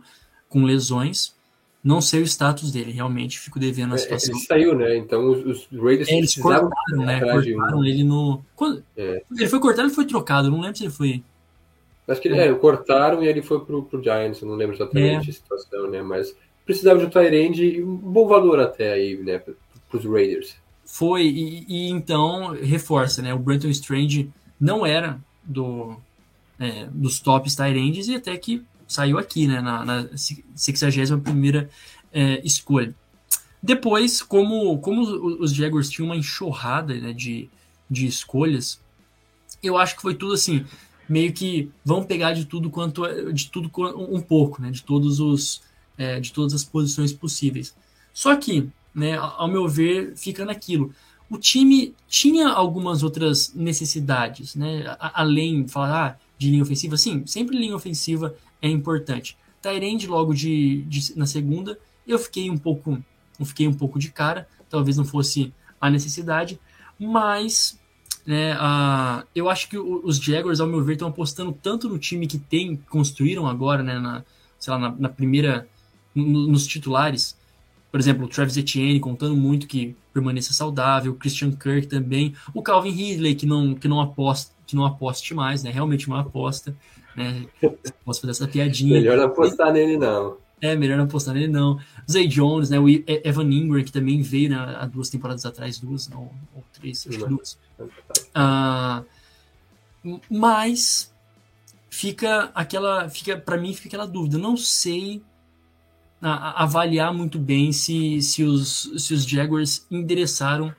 com 0.50 0.66
lesões, 0.66 1.34
não 1.82 2.02
sei 2.02 2.22
o 2.22 2.26
status 2.26 2.70
dele, 2.70 2.92
realmente 2.92 3.40
fico 3.40 3.60
devendo 3.60 3.94
a 3.94 3.96
é, 3.96 4.00
situação. 4.00 4.36
Ele 4.36 4.46
saiu, 4.46 4.76
né? 4.76 4.98
Então 4.98 5.32
os, 5.32 5.46
os 5.46 5.80
Raiders 5.80 6.10
é, 6.10 6.18
eles 6.18 6.36
cortaram, 6.36 6.70
né? 7.06 7.20
Cortaram 7.22 7.78
um... 7.78 7.86
ele 7.86 8.04
no. 8.04 8.44
Quando... 8.56 8.84
É. 8.98 9.24
Ele 9.32 9.48
foi 9.48 9.60
cortado 9.60 9.88
e 9.88 9.92
foi 9.94 10.06
trocado, 10.06 10.50
não 10.50 10.60
lembro 10.60 10.76
se 10.76 10.84
ele 10.84 10.92
foi. 10.92 11.24
Acho 12.08 12.22
que 12.22 12.30
é, 12.30 12.54
cortaram 12.56 13.24
e 13.24 13.28
ele 13.28 13.42
foi 13.42 13.64
pro, 13.64 13.84
pro 13.84 14.02
Giants, 14.02 14.42
não 14.42 14.56
lembro 14.56 14.76
exatamente 14.76 15.28
é. 15.28 15.30
a 15.30 15.34
situação, 15.34 15.90
né? 15.90 16.02
Mas 16.02 16.36
precisava 16.66 17.00
de 17.00 17.06
um 17.06 17.10
Tyrande 17.10 17.64
e 17.64 17.84
um 17.84 17.96
bom 17.96 18.28
valor 18.28 18.60
até 18.60 18.94
aí, 18.94 19.18
né? 19.18 19.42
Pros 19.90 20.06
Raiders. 20.06 20.56
Foi, 20.86 21.24
e, 21.24 21.66
e 21.68 21.90
então 21.90 22.52
reforça, 22.54 23.22
né? 23.22 23.34
O 23.34 23.40
Brenton 23.40 23.70
Strange 23.70 24.30
não 24.60 24.86
era 24.86 25.20
do, 25.44 25.98
é, 26.60 26.88
dos 26.92 27.20
tops 27.20 27.56
Tyrands 27.56 28.08
e 28.08 28.16
até 28.16 28.36
que 28.38 28.64
saiu 28.88 29.18
aqui, 29.18 29.48
né, 29.48 29.62
na, 29.62 29.84
na 29.84 30.10
61 30.56 31.68
é, 32.14 32.42
escolha. 32.46 32.96
Depois, 33.62 34.22
como, 34.22 34.78
como 34.80 35.02
os 35.42 35.54
Jaguars 35.54 35.90
tinham 35.90 36.08
uma 36.08 36.16
enxurrada 36.16 36.94
né, 36.94 37.14
de, 37.14 37.50
de 37.90 38.06
escolhas, 38.06 38.80
eu 39.62 39.78
acho 39.78 39.96
que 39.96 40.04
foi 40.04 40.14
tudo 40.14 40.34
assim, 40.34 40.66
meio 41.10 41.34
que 41.34 41.72
vão 41.84 42.04
pegar 42.04 42.34
de 42.34 42.46
tudo 42.46 42.70
quanto 42.70 43.02
de 43.34 43.50
tudo 43.50 43.72
um 43.98 44.22
pouco, 44.22 44.62
né, 44.62 44.70
de 44.70 44.84
todos 44.84 45.20
os 45.20 45.64
é, 45.98 46.20
de 46.20 46.32
todas 46.32 46.54
as 46.54 46.64
posições 46.64 47.14
possíveis. 47.14 47.76
Só 48.14 48.36
que, 48.36 48.68
né, 48.94 49.18
ao 49.18 49.48
meu 49.48 49.68
ver, 49.68 50.14
fica 50.16 50.46
naquilo. 50.46 50.94
O 51.30 51.38
time 51.38 51.94
tinha 52.08 52.50
algumas 52.50 53.04
outras 53.04 53.54
necessidades, 53.54 54.56
né, 54.56 54.96
além 55.00 55.64
de 55.64 55.72
falar 55.72 56.08
ah, 56.08 56.18
de 56.38 56.52
linha 56.52 56.64
ofensiva, 56.64 56.98
sim, 56.98 57.26
sempre 57.26 57.58
linha 57.58 57.76
ofensiva 57.76 58.36
é 58.62 58.70
importante. 58.70 59.38
Tyrande 59.62 60.08
logo 60.08 60.34
de, 60.34 60.84
de, 60.84 61.18
na 61.18 61.26
segunda, 61.26 61.80
eu 62.08 62.20
fiquei 62.20 62.50
um 62.50 62.58
pouco, 62.58 63.04
eu 63.40 63.46
fiquei 63.46 63.68
um 63.68 63.74
pouco 63.74 63.98
de 63.98 64.12
cara, 64.12 64.48
talvez 64.70 64.98
não 64.98 65.06
fosse 65.06 65.54
a 65.82 65.90
necessidade, 65.90 66.60
mas 67.00 67.80
né, 68.26 68.54
a, 68.60 69.24
eu 69.36 69.50
acho 69.50 69.70
que 69.70 69.78
os 69.78 70.18
Jaguars, 70.18 70.60
ao 70.60 70.68
meu 70.68 70.84
ver, 70.84 70.94
estão 70.94 71.08
apostando 71.08 71.52
tanto 71.52 71.88
no 71.88 72.00
time 72.00 72.28
que 72.28 72.40
tem, 72.40 72.76
construíram 72.90 73.48
agora, 73.48 73.84
né, 73.84 74.00
na, 74.00 74.24
sei 74.58 74.74
lá, 74.74 74.80
na, 74.80 74.92
na 74.92 75.10
primeira, 75.10 75.68
nos 76.16 76.66
titulares, 76.66 77.38
por 77.92 78.00
exemplo, 78.00 78.26
o 78.26 78.30
Travis 78.30 78.58
Etienne 78.58 79.00
contando 79.00 79.36
muito 79.36 79.68
que 79.68 79.96
permaneça 80.14 80.54
saudável, 80.54 81.12
o 81.12 81.16
Christian 81.16 81.52
Kirk 81.52 81.88
também, 81.88 82.34
o 82.54 82.62
Calvin 82.62 82.92
Ridley 82.92 83.36
que 83.36 83.46
não 83.46 83.76
que 83.76 83.88
não 83.88 84.00
aposta, 84.00 84.54
que 84.66 84.76
não 84.76 84.86
aposte 84.86 85.34
mais, 85.34 85.64
né? 85.64 85.72
Realmente 85.72 86.08
uma 86.08 86.22
aposta 86.22 86.76
né? 87.16 87.46
Posso 88.04 88.22
fazer 88.22 88.32
essa 88.32 88.48
piadinha. 88.48 88.94
Melhor 88.94 89.18
não 89.18 89.26
apostar 89.26 89.72
nele, 89.72 89.98
não. 89.98 90.38
É, 90.62 90.76
melhor 90.76 90.98
não 90.98 91.06
apostar 91.06 91.34
nele, 91.34 91.48
não. 91.48 91.80
Zay 92.10 92.28
Jones, 92.28 92.70
né? 92.70 92.80
O 92.80 92.88
Evan 92.90 93.50
Ingram, 93.52 93.84
que 93.84 93.92
também 93.92 94.22
veio 94.22 94.50
né, 94.50 94.58
há 94.58 94.86
duas 94.86 95.10
temporadas 95.10 95.46
atrás, 95.46 95.80
duas, 95.80 96.10
ou, 96.12 96.32
ou 96.54 96.64
três, 96.74 97.06
acho 97.08 97.18
que 97.18 97.26
duas. 97.26 97.58
Ah, 98.34 99.04
mas 100.30 101.14
fica 101.90 102.52
aquela. 102.54 103.10
Fica, 103.10 103.38
para 103.38 103.58
mim, 103.58 103.74
fica 103.74 103.88
aquela 103.88 104.06
dúvida. 104.06 104.38
não 104.38 104.58
sei 104.58 105.22
a, 106.22 106.64
avaliar 106.64 107.14
muito 107.14 107.38
bem 107.38 107.72
se, 107.72 108.22
se, 108.22 108.44
os, 108.44 108.92
se 108.98 109.14
os 109.14 109.26
Jaguars 109.26 109.86
endereçaram 109.90 110.74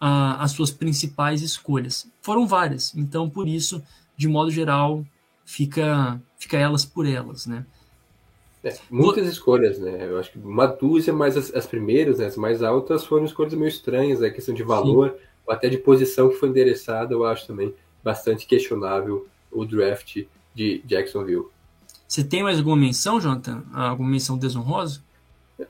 a, 0.00 0.42
as 0.42 0.52
suas 0.52 0.70
principais 0.70 1.42
escolhas. 1.42 2.06
Foram 2.20 2.46
várias, 2.46 2.94
então 2.94 3.28
por 3.28 3.48
isso, 3.48 3.82
de 4.16 4.28
modo 4.28 4.50
geral, 4.50 5.04
fica, 5.44 6.20
fica 6.38 6.56
elas 6.56 6.84
por 6.84 7.06
elas, 7.06 7.46
né? 7.46 7.64
É, 8.62 8.74
muitas 8.90 9.26
o... 9.26 9.30
escolhas, 9.30 9.78
né? 9.78 10.08
Eu 10.08 10.18
acho 10.18 10.32
que 10.32 10.38
uma 10.38 10.66
dúzia, 10.66 11.12
mas 11.12 11.36
as, 11.36 11.54
as, 11.54 11.66
primeiras, 11.66 12.18
né, 12.18 12.26
as 12.26 12.36
mais 12.36 12.62
altas, 12.62 13.04
foram 13.04 13.24
escolhas 13.24 13.52
meio 13.54 13.68
estranhas, 13.68 14.20
a 14.20 14.22
né? 14.22 14.30
questão 14.30 14.54
de 14.54 14.62
valor, 14.62 15.10
Sim. 15.10 15.16
ou 15.46 15.52
até 15.52 15.68
de 15.68 15.76
posição 15.76 16.30
que 16.30 16.36
foi 16.36 16.48
endereçada, 16.48 17.12
eu 17.12 17.24
acho 17.26 17.46
também 17.46 17.74
bastante 18.02 18.46
questionável 18.46 19.26
o 19.52 19.64
draft 19.64 20.24
de 20.54 20.82
Jacksonville. 20.86 21.46
Você 22.06 22.22
tem 22.22 22.42
mais 22.42 22.58
alguma 22.58 22.76
menção, 22.76 23.20
Jonathan? 23.20 23.64
Alguma 23.72 24.10
menção 24.10 24.38
desonrosa? 24.38 25.02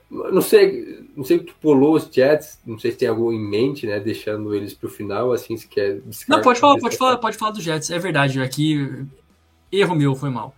Não 0.09 0.41
sei, 0.41 1.07
não 1.15 1.23
sei 1.23 1.39
que 1.39 1.45
tu 1.45 1.55
pulou 1.61 1.95
os 1.95 2.09
Jets, 2.11 2.59
não 2.65 2.77
sei 2.77 2.91
se 2.91 2.97
tem 2.97 3.07
algo 3.07 3.31
em 3.31 3.39
mente, 3.39 3.85
né? 3.85 3.99
Deixando 3.99 4.53
eles 4.53 4.73
para 4.73 4.87
o 4.87 4.89
final, 4.89 5.31
assim, 5.31 5.55
se 5.55 5.67
quer. 5.67 6.01
Não, 6.27 6.41
pode 6.41 6.59
falar, 6.59 6.79
pode 6.79 6.97
falar, 6.97 7.17
pode 7.17 7.37
falar 7.37 7.51
dos 7.51 7.63
Jets. 7.63 7.91
É 7.91 7.99
verdade, 7.99 8.41
aqui 8.41 9.07
Erro 9.71 9.95
meu, 9.95 10.15
foi 10.15 10.29
mal. 10.29 10.55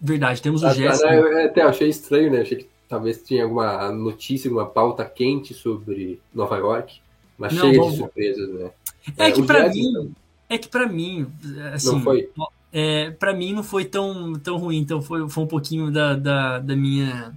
Verdade, 0.00 0.42
temos 0.42 0.62
o 0.62 0.66
ah, 0.66 0.72
Jets. 0.72 1.00
Tá, 1.00 1.14
eu 1.14 1.46
até 1.46 1.62
achei 1.62 1.88
estranho, 1.88 2.30
né? 2.30 2.40
Achei 2.40 2.58
que 2.58 2.68
talvez 2.88 3.22
tinha 3.22 3.44
alguma 3.44 3.90
notícia, 3.90 4.48
alguma 4.48 4.66
pauta 4.66 5.04
quente 5.04 5.54
sobre 5.54 6.20
Nova 6.32 6.56
York, 6.56 7.00
mas 7.38 7.52
não, 7.52 7.62
cheia 7.62 7.80
de 7.80 7.96
surpresas, 7.96 8.48
né? 8.50 8.70
É, 9.18 9.28
é 9.28 9.32
que 9.32 9.42
para 9.42 9.68
mim, 9.68 9.88
então. 9.88 10.10
é 10.48 10.58
que 10.58 10.68
para 10.68 10.86
mim, 10.86 11.26
assim, 11.72 11.92
não 11.92 12.02
foi. 12.02 12.30
É, 12.76 13.12
para 13.12 13.32
mim 13.32 13.52
não 13.52 13.62
foi 13.62 13.84
tão, 13.84 14.32
tão 14.32 14.56
ruim, 14.56 14.78
então 14.78 15.00
foi, 15.00 15.28
foi 15.28 15.44
um 15.44 15.46
pouquinho 15.46 15.92
da, 15.92 16.16
da, 16.16 16.58
da 16.58 16.74
minha, 16.74 17.32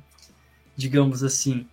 digamos 0.76 1.24
assim, 1.24 1.64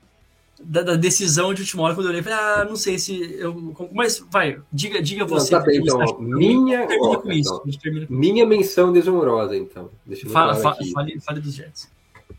da, 0.62 0.82
da, 0.82 0.96
decisão 0.96 1.54
de 1.54 1.62
última 1.62 1.84
hora, 1.84 1.94
quando 1.94 2.08
eu 2.08 2.10
olhei, 2.10 2.22
falei, 2.22 2.38
ah, 2.38 2.66
não 2.68 2.76
sei 2.76 2.98
se 2.98 3.34
eu. 3.38 3.74
Mas 3.90 4.22
vai, 4.30 4.60
diga, 4.70 5.00
diga 5.00 5.24
você. 5.24 5.54
Não, 5.54 5.60
tá 5.60 5.66
bem, 5.66 5.78
então, 5.80 6.18
minha, 6.20 6.86
ó, 7.00 7.16
com 7.16 7.32
isso, 7.32 7.62
então, 7.66 8.06
minha 8.10 8.44
menção 8.44 8.92
desonrosa, 8.92 9.56
então. 9.56 9.90
Deixa 10.04 10.26
eu 10.26 10.30
fala, 10.30 10.54
fala, 10.56 10.76
fale, 10.92 11.18
fale 11.20 11.40
dos 11.40 11.54
Jets. 11.54 11.90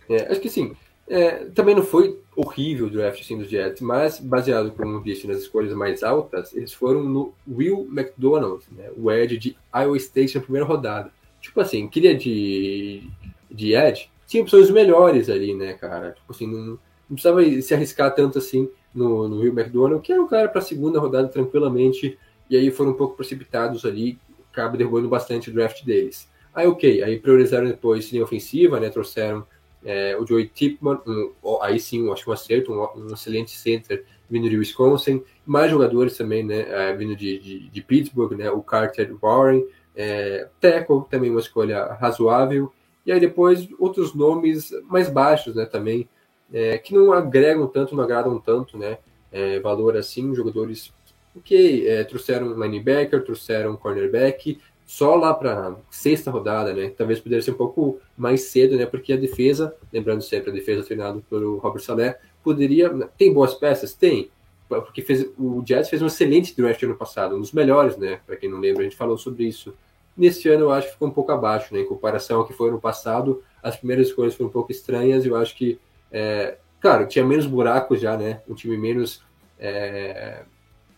É, 0.07 0.32
acho 0.32 0.39
que 0.39 0.49
sim. 0.49 0.76
É, 1.07 1.45
também 1.55 1.76
não 1.76 1.84
foi 1.84 2.19
horrível 2.36 2.88
o 2.88 2.89
draft 2.89 3.21
assim, 3.21 3.38
dos 3.38 3.49
Jets, 3.49 3.82
mas 3.82 4.19
baseado, 4.19 4.71
como 4.71 5.03
disse, 5.03 5.28
nas 5.28 5.38
escolhas 5.38 5.73
mais 5.73 6.03
altas, 6.03 6.55
eles 6.55 6.73
foram 6.73 7.03
no 7.03 7.34
Will 7.47 7.88
McDonald, 7.91 8.63
né, 8.71 8.89
o 8.97 9.11
Ed 9.11 9.38
de 9.38 9.55
Iowa 9.73 9.97
State 9.97 10.36
na 10.36 10.41
primeira 10.41 10.65
rodada. 10.65 11.11
Tipo 11.46 11.62
assim, 11.62 11.88
queria 11.88 12.16
de, 12.16 13.04
de 13.52 13.76
Ed, 13.76 14.10
tinha 14.26 14.41
opções 14.41 14.70
melhores 14.72 15.30
ali, 15.30 15.54
né, 15.54 15.74
cara? 15.74 16.12
Tipo 16.14 16.32
assim, 16.32 16.48
não 16.48 16.80
não 17.10 17.16
precisava 17.16 17.43
se 17.62 17.74
arriscar 17.74 18.14
tanto 18.16 18.39
assim 18.39 18.68
no, 18.93 19.28
no 19.28 19.39
Rio 19.39 19.54
McDonald, 19.54 20.02
que 20.02 20.12
era 20.12 20.20
um 20.20 20.28
cara 20.28 20.50
para 20.50 20.60
segunda 20.60 21.00
rodada 21.00 21.28
tranquilamente, 21.28 22.18
e 22.50 22.58
aí 22.58 22.72
foram 22.72 22.91
um 22.91 22.96
pouco 22.96 23.16
precipitados 23.16 23.86
ali, 23.86 24.18
acaba 24.52 24.76
derrubando 24.76 25.08
bastante 25.08 25.50
o 25.50 25.54
draft 25.54 25.84
deles. 25.84 26.28
Aí 26.52 26.66
ok, 26.66 27.04
aí 27.04 27.20
priorizaram 27.20 27.68
depois 27.68 28.12
linha 28.12 28.24
ofensiva, 28.24 28.80
né, 28.80 28.89
trouxeram 28.89 29.46
é, 29.84 30.18
o 30.18 30.26
Joey 30.26 30.48
Tipman, 30.48 31.00
um, 31.06 31.32
aí 31.62 31.80
sim, 31.80 32.12
acho 32.12 32.28
um 32.28 32.34
acerto, 32.34 32.74
um, 32.74 33.04
um, 33.04 33.14
excelente 33.14 33.52
center 33.52 34.04
vindo 34.28 34.50
de 34.50 34.58
Wisconsin, 34.58 35.22
mais 35.46 35.70
jogadores 35.70 36.18
também, 36.18 36.43
né, 36.43 36.66
é, 36.68 36.96
vindo 36.96 37.16
de, 37.16 37.38
de, 37.38 37.70
de, 37.70 37.82
Pittsburgh, 37.84 38.36
né, 38.36 38.50
o 38.50 38.64
Carter 38.64 39.16
Warren, 39.22 39.64
é, 39.96 40.48
Teco, 40.60 41.08
também 41.10 41.30
uma 41.30 41.39
escolha 41.39 41.93
razoável, 41.93 42.72
e 43.06 43.12
aí 43.12 43.20
depois 43.20 43.68
outros 43.80 44.14
nomes 44.14 44.72
mais 44.84 45.10
baixos, 45.10 45.56
né, 45.56 45.66
também, 45.66 46.10
é, 46.52 46.78
que 46.78 46.93
não 46.93 47.14
agregam 47.14 47.68
tanto, 47.68 47.96
não 47.96 48.04
agradam 48.04 48.39
tanto, 48.39 48.78
né? 48.78 48.98
É, 49.32 49.60
valor 49.60 49.98
assim, 49.98 50.34
jogadores 50.34 50.93
ok, 51.36 51.88
é, 51.88 52.04
trouxeram 52.04 52.58
linebacker, 52.58 53.24
trouxeram 53.24 53.76
cornerback, 53.76 54.60
só 54.86 55.16
lá 55.16 55.34
para 55.34 55.76
sexta 55.89 56.30
rodada, 56.30 56.74
né? 56.74 56.91
Talvez 56.96 57.20
pudesse 57.20 57.46
ser 57.46 57.52
um 57.52 57.56
pouco 57.56 58.00
mais 58.16 58.43
cedo, 58.43 58.78
né? 58.78 58.86
Porque 58.86 59.14
a 59.14 59.18
defesa, 59.18 59.76
lembrando 59.91 60.22
sempre, 60.22 60.52
a 60.52 60.54
defesa 60.54 60.84
treinada 60.84 61.22
pelo 61.30 61.58
Robert 61.58 61.82
Saleh, 61.82 62.18
poderia. 62.43 62.89
Tem 63.18 63.34
boas 63.34 63.56
peças? 63.56 63.93
Tem. 63.93 64.30
Porque 64.68 65.01
fez, 65.01 65.28
o 65.38 65.63
Jets 65.66 65.89
fez 65.89 66.01
um 66.01 66.07
excelente 66.07 66.55
draft 66.55 66.82
ano 66.84 66.95
passado, 66.95 67.36
um 67.36 67.39
dos 67.39 67.51
melhores, 67.51 67.97
né? 67.97 68.20
Para 68.26 68.36
quem 68.36 68.49
não 68.49 68.59
lembra, 68.59 68.82
a 68.82 68.84
gente 68.84 68.95
falou 68.95 69.18
sobre 69.18 69.45
isso. 69.45 69.74
Nesse 70.18 70.47
ano 70.49 70.66
eu 70.66 70.72
acho 70.72 70.88
que 70.88 70.93
ficou 70.93 71.07
um 71.07 71.11
pouco 71.11 71.32
abaixo, 71.32 71.74
né? 71.74 71.82
Em 71.82 71.86
comparação 71.86 72.39
ao 72.39 72.47
que 72.47 72.53
foi 72.53 72.70
ano 72.70 72.80
passado, 72.80 73.43
as 73.61 73.76
primeiras 73.76 74.07
escolhas 74.07 74.34
foram 74.34 74.49
um 74.49 74.53
pouco 74.53 74.72
estranhas. 74.72 75.26
Eu 75.26 75.36
acho 75.36 75.55
que, 75.55 75.80
é, 76.11 76.57
claro, 76.80 77.07
tinha 77.07 77.24
menos 77.24 77.45
buracos 77.45 78.01
já, 78.01 78.18
né? 78.18 78.41
Um 78.47 78.55
time 78.55 78.78
menos 78.78 79.24
é, 79.59 80.43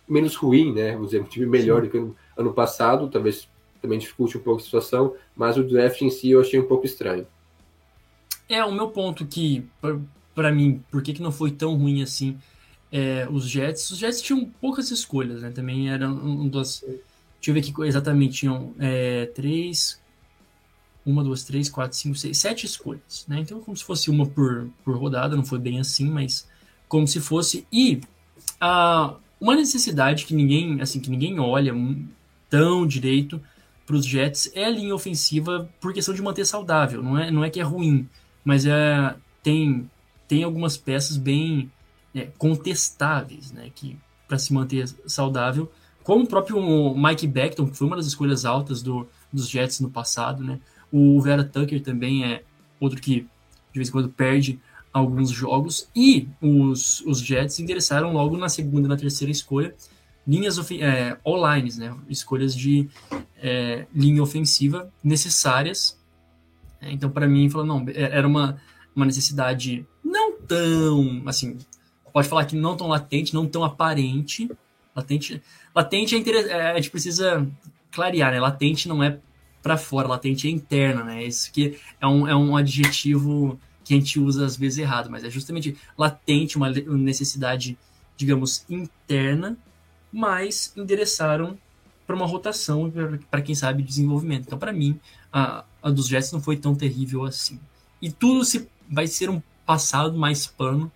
menos 0.08 0.36
ruim, 0.36 0.74
né? 0.74 0.94
Vamos 0.94 1.08
dizer, 1.08 1.22
um 1.22 1.26
time 1.26 1.46
melhor 1.46 1.82
Sim. 1.82 1.88
do 1.88 1.92
que 1.92 1.98
ano, 1.98 2.16
ano 2.38 2.54
passado, 2.54 3.10
talvez 3.10 3.50
também 3.82 4.00
dificulte 4.00 4.38
um 4.38 4.42
pouco 4.42 4.62
a 4.62 4.64
situação, 4.64 5.14
mas 5.36 5.58
o 5.58 5.64
draft 5.64 6.02
em 6.02 6.10
si 6.10 6.32
eu 6.32 6.42
achei 6.42 6.60
um 6.60 6.68
pouco 6.68 6.86
estranho. 6.86 7.28
É, 8.50 8.64
o 8.64 8.72
meu 8.72 8.90
ponto 8.90 9.26
que, 9.26 9.68
para 10.34 10.52
mim, 10.52 10.82
por 10.90 11.02
que, 11.02 11.14
que 11.14 11.22
não 11.22 11.32
foi 11.32 11.52
tão 11.52 11.76
ruim 11.76 12.02
assim 12.02 12.38
é, 12.92 13.28
os 13.30 13.48
Jets? 13.48 13.90
Os 13.92 13.98
Jets 13.98 14.22
tinham 14.22 14.46
poucas 14.46 14.92
escolhas, 14.92 15.42
né? 15.42 15.52
Também 15.52 15.90
eram 15.90 16.14
um 16.14 16.48
das. 16.48 16.84
Deixa 17.36 17.50
eu 17.50 17.54
ver 17.54 17.60
aqui 17.60 17.74
exatamente, 17.84 18.40
tinham 18.40 18.74
é, 18.80 19.28
três, 19.28 20.02
uma, 21.06 21.24
duas, 21.24 21.44
três, 21.44 21.70
quatro, 21.70 21.96
cinco, 21.96 22.18
seis, 22.18 22.38
sete 22.38 22.66
escolhas, 22.66 23.26
né? 23.28 23.40
Então, 23.40 23.60
como 23.62 23.78
se 23.78 23.84
fosse 23.84 24.10
uma 24.10 24.26
por, 24.26 24.70
por 24.84 24.98
rodada, 24.98 25.36
não 25.36 25.46
foi 25.46 25.60
bem 25.60 25.80
assim, 25.80 26.10
mas 26.10 26.48
como 26.88 27.08
se 27.08 27.20
fosse. 27.20 27.66
E 27.72 28.02
uma 29.40 29.56
necessidade 29.56 30.26
que 30.26 30.34
ninguém, 30.34 30.82
assim, 30.82 31.00
que 31.00 31.10
ninguém 31.10 31.40
olha 31.40 31.74
tão 32.50 32.88
direito 32.88 33.42
para 33.86 33.96
os 33.96 34.06
Jets 34.06 34.52
é 34.54 34.66
a 34.66 34.70
linha 34.70 34.94
ofensiva 34.94 35.70
por 35.80 35.94
questão 35.94 36.14
de 36.14 36.22
manter 36.22 36.46
saudável. 36.46 37.02
Não 37.02 37.18
é, 37.18 37.32
não 37.32 37.44
é 37.44 37.50
que 37.50 37.60
é 37.60 37.64
ruim, 37.64 38.08
mas 38.44 38.66
é, 38.66 39.16
tem, 39.42 39.90
tem 40.28 40.44
algumas 40.44 40.76
peças 40.76 41.16
bem 41.16 41.72
é, 42.16 42.28
contestáveis, 42.38 43.52
né? 43.52 43.70
Que 43.74 43.98
para 44.28 44.38
se 44.38 44.54
manter 44.54 44.88
saudável, 45.06 45.72
como 46.04 46.24
o 46.24 46.28
próprio 46.28 46.58
Mike 46.96 47.28
Beckton, 47.28 47.68
que 47.68 47.78
foi 47.78 47.88
uma 47.88 47.96
das 47.96 48.06
escolhas 48.06 48.46
altas 48.46 48.82
do, 48.82 49.08
dos 49.32 49.50
Jets 49.50 49.80
no 49.80 49.90
passado, 49.90 50.44
né? 50.44 50.60
O 50.92 51.20
Vera 51.22 51.44
Tucker 51.44 51.82
também 51.82 52.26
é 52.26 52.44
outro 52.80 53.02
que 53.02 53.28
de 53.72 53.80
vez 53.80 53.90
em 53.90 53.92
quando 53.92 54.10
perde 54.10 54.60
alguns 54.92 55.30
jogos 55.30 55.90
e 55.96 56.28
os, 56.42 57.02
os 57.02 57.20
Jets 57.20 57.60
interessaram 57.60 58.14
logo 58.14 58.38
na 58.38 58.50
segunda 58.50 58.88
e 58.88 58.90
na 58.90 58.98
terceira 58.98 59.32
escolha 59.32 59.76
linhas 60.28 60.60
é, 60.72 61.18
all-lines, 61.24 61.78
né? 61.78 61.96
escolhas 62.10 62.54
de 62.54 62.90
é, 63.38 63.88
linha 63.96 64.22
ofensiva 64.22 64.92
necessárias. 65.02 65.98
É, 66.82 66.92
então, 66.92 67.10
para 67.10 67.28
mim, 67.28 67.50
falou, 67.50 67.66
não, 67.66 67.86
é, 67.88 68.18
era 68.18 68.28
uma, 68.28 68.60
uma 68.94 69.06
necessidade 69.06 69.86
não 70.04 70.34
tão, 70.42 71.24
assim, 71.26 71.58
pode 72.18 72.30
falar 72.30 72.46
que 72.46 72.56
não 72.56 72.76
tão 72.76 72.88
latente, 72.88 73.32
não 73.32 73.46
tão 73.46 73.64
aparente. 73.64 74.50
Latente, 74.96 75.40
latente 75.76 76.16
é, 76.16 76.18
interessante, 76.18 76.52
é, 76.52 76.72
a 76.72 76.76
gente 76.78 76.90
precisa 76.90 77.48
clarear, 77.92 78.32
né? 78.32 78.40
Latente 78.40 78.88
não 78.88 79.04
é 79.04 79.20
para 79.62 79.78
fora, 79.78 80.08
latente 80.08 80.48
é 80.48 80.50
interna, 80.50 81.04
né? 81.04 81.24
Isso 81.24 81.52
que 81.52 81.78
é 82.02 82.08
um, 82.08 82.28
é 82.28 82.36
um 82.36 82.58
adjetivo 82.58 83.60
que 83.84 83.94
a 83.94 83.98
gente 83.98 84.20
usa 84.20 84.48
às 84.48 84.58
vezes 84.58 84.80
errado, 84.80 85.12
mas 85.12 85.24
é 85.24 85.30
justamente 85.30 85.78
latente, 85.96 86.58
uma 86.58 86.72
necessidade, 86.72 87.78
digamos, 88.16 88.66
interna, 88.68 89.56
mas 90.12 90.74
endereçaram 90.76 91.56
para 92.08 92.16
uma 92.16 92.26
rotação 92.26 92.92
para 93.30 93.44
quem 93.44 93.54
sabe 93.54 93.84
desenvolvimento. 93.84 94.46
Então, 94.48 94.58
para 94.58 94.74
mim, 94.74 95.00
a, 95.32 95.64
a 95.84 95.92
dos 95.92 96.08
Jets 96.08 96.32
não 96.32 96.42
foi 96.42 96.58
tão 96.58 96.74
terrível 96.74 97.26
assim. 97.26 97.60
E 98.02 98.12
tudo 98.12 98.44
se 98.44 98.68
vai 98.90 99.06
ser 99.06 99.30
um 99.30 99.40
passado 99.68 100.18
mais 100.18 100.48
pano 100.48 100.92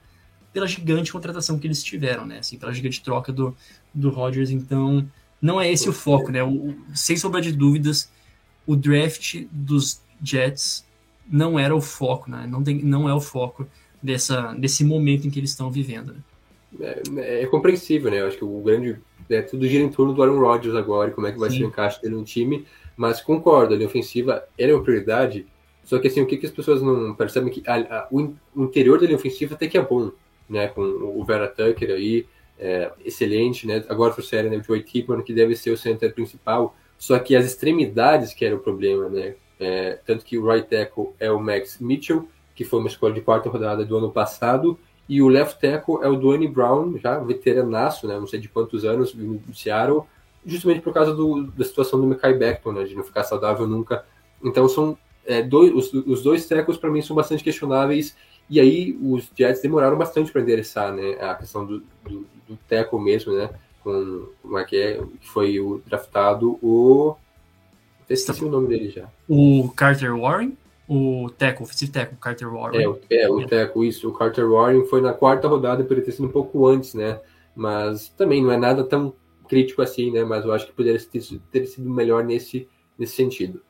pela 0.53 0.67
gigante 0.67 1.11
contratação 1.11 1.57
que 1.57 1.67
eles 1.67 1.83
tiveram, 1.83 2.25
né? 2.25 2.39
Assim, 2.39 2.57
pela 2.57 2.73
gigante 2.73 3.01
troca 3.01 3.31
do, 3.31 3.55
do 3.93 4.09
Rodgers. 4.09 4.49
Então, 4.49 5.07
não 5.41 5.59
é 5.59 5.71
esse 5.71 5.89
o 5.89 5.93
foco, 5.93 6.31
né? 6.31 6.43
O, 6.43 6.75
sem 6.93 7.15
sombra 7.17 7.41
de 7.41 7.51
dúvidas, 7.51 8.11
o 8.65 8.75
draft 8.75 9.43
dos 9.51 10.01
Jets 10.23 10.85
não 11.29 11.57
era 11.57 11.75
o 11.75 11.81
foco, 11.81 12.29
né? 12.29 12.45
Não, 12.47 12.63
tem, 12.63 12.83
não 12.83 13.07
é 13.07 13.13
o 13.13 13.21
foco 13.21 13.65
dessa, 14.01 14.53
desse 14.53 14.83
momento 14.83 15.27
em 15.27 15.29
que 15.29 15.39
eles 15.39 15.51
estão 15.51 15.71
vivendo. 15.71 16.13
Né? 16.13 16.19
É, 17.17 17.43
é, 17.43 17.45
compreensível, 17.47 18.11
né? 18.11 18.21
Eu 18.21 18.27
acho 18.27 18.37
que 18.37 18.45
o 18.45 18.61
grande. 18.61 18.97
É, 19.29 19.41
tudo 19.41 19.65
gira 19.67 19.83
em 19.83 19.89
torno 19.89 20.13
do 20.13 20.21
Aaron 20.21 20.39
Rodgers 20.39 20.75
agora 20.75 21.09
e 21.09 21.13
como 21.13 21.25
é 21.25 21.31
que 21.31 21.39
vai 21.39 21.49
Sim. 21.49 21.57
ser 21.57 21.63
o 21.63 21.67
encaixe 21.67 22.01
dele 22.01 22.15
no 22.15 22.23
time. 22.23 22.65
Mas 22.97 23.21
concordo, 23.21 23.73
a 23.73 23.77
linha 23.77 23.87
ofensiva 23.87 24.43
é 24.57 24.73
uma 24.73 24.83
prioridade. 24.83 25.45
Só 25.83 25.99
que 25.99 26.07
assim, 26.07 26.21
o 26.21 26.25
que, 26.25 26.37
que 26.37 26.45
as 26.45 26.51
pessoas 26.51 26.81
não 26.81 27.15
percebem 27.15 27.51
que 27.51 27.63
a, 27.65 27.75
a, 27.75 28.07
o, 28.11 28.33
interior 28.57 28.99
da 28.99 29.05
linha 29.05 29.17
ofensiva 29.17 29.55
até 29.55 29.67
que 29.67 29.77
é 29.77 29.81
bom, 29.81 30.11
né? 30.51 30.67
Com 30.67 30.81
o 30.81 31.23
Vera 31.23 31.47
Tucker 31.47 31.89
aí, 31.91 32.25
é, 32.59 32.91
excelente, 33.03 33.65
né? 33.65 33.83
Agora 33.89 34.13
trouxeram 34.13 34.49
né, 34.49 34.57
o 34.57 34.63
Joey 34.63 34.83
Tipman, 34.83 35.21
que 35.21 35.33
deve 35.33 35.55
ser 35.55 35.71
o 35.71 35.77
center 35.77 36.13
principal. 36.13 36.75
Só 36.97 37.17
que 37.17 37.35
as 37.35 37.45
extremidades 37.45 38.33
que 38.33 38.45
era 38.45 38.55
o 38.55 38.59
problema, 38.59 39.09
né? 39.09 39.35
É, 39.59 39.99
tanto 40.05 40.25
que 40.25 40.37
o 40.37 40.47
right 40.47 40.67
tackle 40.67 41.09
é 41.19 41.31
o 41.31 41.39
Max 41.39 41.79
Mitchell, 41.79 42.27
que 42.55 42.63
foi 42.63 42.79
uma 42.79 42.87
escolha 42.87 43.13
de 43.13 43.21
quarta 43.21 43.49
rodada 43.49 43.85
do 43.85 43.97
ano 43.97 44.11
passado, 44.11 44.77
e 45.07 45.21
o 45.21 45.27
left 45.27 45.59
tackle 45.59 45.99
é 46.01 46.07
o 46.07 46.15
Dwayne 46.15 46.47
Brown, 46.47 46.97
já 46.97 47.19
veteranaço, 47.19 48.07
né, 48.07 48.19
não 48.19 48.27
sei 48.27 48.39
de 48.39 48.47
quantos 48.47 48.85
anos, 48.85 49.13
no 49.13 49.53
Seattle, 49.53 50.03
justamente 50.45 50.81
por 50.81 50.93
causa 50.93 51.13
do, 51.13 51.43
da 51.43 51.63
situação 51.63 51.99
do 51.99 52.07
Mekai 52.07 52.33
Beckton, 52.33 52.71
né, 52.71 52.83
de 52.83 52.95
não 52.95 53.03
ficar 53.03 53.23
saudável 53.23 53.67
nunca. 53.67 54.05
Então 54.43 54.67
são 54.67 54.97
é, 55.25 55.41
dois, 55.41 55.73
os, 55.73 55.93
os 55.93 56.23
dois 56.23 56.47
tackles 56.47 56.77
para 56.77 56.89
mim 56.89 57.01
são 57.01 57.15
bastante 57.15 57.43
questionáveis, 57.43 58.15
e 58.51 58.59
aí 58.59 58.99
os 59.01 59.31
Jets 59.35 59.61
demoraram 59.61 59.97
bastante 59.97 60.31
para 60.31 60.41
endereçar 60.41 60.93
né, 60.93 61.13
a 61.21 61.33
questão 61.35 61.65
do, 61.65 61.79
do, 62.03 62.27
do 62.47 62.59
tackle 62.67 62.99
mesmo, 62.99 63.33
né, 63.33 63.49
com 63.81 64.27
como 64.41 64.59
é 64.59 64.65
que 64.65 64.75
é, 64.75 65.01
que 65.21 65.29
foi 65.29 65.57
o 65.59 65.81
draftado 65.87 66.59
o 66.61 67.15
esqueci 68.09 68.43
o 68.43 68.49
nome 68.49 68.67
dele 68.67 68.89
já. 68.89 69.09
O 69.27 69.71
Carter 69.75 70.13
Warren? 70.15 70.57
O 70.85 71.29
Teco, 71.37 71.63
Offensive 71.63 71.89
Teco, 71.89 72.17
Carter 72.17 72.51
Warren. 72.51 72.83
É, 72.83 72.89
o, 72.89 72.99
é, 73.09 73.29
o 73.29 73.47
Teco, 73.47 73.85
isso. 73.85 74.09
O 74.09 74.13
Carter 74.13 74.49
Warren 74.49 74.83
foi 74.85 74.99
na 74.99 75.13
quarta 75.13 75.47
rodada, 75.47 75.83
poderia 75.83 76.03
ter 76.03 76.11
sido 76.11 76.25
um 76.25 76.31
pouco 76.31 76.67
antes, 76.67 76.93
né? 76.93 77.21
Mas 77.55 78.09
também 78.09 78.43
não 78.43 78.51
é 78.51 78.57
nada 78.57 78.83
tão 78.83 79.13
crítico 79.47 79.81
assim, 79.81 80.11
né? 80.11 80.25
Mas 80.25 80.43
eu 80.43 80.51
acho 80.51 80.67
que 80.67 80.73
poderia 80.73 80.99
ter, 80.99 81.21
ter 81.49 81.65
sido 81.65 81.89
melhor 81.89 82.25
nesse, 82.25 82.67
nesse 82.99 83.15
sentido. 83.15 83.61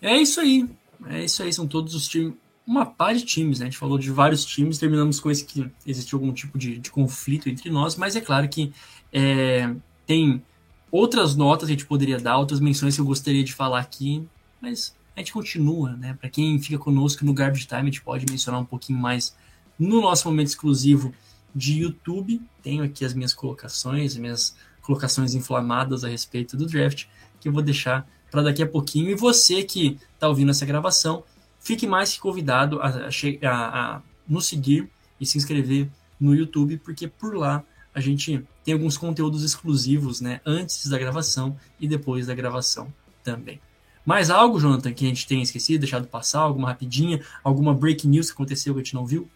É 0.00 0.16
isso 0.16 0.40
aí. 0.40 0.66
É 1.10 1.22
isso 1.22 1.42
aí. 1.42 1.52
São 1.52 1.66
todos 1.66 1.94
os 1.94 2.08
times. 2.08 2.34
Uma 2.66 2.86
par 2.86 3.14
de 3.14 3.24
times, 3.24 3.58
né? 3.58 3.66
A 3.66 3.70
gente 3.70 3.78
falou 3.78 3.98
de 3.98 4.10
vários 4.10 4.44
times, 4.44 4.78
terminamos 4.78 5.18
com 5.18 5.30
esse 5.30 5.44
que 5.44 5.68
existe 5.86 6.14
algum 6.14 6.32
tipo 6.32 6.56
de, 6.56 6.78
de 6.78 6.90
conflito 6.90 7.48
entre 7.48 7.70
nós, 7.70 7.96
mas 7.96 8.14
é 8.14 8.20
claro 8.20 8.48
que 8.48 8.72
é, 9.12 9.74
tem 10.06 10.42
outras 10.90 11.34
notas 11.34 11.66
que 11.66 11.72
a 11.72 11.76
gente 11.76 11.86
poderia 11.86 12.18
dar, 12.18 12.38
outras 12.38 12.60
menções 12.60 12.94
que 12.94 13.00
eu 13.00 13.04
gostaria 13.04 13.42
de 13.42 13.52
falar 13.52 13.80
aqui, 13.80 14.26
mas 14.60 14.94
a 15.16 15.20
gente 15.20 15.32
continua, 15.32 15.96
né? 15.96 16.14
Para 16.14 16.30
quem 16.30 16.58
fica 16.60 16.78
conosco 16.78 17.24
no 17.24 17.34
Garbage 17.34 17.66
Time, 17.66 17.80
a 17.80 17.84
gente 17.84 18.02
pode 18.02 18.26
mencionar 18.30 18.60
um 18.60 18.64
pouquinho 18.64 18.98
mais 18.98 19.34
no 19.78 20.00
nosso 20.00 20.28
momento 20.28 20.48
exclusivo 20.48 21.12
de 21.54 21.80
YouTube. 21.80 22.40
Tenho 22.62 22.84
aqui 22.84 23.04
as 23.04 23.12
minhas 23.12 23.34
colocações, 23.34 24.12
as 24.12 24.18
minhas 24.18 24.56
colocações 24.80 25.34
inflamadas 25.34 26.04
a 26.04 26.08
respeito 26.08 26.56
do 26.56 26.66
draft, 26.66 27.06
que 27.40 27.48
eu 27.48 27.52
vou 27.52 27.62
deixar 27.62 28.08
para 28.30 28.42
daqui 28.42 28.62
a 28.62 28.66
pouquinho. 28.66 29.10
E 29.10 29.14
você 29.14 29.62
que 29.62 29.98
está 30.14 30.28
ouvindo 30.28 30.50
essa 30.50 30.64
gravação, 30.64 31.24
fique 31.62 31.86
mais 31.86 32.12
que 32.12 32.20
convidado 32.20 32.80
a, 32.80 32.88
a, 32.88 33.96
a 33.96 34.02
nos 34.28 34.46
seguir 34.46 34.90
e 35.20 35.24
se 35.24 35.38
inscrever 35.38 35.88
no 36.20 36.34
YouTube, 36.34 36.76
porque 36.78 37.06
por 37.06 37.34
lá 37.34 37.64
a 37.94 38.00
gente 38.00 38.44
tem 38.64 38.74
alguns 38.74 38.96
conteúdos 38.96 39.42
exclusivos, 39.44 40.20
né, 40.20 40.40
antes 40.44 40.88
da 40.88 40.98
gravação 40.98 41.56
e 41.80 41.86
depois 41.86 42.26
da 42.26 42.34
gravação 42.34 42.92
também. 43.22 43.60
Mais 44.04 44.30
algo, 44.30 44.58
Jonathan, 44.58 44.92
que 44.92 45.04
a 45.04 45.08
gente 45.08 45.26
tenha 45.26 45.42
esquecido, 45.42 45.80
deixado 45.80 46.08
passar, 46.08 46.40
alguma 46.40 46.68
rapidinha, 46.68 47.22
alguma 47.44 47.72
breaking 47.72 48.08
news 48.08 48.28
que 48.28 48.32
aconteceu 48.32 48.74
que 48.74 48.80
a 48.80 48.82
gente 48.82 48.94
não 48.94 49.06
viu? 49.06 49.28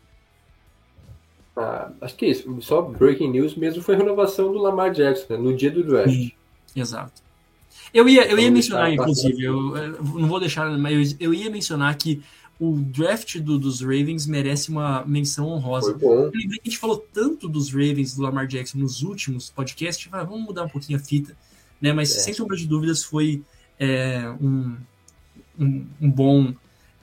Ah, 1.57 1.93
acho 2.01 2.17
que 2.17 2.25
é 2.25 2.31
isso. 2.31 2.61
Só 2.61 2.83
breaking 2.83 3.31
news 3.31 3.55
mesmo 3.55 3.83
foi 3.83 3.95
a 3.95 3.99
renovação 3.99 4.53
do 4.53 4.59
Lamar 4.59 4.91
Jackson, 4.91 5.35
né, 5.35 5.39
no 5.39 5.57
dia 5.57 5.71
do 5.71 5.85
draft. 5.85 6.11
Sim, 6.11 6.33
exato. 6.75 7.26
Eu 7.93 8.09
ia, 8.09 8.27
eu 8.27 8.39
ia 8.39 8.51
mencionar, 8.51 8.93
inclusive, 8.93 9.43
eu, 9.43 9.77
eu, 9.77 10.03
não 10.03 10.29
vou 10.29 10.41
deixar, 10.41 10.69
mas 10.79 11.13
eu, 11.13 11.17
eu 11.29 11.35
ia 11.35 11.51
mencionar 11.51 11.97
que 11.97 12.23
o 12.59 12.77
draft 12.77 13.39
do, 13.39 13.59
dos 13.59 13.81
Ravens 13.81 14.27
merece 14.27 14.71
uma 14.71 15.05
menção 15.05 15.49
honrosa. 15.49 15.97
Eu 16.01 16.25
lembrei 16.25 16.59
que 16.59 16.69
a 16.69 16.71
gente 16.71 16.79
falou 16.79 16.97
tanto 17.13 17.49
dos 17.49 17.71
Ravens 17.71 18.15
do 18.15 18.23
Lamar 18.23 18.47
Jackson 18.47 18.79
nos 18.79 19.03
últimos 19.03 19.51
podcasts, 19.51 20.09
ah, 20.11 20.25
vamos 20.25 20.47
mudar 20.47 20.65
um 20.65 20.69
pouquinho 20.69 20.99
a 20.99 21.03
fita, 21.03 21.37
né? 21.81 21.93
Mas 21.93 22.11
é. 22.17 22.21
sem 22.21 22.35
sombra 22.35 22.57
de 22.57 22.67
dúvidas 22.67 23.05
foi 23.05 23.43
é, 23.79 24.29
um, 24.41 24.75
um, 25.59 25.87
um, 26.01 26.11
bom 26.11 26.55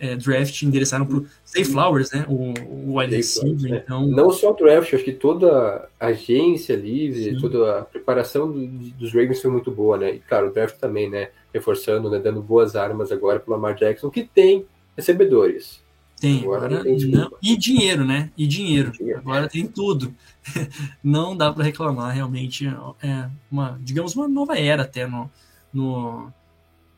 é, 0.04 0.18
draft 0.18 0.62
endereçaram 0.64 1.06
para 1.06 1.22
Zay 1.48 1.64
Flowers, 1.64 2.12
né? 2.12 2.26
O, 2.28 2.54
o 2.68 3.00
wide 3.00 3.16
receiver. 3.16 3.74
É. 3.74 3.78
Então... 3.78 4.06
Não 4.06 4.30
só 4.32 4.52
o 4.52 4.54
draft, 4.54 4.94
acho 4.94 5.04
que 5.04 5.14
toda 5.14 5.90
a 5.98 6.08
agência 6.08 6.76
livre, 6.76 7.24
Sim. 7.24 7.38
toda 7.40 7.80
a 7.80 7.82
preparação 7.84 8.52
do, 8.52 8.68
dos 8.68 9.14
Ravens 9.14 9.42
foi 9.42 9.50
muito 9.50 9.72
boa, 9.72 9.98
né? 9.98 10.16
E 10.16 10.20
claro, 10.20 10.50
o 10.50 10.54
draft 10.54 10.78
também, 10.78 11.10
né? 11.10 11.30
Reforçando, 11.54 12.10
né? 12.10 12.20
Dando 12.20 12.42
boas 12.42 12.76
armas 12.76 13.14
agora 13.14 13.40
para 13.40 13.54
Lamar 13.54 13.76
Jackson, 13.76 14.10
que 14.10 14.24
tem 14.24 14.66
recebedores. 14.94 15.82
Tem, 16.20 16.42
agora, 16.42 16.66
agora 16.66 16.84
tem 16.84 16.98
não, 17.08 17.32
e 17.42 17.56
dinheiro, 17.56 18.04
né? 18.04 18.30
E 18.38 18.46
dinheiro. 18.46 18.92
dinheiro. 18.92 19.20
Agora 19.20 19.48
tem 19.48 19.66
tudo. 19.66 20.14
não 21.02 21.36
dá 21.36 21.52
para 21.52 21.64
reclamar, 21.64 22.14
realmente 22.14 22.68
é 23.02 23.30
uma, 23.50 23.80
digamos, 23.82 24.16
uma 24.16 24.28
nova 24.28 24.58
era 24.58 24.84
até 24.84 25.08
no, 25.08 25.32
no, 25.74 26.30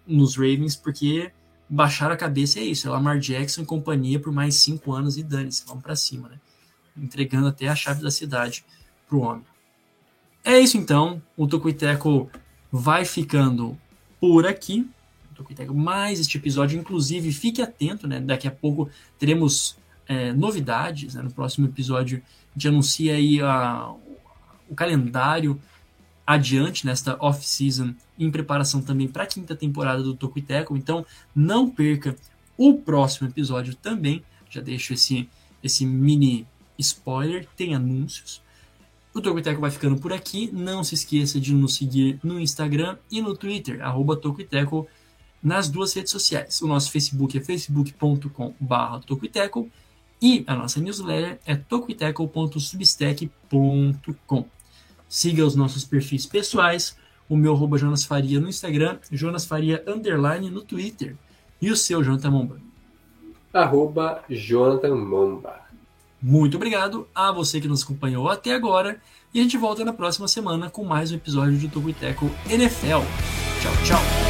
nos 0.08 0.36
Ravens, 0.36 0.76
porque 0.76 1.32
baixaram 1.70 2.14
a 2.14 2.18
cabeça 2.18 2.60
é 2.60 2.64
isso, 2.64 2.88
é 2.88 2.92
Lamar 2.92 3.20
Jackson 3.20 3.62
e 3.62 3.66
companhia 3.66 4.20
por 4.20 4.32
mais 4.32 4.56
cinco 4.56 4.94
anos 4.94 5.18
e 5.18 5.24
dane-se, 5.24 5.66
vamos 5.66 5.84
para 5.84 5.96
cima, 5.96 6.30
né? 6.30 6.40
Entregando 6.96 7.48
até 7.48 7.68
a 7.68 7.76
chave 7.76 8.02
da 8.02 8.12
cidade 8.12 8.64
pro 9.08 9.22
homem. 9.22 9.46
É 10.44 10.60
isso 10.60 10.78
então, 10.78 11.22
o 11.36 11.48
Tocuiteco 11.48 12.30
vai 12.72 13.04
ficando 13.04 13.78
por 14.20 14.46
aqui. 14.46 14.88
O 15.32 15.36
Tocuiteco 15.36 15.74
mais 15.74 16.20
este 16.20 16.38
episódio, 16.38 16.80
inclusive, 16.80 17.32
fique 17.32 17.62
atento, 17.62 18.08
né? 18.08 18.20
Daqui 18.20 18.48
a 18.48 18.52
pouco 18.52 18.90
teremos 19.18 19.78
é, 20.08 20.32
novidades, 20.32 21.16
né? 21.16 21.22
No 21.22 21.32
próximo 21.32 21.68
episódio 21.68 22.22
a 22.52 22.54
gente 22.54 22.68
anuncia 22.68 23.16
aí 23.16 23.42
a, 23.42 23.92
o 24.70 24.76
calendário 24.76 25.60
adiante 26.26 26.86
nesta 26.86 27.18
off-season 27.20 27.94
em 28.18 28.32
preparação 28.32 28.82
também 28.82 29.08
para 29.08 29.24
a 29.24 29.28
quinta 29.28 29.56
temporada 29.56 30.02
do 30.02 30.16
Tokuiteco. 30.16 30.76
Então 30.76 31.06
não 31.36 31.70
perca 31.70 32.16
o 32.58 32.76
próximo 32.76 33.28
episódio 33.28 33.76
também. 33.76 34.24
Já 34.50 34.62
deixo 34.62 34.94
esse, 34.94 35.30
esse 35.64 35.86
mini 35.86 36.48
spoiler, 36.78 37.48
tem 37.56 37.74
anúncios. 37.76 38.42
O 39.14 39.22
Tokuiteco 39.22 39.62
vai 39.62 39.72
ficando 39.72 39.96
por 39.98 40.12
aqui. 40.12 40.50
Não 40.52 40.84
se 40.84 40.96
esqueça 40.96 41.40
de 41.40 41.54
nos 41.54 41.76
seguir 41.76 42.20
no 42.24 42.38
Instagram 42.40 42.98
e 43.10 43.22
no 43.22 43.34
Twitter, 43.36 43.82
arroba 43.82 44.18
Tokuiteco, 44.18 44.88
nas 45.42 45.70
duas 45.70 45.94
redes 45.94 46.12
sociais. 46.12 46.62
O 46.62 46.68
nosso 46.68 46.92
Facebook 46.92 47.38
é 47.38 47.42
facebook.com.br 47.42 49.00
Tokuiteco 49.06 49.72
e 50.22 50.44
a 50.48 50.56
nossa 50.56 50.82
newsletter 50.82 51.40
é 51.46 51.56
tokuiteco.substack.com. 51.56 54.46
Siga 55.08 55.46
os 55.46 55.56
nossos 55.56 55.86
perfis 55.86 56.26
pessoais, 56.26 56.98
o 57.30 57.36
meu 57.36 57.54
arroba 57.54 57.78
Jonas 57.78 58.06
Faria 58.06 58.40
no 58.40 58.50
Instagram, 58.50 58.98
Jonas 59.12 59.46
Faria 59.46 59.84
Underline 59.88 60.50
no 60.50 60.62
Twitter. 60.62 61.16
E 61.62 61.72
o 61.72 61.76
seu, 61.76 62.04
Jonathan 62.04 62.32
Momba? 62.32 62.58
Arroba 63.54 64.24
Jonathan 64.30 64.96
Momba. 64.96 65.62
Muito 66.22 66.58
obrigado 66.58 67.08
a 67.14 67.32
você 67.32 67.62
que 67.62 67.68
nos 67.68 67.84
acompanhou 67.84 68.30
até 68.30 68.54
agora. 68.54 69.00
E 69.34 69.40
a 69.40 69.44
gente 69.44 69.58
volta 69.58 69.84
na 69.84 69.94
próxima 69.94 70.28
semana 70.28 70.70
com 70.70 70.84
mais 70.84 71.12
um 71.12 71.16
episódio 71.16 71.58
do 71.58 71.68
Tubo 71.68 71.94
Teco 71.94 72.30
NFL. 72.50 73.02
Tchau, 73.62 73.74
tchau. 73.86 74.25